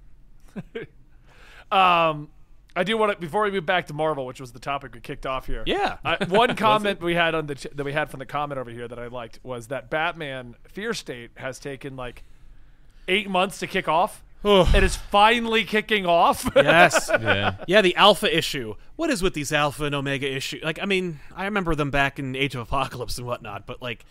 Um, 1.72 2.30
I 2.76 2.84
do 2.84 2.98
want 2.98 3.14
to 3.14 3.18
before 3.20 3.44
we 3.44 3.52
move 3.52 3.66
back 3.66 3.88
to 3.88 3.94
Marvel, 3.94 4.26
which 4.26 4.42
was 4.42 4.52
the 4.52 4.60
topic 4.60 4.94
we 4.94 5.00
kicked 5.00 5.26
off 5.26 5.48
here. 5.48 5.64
Yeah. 5.66 5.98
I, 6.04 6.24
one 6.26 6.56
comment 6.58 7.02
we 7.02 7.16
had 7.16 7.36
on 7.36 7.48
the 7.48 7.56
ch- 7.56 7.68
that 7.74 7.84
we 7.86 7.94
had 7.94 8.10
from 8.10 8.20
the 8.20 8.26
comment 8.26 8.60
over 8.60 8.70
here 8.70 8.88
that 8.88 9.00
I 9.00 9.08
liked 9.08 9.40
was 9.44 9.68
that 9.68 9.90
Batman 9.90 10.56
Fear 10.68 10.94
State 10.94 11.32
has 11.36 11.60
taken 11.60 11.96
like 11.96 12.24
eight 13.08 13.30
months 13.30 13.60
to 13.60 13.68
kick 13.68 13.88
off. 13.88 14.24
It 14.44 14.84
is 14.84 14.96
finally 14.96 15.64
kicking 15.64 16.06
off. 16.06 16.50
Yes. 16.56 17.10
Yeah. 17.22 17.56
yeah, 17.68 17.82
the 17.82 17.96
Alpha 17.96 18.36
issue. 18.36 18.76
What 18.96 19.10
is 19.10 19.22
with 19.22 19.34
these 19.34 19.52
Alpha 19.54 19.86
and 19.86 19.96
Omega 19.96 20.32
issue? 20.32 20.60
Like, 20.64 20.80
I 20.82 20.86
mean, 20.86 21.20
I 21.36 21.46
remember 21.46 21.76
them 21.76 21.92
back 21.92 22.20
in 22.20 22.36
Age 22.36 22.56
of 22.56 22.62
Apocalypse 22.62 23.18
and 23.18 23.28
whatnot, 23.28 23.66
but 23.66 23.82
like, 23.82 24.06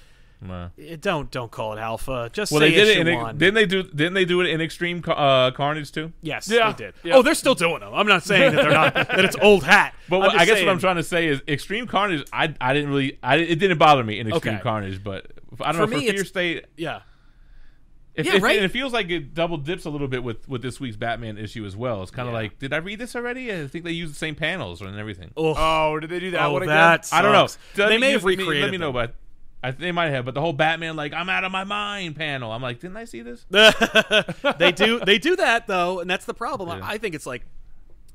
Wow. 0.47 0.71
eh, 0.81 0.97
don't 0.99 1.31
don't 1.31 1.51
call 1.51 1.75
it 1.77 1.79
Alpha. 1.81 2.31
Just 2.33 2.51
Well, 2.51 2.61
say 2.63 2.71
they 2.71 2.77
did 2.77 2.89
issue 2.89 3.01
it. 3.03 3.09
In, 3.09 3.19
one. 3.21 3.37
didn't 3.37 3.55
they 3.55 3.67
do? 3.67 3.83
Didn't 3.83 4.15
they 4.15 4.25
do 4.25 4.41
it 4.41 4.49
in 4.49 4.61
Extreme 4.63 5.03
uh, 5.07 5.51
Carnage 5.51 5.93
too? 5.93 6.13
yes, 6.23 6.49
Yeah. 6.49 6.73
they 6.73 6.85
did. 6.87 6.95
Yeah. 7.05 7.17
Oh, 7.17 7.23
they're 7.23 7.35
still 7.35 7.55
doing 7.55 7.81
them. 7.81 7.93
I'm 7.93 8.07
not 8.07 8.23
saying 8.23 8.55
that 8.55 8.63
they're 8.63 8.71
not. 8.73 8.95
that 8.95 9.25
it's 9.25 9.37
old 9.43 9.65
hat. 9.65 9.95
But 10.09 10.17
I'm 10.17 10.23
what, 10.23 10.35
I 10.37 10.45
guess 10.47 10.55
saying- 10.55 10.67
what 10.67 10.73
I'm 10.73 10.79
trying 10.79 10.97
to 10.97 11.03
say 11.03 11.27
is 11.29 11.43
Extreme 11.47 11.89
Carnage. 11.89 12.25
I 12.33 12.55
I 12.61 12.73
didn't 12.73 12.89
really. 12.89 13.19
I 13.23 13.37
it 13.37 13.57
didn't 13.57 13.77
bother 13.79 14.03
me 14.03 14.19
in 14.19 14.29
Extreme 14.29 14.55
Okay. 14.55 14.63
Carnage, 14.63 15.05
but 15.05 15.27
I 15.61 15.73
don't 15.73 15.83
For 15.83 15.87
know 15.91 15.99
me, 15.99 16.07
for 16.07 16.13
Fear 16.13 16.21
it's- 16.21 16.29
State. 16.29 16.67
Yeah. 16.79 17.01
It, 18.21 18.27
Yeah, 18.27 18.37
it, 18.37 18.43
right? 18.43 18.63
it 18.63 18.71
feels 18.71 18.93
like 18.93 19.11
it 19.11 19.35
double 19.35 19.57
dips 19.57 19.85
a 19.85 19.91
little 19.91 20.09
bit 20.09 20.23
with 20.23 20.49
with 20.49 20.63
this 20.63 20.79
week's 20.81 20.97
Batman 20.97 21.39
issue 21.39 21.65
as 21.65 21.77
well. 21.77 22.03
It's 22.03 22.11
kind 22.11 22.29
of 22.29 22.33
Yeah. 22.33 22.41
like, 22.41 22.59
did 22.59 22.73
I 22.73 22.77
read 22.79 22.99
this 22.99 23.15
already? 23.17 23.53
I 23.53 23.67
think 23.67 23.85
they 23.85 23.93
use 23.93 24.11
the 24.11 24.17
same 24.19 24.35
panels 24.35 24.81
and 24.81 24.97
everything. 24.99 25.31
Oh, 25.37 25.55
oh, 25.57 25.99
did 26.01 26.11
they 26.11 26.21
do 26.21 26.31
that 26.33 26.43
oh 26.43 26.53
one 26.53 26.63
again? 26.63 26.75
that 26.75 27.09
I 27.13 27.23
don't 27.23 27.33
know. 27.33 27.47
sucks. 27.47 27.59
Let 27.79 27.89
They 27.89 27.95
me 27.97 28.01
may 28.01 28.11
have 28.13 28.23
use- 28.23 28.25
me- 28.37 28.37
recreated. 28.37 28.63
Let 28.65 28.71
me 28.73 28.79
know, 28.79 28.93
but 28.93 29.15
I, 29.63 29.73
they 29.73 29.93
might 29.93 30.09
have. 30.11 30.25
But 30.25 30.35
the 30.35 30.41
whole 30.41 30.53
Batman, 30.55 30.97
like, 30.97 31.13
I'm 31.13 31.29
out 31.29 31.45
of 31.45 31.53
my 31.53 31.65
mind 31.65 32.17
panel. 32.17 32.51
I'm 32.51 32.63
like, 32.63 32.81
didn't 32.81 32.97
I 32.97 33.05
see 33.05 33.21
this? 33.23 33.45
they 33.51 34.73
do 34.73 35.01
they 35.01 35.19
do 35.19 35.37
that 35.37 35.67
though, 35.67 36.01
and 36.01 36.09
that's 36.09 36.25
the 36.25 36.35
problem. 36.35 36.69
Yeah. 36.79 36.87
I 36.87 36.93
I 36.93 36.99
think 36.99 37.15
it's 37.15 37.27
like 37.27 37.43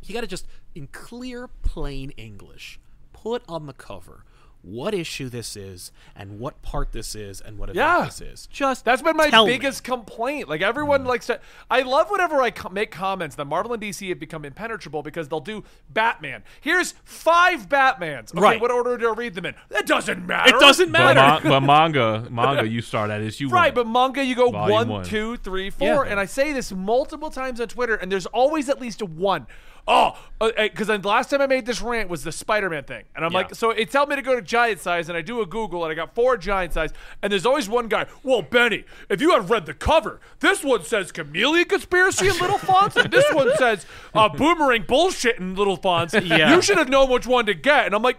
you 0.03 0.13
got 0.13 0.21
to 0.21 0.27
just 0.27 0.45
in 0.75 0.87
clear, 0.87 1.47
plain 1.63 2.11
English 2.11 2.79
put 3.13 3.43
on 3.47 3.65
the 3.65 3.73
cover 3.73 4.23
what 4.65 4.95
issue 4.95 5.29
this 5.29 5.55
is 5.55 5.91
and 6.15 6.39
what 6.39 6.59
part 6.63 6.91
this 6.91 7.13
is 7.13 7.39
and 7.39 7.57
what 7.59 7.69
event 7.69 7.77
Yeah. 7.77 8.05
this 8.05 8.19
is. 8.19 8.47
Just 8.47 8.83
That's 8.83 9.01
been 9.03 9.15
my 9.15 9.29
tell 9.29 9.45
me. 9.45 9.51
biggest 9.53 9.83
complaint. 9.83 10.49
Like 10.49 10.61
everyone 10.61 11.03
Mm. 11.03 11.07
likes 11.07 11.27
to. 11.27 11.39
I 11.69 11.81
love 11.81 12.09
whenever 12.09 12.41
I 12.41 12.49
co- 12.49 12.69
make 12.69 12.89
comments 12.89 13.35
that 13.35 13.45
Marvel 13.45 13.73
and 13.73 13.81
DC 13.81 14.09
have 14.09 14.19
become 14.19 14.43
impenetrable 14.43 15.03
because 15.03 15.29
they'll 15.29 15.39
do 15.39 15.63
Batman. 15.89 16.43
Here's 16.61 16.93
five 17.03 17.69
Batmans. 17.69 18.31
Okay, 18.33 18.41
Right. 18.41 18.59
What 18.61 18.71
order 18.71 18.97
do 18.97 19.09
I 19.09 19.13
read 19.13 19.35
them 19.35 19.45
in? 19.45 19.53
It 19.69 19.85
doesn't 19.85 20.25
matter. 20.25 20.55
It 20.55 20.59
doesn't 20.59 20.91
But, 20.91 21.15
matter. 21.15 21.47
ma- 21.47 21.59
but 21.59 21.59
manga, 21.65 22.27
manga, 22.31 22.67
you 22.67 22.81
start 22.81 23.11
at 23.11 23.21
issue 23.21 23.47
Right, 23.49 23.75
one. 23.75 23.85
but 23.85 23.91
manga, 23.91 24.23
you 24.25 24.33
go 24.35 24.49
Volume 24.49 24.71
one, 24.73 24.89
one. 24.89 25.05
two, 25.05 25.37
three, 25.37 25.69
four, 25.69 26.05
Yeah. 26.05 26.11
and 26.11 26.19
I 26.19 26.25
say 26.25 26.53
this 26.53 26.71
multiple 26.71 27.29
times 27.29 27.61
on 27.61 27.67
Twitter, 27.67 27.95
and 27.95 28.11
there's 28.11 28.25
always 28.25 28.67
at 28.69 28.81
least 28.81 29.03
one. 29.03 29.45
Oh, 29.87 30.17
because 30.39 30.87
the 30.87 30.97
last 31.03 31.29
time 31.29 31.41
I 31.41 31.47
made 31.47 31.67
this 31.67 31.79
rant 31.79 32.09
was 32.09 32.23
the 32.23 32.31
Spider-Man 32.31 32.85
thing, 32.85 33.03
and 33.15 33.23
I'm 33.23 33.31
Yeah. 33.31 33.37
like, 33.37 33.53
so 33.55 33.69
it 33.69 33.91
tells 33.91 34.09
me 34.09 34.15
to 34.15 34.23
go 34.23 34.35
to 34.35 34.41
giant 34.41 34.79
size, 34.79 35.09
and 35.09 35.17
I 35.17 35.21
do 35.21 35.41
a 35.41 35.45
Google, 35.45 35.83
and 35.83 35.91
I 35.91 35.95
got 35.95 36.15
four 36.15 36.37
giant 36.37 36.73
size, 36.73 36.91
and 37.21 37.31
there's 37.31 37.45
always 37.45 37.69
one 37.69 37.87
guy. 37.87 38.07
Well, 38.23 38.41
Benny, 38.41 38.85
if 39.09 39.21
you 39.21 39.31
had 39.31 39.47
read 39.47 39.67
the 39.67 39.75
cover, 39.75 40.19
this 40.39 40.63
one 40.63 40.83
says 40.83 41.11
chameleon 41.11 41.65
conspiracy 41.65 42.27
in 42.27 42.33
little 42.39 42.57
fonts, 42.57 42.95
and 42.95 43.11
this 43.11 43.25
one 43.31 43.55
says 43.57 43.85
uh, 44.15 44.27
boomerang 44.35 44.85
bullshit 44.87 45.37
in 45.37 45.55
little 45.55 45.77
fonts. 45.77 46.15
Yeah. 46.15 46.55
You 46.55 46.63
should 46.63 46.79
have 46.79 46.89
known 46.89 47.09
which 47.11 47.27
one 47.27 47.45
to 47.45 47.53
get, 47.53 47.85
and 47.85 47.93
I'm 47.93 48.01
like, 48.01 48.17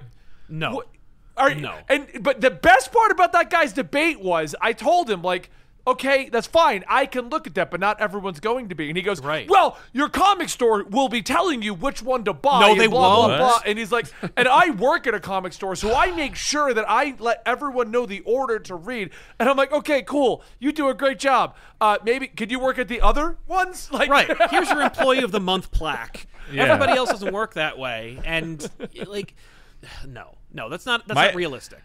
no. 0.48 0.74
what? 0.76 0.88
Are, 1.36 1.54
No. 1.54 1.74
And 1.88 2.06
but 2.20 2.40
the 2.40 2.50
best 2.50 2.92
part 2.92 3.10
about 3.10 3.32
that 3.32 3.50
guy's 3.50 3.72
debate 3.74 4.20
was 4.20 4.54
I 4.60 4.72
told 4.72 5.10
him 5.10 5.20
like 5.20 5.50
okay, 5.86 6.28
that's 6.28 6.46
fine. 6.46 6.84
I 6.88 7.06
can 7.06 7.28
look 7.28 7.46
at 7.46 7.54
that, 7.54 7.70
but 7.70 7.80
not 7.80 8.00
everyone's 8.00 8.40
going 8.40 8.68
to 8.70 8.74
be. 8.74 8.88
And 8.88 8.96
he 8.96 9.02
goes, 9.02 9.20
Right. 9.20 9.48
well, 9.48 9.78
your 9.92 10.08
comic 10.08 10.48
store 10.48 10.84
will 10.84 11.08
be 11.08 11.22
telling 11.22 11.62
you 11.62 11.74
which 11.74 12.02
one 12.02 12.24
to 12.24 12.32
buy. 12.32 12.60
No, 12.60 12.74
they 12.74 12.86
blah, 12.86 13.26
won't. 13.26 13.38
Blah, 13.38 13.38
blah. 13.38 13.60
And 13.64 13.78
he's 13.78 13.92
like, 13.92 14.06
and 14.36 14.48
I 14.48 14.70
work 14.70 15.06
at 15.06 15.14
a 15.14 15.20
comic 15.20 15.52
store, 15.52 15.76
so 15.76 15.94
I 15.94 16.10
make 16.12 16.34
sure 16.34 16.74
that 16.74 16.84
I 16.88 17.14
let 17.18 17.42
everyone 17.46 17.90
know 17.90 18.06
the 18.06 18.20
order 18.20 18.58
to 18.60 18.74
read. 18.74 19.10
And 19.38 19.48
I'm 19.48 19.56
like, 19.56 19.72
okay, 19.72 20.02
cool. 20.02 20.42
You 20.58 20.72
do 20.72 20.88
a 20.88 20.94
great 20.94 21.18
job. 21.18 21.54
Uh, 21.80 21.98
maybe, 22.04 22.26
could 22.28 22.50
you 22.50 22.58
work 22.58 22.78
at 22.78 22.88
the 22.88 23.00
other 23.00 23.36
ones? 23.46 23.88
Like, 23.96 24.10
Right. 24.10 24.30
Here's 24.50 24.68
your 24.70 24.82
employee 24.82 25.22
of 25.22 25.32
the 25.32 25.40
month 25.40 25.70
plaque. 25.70 26.26
Yeah. 26.52 26.64
Everybody 26.64 26.92
else 26.98 27.10
doesn't 27.10 27.32
work 27.32 27.54
that 27.54 27.78
way, 27.78 28.20
and 28.24 28.68
like, 29.06 29.34
no, 30.06 30.36
no, 30.52 30.68
that's 30.68 30.86
not 30.86 31.06
that's 31.06 31.14
My- 31.16 31.26
not 31.26 31.34
realistic. 31.34 31.80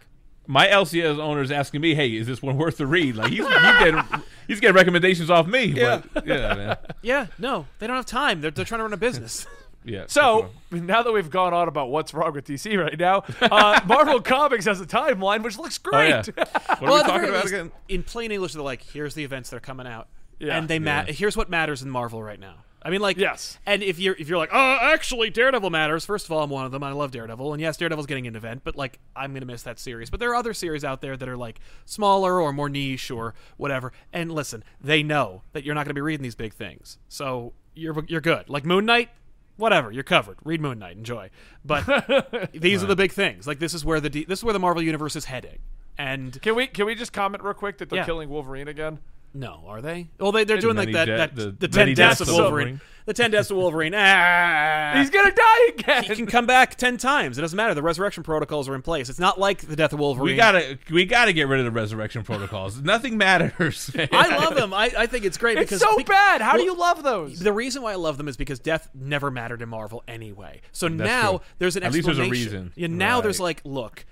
My 0.46 0.66
LCS 0.66 1.18
owner 1.18 1.40
is 1.42 1.50
asking 1.52 1.80
me, 1.80 1.94
"Hey, 1.94 2.10
is 2.16 2.26
this 2.26 2.42
one 2.42 2.56
worth 2.56 2.76
the 2.78 2.86
read?" 2.86 3.16
Like 3.16 3.30
he's 3.30 3.46
he's 3.46 3.48
getting 3.78 4.02
he's 4.48 4.60
getting 4.60 4.74
recommendations 4.74 5.30
off 5.30 5.46
me. 5.46 5.64
Yeah. 5.66 6.02
But, 6.12 6.26
yeah, 6.26 6.54
man. 6.54 6.76
Yeah, 7.02 7.26
no, 7.38 7.66
they 7.78 7.86
don't 7.86 7.96
have 7.96 8.06
time. 8.06 8.40
They're, 8.40 8.50
they're 8.50 8.64
trying 8.64 8.78
to 8.80 8.84
run 8.84 8.92
a 8.92 8.96
business. 8.98 9.46
Yeah. 9.84 10.04
So 10.06 10.50
now 10.70 11.02
that 11.02 11.10
we've 11.10 11.28
gone 11.28 11.52
on 11.52 11.66
about 11.66 11.90
what's 11.90 12.14
wrong 12.14 12.34
with 12.34 12.46
DC 12.46 12.80
right 12.80 12.96
now, 12.96 13.24
uh, 13.40 13.80
Marvel 13.84 14.20
Comics 14.20 14.64
has 14.66 14.80
a 14.80 14.86
timeline 14.86 15.42
which 15.42 15.58
looks 15.58 15.76
Oh, 15.84 15.90
great. 15.90 16.08
yeah. 16.08 16.22
What 16.36 16.38
are 16.46 16.78
well, 16.82 16.94
we 16.98 17.02
talking 17.02 17.28
about 17.30 17.42
least, 17.42 17.46
again? 17.54 17.72
in 17.88 18.04
plain 18.04 18.30
English, 18.30 18.52
they're 18.52 18.62
like, 18.62 18.80
here's 18.80 19.14
the 19.14 19.24
events 19.24 19.50
that 19.50 19.56
are 19.56 19.60
coming 19.60 19.88
out, 19.88 20.06
Yeah. 20.38 20.56
and 20.56 20.68
they 20.68 20.78
ma- 20.78 21.02
Yeah. 21.08 21.12
here's 21.12 21.36
what 21.36 21.50
matters 21.50 21.82
in 21.82 21.90
Marvel 21.90 22.22
right 22.22 22.38
now. 22.38 22.58
I 22.84 22.90
mean, 22.90 23.00
like, 23.00 23.16
Yes. 23.16 23.58
And 23.64 23.82
if 23.82 23.98
you're 23.98 24.16
if 24.18 24.28
you're 24.28 24.38
like, 24.38 24.50
oh, 24.52 24.78
actually, 24.80 25.30
Daredevil 25.30 25.70
matters. 25.70 26.04
First 26.04 26.26
of 26.26 26.32
all, 26.32 26.42
I'm 26.42 26.50
one 26.50 26.64
of 26.66 26.72
them. 26.72 26.82
I 26.82 26.92
love 26.92 27.12
Daredevil, 27.12 27.52
and 27.52 27.60
yes, 27.60 27.76
Daredevil's 27.76 28.06
getting 28.06 28.26
an 28.26 28.34
event, 28.36 28.62
but 28.64 28.74
like, 28.76 28.98
I'm 29.14 29.32
gonna 29.32 29.46
miss 29.46 29.62
that 29.62 29.78
series. 29.78 30.10
But 30.10 30.18
there 30.20 30.30
are 30.30 30.34
other 30.34 30.52
series 30.52 30.84
out 30.84 31.00
there 31.00 31.16
that 31.16 31.28
are 31.28 31.36
like 31.36 31.60
smaller 31.84 32.40
or 32.40 32.52
more 32.52 32.68
niche 32.68 33.10
or 33.10 33.34
whatever. 33.56 33.92
And 34.12 34.32
listen, 34.32 34.64
they 34.80 35.02
know 35.02 35.42
that 35.52 35.64
you're 35.64 35.74
not 35.74 35.84
gonna 35.84 35.94
be 35.94 36.00
reading 36.00 36.22
these 36.24 36.34
big 36.34 36.52
things, 36.54 36.98
so 37.08 37.52
you're 37.74 38.04
you're 38.08 38.20
good. 38.20 38.48
Like 38.48 38.64
Moon 38.64 38.84
Knight. 38.84 39.10
Whatever, 39.58 39.92
you're 39.92 40.02
covered. 40.02 40.38
Read 40.44 40.60
Moon 40.62 40.78
Knight, 40.78 40.96
enjoy. 40.96 41.28
But 41.64 42.50
these 42.52 42.82
are 42.82 42.86
the 42.86 42.96
big 42.96 43.12
things. 43.12 43.46
Like 43.46 43.58
this 43.58 43.74
is 43.74 43.84
where 43.84 44.00
the 44.00 44.08
D- 44.10 44.24
this 44.24 44.40
is 44.40 44.44
where 44.44 44.54
the 44.54 44.58
Marvel 44.58 44.82
universe 44.82 45.14
is 45.14 45.26
heading. 45.26 45.58
And 45.98 46.40
Can 46.40 46.54
we 46.56 46.66
can 46.66 46.86
we 46.86 46.94
just 46.94 47.12
comment 47.12 47.44
real 47.44 47.52
quick 47.54 47.76
that 47.78 47.90
they're 47.90 47.98
Yeah. 48.00 48.06
killing 48.06 48.28
Wolverine 48.30 48.66
again? 48.66 48.98
No, 49.34 49.64
are 49.66 49.80
they? 49.80 50.08
Well, 50.18 50.32
they 50.32 50.44
they're 50.44 50.58
doing 50.58 50.76
like 50.76 50.92
that, 50.92 51.04
de- 51.06 51.16
that 51.16 51.34
the 51.36 51.50
the, 51.50 51.68
ten 51.68 51.88
deaths 51.94 52.18
deaths 52.18 52.20
of 52.20 52.28
Wolverine. 52.28 52.50
Wolverine. 52.52 52.80
The 53.04 53.14
ten 53.14 53.32
deaths 53.32 53.50
of 53.50 53.56
Wolverine. 53.56 53.94
Ah, 53.96 54.92
He's 54.96 55.10
gonna 55.10 55.32
die 55.34 55.68
again. 55.76 56.04
he 56.04 56.14
can 56.14 56.26
come 56.26 56.46
back 56.46 56.76
ten 56.76 56.96
times. 56.98 57.36
It 57.36 57.40
doesn't 57.40 57.56
matter. 57.56 57.74
The 57.74 57.82
resurrection 57.82 58.22
protocols 58.22 58.68
are 58.68 58.74
in 58.76 58.82
place. 58.82 59.08
It's 59.08 59.18
not 59.18 59.40
like 59.40 59.62
the 59.62 59.74
death 59.74 59.92
of 59.92 59.98
Wolverine. 59.98 60.26
We 60.26 60.36
gotta 60.36 60.78
we 60.90 61.04
gotta 61.04 61.32
get 61.32 61.48
rid 61.48 61.58
of 61.58 61.64
the 61.64 61.72
resurrection 61.72 62.22
protocols. 62.22 62.80
Nothing 62.80 63.16
matters. 63.18 63.92
man. 63.94 64.08
I 64.12 64.36
love 64.36 64.54
them. 64.54 64.72
I, 64.72 64.92
I 64.96 65.06
think 65.06 65.24
it's 65.24 65.36
great 65.38 65.58
it's 65.58 65.70
because 65.70 65.80
so 65.80 65.96
be- 65.96 66.04
bad. 66.04 66.40
How 66.42 66.56
do 66.56 66.62
you 66.62 66.76
love 66.76 67.02
those? 67.02 67.40
The 67.40 67.52
reason 67.52 67.82
why 67.82 67.92
I 67.92 67.96
love 67.96 68.18
them 68.18 68.28
is 68.28 68.36
because 68.36 68.60
death 68.60 68.88
never 68.94 69.30
mattered 69.32 69.62
in 69.62 69.68
Marvel 69.68 70.04
anyway. 70.06 70.60
So 70.70 70.86
now 70.86 71.30
true. 71.38 71.40
there's 71.58 71.74
an 71.76 71.82
At 71.82 71.92
least 71.92 72.06
there's 72.06 72.18
a 72.18 72.22
explanation. 72.22 72.52
reason. 72.52 72.72
Yeah, 72.76 72.86
now 72.86 73.14
Right. 73.16 73.22
there's 73.24 73.40
like, 73.40 73.62
look, 73.64 74.04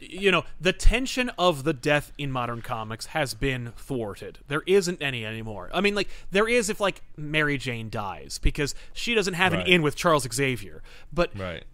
you 0.00 0.30
know, 0.30 0.44
the 0.60 0.72
tension 0.72 1.30
of 1.38 1.64
the 1.64 1.72
death 1.72 2.12
in 2.18 2.30
modern 2.30 2.62
comics 2.62 3.06
has 3.06 3.34
been 3.34 3.72
thwarted. 3.76 4.38
There 4.48 4.62
isn't 4.66 5.00
any 5.00 5.24
anymore. 5.24 5.70
I 5.72 5.80
mean, 5.80 5.94
like 5.94 6.08
there 6.30 6.48
is 6.48 6.68
if 6.70 6.80
like 6.80 7.02
Mary 7.16 7.58
Jane 7.58 7.88
dies 7.90 8.38
because 8.38 8.74
she 8.92 9.14
doesn't 9.14 9.34
have 9.34 9.52
Right. 9.52 9.62
an 9.66 9.66
in 9.72 9.82
with 9.82 9.96
Charles 9.96 10.26
Xavier, 10.32 10.82
but 11.12 11.30
right. 11.38 11.64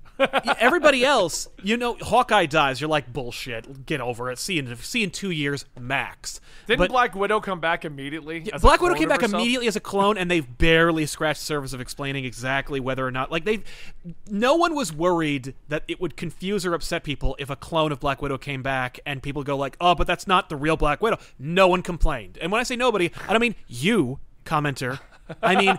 Everybody 0.59 1.05
else, 1.05 1.49
you 1.63 1.77
know, 1.77 1.97
Hawkeye 2.01 2.47
dies. 2.47 2.81
You're 2.81 2.91
like 2.91 3.13
bullshit. 3.13 3.87
Get 3.87 4.01
over 4.01 4.31
it. 4.31 4.39
See 4.39 4.59
in 4.59 4.75
see 4.77 5.03
in 5.03 5.11
two 5.11 5.31
years 5.31 5.65
max. 5.79 6.41
Didn't 6.67 6.79
but 6.79 6.91
Black 6.91 7.15
Widow 7.15 7.41
come 7.41 7.61
back 7.61 7.85
immediately? 7.85 8.49
a 8.53 8.59
Black 8.59 8.81
Widow 8.81 8.95
came 8.95 9.09
back 9.09 9.21
herself? 9.21 9.41
immediately 9.41 9.67
as 9.67 9.77
a 9.77 9.81
clone, 9.81 10.17
and 10.17 10.31
they've 10.31 10.59
barely 10.59 11.07
scratched 11.07 11.41
the 11.41 11.47
surface 11.47 11.73
of 11.73 11.81
explaining 11.81 12.25
exactly 12.25 12.81
whether 12.81 13.07
or 13.07 13.11
not, 13.11 13.31
like 13.31 13.45
they, 13.45 13.63
no 14.31 14.55
one 14.55 14.75
was 14.75 14.93
worried 14.93 15.55
that 15.69 15.83
it 15.89 16.01
would 16.01 16.17
confuse 16.17 16.65
or 16.65 16.75
upset 16.75 17.05
people 17.05 17.37
if 17.39 17.51
a 17.51 17.57
clone 17.57 17.93
of 17.93 18.01
Black 18.01 18.23
Widow 18.23 18.39
came 18.39 18.63
back 18.63 19.01
and 19.07 19.23
people 19.23 19.43
go 19.43 19.57
like, 19.57 19.77
"Oh, 19.81 19.95
but 19.95 20.07
that's 20.07 20.27
not 20.27 20.49
the 20.49 20.57
real 20.57 20.77
Black 20.77 21.03
Widow." 21.03 21.19
No 21.39 21.69
one 21.69 21.83
complained, 21.83 22.39
and 22.41 22.53
when 22.53 22.61
I 22.61 22.65
say 22.65 22.77
nobody, 22.77 23.11
I 23.29 23.33
don't 23.33 23.41
mean 23.41 23.57
you, 23.67 24.21
commenter. 24.45 25.01
I 25.43 25.57
mean 25.57 25.77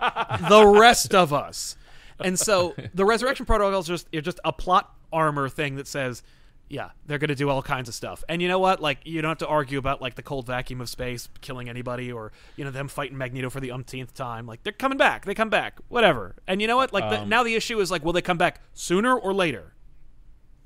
the 0.48 0.66
rest 0.66 1.14
of 1.14 1.32
us. 1.32 1.76
And 2.20 2.38
so 2.38 2.74
the 2.94 3.04
resurrection 3.04 3.46
protocol 3.46 3.80
is 3.80 3.86
just 3.86 4.08
it's 4.12 4.24
just 4.24 4.40
a 4.44 4.52
plot 4.52 4.94
armor 5.12 5.48
thing 5.48 5.76
that 5.76 5.86
says, 5.86 6.22
yeah, 6.68 6.90
they're 7.06 7.18
going 7.18 7.28
to 7.28 7.34
do 7.34 7.48
all 7.48 7.62
kinds 7.62 7.88
of 7.88 7.94
stuff. 7.94 8.24
And 8.28 8.40
you 8.40 8.48
know 8.48 8.58
what? 8.58 8.80
Like 8.80 8.98
you 9.04 9.22
don't 9.22 9.30
have 9.30 9.38
to 9.38 9.46
argue 9.46 9.78
about 9.78 10.00
like 10.00 10.14
the 10.14 10.22
cold 10.22 10.46
vacuum 10.46 10.80
of 10.80 10.88
space 10.88 11.28
killing 11.40 11.68
anybody 11.68 12.10
or 12.10 12.32
you 12.56 12.64
know 12.64 12.70
them 12.70 12.88
fighting 12.88 13.16
Magneto 13.18 13.50
for 13.50 13.60
the 13.60 13.70
umpteenth 13.70 14.14
time. 14.14 14.46
Like 14.46 14.62
they're 14.62 14.72
coming 14.72 14.98
back. 14.98 15.24
They 15.24 15.34
come 15.34 15.50
back. 15.50 15.78
Whatever. 15.88 16.36
And 16.46 16.60
you 16.60 16.66
know 16.66 16.76
what? 16.76 16.92
Like 16.92 17.10
the, 17.10 17.24
now 17.24 17.42
the 17.42 17.54
issue 17.54 17.80
is 17.80 17.90
like 17.90 18.04
will 18.04 18.12
they 18.12 18.22
come 18.22 18.38
back 18.38 18.60
sooner 18.72 19.16
or 19.16 19.32
later? 19.32 19.74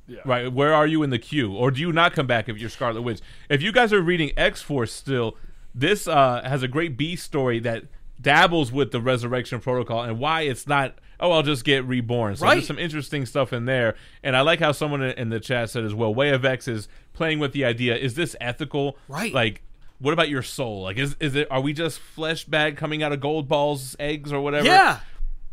yeah. 0.09 0.21
Right. 0.25 0.51
Where 0.53 0.75
are 0.75 0.87
you 0.87 1.03
in 1.03 1.11
the 1.11 1.19
queue? 1.19 1.55
Or 1.55 1.71
do 1.71 1.81
you 1.81 1.93
not 1.93 2.15
come 2.15 2.27
back 2.27 2.49
if 2.49 2.57
you're 2.59 2.71
Scarlet 2.71 3.03
Witch? 3.03 3.21
If 3.49 3.63
you 3.63 3.71
guys 3.71 3.93
are 3.93 4.01
reading 4.01 4.33
X 4.37 4.63
Force 4.63 4.93
still, 4.93 5.37
this 5.75 6.09
uh, 6.09 6.41
has 6.45 6.63
a 6.63 6.69
great 6.69 6.97
B 6.97 7.15
story 7.15 7.61
that 7.61 7.85
dabbles 8.21 8.73
with 8.73 8.91
the 8.91 9.01
resurrection 9.01 9.61
protocol 9.61 10.03
and 10.03 10.19
why 10.19 10.43
it's 10.43 10.67
not. 10.67 10.99
Oh, 11.21 11.33
I'll 11.33 11.43
just 11.43 11.65
get 11.65 11.85
reborn. 11.85 12.37
So 12.37 12.47
Right. 12.47 12.55
there's 12.55 12.67
some 12.67 12.79
interesting 12.79 13.27
stuff 13.27 13.53
in 13.53 13.65
there, 13.65 13.97
and 14.23 14.37
I 14.37 14.43
like 14.43 14.61
how 14.61 14.73
someone 14.73 15.03
in 15.03 15.11
in 15.19 15.29
the 15.31 15.41
chat 15.41 15.71
said 15.71 15.85
as 15.85 15.95
well. 15.95 16.15
Way 16.15 16.31
of 16.31 16.45
X 16.45 16.69
is 16.69 16.89
playing 17.13 17.39
with 17.41 17.53
the 17.53 17.65
idea: 17.65 17.97
is 17.97 18.15
this 18.15 18.37
ethical? 18.41 18.97
Right. 19.09 19.33
Like, 19.35 19.63
what 19.99 20.13
about 20.13 20.29
your 20.29 20.43
soul? 20.43 20.83
Like, 20.83 20.97
is 20.97 21.17
is 21.19 21.35
it? 21.35 21.49
Are 21.51 21.61
we 21.61 21.73
just 21.73 21.99
flesh 21.99 22.45
bag 22.45 22.77
coming 22.77 23.03
out 23.03 23.13
of 23.13 23.21
gold 23.21 23.49
balls, 23.49 23.97
eggs, 23.99 24.33
or 24.33 24.41
whatever? 24.41 24.67
Yeah, 24.67 25.01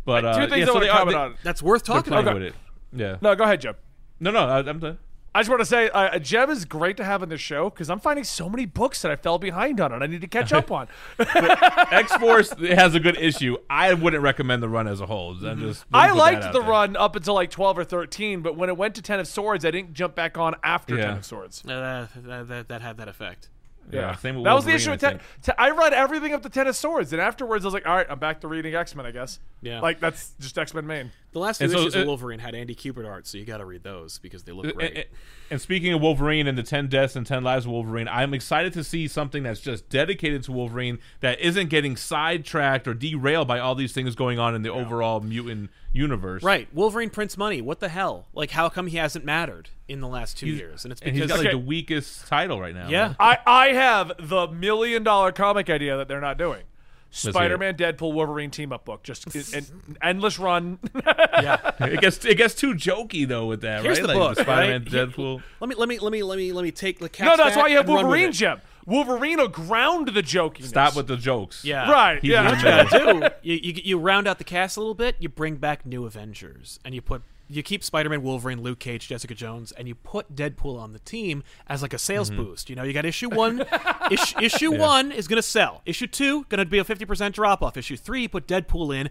But 0.06 0.24
uh, 0.26 0.34
Two 0.40 0.50
things 0.52 0.58
yeah, 0.58 0.64
I 0.64 0.66
so 0.68 0.74
want 0.74 0.82
they 0.84 0.88
to 0.88 0.94
are 0.94 0.98
comment 1.00 1.16
they, 1.16 1.22
on. 1.22 1.36
that's 1.44 1.64
worth 1.64 1.84
talking 1.84 2.12
playing 2.12 2.28
about. 2.28 2.36
with 2.36 2.44
it. 2.44 2.56
Yeah. 2.94 3.18
No, 3.22 3.36
go 3.36 3.44
ahead, 3.44 3.62
Jeb. 3.62 3.78
No, 4.20 4.30
no, 4.32 4.40
I, 4.48 4.60
I'm 4.60 4.80
done. 4.80 5.00
I 5.36 5.40
just 5.42 5.50
want 5.50 5.60
to 5.60 5.66
say, 5.66 5.90
uh, 5.90 6.18
Jeb 6.18 6.50
is 6.50 6.64
great 6.64 6.96
to 6.98 7.04
have 7.04 7.22
in 7.22 7.28
the 7.28 7.38
show 7.38 7.70
because 7.70 7.90
I'm 7.90 8.00
finding 8.00 8.24
so 8.24 8.48
many 8.50 8.66
books 8.66 9.02
that 9.02 9.12
I 9.12 9.18
fell 9.18 9.38
behind 9.38 9.82
on 9.82 9.92
and 9.92 10.02
I 10.02 10.08
need 10.08 10.22
to 10.22 10.28
catch 10.28 10.54
up 10.54 10.72
on. 10.72 10.88
X 11.20 12.16
Force 12.16 12.52
has 12.60 12.96
a 12.96 13.00
good 13.02 13.18
issue. 13.18 13.58
I 13.70 13.94
wouldn't 13.94 14.24
recommend 14.24 14.64
the 14.64 14.70
run 14.70 14.88
as 14.88 15.02
a 15.02 15.06
whole. 15.06 15.36
I'm 15.46 15.60
just. 15.60 15.84
I 15.94 16.12
liked 16.12 16.44
the 16.54 16.62
there. 16.62 16.70
run 16.70 16.96
up 16.96 17.16
until 17.18 17.34
like 17.34 17.50
12 17.52 17.80
or 17.80 17.84
13, 17.84 18.42
but 18.42 18.56
when 18.56 18.70
it 18.70 18.78
went 18.78 18.96
to 18.96 19.02
Ten 19.02 19.20
of 19.20 19.28
Swords, 19.28 19.66
I 19.66 19.72
didn't 19.72 19.94
jump 19.94 20.16
back 20.16 20.38
on 20.38 20.56
after 20.64 20.96
Yeah. 20.96 21.08
Ten 21.08 21.18
of 21.18 21.26
Swords. 21.26 21.64
Uh, 21.66 22.08
that, 22.16 22.48
that, 22.48 22.68
that 22.70 22.82
had 22.82 22.98
that 22.98 23.08
effect. 23.10 23.50
Yeah, 23.92 24.16
same 24.16 24.36
with 24.36 24.46
that 24.46 24.54
was 24.54 24.66
the 24.66 24.74
issue 24.74 24.90
I 24.90 24.94
with 24.94 25.02
ten. 25.02 25.12
think. 25.20 25.22
T- 25.44 25.52
I 25.60 25.70
read 25.70 25.94
everything 25.94 26.34
up 26.34 26.42
to 26.42 26.50
Ten 26.50 26.66
of 26.66 26.76
Swords, 26.76 27.14
and 27.14 27.22
afterwards 27.22 27.66
I 27.66 27.68
was 27.68 27.74
like, 27.76 27.86
all 27.86 27.96
right, 27.96 28.08
I'm 28.10 28.18
back 28.18 28.42
to 28.42 28.48
reading 28.48 28.74
X 28.74 28.96
Men, 28.96 29.06
I 29.06 29.12
guess. 29.12 29.40
Yeah. 29.66 29.80
Like 29.82 30.00
that's 30.00 30.34
just 30.40 30.58
X 30.58 30.74
Men 30.74 30.86
main. 30.86 31.12
The 31.32 31.40
last 31.40 31.58
two 31.58 31.66
And 31.66 31.74
so 31.74 31.80
issues 31.80 31.96
of 31.96 32.04
uh, 32.04 32.06
Wolverine 32.06 32.40
had 32.40 32.56
Andy 32.56 32.74
Kubert 32.76 33.06
art, 33.06 33.28
so 33.28 33.38
you 33.38 33.44
got 33.44 33.58
to 33.58 33.66
read 33.66 33.84
those 33.84 34.20
because 34.20 34.44
they 34.44 34.54
look 34.54 34.68
uh, 34.68 34.72
great. 34.72 34.96
and- 34.96 35.06
and 35.52 35.62
speaking 35.62 35.94
of 35.94 36.02
Wolverine 36.02 36.48
and 36.48 36.58
the 36.58 36.64
10 36.64 36.88
deaths 36.88 37.16
and 37.16 37.24
10 37.28 37.44
lives 37.44 37.66
of 37.66 37.72
Wolverine, 37.72 38.08
I'm 38.08 38.34
excited 38.34 38.74
to 38.74 38.84
see 38.84 39.08
something 39.08 39.44
that's 39.44 39.60
just 39.60 39.90
dedicated 39.90 40.42
to 40.46 40.52
Wolverine 40.52 40.98
that 41.20 41.40
isn't 41.40 41.70
getting 41.70 41.96
sidetracked 41.96 42.88
or 42.88 42.94
derailed 42.96 43.48
by 43.48 43.60
all 43.60 43.76
these 43.76 43.92
things 43.94 44.16
going 44.16 44.40
on 44.40 44.56
in 44.56 44.64
the 44.64 44.70
overall 44.72 45.20
mutant 45.20 45.70
universe. 45.94 46.42
Right, 46.42 46.68
Wolverine 46.74 47.10
prints 47.12 47.38
money. 47.38 47.62
What 47.62 47.80
the 47.80 47.90
hell? 47.90 48.26
Like, 48.34 48.52
how 48.52 48.70
come 48.70 48.88
he 48.88 48.98
hasn't 48.98 49.24
mattered 49.26 49.70
in 49.88 50.00
the 50.02 50.08
last 50.08 50.38
two 50.38 50.48
He's- 50.48 50.58
years? 50.60 50.84
And 50.86 50.92
it's 50.92 51.02
And 51.02 51.14
because 51.14 51.30
he's 51.30 51.30
got 51.32 51.38
like 51.40 51.48
Okay. 51.48 51.52
the 51.62 51.66
weakest 51.68 52.28
title 52.28 52.60
right 52.60 52.74
now. 52.74 52.88
yeah, 52.90 53.14
I 53.20 53.38
I 53.46 53.68
have 53.74 54.14
the 54.18 54.48
million 54.48 55.04
dollar 55.04 55.32
comic 55.32 55.70
idea 55.70 55.96
that 55.98 56.08
they're 56.08 56.22
not 56.22 56.38
doing. 56.40 56.64
Hear 57.10 57.30
it. 57.30 57.34
Spider-Man, 57.34 57.76
Deadpool, 57.76 58.14
Wolverine 58.14 58.52
team 58.52 58.72
up 58.74 58.86
book, 58.86 59.04
just 59.04 59.34
an 59.54 59.66
endless 60.02 60.38
run. 60.40 60.80
yeah. 60.96 61.72
it 61.80 62.02
gets 62.02 62.24
it 62.26 62.36
gets 62.38 62.56
too 62.56 62.74
jokey 62.74 63.28
though 63.28 63.46
with 63.46 63.62
that, 63.62 63.84
Here's 63.84 64.00
right? 64.00 64.08
the 64.08 64.14
like 64.14 64.18
book, 64.18 64.36
the 64.36 64.44
Spider-Man, 64.44 64.84
right? 64.84 64.92
Deadpool. 65.10 65.42
Let 65.60 65.70
me 65.70 65.76
let 65.76 65.90
me 65.90 66.00
let 66.00 66.12
me 66.12 66.24
let 66.24 66.38
me 66.38 66.52
let 66.54 66.64
me 66.64 66.72
take 66.72 67.00
the 67.00 67.10
cast. 67.10 67.38
no, 67.38 67.44
that's 67.44 67.56
why 67.58 67.68
you 67.68 67.78
have 67.78 67.86
and 67.88 67.96
run 67.96 68.06
with 68.06 68.12
Wolverine, 68.12 68.30
it. 68.30 68.34
Jeb. 68.34 68.62
Wolverine 68.86 69.38
will 69.40 69.48
ground 69.48 70.10
the 70.10 70.22
jokiness. 70.22 70.66
Stop 70.68 70.96
with 70.96 71.08
the 71.08 71.18
jokes. 71.18 71.66
Yeah, 71.66 71.90
Right, 71.92 72.22
He's 72.22 72.30
yeah. 72.32 72.44
the 72.44 72.50
What 72.50 72.92
you 72.92 73.00
gotta 73.00 73.30
do? 73.42 73.50
You, 73.50 73.60
you 73.64 73.82
you 73.84 73.98
round 73.98 74.28
out 74.28 74.38
the 74.38 74.44
cast 74.44 74.78
a 74.78 74.80
little 74.80 74.94
bit. 74.94 75.16
You 75.20 75.28
bring 75.28 75.56
back 75.56 75.86
new 75.88 76.06
Avengers, 76.06 76.80
and 76.86 76.94
you 76.94 77.02
put 77.02 77.24
you 77.48 77.62
keep 77.64 77.84
Spider-Man, 77.84 78.24
Wolverine, 78.24 78.62
Luke 78.62 78.80
Cage, 78.80 79.08
Jessica 79.08 79.36
Jones, 79.36 79.72
and 79.72 79.88
you 79.88 79.96
put 79.96 80.36
Deadpool 80.36 80.80
on 80.80 80.94
the 80.94 81.00
team 81.00 81.44
as 81.68 81.82
like 81.82 81.94
a 81.94 81.98
sales 81.98 82.30
Mm-hmm. 82.32 82.44
boost. 82.44 82.70
You 82.70 82.76
know, 82.76 82.84
you 82.84 82.94
got 82.94 83.06
issue 83.06 83.30
one. 83.30 83.64
issue 84.12 84.40
issue 84.40 84.72
one 84.72 85.12
is 85.12 85.28
gonna 85.28 85.42
sell. 85.42 85.82
Issue 85.86 86.08
two 86.08 86.46
gonna 86.50 86.66
be 86.66 86.80
a 86.80 86.84
fifty 86.84 87.06
percent 87.06 87.36
drop 87.36 87.62
off. 87.62 87.78
Issue 87.78 87.98
three, 87.98 88.28
put 88.28 88.48
Deadpool 88.48 88.96
in, 89.00 89.10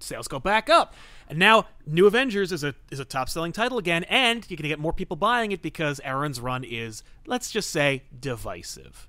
sales 0.00 0.28
go 0.28 0.38
back 0.38 0.68
up. 0.68 0.94
And 1.28 1.38
now 1.38 1.66
New 1.86 2.06
Avengers 2.06 2.52
is 2.52 2.64
a 2.64 2.74
is 2.90 2.98
a 3.00 3.04
top 3.04 3.28
selling 3.28 3.52
title 3.52 3.78
again, 3.78 4.04
and 4.04 4.44
you're 4.50 4.56
gonna 4.56 4.68
get 4.68 4.78
more 4.78 4.92
people 4.92 5.16
buying 5.16 5.52
it 5.52 5.62
because 5.62 6.00
Aaron's 6.04 6.40
run 6.40 6.64
is 6.64 7.02
let's 7.26 7.50
just 7.50 7.70
say 7.70 8.02
divisive. 8.18 9.08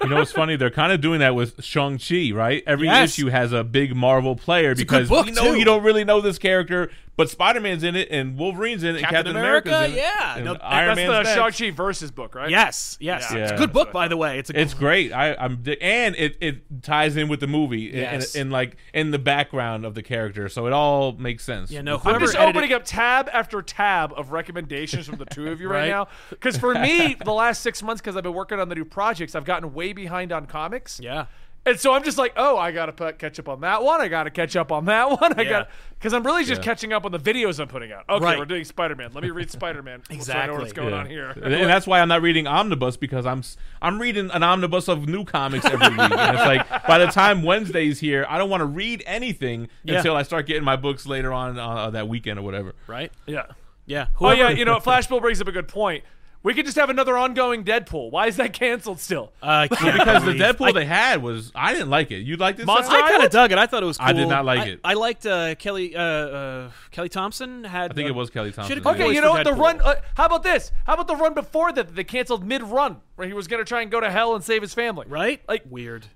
You 0.00 0.10
know 0.10 0.16
what's 0.16 0.30
funny? 0.30 0.54
They're 0.54 0.70
kind 0.70 0.92
of 0.92 1.00
doing 1.00 1.18
that 1.20 1.34
with 1.34 1.64
Shang 1.64 1.98
Chi, 1.98 2.30
right? 2.32 2.62
Every 2.68 2.86
Yes. 2.86 3.10
issue 3.18 3.30
has 3.30 3.52
a 3.52 3.64
big 3.64 3.96
Marvel 3.96 4.36
player 4.36 4.74
good 4.74 4.78
because 4.86 5.10
we 5.10 5.32
know 5.32 5.54
too. 5.54 5.58
you 5.58 5.64
don't 5.64 5.82
really 5.82 6.04
know 6.04 6.20
this 6.20 6.38
character, 6.38 6.92
but 7.22 7.26
but 7.26 7.30
Spider 7.30 7.60
Man's 7.60 7.84
in 7.84 7.94
it, 7.94 8.08
and 8.10 8.36
Wolverine's 8.36 8.82
in 8.82 8.96
it, 8.96 9.00
Captain 9.02 9.16
Captain 9.16 9.36
America, 9.36 9.68
America's 9.68 9.92
in 9.92 9.98
it, 9.98 10.02
yeah. 10.02 10.34
and 10.36 10.44
No, 10.44 10.54
Iron 10.60 10.96
That's 10.96 11.08
Man's 11.08 11.28
the. 11.28 11.34
Shang-Chi 11.52 11.70
versus 11.76 12.10
book, 12.10 12.34
right? 12.34 12.50
Yes, 12.50 12.96
yes. 13.00 13.28
Yeah. 13.30 13.38
It's 13.38 13.52
a 13.52 13.56
good 13.56 13.72
book, 13.72 13.92
by 13.92 14.08
the 14.08 14.16
way. 14.16 14.40
It's 14.40 14.50
a 14.50 14.60
It's 14.60 14.74
great. 14.74 15.12
I, 15.12 15.34
I'm 15.34 15.62
and 15.80 16.16
it, 16.16 16.36
it 16.40 16.82
ties 16.82 17.16
in 17.16 17.28
with 17.28 17.38
the 17.38 17.46
movie 17.46 17.90
in- 17.92 17.98
Yes. 17.98 18.34
in, 18.34 18.48
in 18.48 18.50
like 18.50 18.76
in 18.92 19.12
the 19.12 19.20
background 19.20 19.84
of 19.86 19.94
the 19.94 20.02
character, 20.02 20.48
so 20.48 20.66
it 20.66 20.72
all 20.72 21.12
makes 21.12 21.44
sense. 21.44 21.70
Yeah, 21.70 21.82
no, 21.82 22.00
I'm 22.04 22.18
just 22.20 22.34
edited- 22.34 22.56
opening 22.56 22.72
up 22.72 22.82
tab 22.84 23.30
after 23.32 23.62
tab 23.62 24.12
of 24.16 24.32
recommendations 24.32 25.06
from 25.06 25.18
the 25.18 25.26
two 25.26 25.48
of 25.52 25.60
you 25.60 25.68
right, 25.68 25.78
Right. 25.82 25.88
now. 25.88 26.08
Because 26.30 26.56
for 26.58 26.74
me, 26.74 27.14
the 27.24 27.32
last 27.32 27.62
six 27.62 27.82
months, 27.84 28.02
because 28.02 28.16
I've 28.16 28.24
been 28.24 28.34
working 28.34 28.58
on 28.58 28.68
the 28.68 28.74
new 28.74 28.84
projects, 28.84 29.36
I've 29.36 29.44
gotten 29.44 29.72
way 29.74 29.92
behind 29.92 30.32
on 30.32 30.46
comics. 30.46 30.98
Yeah. 31.00 31.26
And 31.64 31.78
so 31.78 31.92
I'm 31.92 32.02
just 32.02 32.18
like, 32.18 32.32
oh, 32.36 32.56
I 32.58 32.72
gotta 32.72 32.92
put 32.92 33.20
catch 33.20 33.38
up 33.38 33.48
on 33.48 33.60
that 33.60 33.84
one. 33.84 34.00
I 34.00 34.08
gotta 34.08 34.30
catch 34.30 34.56
up 34.56 34.72
on 34.72 34.86
that 34.86 35.08
one. 35.20 35.38
I 35.38 35.42
Yeah. 35.42 35.48
got 35.50 35.68
because 35.98 36.12
I'm 36.12 36.24
really 36.26 36.44
just 36.44 36.60
Yeah. 36.60 36.64
catching 36.64 36.92
up 36.92 37.04
on 37.04 37.12
the 37.12 37.20
videos 37.20 37.60
I'm 37.60 37.68
putting 37.68 37.92
out. 37.92 38.02
Okay, 38.08 38.24
Right. 38.24 38.36
we're 38.38 38.46
doing 38.46 38.64
Spider 38.64 38.96
Man. 38.96 39.10
Let 39.14 39.22
me 39.22 39.30
read 39.30 39.48
Spider 39.52 39.80
Man. 39.80 40.00
So 40.00 40.06
I 40.10 40.14
know 40.14 40.18
Exactly. 40.18 40.58
what's 40.58 40.72
going 40.72 40.90
Yeah. 40.90 40.96
on 40.98 41.06
here. 41.06 41.28
and 41.30 41.70
that's 41.70 41.86
why 41.86 42.00
I'm 42.00 42.08
not 42.08 42.20
reading 42.20 42.48
Omnibus 42.48 42.96
because 42.96 43.26
I'm 43.26 43.42
I'm 43.80 44.00
reading 44.00 44.28
an 44.32 44.42
omnibus 44.42 44.88
of 44.88 45.08
new 45.08 45.24
comics 45.24 45.64
every 45.64 45.88
week, 45.90 46.00
and 46.00 46.36
it's 46.36 46.44
like 46.46 46.86
by 46.88 46.98
the 46.98 47.06
time 47.06 47.42
Wednesday's 47.44 48.00
here, 48.00 48.26
I 48.28 48.38
don't 48.38 48.50
want 48.50 48.62
to 48.62 48.66
read 48.66 49.04
anything 49.06 49.68
until 49.86 50.16
I 50.16 50.24
start 50.24 50.46
getting 50.46 50.64
my 50.64 50.74
books 50.76 51.06
later 51.06 51.32
on 51.32 51.58
uh, 51.60 51.90
that 51.90 52.08
weekend 52.08 52.40
or 52.40 52.42
whatever. 52.42 52.74
Right? 52.88 53.12
yeah. 53.26 53.44
Yeah. 53.86 54.06
Oh 54.20 54.30
yeah, 54.32 54.50
you 54.50 54.64
know, 54.64 54.78
Flashbill 54.78 55.20
brings 55.20 55.40
up 55.40 55.46
a 55.48 55.52
good 55.52 55.68
point. 55.68 56.02
We 56.44 56.54
could 56.54 56.64
just 56.64 56.76
have 56.76 56.90
another 56.90 57.16
ongoing 57.16 57.62
Deadpool. 57.62 58.10
Why 58.10 58.26
is 58.26 58.36
that 58.36 58.52
canceled 58.52 58.98
still? 58.98 59.32
Uh, 59.40 59.46
I 59.46 59.68
can't 59.68 59.96
Because 59.96 60.24
the 60.24 60.32
Deadpool 60.32 60.70
I, 60.70 60.72
they 60.72 60.84
had 60.84 61.22
was 61.22 61.52
I 61.54 61.72
didn't 61.72 61.90
like 61.90 62.10
it. 62.10 62.18
You 62.26 62.36
liked 62.36 62.58
it? 62.58 62.66
Monster 62.66 62.92
I 62.96 63.08
kind 63.10 63.22
of 63.22 63.30
dug 63.30 63.52
it. 63.52 63.58
I 63.58 63.66
thought 63.66 63.82
it 63.82 63.86
was 63.86 63.96
cool. 63.96 64.08
I 64.08 64.12
did 64.12 64.28
not 64.28 64.44
like 64.44 64.60
I- 64.60 64.66
it. 64.66 64.80
I 64.82 64.94
liked 64.94 65.24
uh, 65.24 65.54
Kelly 65.54 65.94
uh, 65.94 66.00
uh, 66.02 66.70
Kelly 66.90 67.08
Thompson 67.08 67.62
had 67.62 67.92
I 67.92 67.94
think 67.94 68.08
it 68.08 68.14
was 68.14 68.30
Kelly 68.30 68.50
Thompson. 68.50 68.76
had 68.76 68.78
a 68.78 68.80
good 68.80 68.94
Okay, 68.96 69.04
voice 69.04 69.14
you 69.14 69.20
know 69.20 69.30
what? 69.30 69.44
The 69.44 69.52
run. 69.52 69.80
Uh, 69.80 69.94
how 70.16 70.26
about 70.26 70.42
this? 70.42 70.72
How 70.84 70.94
about 70.94 71.06
the 71.06 71.16
run 71.16 71.34
before 71.34 71.70
that? 71.72 71.86
that 71.88 71.94
They 71.94 72.04
canceled 72.04 72.44
mid-run, 72.44 72.96
where 73.14 73.28
he 73.28 73.34
was 73.34 73.46
going 73.46 73.60
to 73.60 73.68
try 73.68 73.82
and 73.82 73.90
go 73.90 74.00
to 74.00 74.10
hell 74.10 74.34
and 74.34 74.42
save 74.42 74.62
his 74.62 74.74
family. 74.74 75.06
right? 75.08 75.40
Like- 75.48 75.62
weird. 75.70 76.06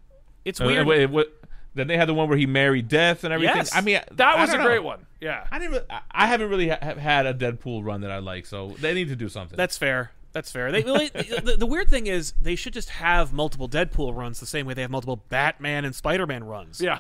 It's 0.45 0.61
Uh, 0.61 0.65
weird. 0.65 0.87
wait, 0.89 1.07
what- 1.07 1.33
then 1.75 1.87
they 1.89 1.97
had 1.99 2.09
the 2.09 2.15
one 2.15 2.29
where 2.29 2.39
he 2.39 2.47
married 2.47 2.89
Death 2.89 3.23
and 3.23 3.33
everything. 3.35 3.57
Yes. 3.57 3.75
I 3.77 3.81
mean, 3.83 4.01
That 4.13 4.37
I 4.39 4.41
was 4.41 4.51
a 4.51 4.57
don't 4.57 4.65
great 4.67 4.83
one. 4.83 5.05
Yeah. 5.21 5.47
I 5.51 5.59
didn't. 5.59 5.73
Really, 5.73 5.85
I- 5.91 6.01
I 6.11 6.27
haven't 6.27 6.49
really 6.49 6.69
ha- 6.71 6.79
have 6.81 6.97
had 6.99 7.27
a 7.27 7.35
Deadpool 7.35 7.85
run 7.85 8.01
that 8.01 8.11
I 8.11 8.19
like, 8.19 8.47
so 8.47 8.75
they 8.81 8.95
need 8.95 9.09
to 9.09 9.17
do 9.17 9.29
something. 9.29 9.57
That's 9.57 9.77
fair. 9.77 10.11
That's 10.37 10.53
fair. 10.53 10.71
They, 10.71 10.83
the, 10.83 11.57
the 11.59 11.65
weird 11.65 11.89
thing 11.89 12.09
is 12.09 12.35
they 12.43 12.57
should 12.57 12.75
just 12.75 12.91
have 12.91 13.33
multiple 13.33 13.71
Deadpool 13.71 14.15
runs 14.15 14.39
the 14.39 14.45
same 14.45 14.67
way 14.67 14.75
they 14.75 14.83
have 14.83 14.91
multiple 14.91 15.23
Batman 15.31 15.87
and 15.87 15.95
Spider-Man 15.95 16.45
runs. 16.45 16.79
Yeah. 16.79 16.99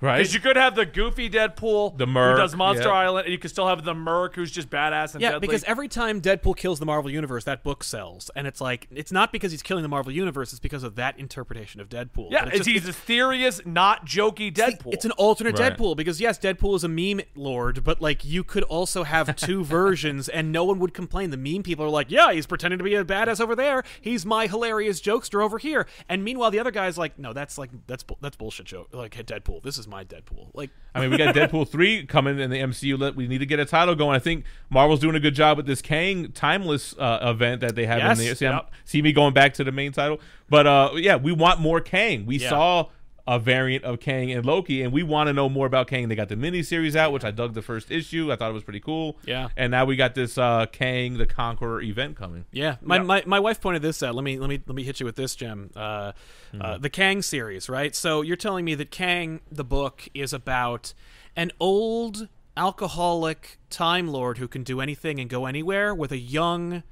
Right. 0.00 0.18
Because 0.18 0.34
you 0.34 0.40
could 0.40 0.56
have 0.56 0.74
the 0.74 0.86
goofy 0.86 1.28
Deadpool 1.30 1.96
The 1.98 2.06
Merc, 2.06 2.36
who 2.36 2.42
does 2.42 2.54
Monster 2.56 2.88
yeah. 2.88 2.94
Island, 2.94 3.24
and 3.26 3.32
you 3.32 3.38
could 3.38 3.50
still 3.50 3.66
have 3.66 3.84
the 3.84 3.94
Merc 3.94 4.34
who's 4.34 4.50
just 4.50 4.70
badass 4.70 5.14
and 5.14 5.22
Yeah, 5.22 5.32
deadly. 5.32 5.46
because 5.48 5.64
every 5.64 5.88
time 5.88 6.20
Deadpool 6.20 6.56
kills 6.56 6.78
the 6.78 6.86
Marvel 6.86 7.10
Universe, 7.10 7.44
that 7.44 7.62
book 7.64 7.82
sells, 7.84 8.30
and 8.36 8.46
it's 8.46 8.60
like 8.60 8.86
it's 8.90 9.12
not 9.12 9.32
because 9.32 9.50
he's 9.52 9.62
killing 9.62 9.82
the 9.82 9.88
Marvel 9.88 10.12
Universe; 10.12 10.52
it's 10.52 10.60
because 10.60 10.82
of 10.82 10.94
that 10.96 11.18
interpretation 11.18 11.80
of 11.80 11.88
Deadpool. 11.88 12.30
yeah, 12.30 12.46
it's 12.46 12.56
it's, 12.58 12.66
just- 12.66 12.68
he's 12.68 12.88
a 12.88 12.92
serious, 12.92 13.60
not 13.64 14.06
jokey 14.06 14.52
Deadpool. 14.52 14.92
It's 14.92 15.04
an 15.04 15.12
alternate 15.12 15.58
Right. 15.58 15.76
Deadpool 15.76 15.96
because 15.96 16.20
yes, 16.20 16.38
Deadpool 16.38 16.76
is 16.76 16.84
a 16.84 16.88
meme 16.88 17.20
lord, 17.34 17.82
but 17.84 18.00
like 18.00 18.24
you 18.24 18.44
could 18.44 18.62
also 18.64 19.02
have 19.04 19.34
two 19.36 19.64
versions 19.64 20.28
and 20.28 20.52
no 20.52 20.64
one 20.64 20.78
would 20.78 20.94
complain. 20.94 21.30
The 21.30 21.36
meme 21.36 21.62
people 21.62 21.84
are 21.84 21.88
like, 21.90 22.10
"Yeah, 22.10 22.32
he's 22.32 22.46
pretending 22.46 22.78
to 22.78 22.84
be 22.84 22.94
a 22.94 23.04
badass 23.04 23.40
over 23.40 23.56
there. 23.56 23.82
He's 24.00 24.24
my 24.26 24.46
hilarious 24.46 25.00
jokester 25.00 25.42
over 25.42 25.58
here." 25.58 25.86
And 26.08 26.22
meanwhile, 26.24 26.50
the 26.50 26.58
other 26.60 26.70
guy's 26.70 26.96
like, 26.98 27.18
"No, 27.18 27.32
that's 27.32 27.58
like 27.58 27.70
that's 27.86 28.02
bu- 28.02 28.14
that's 28.20 28.36
bullshit 28.36 28.66
joke. 28.66 28.88
Like 28.92 29.14
hey, 29.14 29.22
Deadpool. 29.22 29.62
This 29.62 29.78
is 29.78 29.87
my 29.88 30.04
Deadpool." 30.04 30.50
Like 30.54 30.70
I 30.94 31.00
mean, 31.00 31.10
we 31.10 31.16
got 31.16 31.34
Deadpool 31.34 31.68
three 31.68 32.04
coming 32.06 32.38
in 32.38 32.50
the 32.50 32.58
MCU. 32.58 33.14
We 33.14 33.26
need 33.28 33.38
to 33.38 33.46
get 33.46 33.58
a 33.60 33.64
title 33.64 33.94
going. 33.94 34.14
I 34.16 34.18
think 34.18 34.44
Marvel's 34.70 35.00
doing 35.00 35.14
a 35.16 35.20
good 35.20 35.34
job 35.34 35.56
with 35.56 35.66
this 35.66 35.82
Kang 35.82 36.30
Timeless 36.32 36.94
uh, 36.98 37.18
event 37.22 37.60
that 37.62 37.74
they 37.74 37.86
have 37.86 37.98
Yes, 37.98 38.18
in 38.18 38.24
there. 38.24 38.34
See, 38.34 38.44
yep. 38.44 38.70
see 38.84 39.02
me 39.02 39.12
going 39.12 39.34
back 39.34 39.54
to 39.54 39.64
the 39.64 39.72
main 39.72 39.92
title, 39.92 40.20
but 40.48 40.66
uh, 40.66 40.90
yeah, 40.96 41.16
we 41.16 41.32
want 41.32 41.60
more 41.60 41.80
Kang. 41.80 42.26
We 42.26 42.38
Yeah. 42.38 42.50
saw 42.50 42.86
a 43.28 43.38
variant 43.38 43.84
of 43.84 44.00
Kang 44.00 44.32
and 44.32 44.44
Loki, 44.46 44.80
and 44.82 44.90
we 44.90 45.02
want 45.02 45.26
to 45.28 45.32
know 45.34 45.48
more 45.50 45.66
about 45.66 45.86
Kang. 45.86 46.08
They 46.08 46.14
got 46.14 46.30
the 46.30 46.34
miniseries 46.36 46.96
out, 46.96 47.12
which 47.12 47.24
I 47.24 47.30
dug 47.30 47.52
the 47.52 47.60
first 47.60 47.90
issue. 47.90 48.32
I 48.32 48.36
thought 48.36 48.48
it 48.50 48.54
was 48.54 48.64
pretty 48.64 48.80
cool. 48.80 49.18
Yeah. 49.26 49.48
and 49.56 49.70
now 49.70 49.84
we 49.84 49.96
got 49.96 50.14
this 50.14 50.38
uh, 50.38 50.64
Kang 50.72 51.18
the 51.18 51.26
Conqueror 51.26 51.82
event 51.82 52.16
coming. 52.16 52.46
Yeah, 52.52 52.76
my, 52.80 52.96
Yeah. 52.96 53.02
My, 53.02 53.22
my 53.26 53.38
wife 53.40 53.60
pointed 53.60 53.82
this 53.82 54.02
out. 54.02 54.14
Let 54.14 54.24
me 54.24 54.38
let 54.38 54.48
me 54.48 54.60
let 54.66 54.74
me 54.74 54.82
hit 54.82 54.98
you 54.98 55.04
with 55.06 55.16
this, 55.16 55.36
Jim. 55.36 55.70
Uh, 55.76 56.12
uh, 56.58 56.78
the 56.78 56.88
Kang 56.90 57.20
series, 57.20 57.68
right? 57.68 57.94
So 57.94 58.22
you're 58.22 58.36
telling 58.36 58.64
me 58.64 58.74
that 58.76 58.90
Kang, 58.90 59.40
the 59.52 59.64
book, 59.64 60.08
is 60.14 60.32
about 60.32 60.94
an 61.36 61.52
old 61.60 62.28
alcoholic 62.56 63.58
time 63.70 64.08
lord 64.08 64.38
who 64.38 64.48
can 64.48 64.62
do 64.62 64.80
anything 64.80 65.18
and 65.20 65.28
go 65.28 65.46
anywhere 65.46 65.94
with 65.94 66.12
a 66.12 66.18
young, 66.18 66.74
s- 66.74 66.82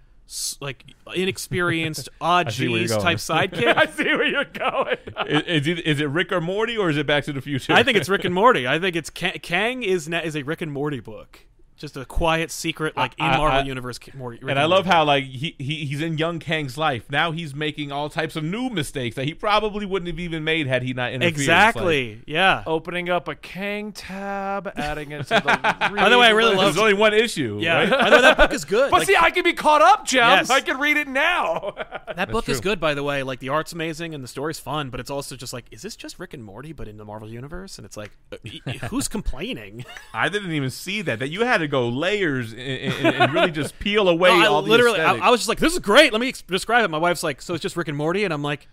like 0.61 0.85
inexperienced, 1.15 2.09
odd 2.21 2.53
see 2.53 2.67
G's 2.69 2.97
type 2.97 3.19
sidekick. 3.19 3.77
I 3.77 3.87
see 3.87 4.05
where 4.05 4.27
you're 4.27 4.45
going. 4.45 4.97
is, 5.27 5.43
is, 5.43 5.67
it, 5.69 5.87
is 5.87 6.01
it 6.01 6.09
Rick 6.09 6.33
or 6.33 6.41
Morty 6.41 6.77
or 6.77 6.91
is 6.91 6.97
it 6.97 7.07
Back 7.07 7.25
to 7.25 7.33
the 7.33 7.41
Future? 7.41 7.73
I 7.73 7.83
think 7.83 7.97
it's 7.97 8.09
Rick 8.09 8.25
and 8.25 8.35
Morty. 8.35 8.67
I 8.67 8.79
think 8.79 8.97
it's 8.97 9.11
Kang, 9.11 9.39
Kang 9.41 9.83
is 9.83 10.09
na- 10.09 10.21
is 10.21 10.37
a 10.37 10.43
Rick 10.43 10.63
and 10.63 10.73
Morty 10.73 11.01
book. 11.01 11.41
Just 11.79 11.95
a 11.97 12.07
quiet 12.07 12.51
secret, 12.51 12.97
like 12.97 13.13
in 13.19 13.25
I- 13.27 13.37
Marvel 13.37 13.61
I- 13.61 13.65
Universe. 13.65 13.99
K- 13.99 14.11
Morty, 14.15 14.39
Rick 14.41 14.51
And 14.51 14.59
I 14.59 14.65
love 14.65 14.87
Morty. 14.87 14.97
how 14.97 15.05
like 15.05 15.25
he, 15.25 15.55
he 15.59 15.85
he's 15.85 16.01
in 16.01 16.17
young 16.17 16.39
Kang's 16.39 16.79
life. 16.79 17.05
Now 17.11 17.33
he's 17.33 17.55
making 17.55 17.93
all 17.93 18.09
types 18.09 18.35
of 18.35 18.45
new 18.45 18.71
mistakes 18.71 19.15
that 19.17 19.27
he 19.27 19.35
probably 19.35 19.85
wouldn't 19.85 20.07
have 20.09 20.19
even 20.19 20.43
made 20.43 20.67
had 20.67 20.83
he 20.83 20.95
not 20.95 21.13
interfered. 21.13 21.33
It's 21.35 21.41
exactly. 21.43 22.23
yeah. 22.27 22.63
Opening 22.67 23.11
up 23.11 23.29
a 23.29 23.35
Kang 23.35 23.93
tab, 23.93 24.73
adding 24.77 25.13
it 25.13 25.25
to 25.25 25.35
the. 25.35 25.91
By 25.97 26.09
the 26.09 26.19
way, 26.19 26.27
I 26.29 26.31
really 26.31 26.51
Like, 26.51 26.57
love- 26.59 26.65
there's 26.75 26.79
only 26.83 26.95
one 26.95 27.13
issue. 27.13 27.59
Yeah, 27.61 27.79
right? 27.91 27.93
I 27.93 28.09
know 28.09 28.23
that 28.23 28.37
book 28.39 28.53
is 28.55 28.65
good. 28.65 28.91
But 28.91 29.01
Like, 29.01 29.07
see, 29.09 29.17
I 29.17 29.31
can 29.31 29.45
be 29.45 29.53
caught 29.53 29.83
up, 29.83 30.07
Jeff. 30.07 30.49
Yes. 30.49 30.51
I 30.51 30.61
can 30.63 30.79
read 30.79 30.97
it 30.97 31.09
now. 31.09 31.75
that 32.17 32.31
book 32.31 32.49
is 32.49 32.61
good, 32.61 32.81
by 32.81 32.95
the 32.95 33.03
way. 33.03 33.23
Like 33.23 33.41
the 33.41 33.51
art's 33.51 33.73
amazing 33.75 34.15
and 34.15 34.25
the 34.25 34.29
story's 34.29 34.59
fun, 34.59 34.89
but 34.89 34.99
it's 35.01 35.11
also 35.11 35.37
just 35.37 35.53
like, 35.53 35.67
is 35.71 35.83
this 35.83 35.95
just 35.97 36.19
Rick 36.19 36.33
and 36.33 36.43
Morty, 36.43 36.73
but 36.73 36.89
in 36.89 36.97
the 36.97 37.05
Marvel 37.05 37.29
universe? 37.29 37.77
And 37.79 37.85
it's 37.85 37.97
like, 37.99 38.13
uh, 38.33 38.37
y- 38.45 38.61
y- 38.67 38.73
who's 38.89 39.09
complaining? 39.09 39.85
I 40.15 40.29
didn't 40.31 40.53
even 40.53 40.71
see 40.71 41.03
that. 41.03 41.19
That 41.19 41.29
you 41.29 41.43
had 41.45 41.61
to 41.67 41.71
go 41.71 41.89
layers 41.89 42.53
and, 42.53 42.61
and, 42.61 43.17
and 43.17 43.33
really 43.33 43.51
just 43.51 43.79
peel 43.79 44.09
away 44.17 44.31
No, 44.31 44.43
I 44.43 44.47
all 44.47 44.63
the 44.63 44.71
literally, 44.71 45.01
I. 45.01 45.17
I 45.17 45.31
was 45.31 45.41
just 45.41 45.49
like, 45.49 45.59
this 45.59 45.73
is 45.73 45.79
great. 45.79 46.13
Let 46.13 46.21
me 46.21 46.29
ex- 46.29 46.43
describe 46.43 46.85
it. 46.85 46.89
My 46.89 46.99
wife's 46.99 47.23
like, 47.23 47.43
so 47.43 47.55
it's 47.55 47.63
just 47.63 47.77
Rick 47.77 47.89
and 47.89 47.97
Morty, 47.97 48.25
and 48.25 48.33
I'm 48.33 48.43
like, 48.43 48.69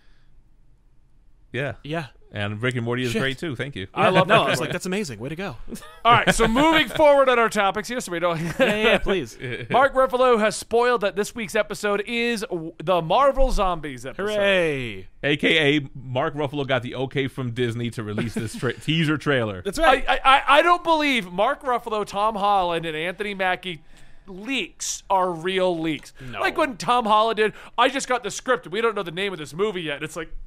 yeah. 1.54 1.74
yeah. 1.82 2.06
And 2.36 2.60
Rick 2.60 2.74
and 2.74 2.84
Morty 2.84 3.04
is 3.04 3.12
Shit. 3.12 3.22
great 3.22 3.38
too. 3.38 3.54
Thank 3.54 3.76
you. 3.76 3.86
I 3.94 4.08
love 4.08 4.26
no. 4.26 4.38
Rick 4.40 4.46
I 4.48 4.50
was 4.50 4.60
like, 4.60 4.72
that's 4.72 4.86
amazing. 4.86 5.20
Way 5.20 5.28
to 5.28 5.36
go. 5.36 5.56
All 6.04 6.12
right, 6.12 6.34
so 6.34 6.48
moving 6.48 6.88
forward 6.96 7.28
on 7.28 7.38
our 7.38 7.48
topics 7.48 7.86
here, 7.86 8.00
so 8.00 8.10
we 8.10 8.18
don't. 8.18 8.40
yeah, 8.40 8.52
yeah, 8.58 8.74
yeah, 8.74 8.98
please. 8.98 9.38
Mark 9.70 9.94
Ruffalo 9.94 10.40
has 10.40 10.56
spoiled 10.56 11.02
that 11.02 11.14
this 11.14 11.32
week's 11.32 11.54
episode 11.54 12.02
is 12.08 12.44
the 12.82 13.00
Marvel 13.00 13.52
Zombies 13.52 14.04
episode. 14.04 14.32
Hooray! 14.34 15.06
AKA 15.22 15.86
Mark 15.94 16.34
Ruffalo 16.34 16.66
got 16.66 16.82
the 16.82 16.96
okay 16.96 17.28
from 17.28 17.52
Disney 17.52 17.90
to 17.90 18.02
release 18.02 18.34
this 18.34 18.56
tra- 18.56 18.72
teaser 18.80 19.16
trailer. 19.16 19.62
That's 19.62 19.78
right. 19.78 20.04
I, 20.08 20.18
I- 20.24 20.42
I 20.58 20.62
don't 20.62 20.82
believe 20.82 21.30
Mark 21.30 21.62
Ruffalo, 21.62 22.04
Tom 22.04 22.34
Holland, 22.34 22.84
and 22.84 22.96
Anthony 22.96 23.34
Mackie 23.34 23.80
leaks 24.26 25.02
are 25.08 25.30
real 25.30 25.78
leaks. 25.78 26.12
No. 26.20 26.40
Like 26.40 26.56
when 26.56 26.76
Tom 26.78 27.04
Holland 27.06 27.36
did, 27.36 27.52
I 27.78 27.88
just 27.90 28.08
got 28.08 28.24
the 28.24 28.30
script. 28.32 28.66
We 28.66 28.80
don't 28.80 28.94
know 28.96 29.02
the 29.04 29.10
name 29.12 29.32
of 29.32 29.38
this 29.38 29.54
movie 29.54 29.82
yet. 29.82 30.02
It's 30.02 30.16
like, 30.16 30.28
It's 30.28 30.32
on 30.32 30.43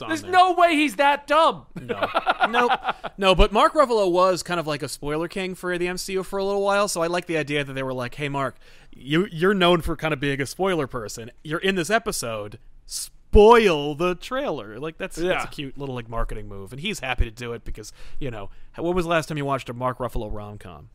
there's 0.00 0.22
there. 0.22 0.30
no 0.30 0.52
way 0.52 0.74
he's 0.74 0.96
that 0.96 1.26
dumb. 1.26 1.66
No, 1.80 2.08
nope, 2.48 2.72
no. 3.18 3.34
But 3.34 3.52
Mark 3.52 3.74
Ruffalo 3.74 4.10
was 4.10 4.42
kind 4.42 4.58
of 4.58 4.66
like 4.66 4.82
a 4.82 4.88
spoiler 4.88 5.28
king 5.28 5.54
for 5.54 5.76
the 5.78 5.86
MCU 5.86 6.24
for 6.24 6.38
a 6.38 6.44
little 6.44 6.62
while, 6.62 6.88
so 6.88 7.02
I 7.02 7.06
like 7.06 7.26
the 7.26 7.36
idea 7.36 7.64
that 7.64 7.72
they 7.72 7.82
were 7.82 7.94
like, 7.94 8.14
"Hey, 8.16 8.28
Mark, 8.28 8.56
you 8.94 9.26
you're 9.30 9.54
known 9.54 9.80
for 9.80 9.96
kind 9.96 10.12
of 10.12 10.20
being 10.20 10.40
a 10.40 10.46
spoiler 10.46 10.86
person. 10.86 11.30
You're 11.42 11.60
in 11.60 11.74
this 11.74 11.90
episode. 11.90 12.58
Spoil 12.86 13.94
the 13.94 14.14
trailer. 14.14 14.78
Like 14.78 14.98
that's 14.98 15.16
that's 15.16 15.44
a 15.44 15.48
cute 15.48 15.78
little 15.78 15.94
like 15.94 16.08
marketing 16.08 16.48
move, 16.48 16.72
and 16.72 16.80
he's 16.80 17.00
happy 17.00 17.24
to 17.24 17.30
do 17.30 17.52
it 17.52 17.64
because 17.64 17.92
you 18.18 18.30
know 18.30 18.50
when 18.76 18.94
was 18.94 19.04
the 19.04 19.10
last 19.10 19.28
time 19.28 19.38
you 19.38 19.44
watched 19.44 19.68
a 19.68 19.74
Mark 19.74 19.98
Ruffalo 19.98 20.32
rom 20.32 20.58
com? 20.58 20.90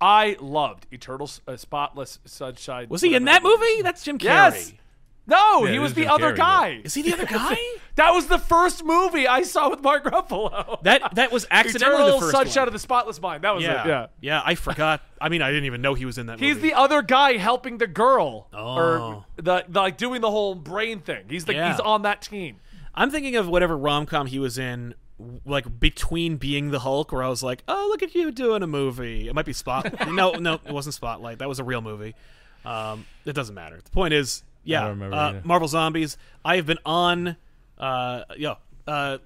I 0.00 0.36
loved 0.40 0.88
Eternal 0.90 1.30
uh, 1.46 1.56
Spotless 1.56 2.18
Sunshine. 2.24 2.88
Was 2.88 3.02
he 3.02 3.14
in 3.14 3.24
that 3.26 3.44
movie? 3.44 3.82
That's 3.82 4.02
Jim 4.02 4.18
Carrey. 4.18 4.24
Yes. 4.24 4.72
No, 5.26 5.64
Yeah, 5.64 5.72
he 5.72 5.78
was 5.78 5.94
the 5.94 6.08
other 6.08 6.32
guy. 6.32 6.80
Is 6.84 6.94
he 6.94 7.02
the 7.02 7.12
other 7.12 7.26
guy? 7.30 7.56
That 7.94 8.10
was 8.12 8.26
the 8.26 8.38
first 8.38 8.84
movie 8.84 9.28
I 9.28 9.42
saw 9.42 9.70
with 9.70 9.80
Mark 9.82 10.04
Ruffalo. 10.04 10.82
that 10.82 11.14
that 11.14 11.30
was 11.30 11.46
accidentally 11.50 11.94
Eternal 12.02 12.18
the 12.18 12.26
first 12.26 12.32
Sunshine 12.36 12.62
one. 12.62 12.68
of 12.68 12.72
the 12.72 12.78
Spotless 12.80 13.20
Mind. 13.20 13.44
That 13.44 13.54
was 13.54 13.62
yeah, 13.62 13.84
it. 13.84 13.88
Yeah. 13.88 14.06
yeah. 14.20 14.42
I 14.44 14.54
forgot. 14.56 15.00
I 15.20 15.28
mean, 15.28 15.40
I 15.42 15.48
didn't 15.50 15.66
even 15.66 15.80
know 15.82 15.94
he 15.94 16.04
was 16.06 16.18
in 16.18 16.26
that. 16.26 16.40
He's 16.40 16.56
movie. 16.56 16.70
the 16.70 16.74
other 16.74 17.02
guy 17.02 17.36
helping 17.36 17.78
the 17.78 17.86
girl, 17.86 18.48
Oh. 18.52 18.74
or 18.76 19.24
the, 19.36 19.64
the 19.68 19.80
like 19.80 19.96
doing 19.96 20.20
the 20.22 20.30
whole 20.30 20.54
brain 20.56 21.00
thing. 21.00 21.24
He's 21.28 21.44
the 21.44 21.54
Yeah. 21.54 21.70
he's 21.70 21.80
on 21.80 22.02
that 22.02 22.22
team. 22.22 22.56
I'm 22.94 23.10
thinking 23.10 23.36
of 23.36 23.48
whatever 23.48 23.76
rom 23.78 24.06
com 24.06 24.26
he 24.26 24.38
was 24.40 24.58
in, 24.58 24.94
like 25.46 25.78
between 25.78 26.36
being 26.36 26.72
the 26.72 26.80
Hulk, 26.80 27.12
where 27.12 27.22
I 27.22 27.28
was 27.28 27.42
like, 27.44 27.62
"Oh, 27.68 27.86
look 27.90 28.02
at 28.02 28.14
you 28.14 28.32
doing 28.32 28.62
a 28.62 28.66
movie." 28.66 29.28
It 29.28 29.34
might 29.34 29.46
be 29.46 29.52
Spot. 29.52 30.08
no, 30.12 30.32
no, 30.32 30.54
it 30.54 30.72
wasn't 30.72 30.94
Spotlight. 30.94 31.38
That 31.38 31.48
was 31.48 31.58
a 31.60 31.64
real 31.64 31.80
movie. 31.80 32.14
Um, 32.64 33.06
it 33.24 33.34
doesn't 33.34 33.54
matter. 33.54 33.80
The 33.82 33.90
point 33.90 34.14
is, 34.14 34.42
yeah, 34.64 34.80
don't 34.80 34.90
remember 34.90 35.16
uh. 35.16 35.40
Marvel 35.44 35.68
Zombies. 35.68 36.16
I 36.44 36.56
have 36.56 36.66
been 36.66 36.78
on. 36.84 37.36
Uh, 37.78 38.22
yo, 38.36 38.56
uh, 38.86 39.18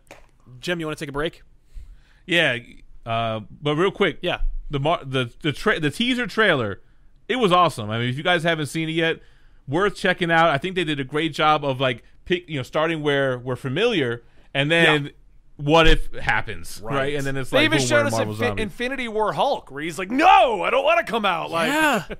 Jim, 0.61 0.81
you 0.81 0.87
want 0.87 0.99
to 0.99 1.03
take 1.05 1.09
a 1.11 1.13
break? 1.13 1.43
Yeah, 2.27 2.59
uh, 3.05 3.41
but 3.63 3.77
real 3.77 3.91
quick, 3.91 4.19
Yeah. 4.23 4.41
the 4.71 4.81
mar- 4.81 5.05
the 5.05 5.31
the 5.43 5.53
tra- 5.53 5.79
the 5.81 5.91
teaser 5.91 6.27
trailer, 6.27 6.81
it 7.29 7.37
was 7.37 7.53
awesome. 7.53 7.91
I 7.91 7.99
mean, 7.99 8.09
if 8.09 8.17
you 8.17 8.23
guys 8.23 8.43
haven't 8.43 8.67
seen 8.67 8.89
it 8.89 8.93
yet, 8.93 9.21
worth 9.69 9.95
checking 9.97 10.31
out. 10.31 10.51
I 10.51 10.59
think 10.59 10.75
they 10.75 10.85
did 10.85 11.01
a 11.01 11.05
great 11.05 11.33
job 11.33 11.65
of 11.65 11.81
like 11.81 12.03
pick, 12.25 12.49
you 12.49 12.57
know, 12.57 12.63
starting 12.63 13.03
where 13.03 13.39
we're 13.39 13.57
familiar, 13.57 14.23
and 14.55 14.71
then 14.71 15.05
Yeah. 15.05 15.11
what 15.57 15.87
if 15.87 16.13
happens, 16.15 16.81
right? 16.83 16.95
Right. 16.95 17.15
And 17.15 17.25
then 17.27 17.37
it's 17.37 17.51
They 17.51 17.59
like 17.59 17.65
even 17.67 17.79
boom, 17.79 17.87
showed 17.87 18.07
us 18.07 18.15
Infi- 18.15 18.59
Infinity 18.59 19.09
War 19.09 19.33
Hulk, 19.33 19.71
where 19.71 19.83
he's 19.83 19.99
like, 19.99 20.11
"No, 20.11 20.63
I 20.63 20.71
don't 20.71 20.85
want 20.85 21.05
to 21.05 21.11
come 21.11 21.25
out." 21.25 21.51
Like, 21.51 21.69
yeah. 21.69 22.05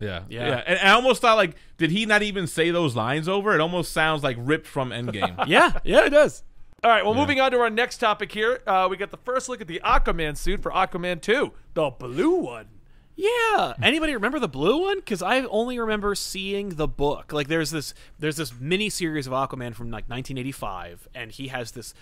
Yeah, 0.00 0.24
Yeah. 0.28 0.48
yeah. 0.48 0.62
And 0.66 0.78
I 0.80 0.92
almost 0.92 1.20
thought 1.22 1.36
like, 1.36 1.56
did 1.78 1.90
he 1.90 2.04
not 2.06 2.22
even 2.22 2.46
say 2.46 2.70
those 2.70 2.94
lines 2.94 3.28
over? 3.28 3.54
It 3.54 3.60
almost 3.60 3.92
sounds 3.92 4.22
like 4.22 4.36
ripped 4.38 4.66
from 4.66 4.90
Endgame. 4.90 5.44
yeah. 5.46 5.72
Yeah, 5.84 6.04
it 6.04 6.10
does. 6.10 6.42
All 6.84 6.90
right, 6.90 7.04
well, 7.04 7.14
moving 7.14 7.40
on 7.40 7.50
to 7.52 7.58
our 7.60 7.70
next 7.70 7.98
topic 7.98 8.30
here. 8.30 8.60
Uh, 8.66 8.86
we 8.90 8.96
got 8.98 9.10
the 9.10 9.16
first 9.16 9.48
look 9.48 9.60
at 9.62 9.66
the 9.66 9.80
Aquaman 9.82 10.36
suit 10.36 10.62
for 10.62 10.70
Aquaman 10.70 11.20
2, 11.22 11.50
the 11.74 11.90
blue 11.90 12.34
one. 12.36 12.66
Yeah. 13.16 13.72
Anybody 13.82 14.12
remember 14.12 14.38
the 14.38 14.46
blue 14.46 14.82
one? 14.82 14.96
Because 14.98 15.22
I 15.22 15.40
only 15.44 15.78
remember 15.78 16.14
seeing 16.14 16.70
the 16.76 16.86
book. 16.86 17.32
Like, 17.32 17.48
there's 17.48 17.70
this 17.70 17.94
there's 18.18 18.36
this 18.36 18.52
mini 18.60 18.90
series 18.90 19.26
of 19.26 19.32
Aquaman 19.32 19.74
from 19.74 19.86
like 19.90 20.04
1985, 20.10 21.08
and 21.14 21.32
he 21.32 21.48
has 21.48 21.72
this 21.72 21.94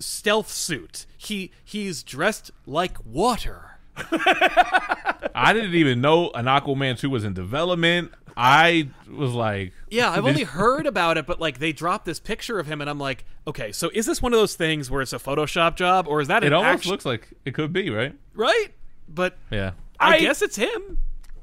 stealth 0.00 0.50
suit. 0.50 1.06
He 1.16 1.52
he's 1.64 2.02
dressed 2.02 2.50
like 2.66 2.96
water. 3.06 3.75
I 3.98 5.52
didn't 5.52 5.74
even 5.74 6.00
know 6.00 6.30
an 6.34 6.46
Aquaman 6.46 6.98
two 6.98 7.10
was 7.10 7.24
in 7.24 7.34
development. 7.34 8.12
I 8.36 8.88
was 9.10 9.32
like, 9.32 9.72
Yeah, 9.88 10.10
I've 10.10 10.26
only 10.26 10.42
heard 10.44 10.86
about 10.86 11.16
it, 11.16 11.26
but 11.26 11.40
like 11.40 11.58
they 11.58 11.72
dropped 11.72 12.04
this 12.04 12.20
picture 12.20 12.58
of 12.58 12.66
him, 12.66 12.80
and 12.80 12.90
I'm 12.90 12.98
like, 12.98 13.24
okay, 13.46 13.72
so 13.72 13.90
is 13.94 14.04
this 14.06 14.20
one 14.20 14.32
of 14.34 14.38
those 14.38 14.54
things 14.56 14.90
where 14.90 15.00
it's 15.00 15.12
a 15.14 15.18
Photoshop 15.18 15.76
job, 15.76 16.06
or 16.06 16.20
is 16.20 16.28
that 16.28 16.44
it 16.44 16.48
an 16.48 16.52
almost 16.52 16.80
act- 16.80 16.86
looks 16.86 17.04
like 17.06 17.28
it 17.44 17.54
could 17.54 17.72
be 17.72 17.88
right. 17.90 18.14
right? 18.34 18.68
But 19.08 19.38
Yeah, 19.50 19.72
I, 19.98 20.16
I- 20.16 20.20
guess 20.20 20.42
it's 20.42 20.56
him. 20.56 20.98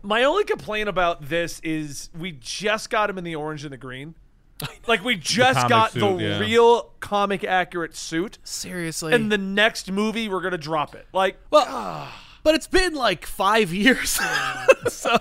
My 0.06 0.24
only 0.26 0.44
complaint 0.44 0.90
about 0.90 1.30
this 1.30 1.60
is 1.62 2.10
we 2.18 2.34
just 2.34 2.90
got 2.90 3.10
him 3.10 3.18
in 3.18 3.24
the 3.24 3.36
orange 3.36 3.64
and 3.64 3.72
the 3.74 3.78
green. 3.78 4.16
Like, 4.88 5.04
we 5.04 5.16
just 5.16 5.56
comic 5.60 5.70
got 5.70 5.92
suit, 5.94 6.18
the 6.20 6.24
yeah. 6.24 6.40
real 6.40 6.92
comic 7.00 7.44
accurate 7.44 7.96
suit. 7.96 8.38
Seriously. 8.44 9.14
And 9.14 9.32
the 9.32 9.38
next 9.38 9.92
movie, 9.92 10.30
we're 10.30 10.42
going 10.42 10.52
to 10.52 10.58
drop 10.58 10.94
it. 10.94 11.08
Like, 11.12 11.38
well, 11.50 12.08
but 12.44 12.56
it's 12.56 12.68
been 12.68 12.94
like 12.94 13.26
five 13.26 13.74
years, 13.74 14.20
so 14.88 15.18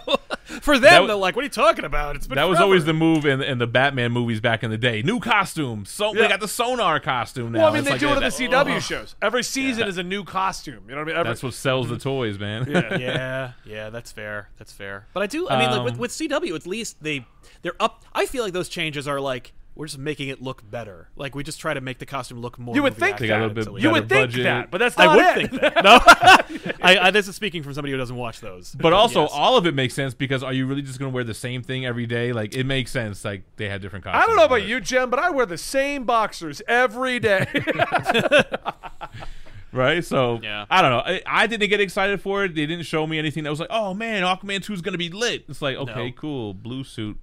for 0.60 0.78
them, 0.78 0.90
w- 0.92 1.06
they're 1.06 1.16
like, 1.16 1.34
"What 1.36 1.42
are 1.42 1.44
you 1.44 1.48
talking 1.50 1.84
about?" 1.84 2.16
It's 2.16 2.26
been 2.26 2.36
that 2.36 2.48
was 2.48 2.58
always 2.60 2.84
the 2.84 2.92
move 2.92 3.24
in, 3.24 3.40
in 3.42 3.58
the 3.58 3.66
Batman 3.66 4.12
movies 4.12 4.40
back 4.40 4.62
in 4.62 4.70
the 4.70 4.78
day. 4.78 5.02
New 5.02 5.20
costume, 5.20 5.84
so 5.86 6.14
Yeah. 6.14 6.22
they 6.22 6.28
got 6.28 6.40
the 6.40 6.48
sonar 6.48 7.00
costume 7.00 7.52
now. 7.52 7.58
well, 7.60 7.68
I 7.68 7.70
mean, 7.70 7.78
It's 7.78 7.86
they 7.86 7.92
like 7.92 8.00
do 8.00 8.08
it 8.08 8.16
in 8.16 8.22
the 8.50 8.56
CW 8.66 8.80
shows. 8.80 9.14
Every 9.22 9.42
season 9.42 9.88
is 9.88 9.98
a 9.98 10.02
new 10.02 10.24
costume. 10.24 10.84
You 10.88 10.94
know 10.94 10.96
what 10.98 11.02
I 11.02 11.04
mean? 11.06 11.16
Every, 11.16 11.30
That's 11.30 11.42
what 11.42 11.54
sells 11.54 11.88
the 11.88 11.98
toys, 11.98 12.38
man. 12.38 12.66
Yeah. 12.68 12.96
yeah, 12.98 13.52
yeah, 13.64 13.90
that's 13.90 14.12
fair. 14.12 14.48
That's 14.58 14.72
fair. 14.72 15.06
But 15.14 15.22
I 15.22 15.26
do. 15.26 15.48
I 15.48 15.58
mean, 15.58 15.70
like 15.70 15.84
with, 15.84 15.94
Um, 15.94 15.98
with 16.00 16.10
CW, 16.10 16.54
at 16.56 16.66
least 16.66 17.02
they 17.02 17.26
they're 17.62 17.80
up. 17.80 18.04
I 18.12 18.26
feel 18.26 18.42
like 18.44 18.52
those 18.52 18.68
changes 18.68 19.06
are 19.08 19.20
like 19.20 19.52
we're 19.74 19.86
just 19.86 19.98
making 19.98 20.28
it 20.28 20.42
look 20.42 20.68
better. 20.70 21.08
Like 21.16 21.34
we 21.34 21.42
just 21.42 21.58
try 21.60 21.72
to 21.72 21.80
make 21.80 21.98
the 21.98 22.04
costume 22.06 22.40
look 22.40 22.58
more. 22.58 22.74
You 22.74 22.82
would 22.82 22.92
movie 22.92 23.06
think 23.06 23.18
They 23.18 23.26
got 23.28 23.40
a 23.40 23.44
accurate, 23.46 23.56
little 23.56 23.72
so 23.72 23.74
bit 23.76 23.82
you 23.82 23.90
would 23.90 24.08
think 24.08 24.30
budget. 24.30 24.44
that, 24.44 24.70
but 24.70 24.78
that's 24.78 24.98
not 24.98 25.08
I 25.08 25.16
would 25.16 25.44
it. 25.44 25.50
think 25.50 25.60
that. 25.62 25.72
No, 25.84 26.72
I, 26.82 26.98
I, 27.08 27.10
this 27.10 27.26
is 27.28 27.34
speaking 27.36 27.62
from 27.62 27.72
somebody 27.74 27.92
who 27.92 27.96
doesn't 27.98 28.16
watch 28.16 28.40
those. 28.40 28.74
But 28.74 28.92
also, 28.92 29.22
yes. 29.22 29.30
all 29.32 29.56
of 29.56 29.66
it 29.66 29.74
makes 29.74 29.94
sense 29.94 30.12
because 30.14 30.42
are 30.42 30.52
you 30.52 30.66
really 30.66 30.82
just 30.82 30.98
going 30.98 31.10
to 31.10 31.14
wear 31.14 31.24
the 31.24 31.32
same 31.34 31.62
thing 31.62 31.86
every 31.86 32.06
day? 32.06 32.32
Like, 32.32 32.54
it 32.54 32.64
makes 32.64 32.90
sense. 32.90 33.24
Like, 33.24 33.42
they 33.56 33.68
had 33.68 33.80
different 33.80 34.04
costumes. 34.04 34.22
I 34.24 34.26
don't 34.26 34.36
know 34.36 34.44
about 34.44 34.66
you, 34.66 34.80
Jim, 34.80 35.08
but 35.10 35.18
I 35.18 35.30
wear 35.30 35.46
the 35.46 35.56
same 35.58 36.04
boxers 36.04 36.60
every 36.68 37.18
day. 37.18 37.46
right? 39.72 40.04
So 40.04 40.40
Yeah. 40.42 40.66
I 40.70 40.82
don't 40.82 40.90
know. 40.90 40.98
I, 41.04 41.22
I 41.26 41.46
didn't 41.46 41.68
get 41.70 41.80
excited 41.80 42.20
for 42.20 42.44
it. 42.44 42.54
They 42.54 42.66
didn't 42.66 42.84
show 42.84 43.06
me 43.06 43.18
anything 43.18 43.44
that 43.44 43.50
was 43.50 43.60
like, 43.60 43.70
oh 43.70 43.94
man, 43.94 44.22
Aquaman 44.22 44.62
two 44.62 44.72
is 44.72 44.82
gonna 44.82 44.98
be 44.98 45.08
lit. 45.10 45.44
It's 45.48 45.62
like, 45.62 45.76
okay, 45.76 46.06
No. 46.08 46.12
cool, 46.12 46.54
blue 46.54 46.84
suit. 46.84 47.18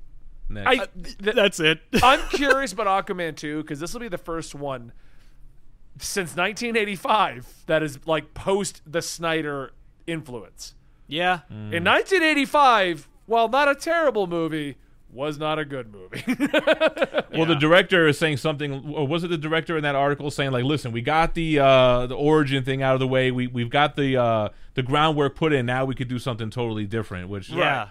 Next. 0.50 0.68
I, 0.68 0.86
th- 1.02 1.36
that's 1.36 1.60
it. 1.60 1.80
I'm 2.04 2.22
curious 2.30 2.74
about 2.74 2.88
Aquaman 3.06 3.36
2 3.36 3.62
because 3.62 3.80
this 3.80 3.94
will 3.94 4.00
be 4.02 4.08
the 4.08 4.18
first 4.18 4.56
one 4.56 4.92
since 6.00 6.36
1985 6.36 7.64
that 7.68 7.84
is 7.84 8.00
like 8.08 8.34
post 8.34 8.82
the 8.86 9.02
Snyder 9.02 9.74
influence. 10.08 10.76
yeah, 11.08 11.40
Mm. 11.52 11.74
In 11.74 11.84
1985, 11.84 13.08
while 13.26 13.48
not 13.48 13.68
a 13.70 13.76
terrible 13.76 14.26
movie, 14.28 14.78
was 15.12 15.38
not 15.40 15.58
a 15.60 15.66
good 15.66 15.92
movie. 15.92 16.24
well, 17.34 17.46
the 17.48 17.58
director 17.60 18.08
is 18.08 18.18
saying 18.18 18.38
something, 18.38 18.94
or 18.94 19.08
was 19.08 19.24
it 19.24 19.30
the 19.30 19.38
director 19.40 19.76
in 19.76 19.82
that 19.84 19.96
article 19.96 20.30
saying 20.30 20.52
like, 20.52 20.64
listen, 20.64 20.92
we 20.92 21.02
got 21.02 21.34
the 21.34 21.60
uh, 21.60 22.06
the 22.08 22.16
origin 22.16 22.64
thing 22.64 22.84
out 22.84 22.94
of 22.94 23.00
the 23.00 23.08
way. 23.08 23.32
We 23.32 23.48
we've 23.48 23.72
got 23.72 23.96
the 23.96 24.18
uh, 24.18 24.50
the 24.76 24.84
groundwork 24.84 25.36
put 25.36 25.52
in. 25.52 25.66
Now 25.66 25.86
we 25.86 25.96
could 25.96 26.08
do 26.10 26.20
something 26.20 26.50
totally 26.52 26.86
different. 26.86 27.28
Which 27.30 27.50
yeah, 27.50 27.90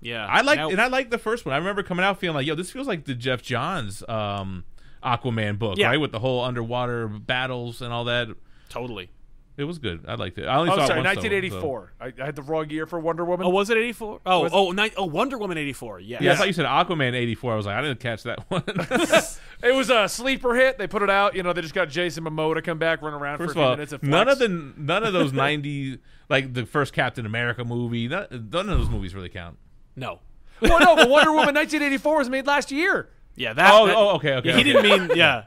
yeah. 0.00 0.26
I 0.26 0.40
like, 0.42 0.58
Now- 0.58 0.70
and 0.70 0.80
I 0.80 0.86
like 0.88 1.10
the 1.10 1.18
first 1.18 1.44
one. 1.46 1.54
I 1.54 1.58
remember 1.58 1.82
coming 1.82 2.04
out 2.04 2.18
feeling 2.18 2.36
like, 2.36 2.46
yo, 2.46 2.54
this 2.54 2.70
feels 2.70 2.86
like 2.86 3.04
the 3.04 3.14
Geoff 3.14 3.42
Johns 3.42 4.02
um, 4.08 4.64
Aquaman 5.02 5.58
book, 5.58 5.78
Yeah. 5.78 5.88
right? 5.88 6.00
With 6.00 6.12
the 6.12 6.18
whole 6.20 6.44
underwater 6.44 7.08
battles 7.08 7.82
and 7.82 7.92
all 7.92 8.04
that. 8.04 8.28
totally. 8.68 9.10
It 9.56 9.64
was 9.64 9.80
good. 9.80 10.04
I 10.06 10.14
liked 10.14 10.38
it. 10.38 10.44
I 10.46 10.54
only 10.54 10.70
oh, 10.70 10.76
saw 10.76 10.86
sorry, 10.86 11.00
it 11.00 11.04
once, 11.04 11.16
though, 11.16 11.22
so- 11.22 11.28
1984. 11.30 11.92
I, 12.00 12.12
I 12.22 12.26
had 12.26 12.36
the 12.36 12.42
wrong 12.42 12.70
year 12.70 12.86
for 12.86 13.00
Wonder 13.00 13.24
Woman. 13.24 13.44
Oh, 13.44 13.50
was 13.50 13.70
it 13.70 13.76
84? 13.76 14.20
Oh, 14.24 14.40
Was- 14.44 14.52
oh, 14.54 14.70
ni- 14.70 14.92
oh, 14.96 15.06
Wonder 15.06 15.36
Woman 15.36 15.58
84. 15.58 15.98
Yeah. 15.98 16.18
Yeah, 16.20 16.32
I 16.32 16.36
thought 16.36 16.46
you 16.46 16.52
said 16.52 16.64
Aquaman 16.64 17.14
'84. 17.14 17.52
I 17.52 17.56
was 17.56 17.66
like, 17.66 17.74
I 17.74 17.82
didn't 17.82 17.98
catch 17.98 18.22
that 18.22 18.48
one. 18.48 18.62
It 19.60 19.74
was 19.74 19.90
a 19.90 20.08
sleeper 20.08 20.54
hit. 20.54 20.78
They 20.78 20.86
put 20.86 21.02
it 21.02 21.10
out. 21.10 21.34
You 21.34 21.42
know, 21.42 21.52
they 21.52 21.62
just 21.62 21.74
got 21.74 21.88
Jason 21.88 22.22
Momoa 22.22 22.54
to 22.54 22.62
come 22.62 22.78
back, 22.78 23.02
run 23.02 23.12
around 23.12 23.38
First 23.38 23.54
for 23.54 23.58
a 23.58 23.62
of 23.62 23.64
few 23.64 23.70
all, 23.70 23.76
minutes. 23.76 23.92
And 23.92 24.02
none 24.04 24.28
of 24.28 24.38
the 24.38 24.48
none 24.48 25.02
of 25.02 25.12
those 25.12 25.32
'90s, 25.32 25.98
like 26.28 26.54
the 26.54 26.64
first 26.64 26.92
Captain 26.92 27.26
America 27.26 27.64
movie, 27.64 28.06
none, 28.06 28.28
none 28.52 28.68
of 28.68 28.78
those 28.78 28.88
movies 28.88 29.16
really 29.16 29.28
count. 29.28 29.58
No. 29.98 30.20
well, 30.60 30.80
no, 30.80 30.96
but 30.96 31.08
Wonder 31.08 31.30
Woman 31.32 31.54
1984 31.54 32.18
was 32.18 32.28
made 32.30 32.46
last 32.46 32.70
year. 32.72 33.08
Yeah. 33.36 33.52
That. 33.52 33.72
Oh, 33.72 33.86
that- 33.86 33.96
oh, 33.96 34.08
okay, 34.16 34.34
okay. 34.34 34.48
He 34.52 34.54
okay. 34.54 34.62
didn't 34.64 35.08
mean. 35.08 35.16
Yeah. 35.16 35.44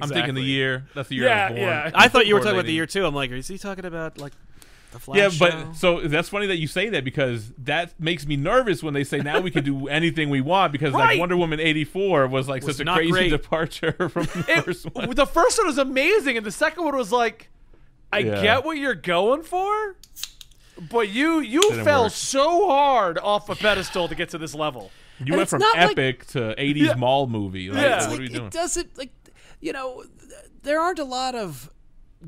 I'm 0.00 0.08
thinking 0.08 0.34
the 0.34 0.42
year. 0.42 0.86
That's 0.94 1.08
the 1.08 1.16
year 1.16 1.24
Yeah, 1.24 1.46
I 1.46 1.50
was 1.50 1.58
born. 1.58 1.68
yeah. 1.68 1.90
I 1.94 2.08
thought 2.08 2.26
you 2.26 2.34
were 2.34 2.40
talking 2.40 2.54
about 2.54 2.66
the 2.66 2.72
year 2.72 2.86
too. 2.86 3.04
I'm 3.06 3.14
like, 3.14 3.30
is 3.32 3.48
he 3.48 3.58
talking 3.58 3.84
about 3.84 4.18
like 4.18 4.32
the 4.92 5.00
Flash? 5.00 5.18
Yeah, 5.18 5.28
but 5.38 5.50
show? 5.50 5.72
so 5.72 6.00
that's 6.08 6.28
funny 6.28 6.46
that 6.46 6.58
you 6.58 6.68
say 6.68 6.90
that 6.90 7.02
because 7.04 7.50
that 7.58 7.98
makes 7.98 8.24
me 8.24 8.36
nervous 8.36 8.82
when 8.84 8.94
they 8.94 9.02
say 9.02 9.18
now 9.18 9.40
we 9.40 9.50
can 9.50 9.64
do 9.64 9.88
anything 9.98 10.30
we 10.30 10.40
want 10.42 10.70
because 10.72 10.92
Right. 10.92 11.06
like 11.10 11.18
Wonder 11.18 11.36
Woman 11.36 11.58
'84 11.58 12.28
was 12.28 12.48
like 12.48 12.62
Was 12.64 12.76
such 12.76 12.86
a 12.86 12.92
crazy 12.92 13.10
great. 13.10 13.30
departure 13.30 13.92
from 14.10 14.26
the 14.26 14.44
It- 14.48 14.64
first 14.64 14.84
one. 14.94 15.10
The 15.12 15.26
first 15.26 15.58
one 15.58 15.66
was 15.66 15.78
amazing, 15.78 16.36
and 16.36 16.46
the 16.46 16.52
second 16.52 16.84
one 16.84 16.96
was 16.96 17.10
like, 17.10 17.48
I 18.12 18.18
Yeah. 18.20 18.42
get 18.42 18.64
what 18.64 18.76
you're 18.76 18.94
going 18.94 19.42
for, 19.42 19.96
but 20.88 21.08
you 21.08 21.40
you 21.40 21.60
Didn't 21.62 21.84
fell 21.84 22.04
work. 22.04 22.12
so 22.12 22.68
hard 22.68 23.18
off 23.18 23.48
a 23.48 23.54
pedestal 23.56 24.08
to 24.08 24.14
get 24.14 24.28
to 24.30 24.38
this 24.38 24.54
level. 24.54 24.90
You 25.18 25.26
And 25.34 25.36
went 25.36 25.50
from 25.50 25.60
not 25.60 25.76
like- 25.76 25.90
epic 25.92 26.26
to 26.28 26.54
'80s 26.56 26.76
Yeah. 26.86 26.94
mall 26.94 27.26
movie. 27.26 27.68
Like, 27.70 27.82
Yeah. 27.82 27.90
what 27.90 27.96
It's 27.98 28.06
are 28.06 28.20
we 28.22 28.28
doing? 28.28 28.46
it 28.46 28.52
doesn't 28.52 28.96
like 28.96 29.10
you 29.60 29.72
know 29.72 30.04
there 30.62 30.80
aren't 30.80 30.98
a 30.98 31.04
lot 31.04 31.34
of 31.34 31.70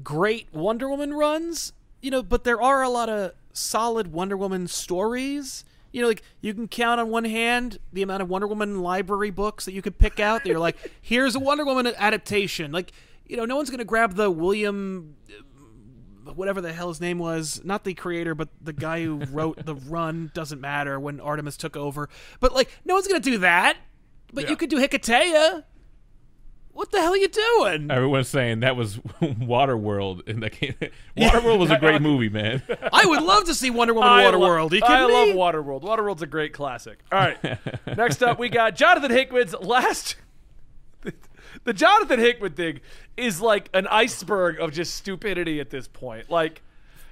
great 0.02 0.48
Wonder 0.52 0.88
Woman 0.88 1.14
runs, 1.14 1.72
you 2.00 2.10
know, 2.10 2.22
but 2.22 2.44
there 2.44 2.60
are 2.60 2.82
a 2.82 2.88
lot 2.88 3.08
of 3.08 3.32
solid 3.52 4.12
Wonder 4.12 4.36
Woman 4.36 4.66
stories. 4.66 5.64
You 5.92 6.00
know, 6.02 6.08
like 6.08 6.22
you 6.40 6.54
can 6.54 6.68
count 6.68 7.00
on 7.00 7.10
one 7.10 7.24
hand 7.26 7.78
the 7.92 8.02
amount 8.02 8.22
of 8.22 8.28
Wonder 8.30 8.46
Woman 8.46 8.80
library 8.80 9.30
books 9.30 9.66
that 9.66 9.72
you 9.72 9.82
could 9.82 9.98
pick 9.98 10.18
out. 10.18 10.42
That 10.42 10.48
you're 10.48 10.58
like, 10.58 10.76
here's 11.02 11.34
a 11.34 11.38
Wonder 11.38 11.64
Woman 11.66 11.86
adaptation. 11.98 12.72
Like, 12.72 12.92
you 13.26 13.36
know, 13.36 13.44
no 13.44 13.56
one's 13.56 13.68
gonna 13.70 13.84
grab 13.84 14.14
the 14.14 14.30
William, 14.30 15.14
whatever 16.36 16.60
the 16.60 16.72
hell 16.72 16.88
his 16.88 17.00
name 17.00 17.18
was, 17.18 17.60
not 17.64 17.84
the 17.84 17.94
creator, 17.94 18.34
but 18.34 18.48
the 18.60 18.72
guy 18.72 19.02
who 19.04 19.22
wrote 19.30 19.64
the 19.64 19.74
run. 19.88 20.30
Doesn't 20.34 20.60
matter 20.60 20.98
when 21.00 21.20
Artemis 21.20 21.56
took 21.56 21.76
over, 21.76 22.08
but 22.40 22.52
like, 22.54 22.68
no 22.84 22.94
one's 22.94 23.06
gonna 23.08 23.20
do 23.20 23.38
that. 23.38 23.76
But 24.32 24.44
Yeah. 24.44 24.50
you 24.50 24.56
could 24.56 24.70
do 24.70 24.78
Hiketeia. 24.78 25.64
What 26.74 26.90
the 26.90 27.02
hell 27.02 27.12
are 27.12 27.16
you 27.18 27.28
doing? 27.28 27.90
Everyone's 27.90 28.28
saying 28.28 28.60
that 28.60 28.76
was 28.76 28.96
Waterworld, 29.20 30.26
and 30.26 30.42
that 30.42 30.52
came, 30.52 30.74
Waterworld 31.18 31.58
was 31.58 31.70
a 31.70 31.76
great 31.78 32.00
movie, 32.00 32.30
man. 32.30 32.62
I 32.92 33.04
would 33.04 33.20
love 33.22 33.44
to 33.44 33.54
see 33.54 33.68
Wonder 33.68 33.92
Woman 33.92 34.08
I 34.08 34.24
Waterworld. 34.24 34.80
lo- 34.80 34.86
I 34.88 35.06
me? 35.06 35.12
love 35.12 35.28
Waterworld. 35.36 35.82
Waterworld's 35.82 36.22
a 36.22 36.26
great 36.26 36.54
classic. 36.54 37.00
All 37.12 37.18
right, 37.18 37.58
next 37.94 38.22
up 38.22 38.38
we 38.38 38.48
got 38.48 38.74
Jonathan 38.74 39.10
Hickman's 39.10 39.52
last. 39.60 40.16
The 41.64 41.72
Jonathan 41.72 42.18
Hickman 42.18 42.52
thing 42.54 42.80
is 43.16 43.40
like 43.40 43.68
an 43.74 43.86
iceberg 43.86 44.58
of 44.60 44.72
just 44.72 44.94
stupidity 44.96 45.60
at 45.60 45.70
this 45.70 45.88
point. 45.88 46.30
Like. 46.30 46.62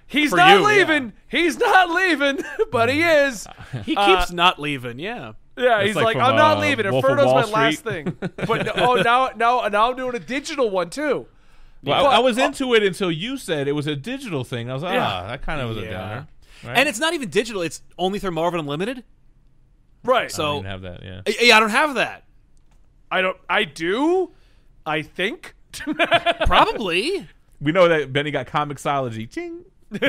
He's 0.06 0.30
For 0.30 0.38
not 0.38 0.58
you, 0.58 0.66
leaving. 0.66 1.12
He's 1.28 1.56
not 1.56 1.88
leaving, 1.88 2.40
but 2.72 2.88
he 2.92 3.00
is. 3.00 3.46
he 3.84 3.94
Uh, 3.94 4.06
keeps 4.18 4.32
not 4.32 4.58
leaving. 4.58 4.98
Yeah. 4.98 5.34
Yeah, 5.56 5.84
he's 5.84 5.94
like 5.94 6.04
like, 6.06 6.16
from, 6.16 6.24
I'm 6.24 6.34
not 6.36 6.56
uh, 6.56 6.60
leaving. 6.62 6.90
Wolf 6.90 7.04
of 7.04 7.10
Inferno's 7.12 7.26
my 7.32 7.42
Wall 7.42 7.50
last 7.52 7.84
thing. 7.84 8.16
But 8.20 8.66
no- 8.66 8.72
oh, 8.74 8.94
now, 8.96 9.30
now, 9.36 9.68
now 9.68 9.90
I'm 9.90 9.96
doing 9.96 10.16
a 10.16 10.18
digital 10.18 10.68
one 10.68 10.90
too. 10.90 11.28
Well, 11.84 12.02
But- 12.04 12.10
I, 12.10 12.16
I 12.16 12.18
was 12.18 12.38
into 12.38 12.74
it 12.74 12.82
until 12.82 13.12
you 13.12 13.36
said 13.36 13.68
it 13.68 13.72
was 13.72 13.86
a 13.86 13.94
digital 13.94 14.42
thing. 14.42 14.68
I 14.68 14.74
was 14.74 14.82
like, 14.82 14.94
Yeah. 14.94 15.06
ah, 15.06 15.26
that 15.28 15.42
kind 15.42 15.60
of 15.60 15.68
was 15.68 15.78
a 15.78 15.82
downer. 15.88 16.26
Right? 16.64 16.76
And 16.76 16.88
it's 16.88 16.98
not 16.98 17.14
even 17.14 17.28
digital. 17.30 17.62
It's 17.62 17.80
only 17.96 18.18
through 18.18 18.32
Marvel 18.32 18.58
Unlimited. 18.58 19.04
Right. 20.02 20.28
So 20.28 20.42
I 20.42 20.46
So 20.48 20.54
didn't 20.56 20.66
have 20.72 20.82
that. 20.82 21.04
Yeah. 21.04 21.20
I- 21.24 21.36
yeah, 21.40 21.56
I 21.56 21.60
don't 21.60 21.70
have 21.70 21.94
that. 21.94 22.24
I 23.12 23.20
don't. 23.22 23.36
I 23.48 23.62
do. 23.62 24.32
I 24.90 25.02
think. 25.02 25.54
Probably. 26.46 27.28
We 27.60 27.72
know 27.72 27.88
that 27.88 28.12
Benny 28.12 28.30
got 28.30 28.46
Comixology. 28.46 29.30
Ching. 29.30 29.64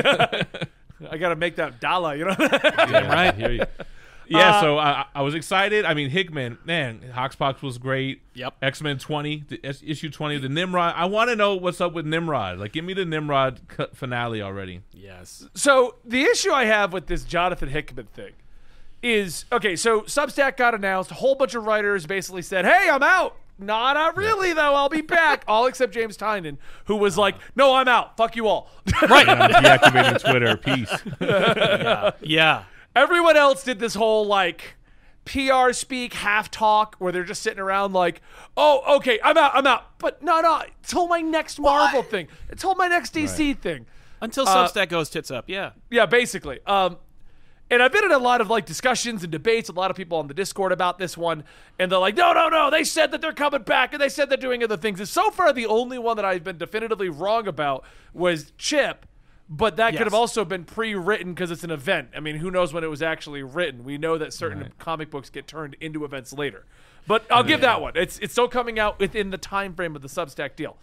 I 1.10 1.16
got 1.18 1.30
to 1.30 1.36
make 1.36 1.56
that 1.56 1.80
dollar, 1.80 2.14
you 2.14 2.24
know. 2.24 2.36
Yeah, 2.38 2.48
right. 3.12 3.34
I 3.34 3.48
you. 3.48 3.64
Yeah, 4.28 4.56
Uh, 4.56 4.60
so 4.60 4.78
I, 4.78 5.06
I 5.14 5.22
was 5.22 5.34
excited. 5.34 5.84
I 5.84 5.94
mean, 5.94 6.08
Hickman, 6.08 6.58
man, 6.64 7.00
Hoxpox 7.14 7.60
was 7.60 7.76
great. 7.78 8.22
Yep. 8.34 8.54
X 8.62 8.80
Men 8.80 8.98
twenty, 8.98 9.44
the, 9.48 9.60
S- 9.64 9.82
issue 9.84 10.10
twenty, 10.10 10.38
the 10.38 10.48
Nimrod. 10.48 10.94
I 10.96 11.06
want 11.06 11.28
to 11.30 11.36
know 11.36 11.56
what's 11.56 11.80
up 11.80 11.92
with 11.92 12.06
Nimrod. 12.06 12.58
Like, 12.58 12.72
give 12.72 12.84
me 12.84 12.94
the 12.94 13.04
Nimrod 13.04 13.60
finale 13.94 14.40
already. 14.40 14.80
Yes. 14.92 15.46
so 15.54 15.96
the 16.04 16.22
issue 16.22 16.52
I 16.52 16.64
have 16.66 16.92
with 16.92 17.08
this 17.08 17.24
Jonathan 17.24 17.68
Hickman 17.68 18.06
thing 18.14 18.32
is 19.02 19.44
okay. 19.52 19.74
So 19.76 20.02
Substack 20.02 20.56
got 20.56 20.74
announced. 20.74 21.10
A 21.10 21.14
whole 21.14 21.34
bunch 21.34 21.54
of 21.56 21.66
writers 21.66 22.06
basically 22.06 22.42
said, 22.42 22.64
"Hey, 22.64 22.88
I'm 22.88 23.02
out." 23.02 23.36
Nah, 23.62 23.92
not 23.92 24.16
really 24.16 24.52
though. 24.52 24.74
I'll 24.74 24.88
be 24.88 25.00
back. 25.00 25.44
all 25.48 25.66
except 25.66 25.92
James 25.94 26.16
Tynion, 26.16 26.58
who 26.86 26.96
was 26.96 27.16
like, 27.16 27.36
"No, 27.56 27.74
I'm 27.74 27.88
out. 27.88 28.16
Fuck 28.16 28.36
you 28.36 28.46
all." 28.48 28.68
Right. 29.08 29.26
And 29.28 29.42
I'm 29.42 29.50
deactivating 29.50 30.20
Twitter. 30.30 30.56
Peace. 30.56 30.92
yeah. 32.20 32.64
Everyone 32.94 33.36
else 33.36 33.64
did 33.64 33.78
this 33.78 33.94
whole 33.94 34.26
like 34.26 34.76
PR 35.24 35.72
speak 35.72 36.14
half 36.14 36.50
talk 36.50 36.96
where 36.98 37.12
they're 37.12 37.24
just 37.24 37.42
sitting 37.42 37.60
around 37.60 37.92
like, 37.92 38.20
"Oh, 38.56 38.96
okay, 38.96 39.18
I'm 39.22 39.38
out. 39.38 39.52
I'm 39.54 39.66
out." 39.66 39.98
But 39.98 40.22
no, 40.22 40.40
no. 40.40 40.62
Until 40.82 41.08
my 41.08 41.20
next 41.20 41.58
Marvel 41.60 42.02
thing. 42.02 42.28
Until 42.50 42.74
my 42.74 42.88
next 42.88 43.14
DC 43.14 43.58
thing. 43.58 43.86
Until 44.20 44.48
Uh, 44.48 44.68
Substack 44.68 44.88
goes 44.88 45.08
tits 45.10 45.30
up. 45.30 45.44
Yeah. 45.48 45.70
Yeah, 45.90 46.06
basically. 46.06 46.60
Um, 46.66 46.98
and 47.72 47.82
I've 47.82 47.90
been 47.90 48.04
in 48.04 48.12
a 48.12 48.18
lot 48.18 48.42
of 48.42 48.50
like 48.50 48.66
discussions 48.66 49.22
and 49.22 49.32
debates, 49.32 49.70
a 49.70 49.72
lot 49.72 49.90
of 49.90 49.96
people 49.96 50.18
on 50.18 50.28
the 50.28 50.34
Discord 50.34 50.72
about 50.72 50.98
this 50.98 51.16
one, 51.16 51.42
and 51.78 51.90
they're 51.90 51.98
like, 51.98 52.14
no, 52.18 52.34
no, 52.34 52.50
no, 52.50 52.70
they 52.70 52.84
said 52.84 53.10
that 53.12 53.22
they're 53.22 53.32
coming 53.32 53.62
back 53.62 53.94
and 53.94 54.00
they 54.00 54.10
said 54.10 54.28
they're 54.28 54.36
doing 54.36 54.62
other 54.62 54.76
things. 54.76 55.00
And 55.00 55.08
so 55.08 55.30
far, 55.30 55.54
the 55.54 55.64
only 55.64 55.98
one 55.98 56.16
that 56.16 56.24
I've 56.26 56.44
been 56.44 56.58
definitively 56.58 57.08
wrong 57.08 57.48
about 57.48 57.82
was 58.12 58.52
Chip, 58.58 59.06
but 59.48 59.76
that 59.76 59.92
could 59.92 60.06
have 60.06 60.12
also 60.12 60.44
been 60.44 60.64
pre 60.64 60.94
written 60.94 61.32
because 61.32 61.50
it's 61.50 61.64
an 61.64 61.70
event. 61.70 62.10
I 62.14 62.20
mean, 62.20 62.36
who 62.36 62.50
knows 62.50 62.74
when 62.74 62.84
it 62.84 62.90
was 62.90 63.00
actually 63.00 63.42
written? 63.42 63.84
We 63.84 63.96
know 63.96 64.18
that 64.18 64.34
certain 64.34 64.60
Right. 64.60 64.78
comic 64.78 65.10
books 65.10 65.30
get 65.30 65.46
turned 65.46 65.74
into 65.80 66.04
events 66.04 66.34
later. 66.34 66.66
But 67.06 67.24
I'll 67.30 67.42
give 67.42 67.62
that 67.62 67.80
one. 67.80 67.94
It's, 67.96 68.18
it's 68.18 68.32
still 68.32 68.48
coming 68.48 68.78
out 68.78 69.00
within 69.00 69.30
the 69.30 69.38
time 69.38 69.74
frame 69.74 69.96
of 69.96 70.02
the 70.02 70.08
Substack 70.08 70.56
deal. 70.56 70.76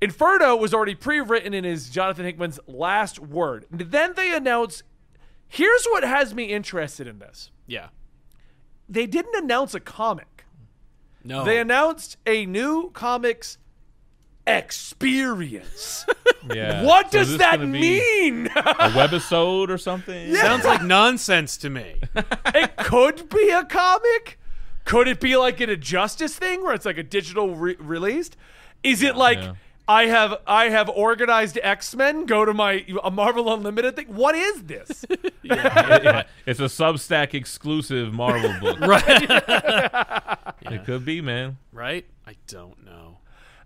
Inferno 0.00 0.56
was 0.56 0.74
already 0.74 0.96
pre-written 0.96 1.54
in 1.54 1.62
his 1.62 1.88
Jonathan 1.88 2.24
Hickman's 2.24 2.58
last 2.66 3.20
word. 3.20 3.66
Then 3.70 4.14
they 4.16 4.34
announced 4.34 4.82
here's 5.52 5.84
what 5.86 6.02
has 6.02 6.34
me 6.34 6.44
interested 6.46 7.06
in 7.06 7.18
this. 7.18 7.50
Yeah. 7.66 7.88
They 8.88 9.06
didn't 9.06 9.34
announce 9.44 9.74
a 9.74 9.80
comic. 9.80 10.44
No. 11.22 11.44
They 11.44 11.58
announced 11.60 12.16
a 12.26 12.46
new 12.46 12.90
comics 12.90 13.58
experience. 14.46 16.06
Yeah. 16.52 16.82
what 16.82 17.12
So 17.12 17.18
does 17.18 17.38
that 17.38 17.60
mean? 17.60 18.46
A 18.48 18.90
webisode 18.90 19.68
or 19.68 19.78
something? 19.78 20.34
Sounds 20.34 20.64
like 20.64 20.82
nonsense 20.82 21.56
to 21.58 21.70
me. 21.70 22.00
it 22.46 22.76
could 22.78 23.28
be 23.28 23.50
a 23.50 23.64
comic. 23.64 24.40
Could 24.84 25.06
it 25.06 25.20
be 25.20 25.36
like 25.36 25.60
an 25.60 25.70
Injustice 25.70 26.34
thing 26.34 26.64
where 26.64 26.74
it's 26.74 26.84
like 26.84 26.98
a 26.98 27.04
digital 27.04 27.54
re- 27.54 27.76
released? 27.78 28.36
Is 28.82 29.04
it 29.04 29.14
like 29.14 29.38
Yeah. 29.38 29.54
I 29.88 30.06
have 30.06 30.36
I 30.46 30.68
have 30.68 30.88
organized 30.88 31.58
X 31.62 31.94
Men? 31.94 32.24
Go 32.26 32.44
to 32.44 32.54
my 32.54 32.84
a 33.02 33.10
Marvel 33.10 33.52
Unlimited 33.52 33.96
thing. 33.96 34.06
What 34.14 34.34
is 34.34 34.62
this? 34.64 35.04
Yeah, 35.44 36.22
It's 36.46 36.60
a 36.60 36.64
Substack 36.64 37.34
exclusive 37.34 38.12
Marvel 38.14 38.54
book. 38.60 38.78
right. 38.80 39.28
It 40.62 40.84
could 40.84 41.04
be, 41.04 41.20
man. 41.20 41.58
right? 41.72 42.06
I 42.26 42.36
don't 42.46 42.84
know. 42.84 43.18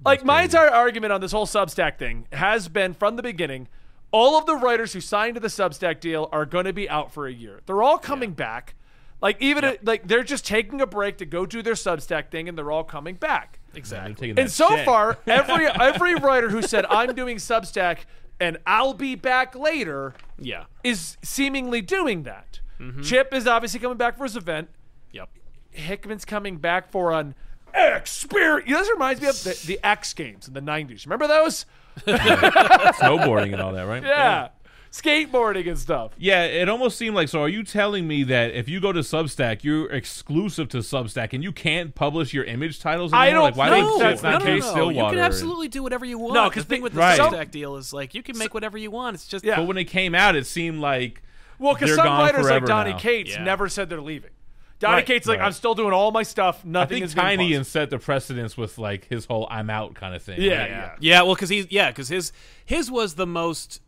like 0.05 0.25
my 0.25 0.41
crazy. 0.41 0.57
entire 0.57 0.71
argument 0.71 1.13
on 1.13 1.21
this 1.21 1.33
whole 1.33 1.47
Substack 1.47 1.99
thing 1.99 2.27
has 2.33 2.69
been 2.69 2.95
from 2.95 3.17
the 3.17 3.23
beginning. 3.23 3.69
All 4.11 4.39
of 4.39 4.47
the 4.47 4.57
writers 4.57 4.95
who 4.95 5.01
signed 5.03 5.35
to 5.35 5.41
the 5.41 5.49
Substack 5.49 6.01
deal 6.01 6.29
are 6.33 6.47
going 6.47 6.65
to 6.65 6.73
be 6.73 6.89
out 6.89 7.13
for 7.13 7.27
a 7.27 7.33
year. 7.33 7.61
They're 7.67 7.83
all 7.83 7.99
coming 7.99 8.33
back. 8.33 8.75
Like 9.21 9.37
even 9.41 9.65
Yep. 9.65 9.81
like 9.85 10.09
they're 10.09 10.25
just 10.25 10.47
taking 10.47 10.81
a 10.81 10.87
break 10.87 11.19
to 11.19 11.27
go 11.27 11.45
do 11.45 11.61
their 11.63 11.75
Substack 11.75 12.31
thing, 12.31 12.49
and 12.49 12.57
they're 12.57 12.71
all 12.73 12.85
coming 12.85 13.17
back. 13.17 13.59
I'm 13.77 13.79
Exactly. 13.81 14.15
taking 14.15 14.39
And 14.39 14.51
so 14.51 14.69
check. 14.71 14.85
far, 14.87 15.19
every 15.27 15.67
every 15.67 16.15
writer 16.15 16.49
who 16.51 16.63
said 16.63 16.87
I'm 16.87 17.15
doing 17.15 17.37
Substack 17.37 17.99
and 18.41 18.59
I'll 18.67 18.95
be 18.95 19.15
back 19.15 19.55
later 19.55 20.15
Yeah. 20.39 20.65
is 20.85 21.17
seemingly 21.23 21.81
doing 21.83 22.23
that. 22.25 22.61
Mm-hmm. 22.81 23.03
Chip 23.03 23.33
is 23.33 23.47
obviously 23.47 23.81
coming 23.81 23.97
back 23.99 24.17
for 24.19 24.25
his 24.25 24.37
event. 24.37 24.69
Yep. 25.13 25.29
Hickman's 25.71 26.25
coming 26.25 26.57
back 26.59 26.91
for 26.91 27.13
an 27.13 27.35
experience. 27.75 28.69
This 28.69 28.91
reminds 28.91 29.21
me 29.21 29.29
of 29.29 29.43
the, 29.45 29.59
the 29.67 29.81
X 29.85 30.13
Games 30.15 30.49
in 30.49 30.55
the 30.55 30.61
'90s. 30.61 31.05
Remember 31.07 31.27
those? 31.27 31.67
snowboarding 32.07 33.53
and 33.53 33.61
all 33.63 33.73
that, 33.73 33.83
right? 33.87 34.03
Yeah, 34.07 34.49
skateboarding 34.93 35.69
and 35.69 35.79
stuff. 35.79 36.13
Yeah, 36.19 36.45
it 36.45 36.69
almost 36.69 36.99
seemed 36.99 37.15
like. 37.15 37.29
So, 37.29 37.43
are 37.43 37.49
you 37.49 37.63
telling 37.63 38.07
me 38.09 38.23
that 38.25 38.53
if 38.55 38.69
you 38.69 38.81
go 38.81 38.93
to 38.93 39.01
Substack, 39.01 39.65
you're 39.65 39.91
exclusive 39.91 40.69
to 40.71 40.79
Substack, 40.79 41.33
and 41.33 41.43
you 41.43 41.53
can't 41.53 41.95
publish 41.95 42.33
your 42.33 42.45
image 42.45 42.81
titles 42.81 43.13
I 43.13 43.29
anymore? 43.29 43.51
don't 43.51 43.57
like, 43.57 43.57
why 43.57 43.71
think 43.71 43.87
don't 43.87 43.99
that's 43.99 44.15
it's 44.15 44.23
not 44.23 44.43
the 44.43 44.49
no, 44.49 44.55
case. 44.55 44.65
no, 44.65 44.75
no. 44.75 44.91
You 44.91 45.11
can 45.11 45.19
absolutely 45.19 45.69
do 45.69 45.83
whatever 45.83 46.05
you 46.05 46.19
want. 46.19 46.35
No, 46.35 46.45
the 46.45 46.51
'cause 46.51 46.65
thing 46.65 46.83
with 46.83 46.93
the 46.95 46.99
Right. 47.01 47.19
Substack 47.19 47.51
deal 47.51 47.77
is 47.77 47.93
like 47.93 48.15
you 48.15 48.23
can 48.23 48.39
make 48.39 48.55
whatever 48.55 48.79
you 48.79 48.91
want. 48.91 49.15
It's 49.15 49.27
just 49.27 49.45
Yeah. 49.45 49.57
But 49.57 49.67
when 49.67 49.77
it 49.79 49.85
came 49.85 50.15
out, 50.15 50.35
it 50.37 50.47
seemed 50.47 50.81
like 50.81 51.23
Well, 51.59 51.75
because 51.75 51.95
some 51.95 52.05
gone 52.07 52.21
writers 52.21 52.43
like 52.45 52.49
forever 52.51 52.67
Donny 52.67 52.91
now. 52.93 52.99
Cates 52.99 53.31
Yeah. 53.33 53.45
never 53.45 53.69
said 53.69 53.89
they're 53.89 54.01
leaving. 54.01 54.31
Donny 54.79 54.97
Right. 54.97 55.07
Cates 55.07 55.27
like 55.27 55.39
Right. 55.41 55.47
I'm 55.47 55.53
still 55.53 55.75
doing 55.75 55.95
all 55.95 56.11
my 56.11 56.23
stuff. 56.23 56.61
I 56.63 56.69
Nothing 56.69 56.97
think 56.97 57.05
is 57.07 57.15
being 57.15 57.39
Tynion 57.39 57.65
set 57.65 57.89
the 57.89 57.99
precedence 57.99 58.59
with 58.59 58.77
like 58.77 59.07
his 59.09 59.25
whole 59.25 59.47
"I'm 59.51 59.71
out" 59.71 59.95
kind 59.95 60.15
of 60.15 60.23
thing. 60.23 60.39
Yeah, 60.41 60.59
right? 60.61 60.69
yeah. 60.71 60.91
Yeah, 61.01 61.23
well, 61.23 61.35
because 61.35 61.49
he's 61.49 61.67
yeah, 61.71 61.91
because 61.91 62.09
his 62.09 62.31
his 62.65 62.91
was 62.91 63.15
the 63.15 63.27
most 63.27 63.81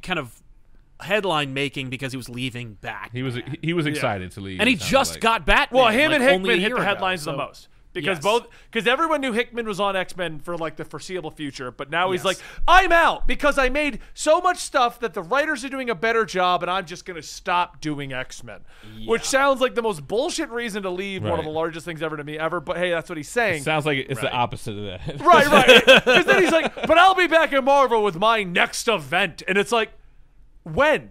kind 0.00 0.18
of 0.18 0.42
headline 1.00 1.54
making 1.54 1.90
because 1.90 2.12
he 2.12 2.16
was 2.16 2.28
leaving 2.28 2.74
back, 2.74 3.12
He 3.12 3.22
was 3.22 3.38
he 3.62 3.72
was 3.72 3.86
excited 3.86 4.32
to 4.32 4.40
leave, 4.40 4.60
and 4.60 4.68
he 4.68 4.74
just 4.74 5.12
like. 5.14 5.20
got 5.20 5.46
Batman. 5.46 5.80
Well, 5.80 5.88
him 5.92 6.10
like, 6.10 6.20
and 6.20 6.30
only 6.30 6.34
Hickman 6.34 6.50
a 6.50 6.52
hit 6.54 6.60
year 6.60 6.76
the 6.76 6.76
ago, 6.76 6.84
headlines 6.84 7.24
the 7.24 7.32
most 7.36 7.68
because 8.00 8.16
Yes. 8.18 8.22
both 8.24 8.46
because 8.70 8.86
everyone 8.86 9.20
knew 9.20 9.32
Hickman 9.32 9.66
was 9.66 9.80
on 9.80 9.96
X 9.96 10.16
Men 10.16 10.38
for 10.38 10.56
like 10.56 10.76
the 10.76 10.84
foreseeable 10.84 11.30
future, 11.30 11.70
but 11.70 11.90
now 11.90 12.10
he's 12.12 12.20
Yes. 12.20 12.24
like, 12.24 12.38
I'm 12.66 12.92
out 12.92 13.26
because 13.26 13.58
I 13.58 13.68
made 13.68 14.00
so 14.14 14.40
much 14.40 14.58
stuff 14.58 15.00
that 15.00 15.14
the 15.14 15.22
writers 15.22 15.64
are 15.64 15.68
doing 15.68 15.90
a 15.90 15.94
better 15.94 16.24
job, 16.24 16.62
and 16.62 16.70
I'm 16.70 16.86
just 16.86 17.04
gonna 17.04 17.22
stop 17.22 17.80
doing 17.80 18.12
X 18.12 18.42
Men, 18.44 18.60
which 19.06 19.24
sounds 19.24 19.60
like 19.60 19.74
the 19.74 19.82
most 19.82 20.06
bullshit 20.08 20.50
reason 20.50 20.82
to 20.84 20.90
leave 20.90 21.22
one 21.22 21.38
of 21.38 21.44
the 21.44 21.50
largest 21.50 21.84
things 21.84 22.02
ever 22.02 22.16
to 22.16 22.24
me 22.24 22.38
ever. 22.38 22.60
But 22.60 22.76
hey, 22.76 22.90
that's 22.90 23.08
what 23.08 23.16
he's 23.18 23.28
saying. 23.28 23.62
Sounds 23.62 23.86
like 23.86 23.98
it's 24.08 24.22
Right. 24.22 24.30
the 24.30 24.36
opposite 24.36 24.76
of 24.78 24.84
that. 24.84 25.20
right, 25.24 25.46
right. 25.48 25.84
Because 26.08 26.24
then 26.26 26.42
he's 26.42 26.52
like, 26.52 26.74
but 26.86 26.96
I'll 26.98 27.14
be 27.14 27.26
back 27.26 27.52
in 27.52 27.64
Marvel 27.64 28.02
with 28.02 28.18
my 28.18 28.42
next 28.42 28.88
event, 28.88 29.42
and 29.48 29.58
it's 29.58 29.72
like, 29.72 29.90
when? 30.62 31.10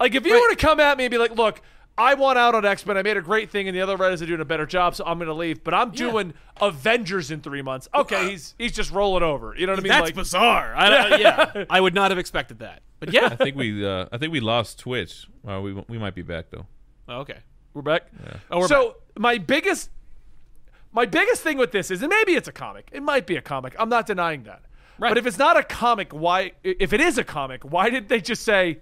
Like 0.00 0.14
if 0.14 0.26
you 0.26 0.32
were 0.40 0.50
to 0.50 0.56
come 0.56 0.80
at 0.80 0.98
me 0.98 1.04
and 1.04 1.10
be 1.10 1.18
like, 1.18 1.36
look. 1.36 1.60
I 1.96 2.14
want 2.14 2.38
out 2.38 2.54
on 2.54 2.64
X 2.64 2.84
Men. 2.86 2.96
I 2.96 3.02
made 3.02 3.16
a 3.16 3.22
great 3.22 3.50
thing, 3.50 3.68
and 3.68 3.76
the 3.76 3.80
other 3.80 3.96
writers 3.96 4.20
are 4.20 4.26
doing 4.26 4.40
a 4.40 4.44
better 4.44 4.66
job, 4.66 4.96
so 4.96 5.04
I'm 5.06 5.18
going 5.18 5.28
to 5.28 5.34
leave. 5.34 5.62
But 5.62 5.74
I'm 5.74 5.90
doing 5.92 6.34
Avengers 6.60 7.30
in 7.30 7.40
three 7.40 7.62
months. 7.62 7.88
Okay, 7.94 8.30
he's 8.30 8.54
he's 8.58 8.72
just 8.72 8.90
rolling 8.90 9.22
over. 9.22 9.54
You 9.56 9.66
know 9.66 9.72
what 9.72 9.78
I 9.78 9.82
mean? 9.82 9.90
That's 9.90 10.02
like, 10.06 10.14
bizarre. 10.14 10.74
I, 10.74 11.16
yeah, 11.16 11.64
I 11.70 11.80
would 11.80 11.94
not 11.94 12.10
have 12.10 12.18
expected 12.18 12.58
that. 12.58 12.82
But 12.98 13.12
yeah, 13.12 13.26
I 13.26 13.36
think 13.36 13.56
we 13.56 13.86
uh, 13.86 14.06
I 14.10 14.18
think 14.18 14.32
we 14.32 14.40
lost 14.40 14.80
Twitch. 14.80 15.28
Uh, 15.48 15.60
we 15.60 15.72
we 15.88 15.98
might 15.98 16.16
be 16.16 16.22
back 16.22 16.46
though. 16.50 16.66
Oh, 17.08 17.20
okay. 17.20 17.38
we're 17.74 17.82
back. 17.82 18.06
Oh, 18.50 18.60
we're 18.60 18.68
so 18.68 18.96
my 19.16 19.38
biggest, 19.38 19.90
my 20.92 21.06
biggest 21.06 21.42
thing 21.42 21.58
with 21.58 21.70
this 21.70 21.90
is, 21.92 22.02
and 22.02 22.10
maybe 22.10 22.32
it's 22.32 22.48
a 22.48 22.52
comic. 22.52 22.88
It 22.92 23.02
might 23.02 23.26
be 23.26 23.36
a 23.36 23.42
comic. 23.42 23.76
I'm 23.78 23.88
not 23.88 24.06
denying 24.06 24.44
that. 24.44 24.62
Right. 24.98 25.10
But 25.10 25.18
if 25.18 25.26
it's 25.26 25.38
not 25.38 25.56
a 25.56 25.62
comic, 25.62 26.12
why? 26.12 26.52
If 26.64 26.92
it 26.92 27.00
is 27.00 27.18
a 27.18 27.24
comic, 27.24 27.62
why 27.62 27.90
did 27.90 28.08
they 28.08 28.20
just 28.20 28.42
say 28.42 28.78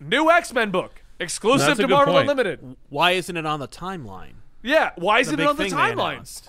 new 0.00 0.28
X 0.28 0.52
Men 0.52 0.70
book 0.70 1.01
exclusive 1.22 1.76
to 1.78 1.88
Marvel 1.88 2.14
point. 2.14 2.22
Unlimited? 2.30 2.76
Why 2.88 3.12
isn't 3.12 3.36
it 3.36 3.46
on 3.46 3.60
the 3.60 3.68
timeline? 3.68 4.34
Yeah. 4.62 4.90
Why 4.96 5.20
isn't 5.20 5.38
it 5.40 5.46
on 5.46 5.56
the 5.56 5.64
thing 5.64 5.72
timeline? 5.72 6.48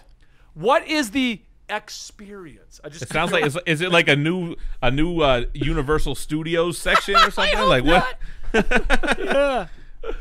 What 0.54 0.88
is 0.88 1.12
the 1.12 1.42
experience? 1.70 2.80
I 2.84 2.90
just 2.90 3.04
It 3.04 3.10
sounds 3.10 3.32
like 3.32 3.46
is, 3.46 3.58
is 3.66 3.82
it 3.82 3.92
like 3.92 4.08
a 4.08 4.16
new 4.16 4.56
a 4.82 4.92
new 4.92 5.22
uh, 5.22 5.46
Universal 5.54 6.16
Studios 6.16 6.78
section 6.78 7.16
or 7.16 7.32
something? 7.32 7.60
like 7.60 7.84
what? 7.84 8.18
yeah. 8.54 9.68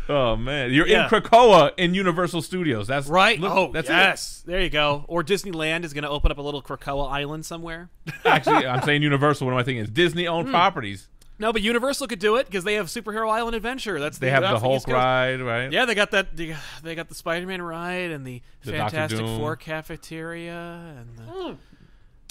Oh 0.09 0.37
man, 0.37 0.73
you're 0.73 0.87
Yeah. 0.87 1.05
in 1.05 1.11
Krakoa 1.11 1.73
in 1.77 1.93
Universal 1.93 2.43
Studios. 2.43 2.87
That's 2.87 3.09
Right. 3.09 3.41
look, 3.41 3.51
oh, 3.53 3.73
that's 3.73 3.89
yes. 3.89 4.45
There 4.47 4.61
you 4.61 4.71
go. 4.71 5.05
Or 5.09 5.25
Disneyland 5.25 5.83
is 5.83 5.93
going 5.93 6.05
to 6.05 6.09
open 6.09 6.31
up 6.31 6.39
a 6.39 6.43
little 6.43 6.63
Krakoa 6.63 7.11
island 7.11 7.45
somewhere. 7.45 7.91
Actually, 8.25 8.65
I'm 8.65 8.81
saying 8.83 9.03
Universal. 9.03 9.45
What 9.45 9.55
am 9.55 9.59
I 9.59 9.65
thinking? 9.65 9.83
It's 9.83 9.91
Disney 9.91 10.29
owned 10.29 10.47
Hmm. 10.47 10.53
properties. 10.55 11.09
No, 11.43 11.53
but 11.53 11.61
Universal 11.61 12.07
could 12.07 12.21
do 12.21 12.37
it 12.37 12.47
because 12.47 12.63
they 12.65 12.75
have 12.75 12.87
Superhero 12.87 13.29
Island 13.29 13.55
Adventure. 13.57 13.99
That's 14.01 14.17
They 14.17 14.31
have 14.31 14.43
the 14.43 14.49
that's 14.53 14.63
Hulk 14.63 14.77
East 14.77 14.89
ride, 14.89 15.41
right? 15.43 15.71
Yeah, 15.73 15.85
they 15.85 15.95
got 15.95 16.13
that. 16.13 16.37
They 16.37 16.57
they 16.83 16.95
got 16.95 17.09
the 17.09 17.15
Spider-Man 17.17 17.61
ride 17.61 18.11
and 18.13 18.25
the, 18.25 18.41
The 18.65 18.73
Fantastic 18.73 19.19
Four 19.27 19.57
cafeteria, 19.57 20.95
and 20.99 21.17
the, 21.19 21.57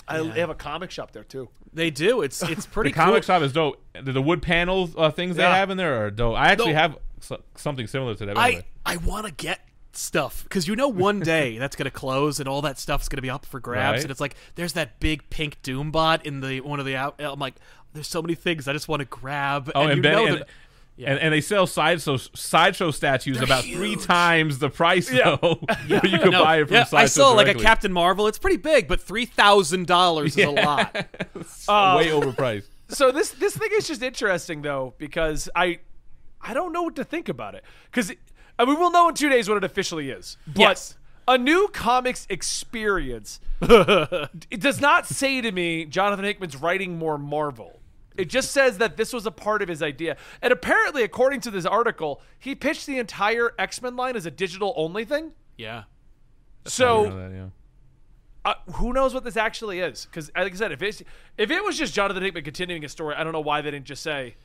I 0.07 0.21
they 0.23 0.39
have 0.39 0.49
a 0.49 0.55
comic 0.55 0.91
shop 0.91 1.11
there 1.11 1.23
too. 1.23 1.49
they 1.73 1.89
do. 1.91 2.21
It's 2.21 2.41
it's 2.49 2.65
pretty 2.65 2.91
The 2.91 2.95
comic 2.95 3.23
cool. 3.23 3.35
shop 3.35 3.41
is 3.43 3.53
dope. 3.53 3.81
The, 4.01 4.13
the 4.13 4.21
wood 4.21 4.41
panel 4.41 4.89
uh, 4.97 5.11
things 5.11 5.35
they 5.35 5.43
have 5.43 5.69
in 5.69 5.77
there 5.77 6.05
are 6.05 6.09
dope. 6.11 6.35
I 6.37 6.47
actually 6.51 6.73
No. 6.73 6.79
have 6.79 6.97
so, 7.19 7.41
something 7.55 7.87
similar 7.87 8.15
to 8.15 8.25
that. 8.25 8.35
by 8.35 8.51
the 8.51 8.57
I. 8.57 8.93
I 8.93 8.97
want 8.97 9.27
to 9.27 9.31
get 9.31 9.59
stuff 9.93 10.43
because 10.43 10.67
you 10.69 10.75
know 10.77 10.87
one 10.87 11.19
day 11.35 11.57
that's 11.57 11.75
gonna 11.75 11.91
close 11.91 12.39
and 12.39 12.47
all 12.47 12.61
that 12.61 12.79
stuff's 12.79 13.09
gonna 13.09 13.21
be 13.21 13.29
up 13.29 13.45
for 13.45 13.59
grabs 13.59 13.95
Right. 13.97 14.01
and 14.03 14.09
it's 14.09 14.21
like 14.21 14.35
there's 14.55 14.71
that 14.73 15.01
big 15.01 15.29
pink 15.29 15.61
doom 15.63 15.91
bot 15.91 16.25
in 16.25 16.39
the 16.39 16.61
one 16.61 16.79
of 16.79 16.85
the 16.85 16.95
out 16.95 17.15
I'm 17.19 17.39
like 17.39 17.55
there's 17.93 18.07
so 18.07 18.21
many 18.21 18.35
things 18.35 18.67
I 18.67 18.73
just 18.73 18.87
want 18.87 19.01
to 19.01 19.05
grab 19.05 19.71
Oh, 19.75 19.81
and, 19.81 19.91
and, 19.91 19.97
you 19.97 20.01
Ben 20.03 20.13
know 20.13 20.25
and, 20.27 20.37
that 20.41 20.47
And, 20.97 21.19
and 21.19 21.33
they 21.33 21.41
sell 21.41 21.65
sideshow 21.67 22.17
sideshow 22.17 22.91
statues 22.91 23.41
about 23.41 23.63
three 23.63 23.95
times 23.95 24.59
the 24.59 24.69
price 24.69 25.11
Yeah. 25.11 25.37
though. 25.41 25.59
you 25.87 25.99
could 26.19 26.31
No, 26.31 26.43
buy 26.43 26.61
it 26.61 26.67
from 26.67 26.75
yeah, 26.75 26.83
sideshow. 26.83 26.97
I 27.03 27.05
saw 27.05 27.31
like 27.31 27.47
a. 27.47 27.55
Captain 27.55 27.91
Marvel. 27.91 28.27
It's 28.27 28.37
pretty 28.39 28.57
big, 28.57 28.87
but 28.87 29.01
three 29.01 29.25
thousand 29.25 29.87
dollars 29.87 30.37
is 30.37 30.45
a 30.45 30.49
lot. 30.51 30.95
Uh, 31.67 31.95
way 31.97 32.07
overpriced. 32.07 32.67
so 32.89 33.11
this 33.11 33.31
this 33.31 33.55
thing 33.57 33.69
is 33.73 33.87
just 33.87 34.01
interesting 34.03 34.61
though 34.61 34.93
because 34.97 35.49
I 35.55 35.79
I 36.41 36.53
don't 36.53 36.71
know 36.73 36.83
what 36.83 36.95
to 36.97 37.03
think 37.03 37.29
about 37.29 37.55
it 37.55 37.63
because 37.89 38.11
I 38.59 38.65
mean 38.65 38.77
we'll 38.79 38.91
know 38.91 39.09
in 39.09 39.15
two 39.15 39.29
days 39.29 39.47
what 39.49 39.57
it 39.57 39.63
officially 39.63 40.09
is. 40.11 40.37
But 40.47 40.59
Yes. 40.59 40.97
a 41.27 41.37
new 41.37 41.67
comics 41.73 42.27
experience 42.29 43.39
it 43.61 44.59
does 44.59 44.79
not 44.81 45.07
say 45.07 45.41
to 45.41 45.51
me 45.51 45.85
Jonathan 45.85 46.25
Hickman's 46.25 46.55
writing 46.57 46.97
more 46.97 47.17
Marvel. 47.17 47.79
It 48.17 48.29
just 48.29 48.51
says 48.51 48.77
that 48.79 48.97
this 48.97 49.13
was 49.13 49.25
a 49.25 49.31
part 49.31 49.61
of 49.61 49.69
his 49.69 49.81
idea. 49.81 50.17
And 50.41 50.51
apparently, 50.51 51.03
according 51.03 51.41
to 51.41 51.51
this 51.51 51.65
article, 51.65 52.21
he 52.37 52.55
pitched 52.55 52.85
the 52.85 52.97
entire 52.99 53.53
X 53.57 53.81
Men 53.81 53.95
line 53.95 54.15
as 54.15 54.25
a 54.25 54.31
digital 54.31 54.73
only 54.75 55.05
thing. 55.05 55.31
Yeah. 55.57 55.83
So 56.65 57.05
that, 57.05 57.31
yeah. 57.33 57.47
uh, 58.45 58.71
who 58.73 58.93
knows 58.93 59.13
what 59.13 59.23
this 59.23 59.37
actually 59.37 59.79
is? 59.79 60.05
Because, 60.05 60.29
like 60.35 60.53
I 60.53 60.55
said, 60.55 60.71
if 60.71 60.81
it's 60.81 61.01
if 61.37 61.49
it 61.49 61.63
was 61.63 61.77
just 61.77 61.93
Jonathan 61.93 62.21
Hickman 62.21 62.43
continuing 62.43 62.83
a 62.83 62.89
story, 62.89 63.15
I 63.15 63.23
don't 63.23 63.33
know 63.33 63.41
why 63.41 63.61
they 63.61 63.71
didn't 63.71 63.85
just 63.85 64.03
say 64.03 64.35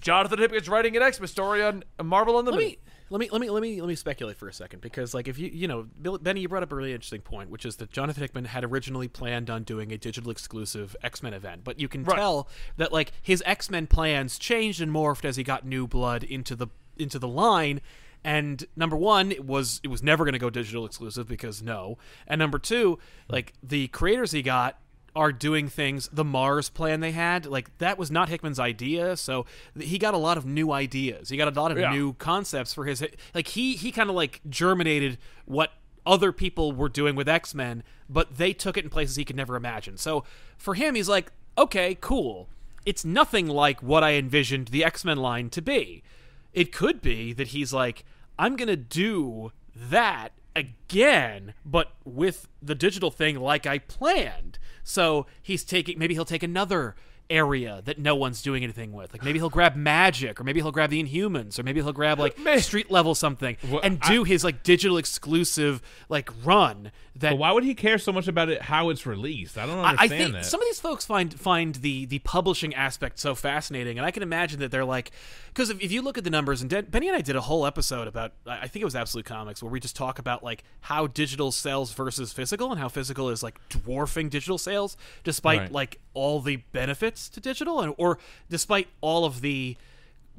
Jonathan 0.00 0.38
Hickman's 0.38 0.68
writing 0.68 0.96
an 0.96 1.02
X 1.02 1.20
Men 1.20 1.28
story 1.28 1.62
on 1.62 1.84
Marvel 2.02 2.34
Let 2.34 2.40
Unlimited. 2.40 2.70
me 2.70 2.78
let 3.12 3.20
me 3.20 3.28
let 3.30 3.40
me 3.40 3.50
let 3.50 3.62
me 3.62 3.80
let 3.80 3.86
me 3.88 3.94
speculate 3.94 4.36
for 4.36 4.48
a 4.48 4.52
second 4.52 4.80
because 4.80 5.12
like 5.14 5.28
if 5.28 5.38
you 5.38 5.48
you 5.52 5.68
know 5.68 5.86
Bill, 6.00 6.18
Benny 6.18 6.40
you 6.40 6.48
brought 6.48 6.62
up 6.62 6.72
a 6.72 6.74
really 6.74 6.92
interesting 6.92 7.20
point 7.20 7.50
which 7.50 7.64
is 7.66 7.76
that 7.76 7.92
Jonathan 7.92 8.22
Hickman 8.22 8.46
had 8.46 8.64
originally 8.64 9.06
planned 9.06 9.50
on 9.50 9.62
doing 9.62 9.92
a 9.92 9.98
digital 9.98 10.30
exclusive 10.30 10.96
X 11.02 11.22
Men 11.22 11.34
event 11.34 11.62
but 11.62 11.78
you 11.78 11.88
can 11.88 12.04
Right. 12.04 12.16
tell 12.16 12.48
that 12.78 12.92
like 12.92 13.12
his 13.22 13.42
X 13.46 13.70
Men 13.70 13.86
plans 13.86 14.38
changed 14.38 14.80
and 14.80 14.90
morphed 14.90 15.24
as 15.24 15.36
he 15.36 15.44
got 15.44 15.64
new 15.66 15.86
blood 15.86 16.24
into 16.24 16.56
the 16.56 16.68
into 16.96 17.18
the 17.18 17.28
line 17.28 17.80
and 18.24 18.64
number 18.76 18.96
one 18.96 19.30
it 19.30 19.44
was 19.44 19.80
it 19.84 19.88
was 19.88 20.02
never 20.02 20.24
going 20.24 20.32
to 20.32 20.38
go 20.38 20.48
digital 20.50 20.86
exclusive 20.86 21.28
because 21.28 21.62
no 21.62 21.98
and 22.26 22.38
number 22.38 22.58
two 22.58 22.98
like 23.28 23.52
the 23.62 23.88
creators 23.88 24.32
he 24.32 24.42
got 24.42 24.78
are 25.14 25.30
doing 25.32 25.68
things 25.68 26.08
the 26.12 26.24
Mars 26.24 26.70
plan 26.70 27.00
they 27.00 27.12
had 27.12 27.44
like 27.44 27.76
that 27.78 27.98
was 27.98 28.10
not 28.10 28.28
Hickman's 28.30 28.58
idea 28.58 29.16
so 29.16 29.44
he 29.78 29.98
got 29.98 30.14
a 30.14 30.18
lot 30.18 30.38
of 30.38 30.46
new 30.46 30.72
ideas. 30.72 31.28
He 31.28 31.36
got 31.36 31.54
a 31.54 31.60
lot 31.60 31.70
of 31.70 31.78
Yeah. 31.78 31.92
new 31.92 32.14
concepts 32.14 32.72
for 32.72 32.86
his 32.86 33.04
like 33.34 33.48
he 33.48 33.74
he 33.76 33.92
kind 33.92 34.08
of 34.08 34.16
like 34.16 34.40
germinated 34.48 35.18
what 35.44 35.72
other 36.06 36.32
people 36.32 36.72
were 36.72 36.88
doing 36.88 37.14
with 37.14 37.28
X-Men 37.28 37.82
but 38.08 38.38
they 38.38 38.52
took 38.54 38.76
it 38.78 38.84
in 38.84 38.90
places 38.90 39.16
he 39.16 39.24
could 39.24 39.36
never 39.36 39.54
imagine. 39.56 39.96
So 39.98 40.24
for 40.56 40.74
him 40.74 40.94
he's 40.94 41.08
like 41.08 41.30
okay 41.58 41.96
cool. 42.00 42.48
It's 42.86 43.04
nothing 43.04 43.46
like 43.48 43.82
what 43.82 44.02
I 44.02 44.14
envisioned 44.14 44.68
the 44.68 44.82
X-Men 44.84 45.18
line 45.18 45.50
to 45.50 45.60
be. 45.62 46.02
It 46.54 46.72
could 46.72 47.00
be 47.02 47.32
that 47.34 47.48
he's 47.48 47.72
like 47.72 48.04
I'm 48.38 48.56
going 48.56 48.68
to 48.68 48.76
do 48.76 49.52
that 49.76 50.32
again 50.54 51.54
but 51.64 51.92
with 52.04 52.48
the 52.60 52.74
digital 52.74 53.10
thing 53.10 53.38
like 53.38 53.66
I 53.66 53.78
planned. 53.78 54.58
So 54.82 55.26
he's 55.40 55.64
taking 55.64 55.98
maybe 55.98 56.14
he'll 56.14 56.24
take 56.24 56.42
another 56.42 56.94
area 57.32 57.80
that 57.84 57.98
no 57.98 58.14
one's 58.14 58.42
doing 58.42 58.62
anything 58.62 58.92
with 58.92 59.12
like 59.12 59.24
maybe 59.24 59.38
he'll 59.38 59.48
grab 59.50 59.74
magic 59.76 60.40
or 60.40 60.44
maybe 60.44 60.60
he'll 60.60 60.70
grab 60.72 60.90
the 60.90 61.02
inhumans 61.02 61.58
or 61.58 61.62
maybe 61.62 61.80
he'll 61.80 61.92
grab 61.92 62.18
like 62.18 62.38
Man. 62.48 62.60
street 62.60 62.90
level 62.90 63.14
something 63.14 63.56
Well, 63.70 63.80
and 63.82 63.98
do 64.00 64.24
his 64.24 64.44
like 64.44 64.62
digital 64.62 64.96
exclusive 64.98 65.80
like 66.08 66.30
run 66.44 66.92
that 67.16 67.30
But 67.30 67.38
why 67.38 67.52
would 67.52 67.64
he 67.64 67.74
care 67.74 67.98
so 67.98 68.10
much 68.12 68.26
about 68.28 68.48
it? 68.48 68.62
How 68.62 68.88
it's 68.90 69.04
released? 69.06 69.58
I 69.58 69.66
don't 69.66 69.78
I, 69.78 69.82
I 69.82 69.90
understand 69.90 70.10
think 70.20 70.32
that. 70.34 70.44
some 70.46 70.60
of 70.62 70.66
these 70.66 70.80
folks 70.80 71.04
find 71.04 71.38
find 71.38 71.74
the 71.76 72.06
the 72.06 72.18
publishing 72.20 72.74
aspect 72.74 73.18
so 73.18 73.34
fascinating, 73.34 73.98
and 73.98 74.06
I 74.06 74.10
can 74.10 74.22
imagine 74.22 74.60
that 74.60 74.70
they're 74.70 74.84
like, 74.84 75.10
because 75.48 75.68
if, 75.68 75.78
if 75.82 75.92
you 75.92 76.00
look 76.00 76.16
at 76.16 76.24
the 76.24 76.30
numbers, 76.30 76.62
and 76.62 76.70
Den- 76.70 76.86
Benny 76.86 77.08
and 77.08 77.16
I 77.16 77.20
did 77.20 77.36
a 77.36 77.42
whole 77.42 77.66
episode 77.66 78.08
about, 78.08 78.32
I 78.46 78.60
I 78.62 78.66
think 78.66 78.80
it 78.80 78.86
was 78.86 78.96
Absolute 78.96 79.26
Comics, 79.26 79.62
where 79.62 79.70
we 79.70 79.78
just 79.78 79.94
talk 79.94 80.18
about 80.18 80.42
like 80.42 80.64
how 80.80 81.06
digital 81.06 81.52
sells 81.52 81.92
versus 81.92 82.32
physical, 82.32 82.70
and 82.70 82.80
how 82.80 82.88
physical 82.88 83.28
is 83.28 83.42
like 83.42 83.58
dwarfing 83.68 84.30
digital 84.30 84.56
sales, 84.56 84.96
despite 85.22 85.60
Right. 85.60 85.72
like 85.72 86.00
all 86.14 86.40
the 86.40 86.56
benefits 86.72 87.21
to 87.30 87.40
digital, 87.40 87.80
and 87.80 87.94
or 87.98 88.18
despite 88.48 88.88
all 89.00 89.24
of 89.24 89.40
the 89.40 89.76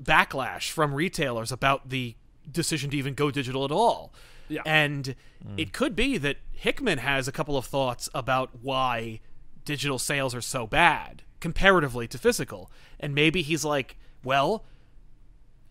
backlash 0.01 0.69
from 0.69 0.93
retailers 0.93 1.51
about 1.51 1.89
the 1.89 2.15
decision 2.51 2.89
to 2.91 2.97
even 2.97 3.13
go 3.13 3.31
digital 3.31 3.63
at 3.65 3.71
all. 3.71 4.13
Yeah. 4.49 4.61
And 4.65 5.15
hmm. 5.45 5.57
it 5.57 5.73
could 5.73 5.95
be 5.95 6.17
that 6.17 6.37
Hickman 6.51 6.99
has 6.99 7.27
a 7.27 7.31
couple 7.31 7.57
of 7.57 7.65
thoughts 7.65 8.09
about 8.13 8.49
why 8.61 9.19
digital 9.65 9.99
sales 9.99 10.35
are 10.35 10.41
so 10.41 10.67
bad 10.67 11.23
comparatively 11.39 12.07
to 12.07 12.17
physical. 12.17 12.71
And 12.99 13.13
maybe 13.13 13.41
he's 13.41 13.65
like, 13.65 13.97
well, 14.23 14.63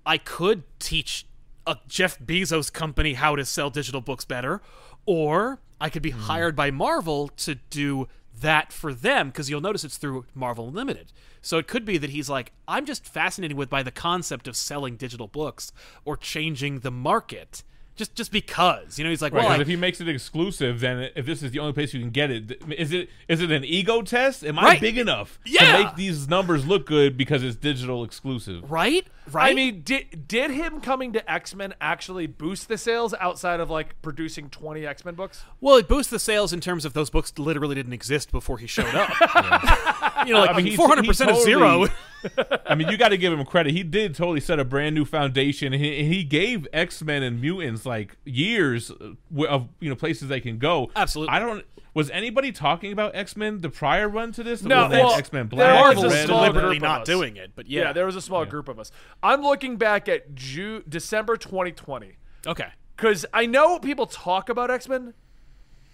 I 0.04 0.18
could 0.18 0.64
teach 0.78 1.26
a 1.66 1.76
Jeff 1.88 2.18
Bezos 2.18 2.72
company 2.72 3.14
how 3.14 3.36
to 3.36 3.44
sell 3.44 3.70
digital 3.70 4.00
books 4.00 4.24
better, 4.24 4.60
or 5.06 5.60
I 5.80 5.90
could 5.90 6.02
be 6.02 6.10
hmm. 6.10 6.20
hired 6.20 6.56
by 6.56 6.70
Marvel 6.70 7.28
to 7.28 7.54
do 7.54 8.08
that 8.40 8.72
for 8.72 8.92
them 8.94 9.28
because 9.28 9.50
you'll 9.50 9.60
notice 9.60 9.84
it's 9.84 9.96
through 9.96 10.26
Marvel 10.34 10.68
Unlimited. 10.68 11.12
So 11.40 11.58
it 11.58 11.66
could 11.66 11.84
be 11.84 11.98
that 11.98 12.10
he's 12.10 12.30
like, 12.30 12.52
I'm 12.68 12.86
just 12.86 13.06
fascinated 13.06 13.56
with 13.56 13.68
by 13.68 13.82
the 13.82 13.90
concept 13.90 14.46
of 14.46 14.56
selling 14.56 14.96
digital 14.96 15.28
books 15.28 15.72
or 16.04 16.16
changing 16.16 16.80
the 16.80 16.90
market. 16.90 17.62
Just, 17.94 18.14
just 18.14 18.32
because 18.32 18.98
you 18.98 19.04
know 19.04 19.10
he's 19.10 19.20
like 19.20 19.34
Right, 19.34 19.44
well 19.44 19.58
I- 19.58 19.60
if 19.60 19.66
he 19.68 19.76
makes 19.76 20.00
it 20.00 20.08
exclusive, 20.08 20.80
then 20.80 21.10
if 21.14 21.26
this 21.26 21.42
is 21.42 21.50
the 21.50 21.58
only 21.58 21.74
place 21.74 21.92
you 21.92 22.00
can 22.00 22.08
get 22.10 22.30
it 22.30 22.62
is 22.76 22.90
it 22.92 23.10
is 23.28 23.42
it 23.42 23.52
an 23.52 23.64
ego 23.64 24.00
test? 24.00 24.42
Am 24.44 24.58
I 24.58 24.78
big 24.78 24.96
enough 24.96 25.38
Yeah. 25.44 25.76
to 25.78 25.84
make 25.84 25.96
these 25.96 26.26
numbers 26.26 26.66
look 26.66 26.86
good 26.86 27.18
because 27.18 27.42
it's 27.42 27.54
digital 27.56 28.02
exclusive? 28.02 28.70
right 28.70 29.06
right 29.30 29.50
I 29.52 29.54
mean, 29.54 29.82
did 29.82 30.26
did 30.26 30.50
him 30.52 30.80
coming 30.80 31.12
to 31.12 31.30
X 31.30 31.54
Men 31.54 31.74
actually 31.82 32.26
boost 32.26 32.68
the 32.68 32.78
sales 32.78 33.12
outside 33.20 33.60
of 33.60 33.68
like 33.68 34.00
producing 34.00 34.48
twenty 34.48 34.86
X 34.86 35.04
Men 35.04 35.14
books? 35.14 35.44
Well, 35.60 35.76
it 35.76 35.86
boosts 35.86 36.10
the 36.10 36.18
sales 36.18 36.52
in 36.54 36.60
terms 36.60 36.86
of 36.86 36.94
those 36.94 37.10
books 37.10 37.32
literally 37.38 37.74
didn't 37.74 37.92
exist 37.92 38.32
before 38.32 38.56
he 38.56 38.66
showed 38.66 38.94
up. 38.94 39.10
you 40.26 40.32
know, 40.32 40.40
like 40.40 40.50
I 40.56 40.62
mean, 40.62 40.76
four 40.76 40.88
hundred 40.88 41.04
percent 41.06 41.30
he 41.30 41.36
of 41.36 41.42
zero. 41.42 41.86
Totally- 42.22 42.58
I 42.66 42.74
mean, 42.74 42.88
you 42.88 42.96
got 42.96 43.08
to 43.10 43.16
give 43.16 43.32
him 43.32 43.44
credit. 43.44 43.72
He 43.72 43.82
did 43.82 44.14
totally 44.14 44.40
set 44.40 44.58
a 44.58 44.64
brand 44.64 44.94
new 44.94 45.04
foundation. 45.04 45.72
He, 45.72 46.04
he 46.04 46.24
gave 46.24 46.66
X 46.72 47.02
Men 47.02 47.22
and 47.22 47.40
mutants 47.40 47.84
like 47.86 48.16
years 48.24 48.90
uh, 48.90 49.44
of 49.48 49.68
you 49.80 49.88
know 49.88 49.96
places 49.96 50.28
they 50.28 50.40
can 50.40 50.58
go. 50.58 50.90
Absolutely. 50.96 51.34
I 51.34 51.38
don't. 51.38 51.64
Was 51.94 52.08
anybody 52.08 52.52
talking 52.52 52.90
about 52.90 53.14
X 53.14 53.36
Men 53.36 53.60
the 53.60 53.68
prior 53.68 54.08
run 54.08 54.32
to 54.32 54.42
this? 54.42 54.62
No, 54.62 54.88
well, 54.88 55.14
X 55.14 55.30
Men 55.32 55.48
there 55.48 55.56
Black, 55.58 55.96
was 55.96 56.04
a 56.04 56.24
small 56.26 56.40
deliberately 56.40 56.78
group 56.78 56.82
of 56.84 56.88
not 56.88 57.00
us. 57.02 57.06
doing 57.06 57.36
it, 57.36 57.52
but 57.54 57.66
yeah. 57.68 57.82
Yeah, 57.82 57.92
there 57.92 58.06
was 58.06 58.16
a 58.16 58.22
small 58.22 58.46
group 58.46 58.68
of 58.68 58.78
us. 58.78 58.90
I'm 59.22 59.42
looking 59.42 59.76
back 59.76 60.08
at 60.08 60.34
Ju- 60.34 60.82
December 60.88 61.36
2020 61.36 62.16
okay. 62.46 62.68
because 62.96 63.26
I 63.34 63.44
know 63.44 63.78
people 63.78 64.06
talk 64.06 64.48
about 64.48 64.70
X 64.70 64.88
Men. 64.88 65.12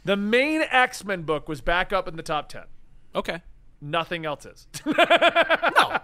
The 0.05 0.17
main 0.17 0.63
X 0.71 1.05
Men 1.05 1.23
book 1.23 1.49
was 1.49 1.61
back 1.61 1.93
up 1.93 2.07
in 2.07 2.15
the 2.17 2.23
top 2.23 2.49
ten. 2.49 2.65
Okay. 3.15 3.43
Nothing 3.81 4.27
else 4.27 4.45
is. 4.47 4.67
No, 5.77 5.99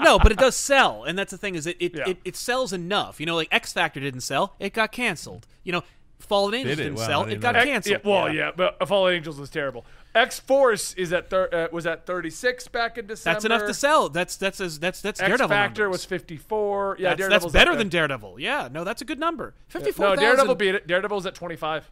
no, 0.00 0.18
but 0.18 0.32
it 0.32 0.38
does 0.38 0.56
sell, 0.56 1.04
and 1.04 1.16
that's 1.16 1.30
the 1.30 1.38
thing 1.38 1.54
is 1.54 1.66
it 1.66 1.76
it, 1.78 1.94
Yeah. 1.96 2.08
it 2.08 2.18
it 2.24 2.36
sells 2.36 2.72
enough. 2.72 3.20
You 3.20 3.26
know, 3.26 3.36
like 3.36 3.48
X 3.52 3.72
Factor 3.72 4.00
didn't 4.00 4.22
sell, 4.22 4.54
it 4.58 4.72
got 4.72 4.90
canceled. 4.90 5.46
You 5.62 5.72
know, 5.72 5.82
Fallen 6.18 6.54
Angels 6.54 6.78
it? 6.78 6.82
didn't 6.82 6.96
Wow, 6.96 7.02
I 7.02 7.06
sell, 7.06 7.22
it 7.22 7.28
didn't 7.28 7.40
got 7.42 7.52
know 7.54 7.60
that. 7.60 7.66
canceled. 7.66 8.00
Yeah, 8.04 8.10
well, 8.10 8.32
yeah. 8.34 8.50
but 8.56 8.88
Fallen 8.88 9.14
Angels 9.14 9.38
was 9.38 9.50
terrible. 9.50 9.84
X 10.14 10.40
Force 10.40 10.94
is 10.94 11.12
at 11.12 11.30
thir- 11.30 11.48
uh, 11.52 11.68
was 11.72 11.86
at 11.86 12.04
36 12.06 12.68
back 12.68 12.98
in 12.98 13.06
December. 13.06 13.34
That's 13.34 13.44
enough 13.44 13.66
to 13.66 13.74
sell. 13.74 14.08
That's 14.08 14.36
that's 14.36 14.60
as 14.60 14.78
that's 14.80 15.00
that's 15.00 15.20
Daredevil. 15.20 15.44
X 15.44 15.48
Daredevil 15.50 15.56
Factor 15.56 15.82
numbers. 15.84 15.98
was 16.00 16.04
54. 16.04 16.96
Yeah, 16.98 17.08
that's, 17.10 17.10
that's 17.10 17.18
Daredevil's 17.20 17.52
better 17.52 17.70
up 17.72 17.78
than. 17.78 17.88
Daredevil. 17.88 18.40
Yeah, 18.40 18.68
no, 18.72 18.82
that's 18.84 19.02
a 19.02 19.04
good 19.04 19.20
number. 19.20 19.54
Fifty 19.68 19.92
four. 19.92 20.06
No, 20.06 20.16
Daredevil 20.16 20.54
beat 20.56 20.74
it. 20.74 20.86
Daredevil's 20.86 21.26
at 21.26 21.34
25. 21.34 21.90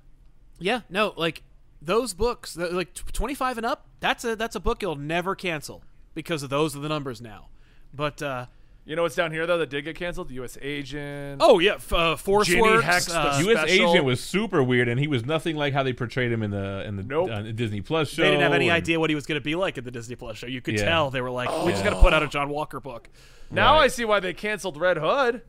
Yeah, 0.58 0.80
no, 0.90 1.14
like 1.16 1.42
those 1.82 2.14
books, 2.14 2.56
like 2.56 2.94
twenty 3.12 3.34
five 3.34 3.56
and 3.56 3.66
up. 3.66 3.86
That's 4.00 4.24
a 4.24 4.36
that's 4.36 4.56
a 4.56 4.60
book 4.60 4.82
you'll 4.82 4.96
never 4.96 5.34
cancel 5.34 5.82
because 6.14 6.42
of 6.42 6.50
those 6.50 6.76
are 6.76 6.80
the 6.80 6.88
numbers 6.88 7.20
now. 7.20 7.48
But 7.94 8.22
uh, 8.22 8.46
You 8.84 8.96
know 8.96 9.02
what's 9.02 9.14
down 9.14 9.30
here 9.32 9.46
though 9.46 9.58
that 9.58 9.70
did 9.70 9.84
get 9.84 9.96
canceled? 9.96 10.28
The 10.28 10.34
U.S. 10.34 10.56
Agent. 10.60 11.40
oh 11.44 11.58
yeah, 11.58 11.74
f- 11.74 11.92
uh, 11.92 12.16
Force 12.16 12.48
Ginny 12.48 12.62
Works, 12.62 12.84
Hex, 12.84 13.06
the 13.06 13.18
uh, 13.18 13.38
U- 13.40 13.46
U.S. 13.50 13.58
special. 13.68 13.90
Agent 13.90 14.04
was 14.04 14.20
super 14.22 14.62
weird, 14.62 14.88
and 14.88 14.98
he 15.00 15.06
was 15.08 15.24
nothing 15.24 15.56
like 15.56 15.72
how 15.72 15.82
they 15.82 15.92
portrayed 15.92 16.30
him 16.32 16.42
in 16.42 16.50
the 16.50 16.84
in 16.86 16.96
the 16.96 17.02
Nope. 17.02 17.30
uh, 17.30 17.42
Disney 17.52 17.80
Plus 17.80 18.08
show. 18.10 18.22
they 18.22 18.28
didn't 18.30 18.42
have 18.42 18.52
any 18.52 18.68
and- 18.68 18.76
idea 18.76 18.98
what 19.00 19.10
he 19.10 19.14
was 19.14 19.26
going 19.26 19.40
to 19.40 19.44
be 19.44 19.54
like 19.54 19.78
in 19.78 19.84
the 19.84 19.90
Disney 19.90 20.16
Plus 20.16 20.36
show. 20.38 20.46
You 20.46 20.60
could 20.60 20.74
Yeah. 20.78 20.84
tell 20.86 21.10
they 21.10 21.20
were 21.20 21.30
like, 21.30 21.48
"We 21.64 21.72
just 21.72 21.84
got 21.84 21.90
to 21.90 22.00
put 22.00 22.12
out 22.12 22.22
a 22.22 22.28
John 22.28 22.48
Walker 22.48 22.80
book." 22.80 23.08
now 23.50 23.74
Right. 23.74 23.84
I 23.84 23.88
see 23.88 24.04
why 24.04 24.20
they 24.20 24.32
canceled 24.34 24.76
Red 24.76 24.96
Hood. 24.98 25.42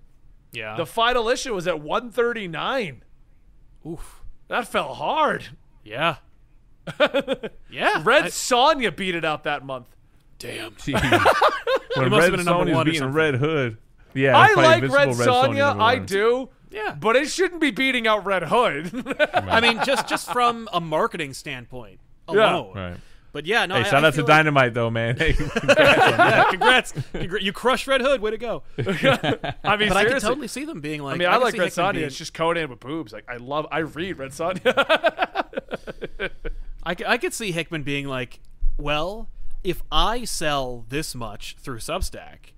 Yeah. 0.54 0.76
The 0.76 0.86
final 0.86 1.30
issue 1.30 1.54
was 1.54 1.68
at 1.68 1.80
139. 1.80 3.04
Oof. 3.88 4.22
That 4.48 4.68
fell 4.68 4.94
hard. 4.94 5.46
Yeah. 5.84 6.18
yeah. 7.70 8.02
Red 8.04 8.26
I- 8.26 8.28
Sonja 8.28 8.96
beat 8.96 9.16
it 9.16 9.26
out 9.26 9.44
that 9.44 9.66
month. 9.66 9.88
damn. 10.40 10.72
Jeez. 10.74 11.02
when 11.96 12.10
must 12.10 12.24
have 12.24 12.32
Red 12.32 12.32
been 12.32 12.40
a 12.40 12.44
number 12.44 12.66
Sonja's 12.66 12.74
one 12.76 12.88
or 12.88 12.92
beating. 12.92 13.12
Red 13.12 13.36
Hood. 13.36 13.78
Yeah, 14.14 14.38
I 14.38 14.54
like 14.56 14.84
Invincible 14.84 15.14
Red 15.14 15.28
Sonja 15.28 15.76
Sonja. 15.76 15.82
I 15.82 15.98
do. 16.00 16.50
Yeah. 16.70 16.96
But 17.00 17.16
it 17.16 17.30
shouldn't 17.30 17.62
be 17.62 17.72
beating 17.72 18.08
out 18.08 18.26
Red 18.26 18.44
Hood. 18.44 18.92
I 19.34 19.62
mean, 19.62 19.80
just 19.86 20.08
just 20.08 20.32
from 20.32 20.68
a 20.74 20.82
marketing 20.82 21.34
standpoint 21.34 22.00
Yeah. 22.30 22.56
alone. 22.56 22.76
Right. 22.76 22.98
But 23.34 23.46
yeah, 23.46 23.66
no. 23.66 23.76
Hey, 23.76 23.82
I, 23.82 23.84
shout 23.84 24.04
I 24.04 24.08
out 24.08 24.14
to 24.16 24.22
like- 24.22 24.28
Dynamite 24.28 24.74
though, 24.74 24.90
man. 24.90 25.16
Hey, 25.22 25.34
congrats, 25.34 26.92
Congra- 27.14 27.42
you 27.42 27.54
crushed 27.54 27.88
Red 27.88 28.02
Hood. 28.02 28.20
Way 28.22 28.32
to 28.32 28.38
go! 28.38 28.64
I 28.78 28.84
mean, 29.78 29.88
But 29.90 29.98
I 29.98 30.06
can 30.06 30.20
totally 30.20 30.48
see 30.50 30.66
them 30.66 30.82
being 30.82 31.02
like. 31.02 31.16
I 31.16 31.18
mean, 31.18 31.28
I, 31.30 31.34
can 31.34 31.42
like 31.42 31.58
Red 31.58 31.70
Sonja. 31.70 31.94
being- 31.94 32.06
It's 32.06 32.18
just 32.18 32.34
Conan 32.34 32.70
with 32.70 32.80
boobs. 32.82 33.14
Like 33.14 33.26
I 33.30 33.38
love. 33.38 33.68
I 33.72 33.80
read 33.80 34.18
Red 34.18 34.32
Sonja. 34.32 34.72
I 36.84 37.18
could 37.18 37.34
see 37.34 37.52
Hickman 37.52 37.84
being 37.84 38.08
like, 38.08 38.40
well, 38.78 39.30
if 39.64 39.82
I 39.92 40.24
sell 40.26 40.86
this 40.90 41.14
much 41.16 41.56
through 41.60 41.78
Substack, 41.78 42.54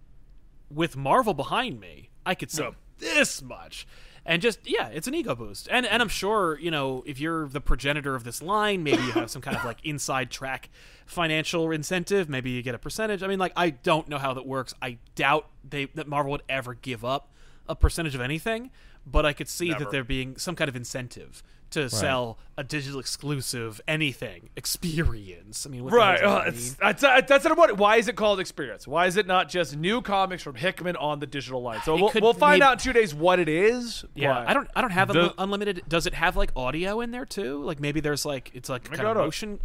with 0.72 0.96
Marvel 0.96 1.34
behind 1.34 1.80
me, 1.80 2.10
I 2.26 2.34
could 2.36 2.50
sell 2.50 2.76
this 3.00 3.42
much. 3.42 3.86
And 4.26 4.42
just 4.42 4.60
yeah, 4.64 4.88
it's 4.88 5.08
an 5.08 5.16
ego 5.16 5.36
boost. 5.36 5.68
And 5.70 5.86
and 5.86 6.02
I'm 6.02 6.10
sure, 6.10 6.58
you 6.60 6.72
know, 6.72 7.04
if 7.06 7.20
you're 7.20 7.48
the 7.48 7.60
progenitor 7.60 8.16
of 8.16 8.24
this 8.24 8.42
line, 8.42 8.84
maybe 8.84 9.04
you 9.04 9.12
have 9.12 9.30
some 9.30 9.42
kind 9.42 9.58
of 9.58 9.66
like 9.66 9.80
inside 9.84 10.32
track 10.32 10.70
financial 11.06 11.72
incentive, 11.72 12.30
maybe 12.30 12.50
you 12.50 12.62
get 12.62 12.74
a 12.76 12.80
percentage. 12.80 13.22
I 13.22 13.28
mean, 13.28 13.40
like 13.40 13.54
I 13.56 13.72
don't 13.72 14.08
know 14.08 14.18
how 14.18 14.34
that 14.34 14.46
works. 14.46 14.74
I 14.82 14.98
doubt 15.16 15.50
they 15.68 15.86
that 15.96 16.08
Marvel 16.08 16.32
would 16.32 16.44
ever 16.48 16.74
give 16.74 17.04
up 17.04 17.34
a 17.68 17.76
percentage 17.76 18.16
of 18.16 18.22
anything, 18.22 18.72
but 19.06 19.26
I 19.26 19.34
could 19.34 19.50
see 19.50 19.70
Never. 19.70 19.84
that 19.86 19.92
there 19.92 20.04
being 20.04 20.38
some 20.38 20.56
kind 20.56 20.70
of 20.70 20.76
incentive 20.76 21.44
to 21.74 21.90
sell 21.90 22.38
a 22.58 22.64
digital 22.64 23.00
exclusive 23.00 23.82
anything 23.88 24.50
experience. 24.56 25.66
I 25.66 25.70
mean, 25.70 25.84
right. 25.86 26.22
Uh, 26.24 26.44
mean? 26.46 26.54
that's 26.80 27.02
that's 27.02 27.28
that's 27.28 27.46
what. 27.56 27.70
it- 27.72 27.78
Why 27.78 27.98
is 27.98 28.08
it 28.08 28.16
called 28.16 28.40
Experience? 28.40 28.88
Why 28.88 29.08
is 29.08 29.18
it 29.18 29.28
not 29.28 29.50
just 29.50 29.76
new 29.76 30.02
comics 30.02 30.44
from 30.44 30.56
Hickman 30.56 30.96
on 30.96 31.20
the 31.20 31.28
digital 31.28 31.62
line? 31.62 31.82
So 31.84 31.96
It 31.96 32.02
we'll, 32.02 32.12
we'll 32.22 32.34
find 32.34 32.60
maybe- 32.60 32.64
out 32.68 32.74
in 32.74 32.80
two 32.80 32.94
days 32.94 33.14
what 33.14 33.40
it 33.40 33.50
is. 33.50 34.06
Yeah, 34.16 34.38
I 34.48 34.54
don't. 34.54 34.70
I 34.76 34.82
don't 34.82 34.92
have 34.92 35.08
The- 35.10 35.34
unlimited. 35.38 35.84
Does 35.88 36.06
it 36.08 36.14
have 36.14 36.36
like 36.38 36.52
audio 36.56 37.02
in 37.02 37.12
there 37.12 37.26
too? 37.26 37.64
Like 37.64 37.80
maybe 37.80 38.00
there's 38.00 38.26
like 38.26 38.52
it's 38.54 38.70
like 38.70 38.84
kind 38.86 39.02
of 39.08 39.18
motion. 39.18 39.60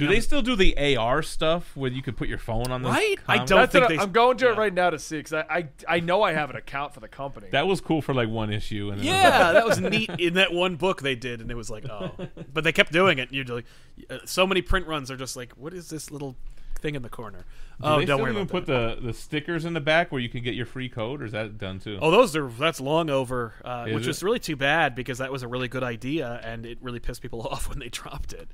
Do 0.00 0.08
they 0.08 0.20
still 0.20 0.42
do 0.42 0.56
the 0.56 0.96
AR 0.96 1.22
stuff 1.22 1.76
where 1.76 1.90
you 1.90 2.02
could 2.02 2.16
put 2.16 2.28
your 2.28 2.38
phone 2.38 2.70
on 2.70 2.82
the 2.82 2.88
Right? 2.90 3.16
I 3.28 3.38
don't 3.38 3.46
That's 3.48 3.72
think 3.72 3.82
what 3.84 3.88
they- 3.90 3.98
I- 3.98 4.02
I'm 4.02 4.12
going 4.12 4.36
to 4.38 4.46
yeah. 4.46 4.52
it 4.52 4.58
right 4.58 4.74
now 4.74 4.90
to 4.90 4.98
see 4.98 5.18
because 5.18 5.32
I, 5.32 5.44
I 5.48 5.68
I 5.96 6.00
know 6.00 6.22
I 6.22 6.32
have 6.32 6.50
an 6.50 6.56
account 6.56 6.92
for 6.94 7.00
the 7.00 7.08
company. 7.08 7.48
That 7.52 7.66
was 7.66 7.80
cool 7.80 8.02
for 8.02 8.12
like 8.14 8.28
one 8.28 8.52
issue. 8.52 8.90
And 8.90 8.98
then 9.00 9.06
was 9.06 9.06
Yeah, 9.06 9.52
that 9.52 9.66
was 9.66 9.80
neat 9.80 10.10
in 10.18 10.34
that 10.34 10.52
one 10.52 10.76
book 10.76 11.02
they 11.02 11.14
did, 11.14 11.40
and 11.40 11.50
it 11.50 11.56
was 11.56 11.70
like, 11.70 11.84
oh, 11.88 12.12
but 12.52 12.64
they 12.64 12.72
kept 12.72 12.92
doing 12.92 13.18
it. 13.18 13.28
And 13.28 13.32
you're 13.32 13.44
like, 13.56 13.66
uh, 14.10 14.18
so 14.24 14.46
many 14.46 14.62
print 14.62 14.86
runs 14.86 15.10
are 15.10 15.16
just 15.16 15.36
like, 15.36 15.52
what 15.52 15.72
is 15.74 15.88
this 15.90 16.10
little 16.10 16.36
thing 16.80 16.94
in 16.94 17.02
the 17.02 17.08
corner? 17.10 17.38
Do 17.38 17.44
Oh, 17.86 17.98
they 17.98 18.04
don't 18.06 18.20
still 18.20 18.32
even 18.32 18.46
put 18.46 18.66
that. 18.66 19.00
the, 19.00 19.06
the 19.08 19.12
stickers 19.14 19.64
in 19.66 19.72
the 19.74 19.80
back 19.80 20.10
where 20.12 20.20
you 20.20 20.28
can 20.28 20.42
get 20.42 20.54
your 20.54 20.66
free 20.66 20.88
code, 20.88 21.20
or 21.22 21.26
is 21.26 21.32
that 21.32 21.56
done 21.58 21.78
too? 21.78 21.98
Oh, 22.00 22.10
those 22.10 22.34
are 22.36 22.48
that's 22.48 22.80
long 22.80 23.08
over, 23.10 23.54
uh, 23.64 23.84
Is 23.88 23.94
which 23.94 24.04
it? 24.04 24.08
was 24.08 24.22
really 24.22 24.38
too 24.38 24.56
bad 24.56 24.94
because 24.94 25.18
that 25.18 25.30
was 25.32 25.42
a 25.42 25.48
really 25.48 25.68
good 25.68 25.82
idea, 25.82 26.40
and 26.44 26.64
it 26.66 26.78
really 26.80 27.00
pissed 27.00 27.20
people 27.22 27.42
off 27.50 27.68
when 27.68 27.78
they 27.78 27.88
dropped 27.88 28.32
it. 28.32 28.48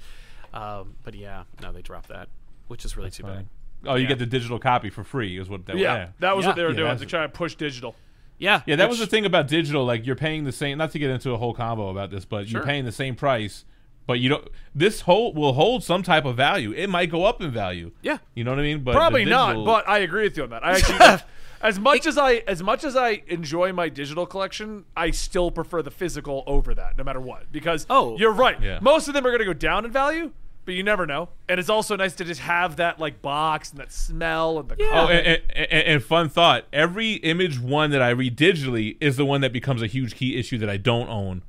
Um, 0.55 0.97
but 1.05 1.15
yeah, 1.15 1.45
no, 1.63 1.73
they 1.73 1.83
dropped 1.83 2.09
that, 2.09 2.29
which 2.69 2.85
is 2.85 2.97
really 2.97 3.11
too 3.11 3.23
bad. 3.25 3.47
Oh, 3.87 3.95
you 3.95 4.03
Yeah. 4.05 4.09
get 4.09 4.19
the 4.19 4.27
digital 4.27 4.59
copy 4.59 4.91
for 4.91 5.05
free, 5.05 5.39
is 5.39 5.49
what 5.49 5.67
that 5.67 5.77
yeah, 5.77 5.95
yeah. 5.97 6.09
that 6.21 6.37
was 6.37 6.45
Yeah. 6.45 6.49
what 6.51 6.57
they 6.57 6.63
were 6.63 6.71
Yeah, 6.71 6.75
doing. 6.77 6.85
that's- 6.87 7.01
They're 7.01 7.09
trying 7.09 7.29
to 7.31 7.33
push 7.37 7.55
digital. 7.55 7.95
Yeah, 8.39 8.63
Yeah, 8.67 8.77
that 8.77 8.89
was 8.89 8.99
the 8.99 9.07
thing 9.07 9.25
about 9.25 9.49
digital. 9.49 9.85
Like 9.85 10.05
you're 10.07 10.17
paying 10.17 10.45
the 10.45 10.53
same. 10.53 10.77
Not 10.79 10.91
to 10.93 10.99
get 10.99 11.11
into 11.11 11.31
a 11.33 11.37
whole 11.39 11.55
combo 11.55 11.89
about 11.89 12.11
this, 12.11 12.25
but 12.25 12.49
Sure. 12.49 12.59
you're 12.61 12.67
paying 12.67 12.85
the 12.85 12.93
same 12.93 13.15
price, 13.15 13.65
but 14.07 14.21
you 14.21 14.29
don't. 14.29 14.47
This 14.75 15.03
whole 15.03 15.33
will 15.33 15.55
hold 15.55 15.83
some 15.85 16.03
type 16.03 16.25
of 16.27 16.37
value. 16.37 16.73
It 16.73 16.89
might 16.91 17.11
go 17.11 17.25
up 17.25 17.41
in 17.41 17.51
value. 17.51 17.93
Yeah. 18.03 18.19
you 18.35 18.45
know 18.45 18.51
what 18.51 18.59
I 18.61 18.63
mean. 18.63 18.81
But 18.85 18.95
Probably 18.95 19.25
digital- 19.25 19.65
not, 19.65 19.85
but 19.85 19.89
I 19.89 19.99
agree 19.99 20.25
with 20.25 20.37
you 20.37 20.43
on 20.45 20.51
that. 20.51 20.65
I 20.65 20.73
actually, 20.77 21.25
as 21.63 21.79
much 21.79 22.07
as 22.07 22.19
I 22.19 22.43
as 22.47 22.63
much 22.63 22.85
as 22.85 22.97
I 22.97 23.23
enjoy 23.27 23.73
my 23.73 23.89
digital 23.89 24.27
collection, 24.27 24.85
I 24.97 25.11
still 25.11 25.51
prefer 25.51 25.83
the 25.83 25.91
physical 25.91 26.45
over 26.47 26.75
that, 26.75 26.97
no 26.99 27.05
matter 27.05 27.21
what. 27.21 27.51
Because 27.53 27.87
Oh. 27.91 28.17
you're 28.19 28.33
right. 28.33 28.61
Yeah. 28.63 28.79
Most 28.81 29.09
of 29.09 29.15
them 29.15 29.27
are 29.27 29.31
going 29.31 29.41
to 29.41 29.45
go 29.47 29.53
down 29.53 29.85
in 29.85 29.91
value, 29.91 30.33
but 30.65 30.75
you 30.75 30.83
never 30.83 31.07
know. 31.07 31.29
And 31.49 31.59
it's 31.61 31.69
also 31.71 31.97
nice 31.97 32.15
to 32.17 32.25
just 32.25 32.41
have 32.41 32.77
that 32.77 32.99
like 32.99 33.23
box 33.23 33.71
and 33.71 33.81
that 33.81 33.93
smell 33.93 34.59
and 34.59 34.69
the 34.69 34.77
Yeah. 34.79 34.87
Oh, 34.89 34.91
color. 35.07 35.13
and, 35.13 35.27
and, 35.27 35.43
and, 35.73 35.83
and 35.89 36.03
fun 36.05 36.29
thought. 36.29 36.65
Every 36.73 37.15
image 37.15 37.59
one 37.61 37.91
that 37.91 38.03
I 38.03 38.11
read 38.11 38.37
digitally 38.37 38.97
is 39.01 39.17
the 39.17 39.25
one 39.25 39.41
that 39.41 39.53
becomes 39.53 39.83
a 39.83 39.87
huge 39.87 40.15
key 40.17 40.37
issue 40.39 40.59
that 40.59 40.69
I 40.71 40.77
don't 40.77 41.09
own 41.09 41.43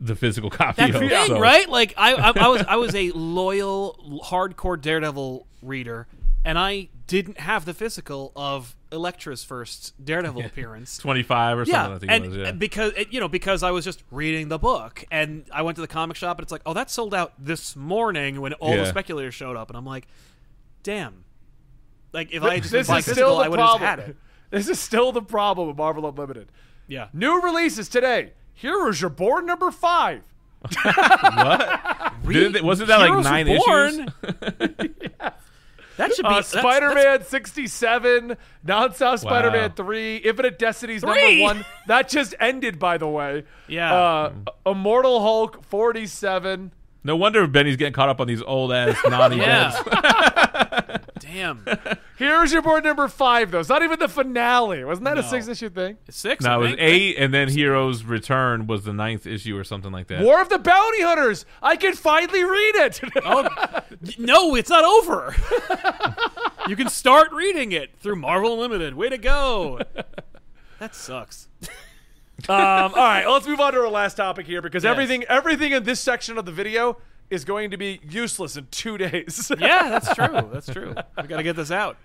the 0.00 0.16
physical 0.16 0.50
copy 0.62 0.82
That's 0.82 0.94
of. 0.96 1.00
the 1.02 1.08
thing, 1.08 1.26
so- 1.28 1.40
right? 1.40 1.68
Like 1.68 1.94
I, 1.96 2.14
I, 2.14 2.32
I 2.36 2.48
was, 2.48 2.64
I 2.68 2.76
was 2.76 2.94
a 2.94 3.10
loyal, 3.12 4.20
hardcore 4.24 4.80
Daredevil 4.80 5.46
reader, 5.62 6.06
and 6.44 6.58
I 6.58 6.88
didn't 7.06 7.38
have 7.40 7.64
the 7.66 7.74
physical 7.74 8.32
of 8.34 8.74
Elektra's 8.90 9.44
first 9.44 9.92
Daredevil 10.02 10.44
appearance. 10.44 10.96
Twenty 10.98 11.22
five 11.22 11.58
or 11.58 11.64
something. 11.66 11.90
Yeah, 11.90 11.94
I 11.94 11.98
think 11.98 12.12
and 12.12 12.24
it 12.24 12.28
was. 12.28 12.36
Yeah. 12.38 12.48
Uh, 12.48 12.52
because 12.52 12.92
it- 12.96 13.12
you 13.12 13.20
know, 13.20 13.28
because 13.28 13.62
I 13.62 13.70
was 13.72 13.84
just 13.84 14.02
reading 14.10 14.48
the 14.48 14.58
book, 14.58 15.04
and 15.10 15.44
I 15.52 15.62
went 15.62 15.76
to 15.76 15.82
the 15.82 15.88
comic 15.88 16.16
shop, 16.16 16.38
and 16.38 16.44
it's 16.44 16.52
like, 16.52 16.62
oh, 16.64 16.72
that 16.74 16.90
sold 16.90 17.14
out 17.14 17.32
this 17.38 17.76
morning 17.76 18.40
when 18.40 18.52
all 18.54 18.74
the 18.76 18.86
speculators 18.86 19.34
showed 19.34 19.56
up, 19.56 19.68
and 19.70 19.76
I'm 19.76 19.84
like, 19.84 20.06
damn. 20.82 21.24
Like 22.12 22.32
if 22.32 22.42
I 22.42 22.54
had 22.54 22.62
just 22.62 22.72
this 22.72 22.88
is 22.88 22.94
physical, 22.94 23.14
still 23.14 23.38
I 23.38 23.44
the 23.44 23.50
would 23.50 23.58
have 23.60 23.68
just 23.68 23.78
problem. 23.80 24.00
had 24.00 24.08
it. 24.10 24.16
This 24.50 24.68
is 24.68 24.78
still 24.78 25.10
the 25.10 25.22
problem 25.22 25.66
with 25.66 25.76
Marvel 25.76 26.06
Unlimited. 26.06 26.48
Yeah. 26.86 27.08
New 27.12 27.40
releases 27.42 27.88
today. 27.88 28.34
Here 28.52 28.88
is 28.88 29.00
your 29.00 29.10
board 29.10 29.44
number 29.44 29.72
five. 29.72 30.22
Didn't 32.26 32.52
they- 32.52 32.60
wasn't 32.60 32.88
that 32.88 32.98
like 33.00 33.08
Heroes 33.10 33.24
nine 33.24 33.46
Reborn? 33.48 34.12
issues? 34.22 35.32
That 35.96 36.14
should 36.14 36.24
be 36.24 36.28
Uh, 36.34 36.42
Spider 36.42 36.94
Man 36.94 37.22
67, 37.24 38.36
Non-Stop 38.64 39.18
Spider 39.20 39.50
Man 39.50 39.72
3, 39.72 40.16
Infinite 40.16 40.58
Destinies 40.58 41.02
Three? 41.02 41.40
number 41.40 41.60
one. 41.60 41.64
That 41.86 42.08
just 42.08 42.34
ended, 42.40 42.78
by 42.78 42.98
the 42.98 43.08
way. 43.08 43.44
Yeah. 43.68 43.94
Uh, 43.94 44.32
Immortal 44.66 45.20
Hulk 45.20 45.64
47. 45.64 46.72
No 47.04 47.16
wonder 47.16 47.46
Benny's 47.46 47.76
getting 47.76 47.92
caught 47.92 48.08
up 48.08 48.20
on 48.20 48.26
these 48.26 48.42
old 48.42 48.72
ass 48.72 48.96
non 49.06 49.32
events. 49.32 49.76
Damn. 51.18 51.64
Here's 52.16 52.52
your 52.52 52.62
board 52.62 52.84
number 52.84 53.08
five, 53.08 53.50
though. 53.50 53.60
It's 53.60 53.68
not 53.68 53.82
even 53.82 53.98
the 53.98 54.08
finale. 54.08 54.84
Wasn't 54.84 55.04
that 55.04 55.18
a 55.18 55.22
No. 55.22 55.26
six 55.28 55.48
issue 55.48 55.68
thing? 55.68 55.96
Six. 56.08 56.44
No, 56.44 56.52
I 56.52 56.54
it 56.54 56.58
was 56.58 56.68
think. 56.70 56.80
eight, 56.80 57.16
and 57.18 57.34
then 57.34 57.48
Heroes 57.48 58.04
Return 58.04 58.66
was 58.66 58.84
the 58.84 58.92
ninth 58.92 59.26
issue 59.26 59.56
or 59.58 59.64
something 59.64 59.90
like 59.92 60.06
that. 60.08 60.22
War 60.22 60.40
of 60.40 60.48
the 60.48 60.58
Bounty 60.58 61.02
Hunters. 61.02 61.44
I 61.62 61.76
can 61.76 61.94
finally 61.94 62.42
read 62.44 62.74
it. 62.76 63.00
Oh 63.24 63.48
no, 64.18 64.54
it's 64.54 64.68
not 64.70 64.84
over. 64.84 65.34
you 66.68 66.76
can 66.76 66.88
start 66.88 67.32
reading 67.32 67.72
it 67.72 67.90
through 67.98 68.16
Marvel 68.16 68.52
Unlimited. 68.54 68.94
Way 68.94 69.08
to 69.08 69.18
go. 69.18 69.80
That 70.78 70.94
sucks. 70.94 71.48
Um, 72.48 72.56
all 72.56 72.90
right, 72.94 73.26
let's 73.26 73.46
move 73.46 73.60
on 73.60 73.72
to 73.72 73.80
our 73.80 73.88
last 73.88 74.14
topic 74.16 74.46
here 74.46 74.60
because 74.62 74.84
Yes. 74.84 74.90
everything 74.90 75.24
everything 75.24 75.72
in 75.72 75.84
this 75.84 76.00
section 76.00 76.36
of 76.38 76.44
the 76.44 76.52
video 76.52 76.98
is 77.30 77.44
going 77.44 77.70
to 77.70 77.76
be 77.76 78.00
useless 78.08 78.56
in 78.56 78.66
two 78.70 78.98
days. 78.98 79.50
Yeah, 79.58 79.88
that's 79.88 80.14
true. 80.14 80.48
That's 80.52 80.66
true. 80.70 80.94
We 81.20 81.26
got 81.28 81.38
to 81.38 81.42
get 81.42 81.56
this 81.56 81.70
out. 81.70 81.96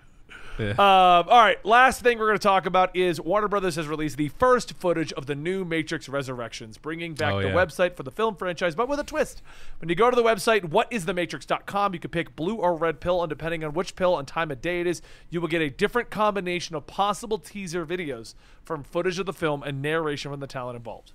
Um, 0.68 0.78
all 0.78 1.24
right, 1.40 1.64
last 1.64 2.02
thing 2.02 2.18
we're 2.18 2.26
going 2.26 2.38
to 2.38 2.42
talk 2.42 2.66
about 2.66 2.94
is 2.96 3.20
Warner 3.20 3.48
Brothers 3.48 3.76
has 3.76 3.88
released 3.88 4.16
the 4.16 4.28
first 4.28 4.74
footage 4.74 5.12
of 5.14 5.26
the 5.26 5.34
new 5.34 5.64
Matrix 5.64 6.08
Resurrections, 6.08 6.78
bringing 6.78 7.14
back 7.14 7.32
Oh, 7.34 7.40
the 7.42 7.48
yeah. 7.48 7.54
website 7.54 7.96
for 7.96 8.02
the 8.02 8.10
film 8.10 8.36
franchise, 8.36 8.74
but 8.74 8.88
with 8.88 9.00
a 9.00 9.04
twist. 9.04 9.42
When 9.78 9.88
you 9.88 9.94
go 9.94 10.10
to 10.10 10.16
the 10.16 10.22
website, 10.22 10.62
whatisthematrix.com, 10.64 11.94
you 11.94 12.00
can 12.00 12.10
pick 12.10 12.36
blue 12.36 12.56
or 12.56 12.74
red 12.74 13.00
pill, 13.00 13.22
and 13.22 13.28
depending 13.30 13.64
on 13.64 13.72
which 13.72 13.96
pill 13.96 14.18
and 14.18 14.26
time 14.28 14.50
of 14.50 14.60
day 14.60 14.80
it 14.80 14.86
is, 14.86 15.02
you 15.30 15.40
will 15.40 15.48
get 15.48 15.62
a 15.62 15.70
different 15.70 16.10
combination 16.10 16.76
of 16.76 16.86
possible 16.86 17.38
teaser 17.38 17.84
videos 17.86 18.34
from 18.64 18.82
footage 18.82 19.18
of 19.18 19.26
the 19.26 19.32
film 19.32 19.62
and 19.62 19.80
narration 19.82 20.30
from 20.30 20.40
the 20.40 20.46
talent 20.46 20.76
involved. 20.76 21.12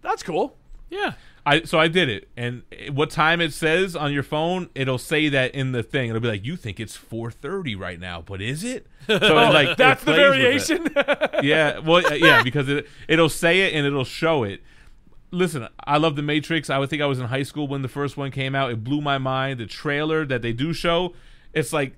That's 0.00 0.22
cool. 0.22 0.56
Yeah. 0.92 1.14
I 1.44 1.62
so 1.62 1.76
I 1.80 1.88
did 1.88 2.08
it, 2.08 2.28
and 2.36 2.62
what 2.92 3.10
time 3.10 3.40
it 3.40 3.52
says 3.52 3.96
on 3.96 4.12
your 4.12 4.22
phone, 4.22 4.70
it'll 4.76 4.96
say 4.98 5.28
that 5.30 5.52
in 5.56 5.72
the 5.72 5.82
thing. 5.82 6.08
It'll 6.10 6.20
be 6.20 6.28
like, 6.28 6.44
you 6.44 6.54
think 6.54 6.78
it's 6.78 6.94
four 6.94 7.32
thirty 7.32 7.74
right 7.74 7.98
now, 7.98 8.20
but 8.20 8.40
is 8.40 8.62
it? 8.62 8.86
So 9.08 9.16
it, 9.16 9.52
like 9.52 9.68
it 9.70 9.78
That's 9.78 10.04
the 10.04 10.12
plays 10.12 10.68
with 10.68 10.80
it. 10.86 10.92
variation. 10.94 11.42
yeah, 11.42 11.78
well, 11.78 12.06
uh, 12.06 12.14
yeah, 12.14 12.42
because 12.44 12.68
it 12.68 12.86
it'll 13.08 13.28
say 13.28 13.62
it 13.62 13.74
and 13.74 13.84
it'll 13.84 14.04
show 14.04 14.44
it. 14.44 14.62
Listen, 15.32 15.66
I 15.82 15.96
love 15.96 16.14
the 16.14 16.22
Matrix. 16.22 16.70
I 16.70 16.78
would 16.78 16.88
think 16.90 17.02
I 17.02 17.06
was 17.06 17.18
in 17.18 17.26
high 17.26 17.42
school 17.42 17.66
when 17.66 17.82
the 17.82 17.88
first 17.88 18.16
one 18.16 18.30
came 18.30 18.54
out. 18.54 18.70
It 18.70 18.84
blew 18.84 19.00
my 19.00 19.18
mind. 19.18 19.58
The 19.58 19.66
trailer 19.66 20.24
that 20.26 20.42
they 20.42 20.52
do 20.52 20.72
show, 20.72 21.14
it's 21.52 21.72
like 21.72 21.96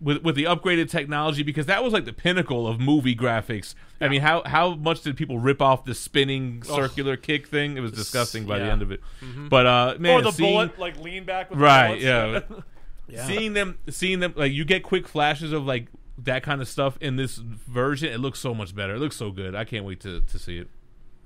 with 0.00 0.22
with 0.22 0.34
the 0.36 0.44
upgraded 0.44 0.88
technology 0.90 1.42
because 1.42 1.66
that 1.66 1.82
was 1.82 1.92
like 1.92 2.04
the 2.04 2.12
pinnacle 2.12 2.66
of 2.68 2.78
movie 2.80 3.14
graphics. 3.16 3.74
I 4.00 4.08
mean, 4.08 4.20
how 4.20 4.42
how 4.46 4.74
much 4.74 5.02
did 5.02 5.16
people 5.16 5.38
rip 5.38 5.60
off 5.60 5.84
the 5.84 5.94
spinning 5.94 6.62
circular 6.62 7.16
kick 7.16 7.48
thing? 7.48 7.76
It 7.76 7.80
was 7.80 7.92
disgusting 7.92 8.46
by 8.46 8.58
the 8.60 8.66
end 8.66 8.82
of 8.82 8.92
it. 8.92 9.00
But 9.48 9.66
uh, 9.66 9.94
man, 9.98 10.18
or 10.18 10.22
the 10.22 10.30
seeing- 10.32 10.54
bullet, 10.54 10.78
like 10.78 10.98
lean 11.00 11.24
back 11.24 11.50
with 11.50 11.58
right? 11.58 12.00
the 12.00 12.44
bullets. 12.48 12.66
Yeah, 13.10 13.26
seeing 13.26 13.54
them, 13.54 13.78
seeing 13.88 14.20
them, 14.20 14.34
like 14.36 14.52
you 14.52 14.66
get 14.66 14.82
quick 14.82 15.08
flashes 15.08 15.50
of 15.54 15.64
like 15.64 15.86
that 16.18 16.42
kind 16.42 16.60
of 16.60 16.68
stuff 16.68 16.98
in 17.00 17.16
this 17.16 17.36
version. 17.38 18.12
It 18.12 18.18
looks 18.18 18.38
so 18.38 18.52
much 18.54 18.74
better. 18.74 18.96
It 18.96 18.98
looks 18.98 19.16
so 19.16 19.30
good. 19.30 19.54
I 19.54 19.64
can't 19.64 19.86
wait 19.86 20.00
to 20.00 20.20
to 20.20 20.38
see 20.38 20.58
it. 20.58 20.68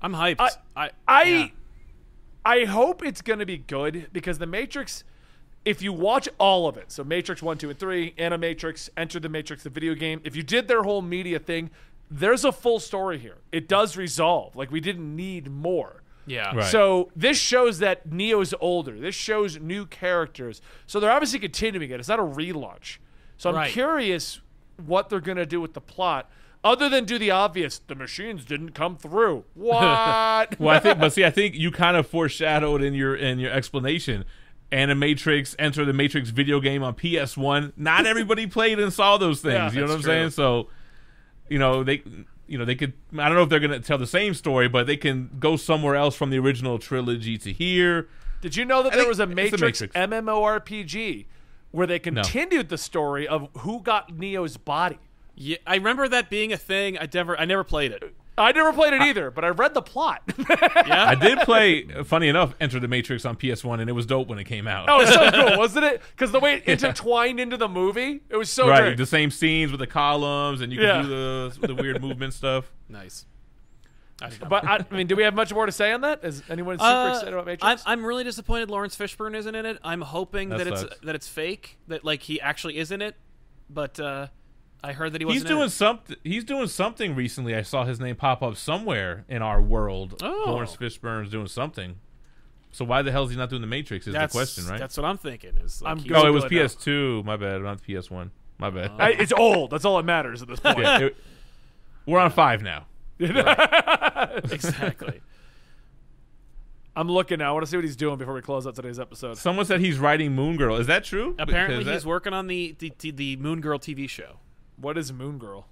I'm 0.01 0.13
hyped. 0.13 0.37
I- 0.39 0.51
I, 0.85 0.89
I 1.07 1.23
yeah. 1.23 1.47
I 2.45 2.65
hope 2.65 3.03
it's 3.03 3.21
going 3.21 3.39
to 3.39 3.45
be 3.45 3.57
good 3.57 4.07
because 4.13 4.37
the 4.37 4.45
Matrix 4.47 5.03
if 5.65 5.81
you 5.81 5.93
watch 5.93 6.27
all 6.39 6.67
of 6.67 6.77
it, 6.77 6.91
so 6.91 7.03
Matrix 7.03 7.41
1, 7.41 7.57
2 7.57 7.69
and 7.69 7.79
3, 7.79 8.11
Animatrix, 8.17 8.89
Enter 8.97 9.19
the 9.19 9.29
Matrix 9.29 9.63
the 9.63 9.69
video 9.69 9.93
game, 9.95 10.21
if 10.23 10.35
you 10.35 10.43
did 10.43 10.67
their 10.67 10.83
whole 10.83 11.01
media 11.01 11.39
thing, 11.39 11.69
there's 12.11 12.43
a 12.43 12.51
full 12.51 12.79
story 12.79 13.17
here. 13.17 13.37
It 13.51 13.67
does 13.67 13.95
resolve. 13.97 14.55
Like 14.55 14.71
we 14.71 14.79
didn't 14.79 15.15
need 15.15 15.49
more. 15.49 16.03
Yeah. 16.25 16.55
Right. 16.55 16.65
So 16.65 17.09
this 17.15 17.37
shows 17.37 17.79
that 17.79 18.11
Neo's 18.11 18.53
older. 18.61 18.97
This 18.99 19.15
shows 19.15 19.59
new 19.59 19.85
characters. 19.85 20.61
So 20.87 20.99
they're 20.99 21.11
obviously 21.11 21.39
continuing 21.39 21.89
it. 21.89 21.99
It's 21.99 22.07
not 22.09 22.19
a 22.19 22.23
relaunch. 22.23 22.97
So 23.37 23.49
I'm 23.49 23.55
Right. 23.55 23.71
curious 23.71 24.39
what 24.85 25.09
they're 25.09 25.19
gonna 25.19 25.45
do 25.45 25.59
with 25.59 25.73
the 25.73 25.81
plot, 25.81 26.29
other 26.63 26.87
than 26.87 27.03
do 27.05 27.17
the 27.17 27.31
obvious. 27.31 27.79
The 27.79 27.95
machines 27.95 28.45
didn't 28.45 28.71
come 28.71 28.95
through. 28.97 29.43
What? 29.53 30.59
Well, 30.59 30.75
I 30.75 30.79
think, 30.79 30.99
but 30.99 31.09
see, 31.13 31.25
I 31.25 31.29
think 31.29 31.55
you 31.55 31.71
kind 31.71 31.97
of 31.97 32.07
foreshadowed 32.07 32.81
in 32.81 32.93
your 32.93 33.15
in 33.15 33.39
your 33.39 33.51
explanation. 33.51 34.23
Animatrix 34.73 35.55
Enter 35.59 35.85
the 35.85 35.93
Matrix 35.93 36.31
video 36.31 36.59
game 36.59 36.83
on 36.83 36.95
PS1. 36.95 37.73
Not 37.77 38.05
everybody 38.05 38.47
played 38.57 38.79
and 38.79 38.91
saw 38.91 39.17
those 39.17 39.41
things. 39.41 39.53
Yeah, 39.53 39.71
you 39.71 39.79
know 39.81 39.87
what 39.87 39.91
I'm 39.91 39.97
that's 39.97 40.05
saying? 40.05 40.29
So, 40.31 40.67
you 41.47 41.59
know 41.59 41.83
they, 41.83 42.03
you 42.47 42.57
know 42.57 42.65
they 42.65 42.75
could. 42.75 42.93
I 43.13 43.27
don't 43.27 43.35
know 43.35 43.43
if 43.43 43.49
they're 43.49 43.59
gonna 43.59 43.79
tell 43.79 43.97
the 43.97 44.07
same 44.07 44.33
story, 44.33 44.67
but 44.67 44.87
they 44.87 44.97
can 44.97 45.29
go 45.39 45.55
somewhere 45.55 45.95
else 45.95 46.15
from 46.15 46.31
the 46.31 46.39
original 46.39 46.79
trilogy 46.79 47.37
to 47.37 47.53
here. 47.53 48.07
Did 48.41 48.57
you 48.57 48.65
know 48.65 48.83
that 48.83 48.93
I 48.93 48.97
there 48.97 49.07
was 49.07 49.19
a 49.19 49.27
Matrix, 49.27 49.61
Matrix. 49.61 49.95
MMORPG 49.95 51.25
where 51.71 51.87
they 51.87 51.99
continued 51.99 52.69
the 52.69 52.77
story 52.77 53.27
of 53.27 53.49
who 53.59 53.79
got 53.79 54.15
Neo's 54.15 54.57
body? 54.57 54.99
Yeah, 55.35 55.57
I 55.65 55.75
remember 55.75 56.07
that 56.07 56.29
being 56.29 56.53
a 56.53 56.57
thing. 56.57 56.97
I 56.97 57.07
never, 57.11 57.39
I 57.39 57.45
never 57.45 57.63
played 57.63 57.91
it. 57.91 58.15
I 58.37 58.51
never 58.51 58.73
played 58.73 58.93
it 58.93 59.01
either, 59.01 59.29
but 59.29 59.45
I 59.45 59.49
read 59.49 59.73
the 59.73 59.81
plot. 59.81 60.23
Yeah, 60.85 61.05
I 61.07 61.15
did 61.15 61.39
play, 61.39 61.83
funny 62.03 62.27
enough, 62.27 62.55
Enter 62.59 62.79
the 62.79 62.87
Matrix 62.87 63.25
on 63.25 63.35
PS1, 63.37 63.79
and 63.79 63.89
it 63.89 63.93
was 63.93 64.05
dope 64.05 64.27
when 64.27 64.37
it 64.39 64.43
came 64.45 64.67
out. 64.67 64.89
oh, 64.89 64.97
it 64.99 65.05
was 65.05 65.13
so 65.13 65.31
cool, 65.49 65.57
wasn't 65.57 65.85
it? 65.85 66.01
Because 66.11 66.31
the 66.31 66.39
way 66.39 66.55
it 66.55 66.67
intertwined 66.67 67.39
into 67.39 67.57
the 67.57 67.67
movie, 67.69 68.21
it 68.29 68.35
was 68.35 68.49
so 68.49 68.67
right, 68.67 68.81
great. 68.81 68.97
the 68.97 69.05
same 69.05 69.29
scenes 69.31 69.71
with 69.71 69.79
the 69.79 69.87
columns, 69.87 70.61
and 70.61 70.71
you 70.73 70.79
can 70.79 70.87
Yeah. 70.87 71.01
do 71.03 71.07
the 71.07 71.67
the 71.67 71.75
weird 71.75 72.01
movement 72.01 72.33
stuff. 72.33 72.71
nice. 72.89 73.25
I 74.21 74.29
But 74.47 74.65
I, 74.65 74.85
I 74.89 74.95
mean, 74.95 75.07
do 75.07 75.15
we 75.15 75.23
have 75.23 75.33
much 75.35 75.53
more 75.53 75.65
to 75.65 75.71
say 75.71 75.91
on 75.91 76.01
that? 76.01 76.23
Is 76.23 76.43
anyone 76.49 76.77
super 76.77 76.85
Uh, 76.89 77.09
excited 77.09 77.33
about 77.33 77.41
I'm, 77.41 77.45
Matrix? 77.45 77.83
I'm 77.85 78.05
really 78.05 78.23
disappointed 78.23 78.69
Laurence 78.69 78.95
Fishburne 78.95 79.35
isn't 79.35 79.55
in 79.55 79.65
it. 79.65 79.79
I'm 79.83 80.01
hoping 80.01 80.49
That 80.49 80.59
that, 80.59 80.67
it's 80.67 80.99
that 81.03 81.15
it's 81.15 81.27
fake, 81.27 81.77
that 81.87 82.03
like 82.05 82.21
he 82.23 82.39
actually 82.41 82.77
is 82.77 82.91
in 82.91 83.01
it. 83.01 83.15
But 83.69 83.99
uh, 83.99 84.27
I 84.83 84.91
heard 84.91 85.13
that 85.13 85.21
he 85.21 85.27
He's 85.27 85.43
wasn't. 85.43 85.51
in 85.51 85.57
doing 85.57 85.69
something. 85.69 86.15
He's 86.23 86.43
doing 86.43 86.67
something 86.67 87.15
recently. 87.15 87.55
I 87.55 87.61
saw 87.61 87.85
his 87.85 87.99
name 88.01 88.17
pop 88.17 88.43
up 88.43 88.57
somewhere 88.57 89.23
in 89.29 89.41
our 89.41 89.61
world. 89.61 90.19
Oh. 90.21 90.43
Laurence 90.47 90.75
Fishburne's 90.75 91.29
doing 91.29 91.47
something. 91.47 91.95
So 92.71 92.83
why 92.83 93.01
the 93.01 93.11
hell 93.11 93.23
is 93.23 93.31
he 93.31 93.37
not 93.37 93.49
doing 93.49 93.61
the 93.61 93.67
Matrix? 93.67 94.07
Is 94.07 94.13
That's 94.13 94.33
the 94.33 94.39
question, 94.39 94.65
right? 94.67 94.79
That's 94.79 94.97
what 94.97 95.05
I'm 95.05 95.17
thinking. 95.17 95.55
Is 95.63 95.81
like 95.81 95.91
I'm 95.91 95.99
oh, 96.15 96.27
it 96.27 96.31
was 96.31 96.43
Google 96.43 96.57
it 96.57 96.61
now. 96.63 96.67
PS2. 96.67 97.23
My 97.25 97.37
bad. 97.37 97.61
Not 97.61 97.81
PS1. 97.83 98.29
My 98.57 98.69
bad. 98.71 98.91
Uh, 98.91 98.95
I- 98.99 99.09
it's 99.11 99.31
old. 99.31 99.71
That's 99.71 99.85
all 99.85 99.97
that 99.97 100.03
matters 100.03 100.41
at 100.41 100.47
this 100.47 100.59
point. 100.59 100.79
Yeah, 100.79 100.99
it- 100.99 101.15
we're 102.05 102.19
on 102.19 102.31
five 102.31 102.61
now. 102.61 102.85
exactly. 103.19 105.21
I'm 106.95 107.09
looking 107.09 107.39
now. 107.39 107.49
I 107.49 107.51
want 107.53 107.65
to 107.65 107.69
see 107.69 107.77
what 107.77 107.85
he's 107.85 107.95
doing 107.95 108.17
before 108.17 108.33
we 108.33 108.41
close 108.41 108.67
out 108.67 108.75
today's 108.75 108.99
episode. 108.99 109.37
Someone 109.37 109.65
said 109.65 109.79
he's 109.79 109.97
writing 109.97 110.33
Moon 110.33 110.57
Girl. 110.57 110.75
Is 110.77 110.87
that 110.87 111.03
true? 111.03 111.35
Apparently, 111.39 111.77
Because 111.79 111.93
he's 111.93 112.03
that- 112.03 112.09
working 112.09 112.33
on 112.33 112.47
the, 112.47 112.75
the 112.79 112.91
the 112.99 113.11
the 113.11 113.35
Moon 113.37 113.61
Girl 113.61 113.79
TV 113.79 114.09
show. 114.09 114.37
What 114.77 114.97
is 114.97 115.11
Moon 115.13 115.37
Girl? 115.37 115.67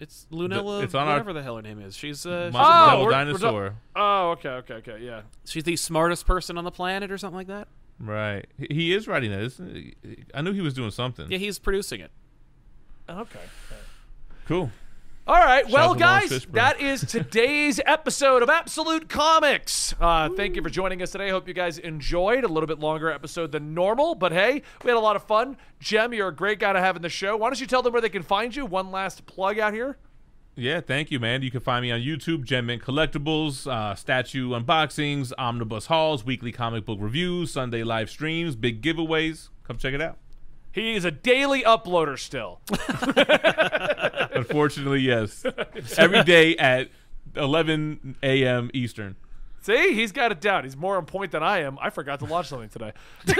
It's 0.00 0.26
Lunella, 0.32 0.82
it's 0.82 0.94
on 0.94 1.06
our- 1.06 1.14
whatever 1.14 1.32
the 1.32 1.42
hell 1.42 1.56
her 1.56 1.62
name 1.62 1.80
is. 1.80 1.96
She's 1.96 2.26
uh, 2.26 2.46
she's, 2.48 2.52
My 2.52 2.60
Oh, 2.62 2.90
Devil 2.90 3.04
we're- 3.06 3.06
we're 3.06 3.24
Dinosaur. 3.38 3.74
Oh, 3.94 4.30
okay, 4.32 4.48
okay, 4.48 4.74
okay. 4.74 4.98
Yeah. 5.00 5.22
she's 5.44 5.62
the 5.64 5.76
smartest 5.76 6.26
person 6.26 6.58
on 6.58 6.64
the 6.64 6.70
planet 6.72 7.10
or 7.12 7.18
something 7.18 7.36
like 7.36 7.46
that. 7.46 7.68
Right. 8.00 8.46
He- 8.58 8.74
He 8.74 8.92
is 8.94 9.06
writing 9.06 9.30
that. 9.30 9.40
Isn't 9.40 9.74
he? 9.74 9.94
I 10.34 10.42
knew 10.42 10.52
he 10.52 10.60
was 10.62 10.74
doing 10.74 10.90
something. 10.90 11.30
Yeah, 11.30 11.38
he's 11.38 11.58
producing 11.60 12.00
it. 12.00 12.10
Okay. 13.08 13.38
Cool. 14.46 14.70
All 15.26 15.40
right. 15.40 15.66
Well, 15.70 15.92
out 15.92 15.98
to 15.98 16.04
Laurence 16.04 16.30
guys, 16.30 16.46
that 16.52 16.80
is 16.82 17.00
today's 17.00 17.80
episode 17.86 18.42
of 18.42 18.50
Absolute 18.50 19.08
Comics. 19.08 19.94
Uh, 19.98 20.28
thank 20.28 20.54
you 20.54 20.60
for 20.60 20.68
joining 20.68 21.00
us 21.00 21.12
today. 21.12 21.30
Hope 21.30 21.48
you 21.48 21.54
guys 21.54 21.78
enjoyed 21.78 22.44
a 22.44 22.48
little 22.48 22.66
bit 22.66 22.78
longer 22.78 23.10
episode 23.10 23.50
than 23.50 23.72
normal, 23.72 24.14
but 24.14 24.32
hey, 24.32 24.60
we 24.82 24.90
had 24.90 24.98
a 24.98 25.00
lot 25.00 25.16
of 25.16 25.22
fun. 25.22 25.56
Gem, 25.80 26.12
you're 26.12 26.28
a 26.28 26.34
great 26.34 26.58
guy 26.58 26.74
to 26.74 26.80
have 26.80 26.94
in 26.94 27.00
the 27.00 27.08
show. 27.08 27.38
Why 27.38 27.48
don't 27.48 27.58
you 27.58 27.66
tell 27.66 27.80
them 27.80 27.94
where 27.94 28.02
they 28.02 28.10
can 28.10 28.22
find 28.22 28.54
you? 28.54 28.66
One 28.66 28.90
last 28.90 29.24
plug 29.24 29.58
out 29.58 29.72
here. 29.72 29.96
Yeah, 30.56 30.82
thank 30.82 31.10
you, 31.10 31.18
man. 31.18 31.40
You 31.40 31.50
can 31.50 31.60
find 31.60 31.82
me 31.82 31.90
on 31.90 32.00
YouTube, 32.00 32.44
Gem 32.44 32.66
Mint 32.66 32.82
Collectibles, 32.82 33.66
uh, 33.66 33.94
statue 33.94 34.50
unboxings, 34.50 35.32
omnibus 35.38 35.86
hauls, 35.86 36.22
weekly 36.26 36.52
comic 36.52 36.84
book 36.84 36.98
reviews, 37.00 37.50
Sunday 37.50 37.82
live 37.82 38.10
streams, 38.10 38.56
big 38.56 38.82
giveaways. 38.82 39.48
Come 39.66 39.78
check 39.78 39.94
it 39.94 40.02
out. 40.02 40.18
He 40.70 40.94
is 40.94 41.06
a 41.06 41.10
daily 41.10 41.62
uploader 41.62 42.18
still. 42.18 42.60
Unfortunately, 44.34 45.00
yes. 45.00 45.44
Every 45.96 46.22
day 46.24 46.56
at 46.56 46.88
11 47.36 48.16
a.m. 48.22 48.70
Eastern. 48.74 49.16
See, 49.62 49.94
he's 49.94 50.12
got 50.12 50.30
it 50.30 50.42
down. 50.42 50.64
He's 50.64 50.76
more 50.76 50.98
on 50.98 51.06
point 51.06 51.32
than 51.32 51.42
I 51.42 51.60
am. 51.60 51.78
I 51.80 51.88
forgot 51.88 52.18
to 52.18 52.26
launch 52.26 52.48
something 52.48 52.68
today. 52.68 52.92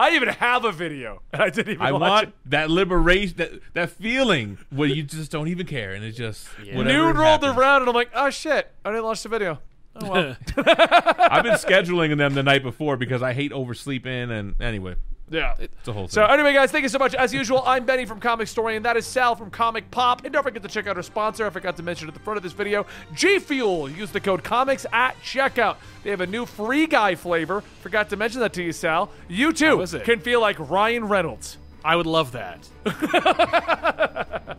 I 0.00 0.10
even 0.14 0.30
have 0.30 0.64
a 0.64 0.72
video, 0.72 1.22
and 1.32 1.40
I 1.40 1.48
didn't 1.50 1.74
even 1.74 1.86
I 1.86 1.92
want 1.92 2.28
it. 2.28 2.34
that 2.46 2.70
liberation, 2.70 3.36
that 3.36 3.52
that 3.74 3.90
feeling 3.90 4.58
where 4.70 4.88
you 4.88 5.04
just 5.04 5.30
don't 5.30 5.46
even 5.46 5.64
care, 5.64 5.94
and 5.94 6.04
it's 6.04 6.16
just 6.18 6.48
whatever 6.58 6.84
Noon 6.84 7.16
rolled 7.16 7.42
happens. 7.44 7.56
around, 7.56 7.82
and 7.82 7.88
I'm 7.88 7.94
like, 7.94 8.10
oh 8.16 8.30
shit, 8.30 8.68
I 8.84 8.90
didn't 8.90 9.04
launch 9.04 9.22
the 9.22 9.28
video. 9.28 9.60
Oh 9.94 10.10
well. 10.10 10.36
I've 10.56 11.44
been 11.44 11.54
scheduling 11.54 12.16
them 12.16 12.34
the 12.34 12.42
night 12.42 12.64
before 12.64 12.96
because 12.96 13.22
I 13.22 13.32
hate 13.32 13.52
oversleeping, 13.52 14.32
and 14.32 14.60
anyway, 14.60 14.96
yeah. 15.30 15.54
it's 15.58 15.88
a 15.88 15.92
whole 15.92 16.04
thing. 16.04 16.10
So 16.10 16.24
anyway, 16.24 16.52
guys, 16.52 16.70
thank 16.70 16.82
you 16.82 16.88
so 16.88 16.98
much. 16.98 17.14
As 17.14 17.34
usual, 17.34 17.62
I'm 17.66 17.84
Benny 17.84 18.04
from 18.04 18.20
Comicstorian, 18.20 18.76
and 18.76 18.84
that 18.84 18.96
is 18.96 19.06
Sal 19.06 19.34
from 19.34 19.50
Comic 19.50 19.90
Pop. 19.90 20.24
And 20.24 20.32
don't 20.32 20.42
forget 20.42 20.62
to 20.62 20.68
check 20.68 20.86
out 20.86 20.96
our 20.96 21.02
sponsor. 21.02 21.46
I 21.46 21.50
forgot 21.50 21.76
to 21.76 21.82
mention 21.82 22.08
at 22.08 22.14
the 22.14 22.20
front 22.20 22.36
of 22.36 22.42
this 22.42 22.52
video, 22.52 22.86
G 23.14 23.38
Fuel. 23.38 23.88
Use 23.88 24.10
the 24.10 24.20
code 24.20 24.44
Comics 24.44 24.86
at 24.92 25.16
checkout. 25.22 25.76
They 26.02 26.10
have 26.10 26.20
a 26.20 26.26
new 26.26 26.46
free 26.46 26.86
guy 26.86 27.14
flavor. 27.14 27.60
Forgot 27.80 28.10
to 28.10 28.16
mention 28.16 28.40
that 28.40 28.52
to 28.54 28.62
you, 28.62 28.72
Sal. 28.72 29.10
You 29.28 29.52
too 29.52 29.82
it? 29.82 30.04
can 30.04 30.20
feel 30.20 30.40
like 30.40 30.58
Ryan 30.58 31.06
Reynolds. 31.06 31.58
I 31.84 31.96
would 31.96 32.06
love 32.06 32.32
that. 32.32 32.68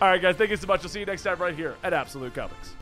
All 0.00 0.08
right, 0.08 0.22
guys, 0.22 0.36
thank 0.36 0.50
you 0.50 0.56
so 0.56 0.66
much. 0.66 0.82
We'll 0.82 0.90
see 0.90 1.00
you 1.00 1.06
next 1.06 1.22
time 1.22 1.38
right 1.38 1.54
here 1.54 1.76
at 1.82 1.92
Absolute 1.92 2.34
Comics. 2.34 2.78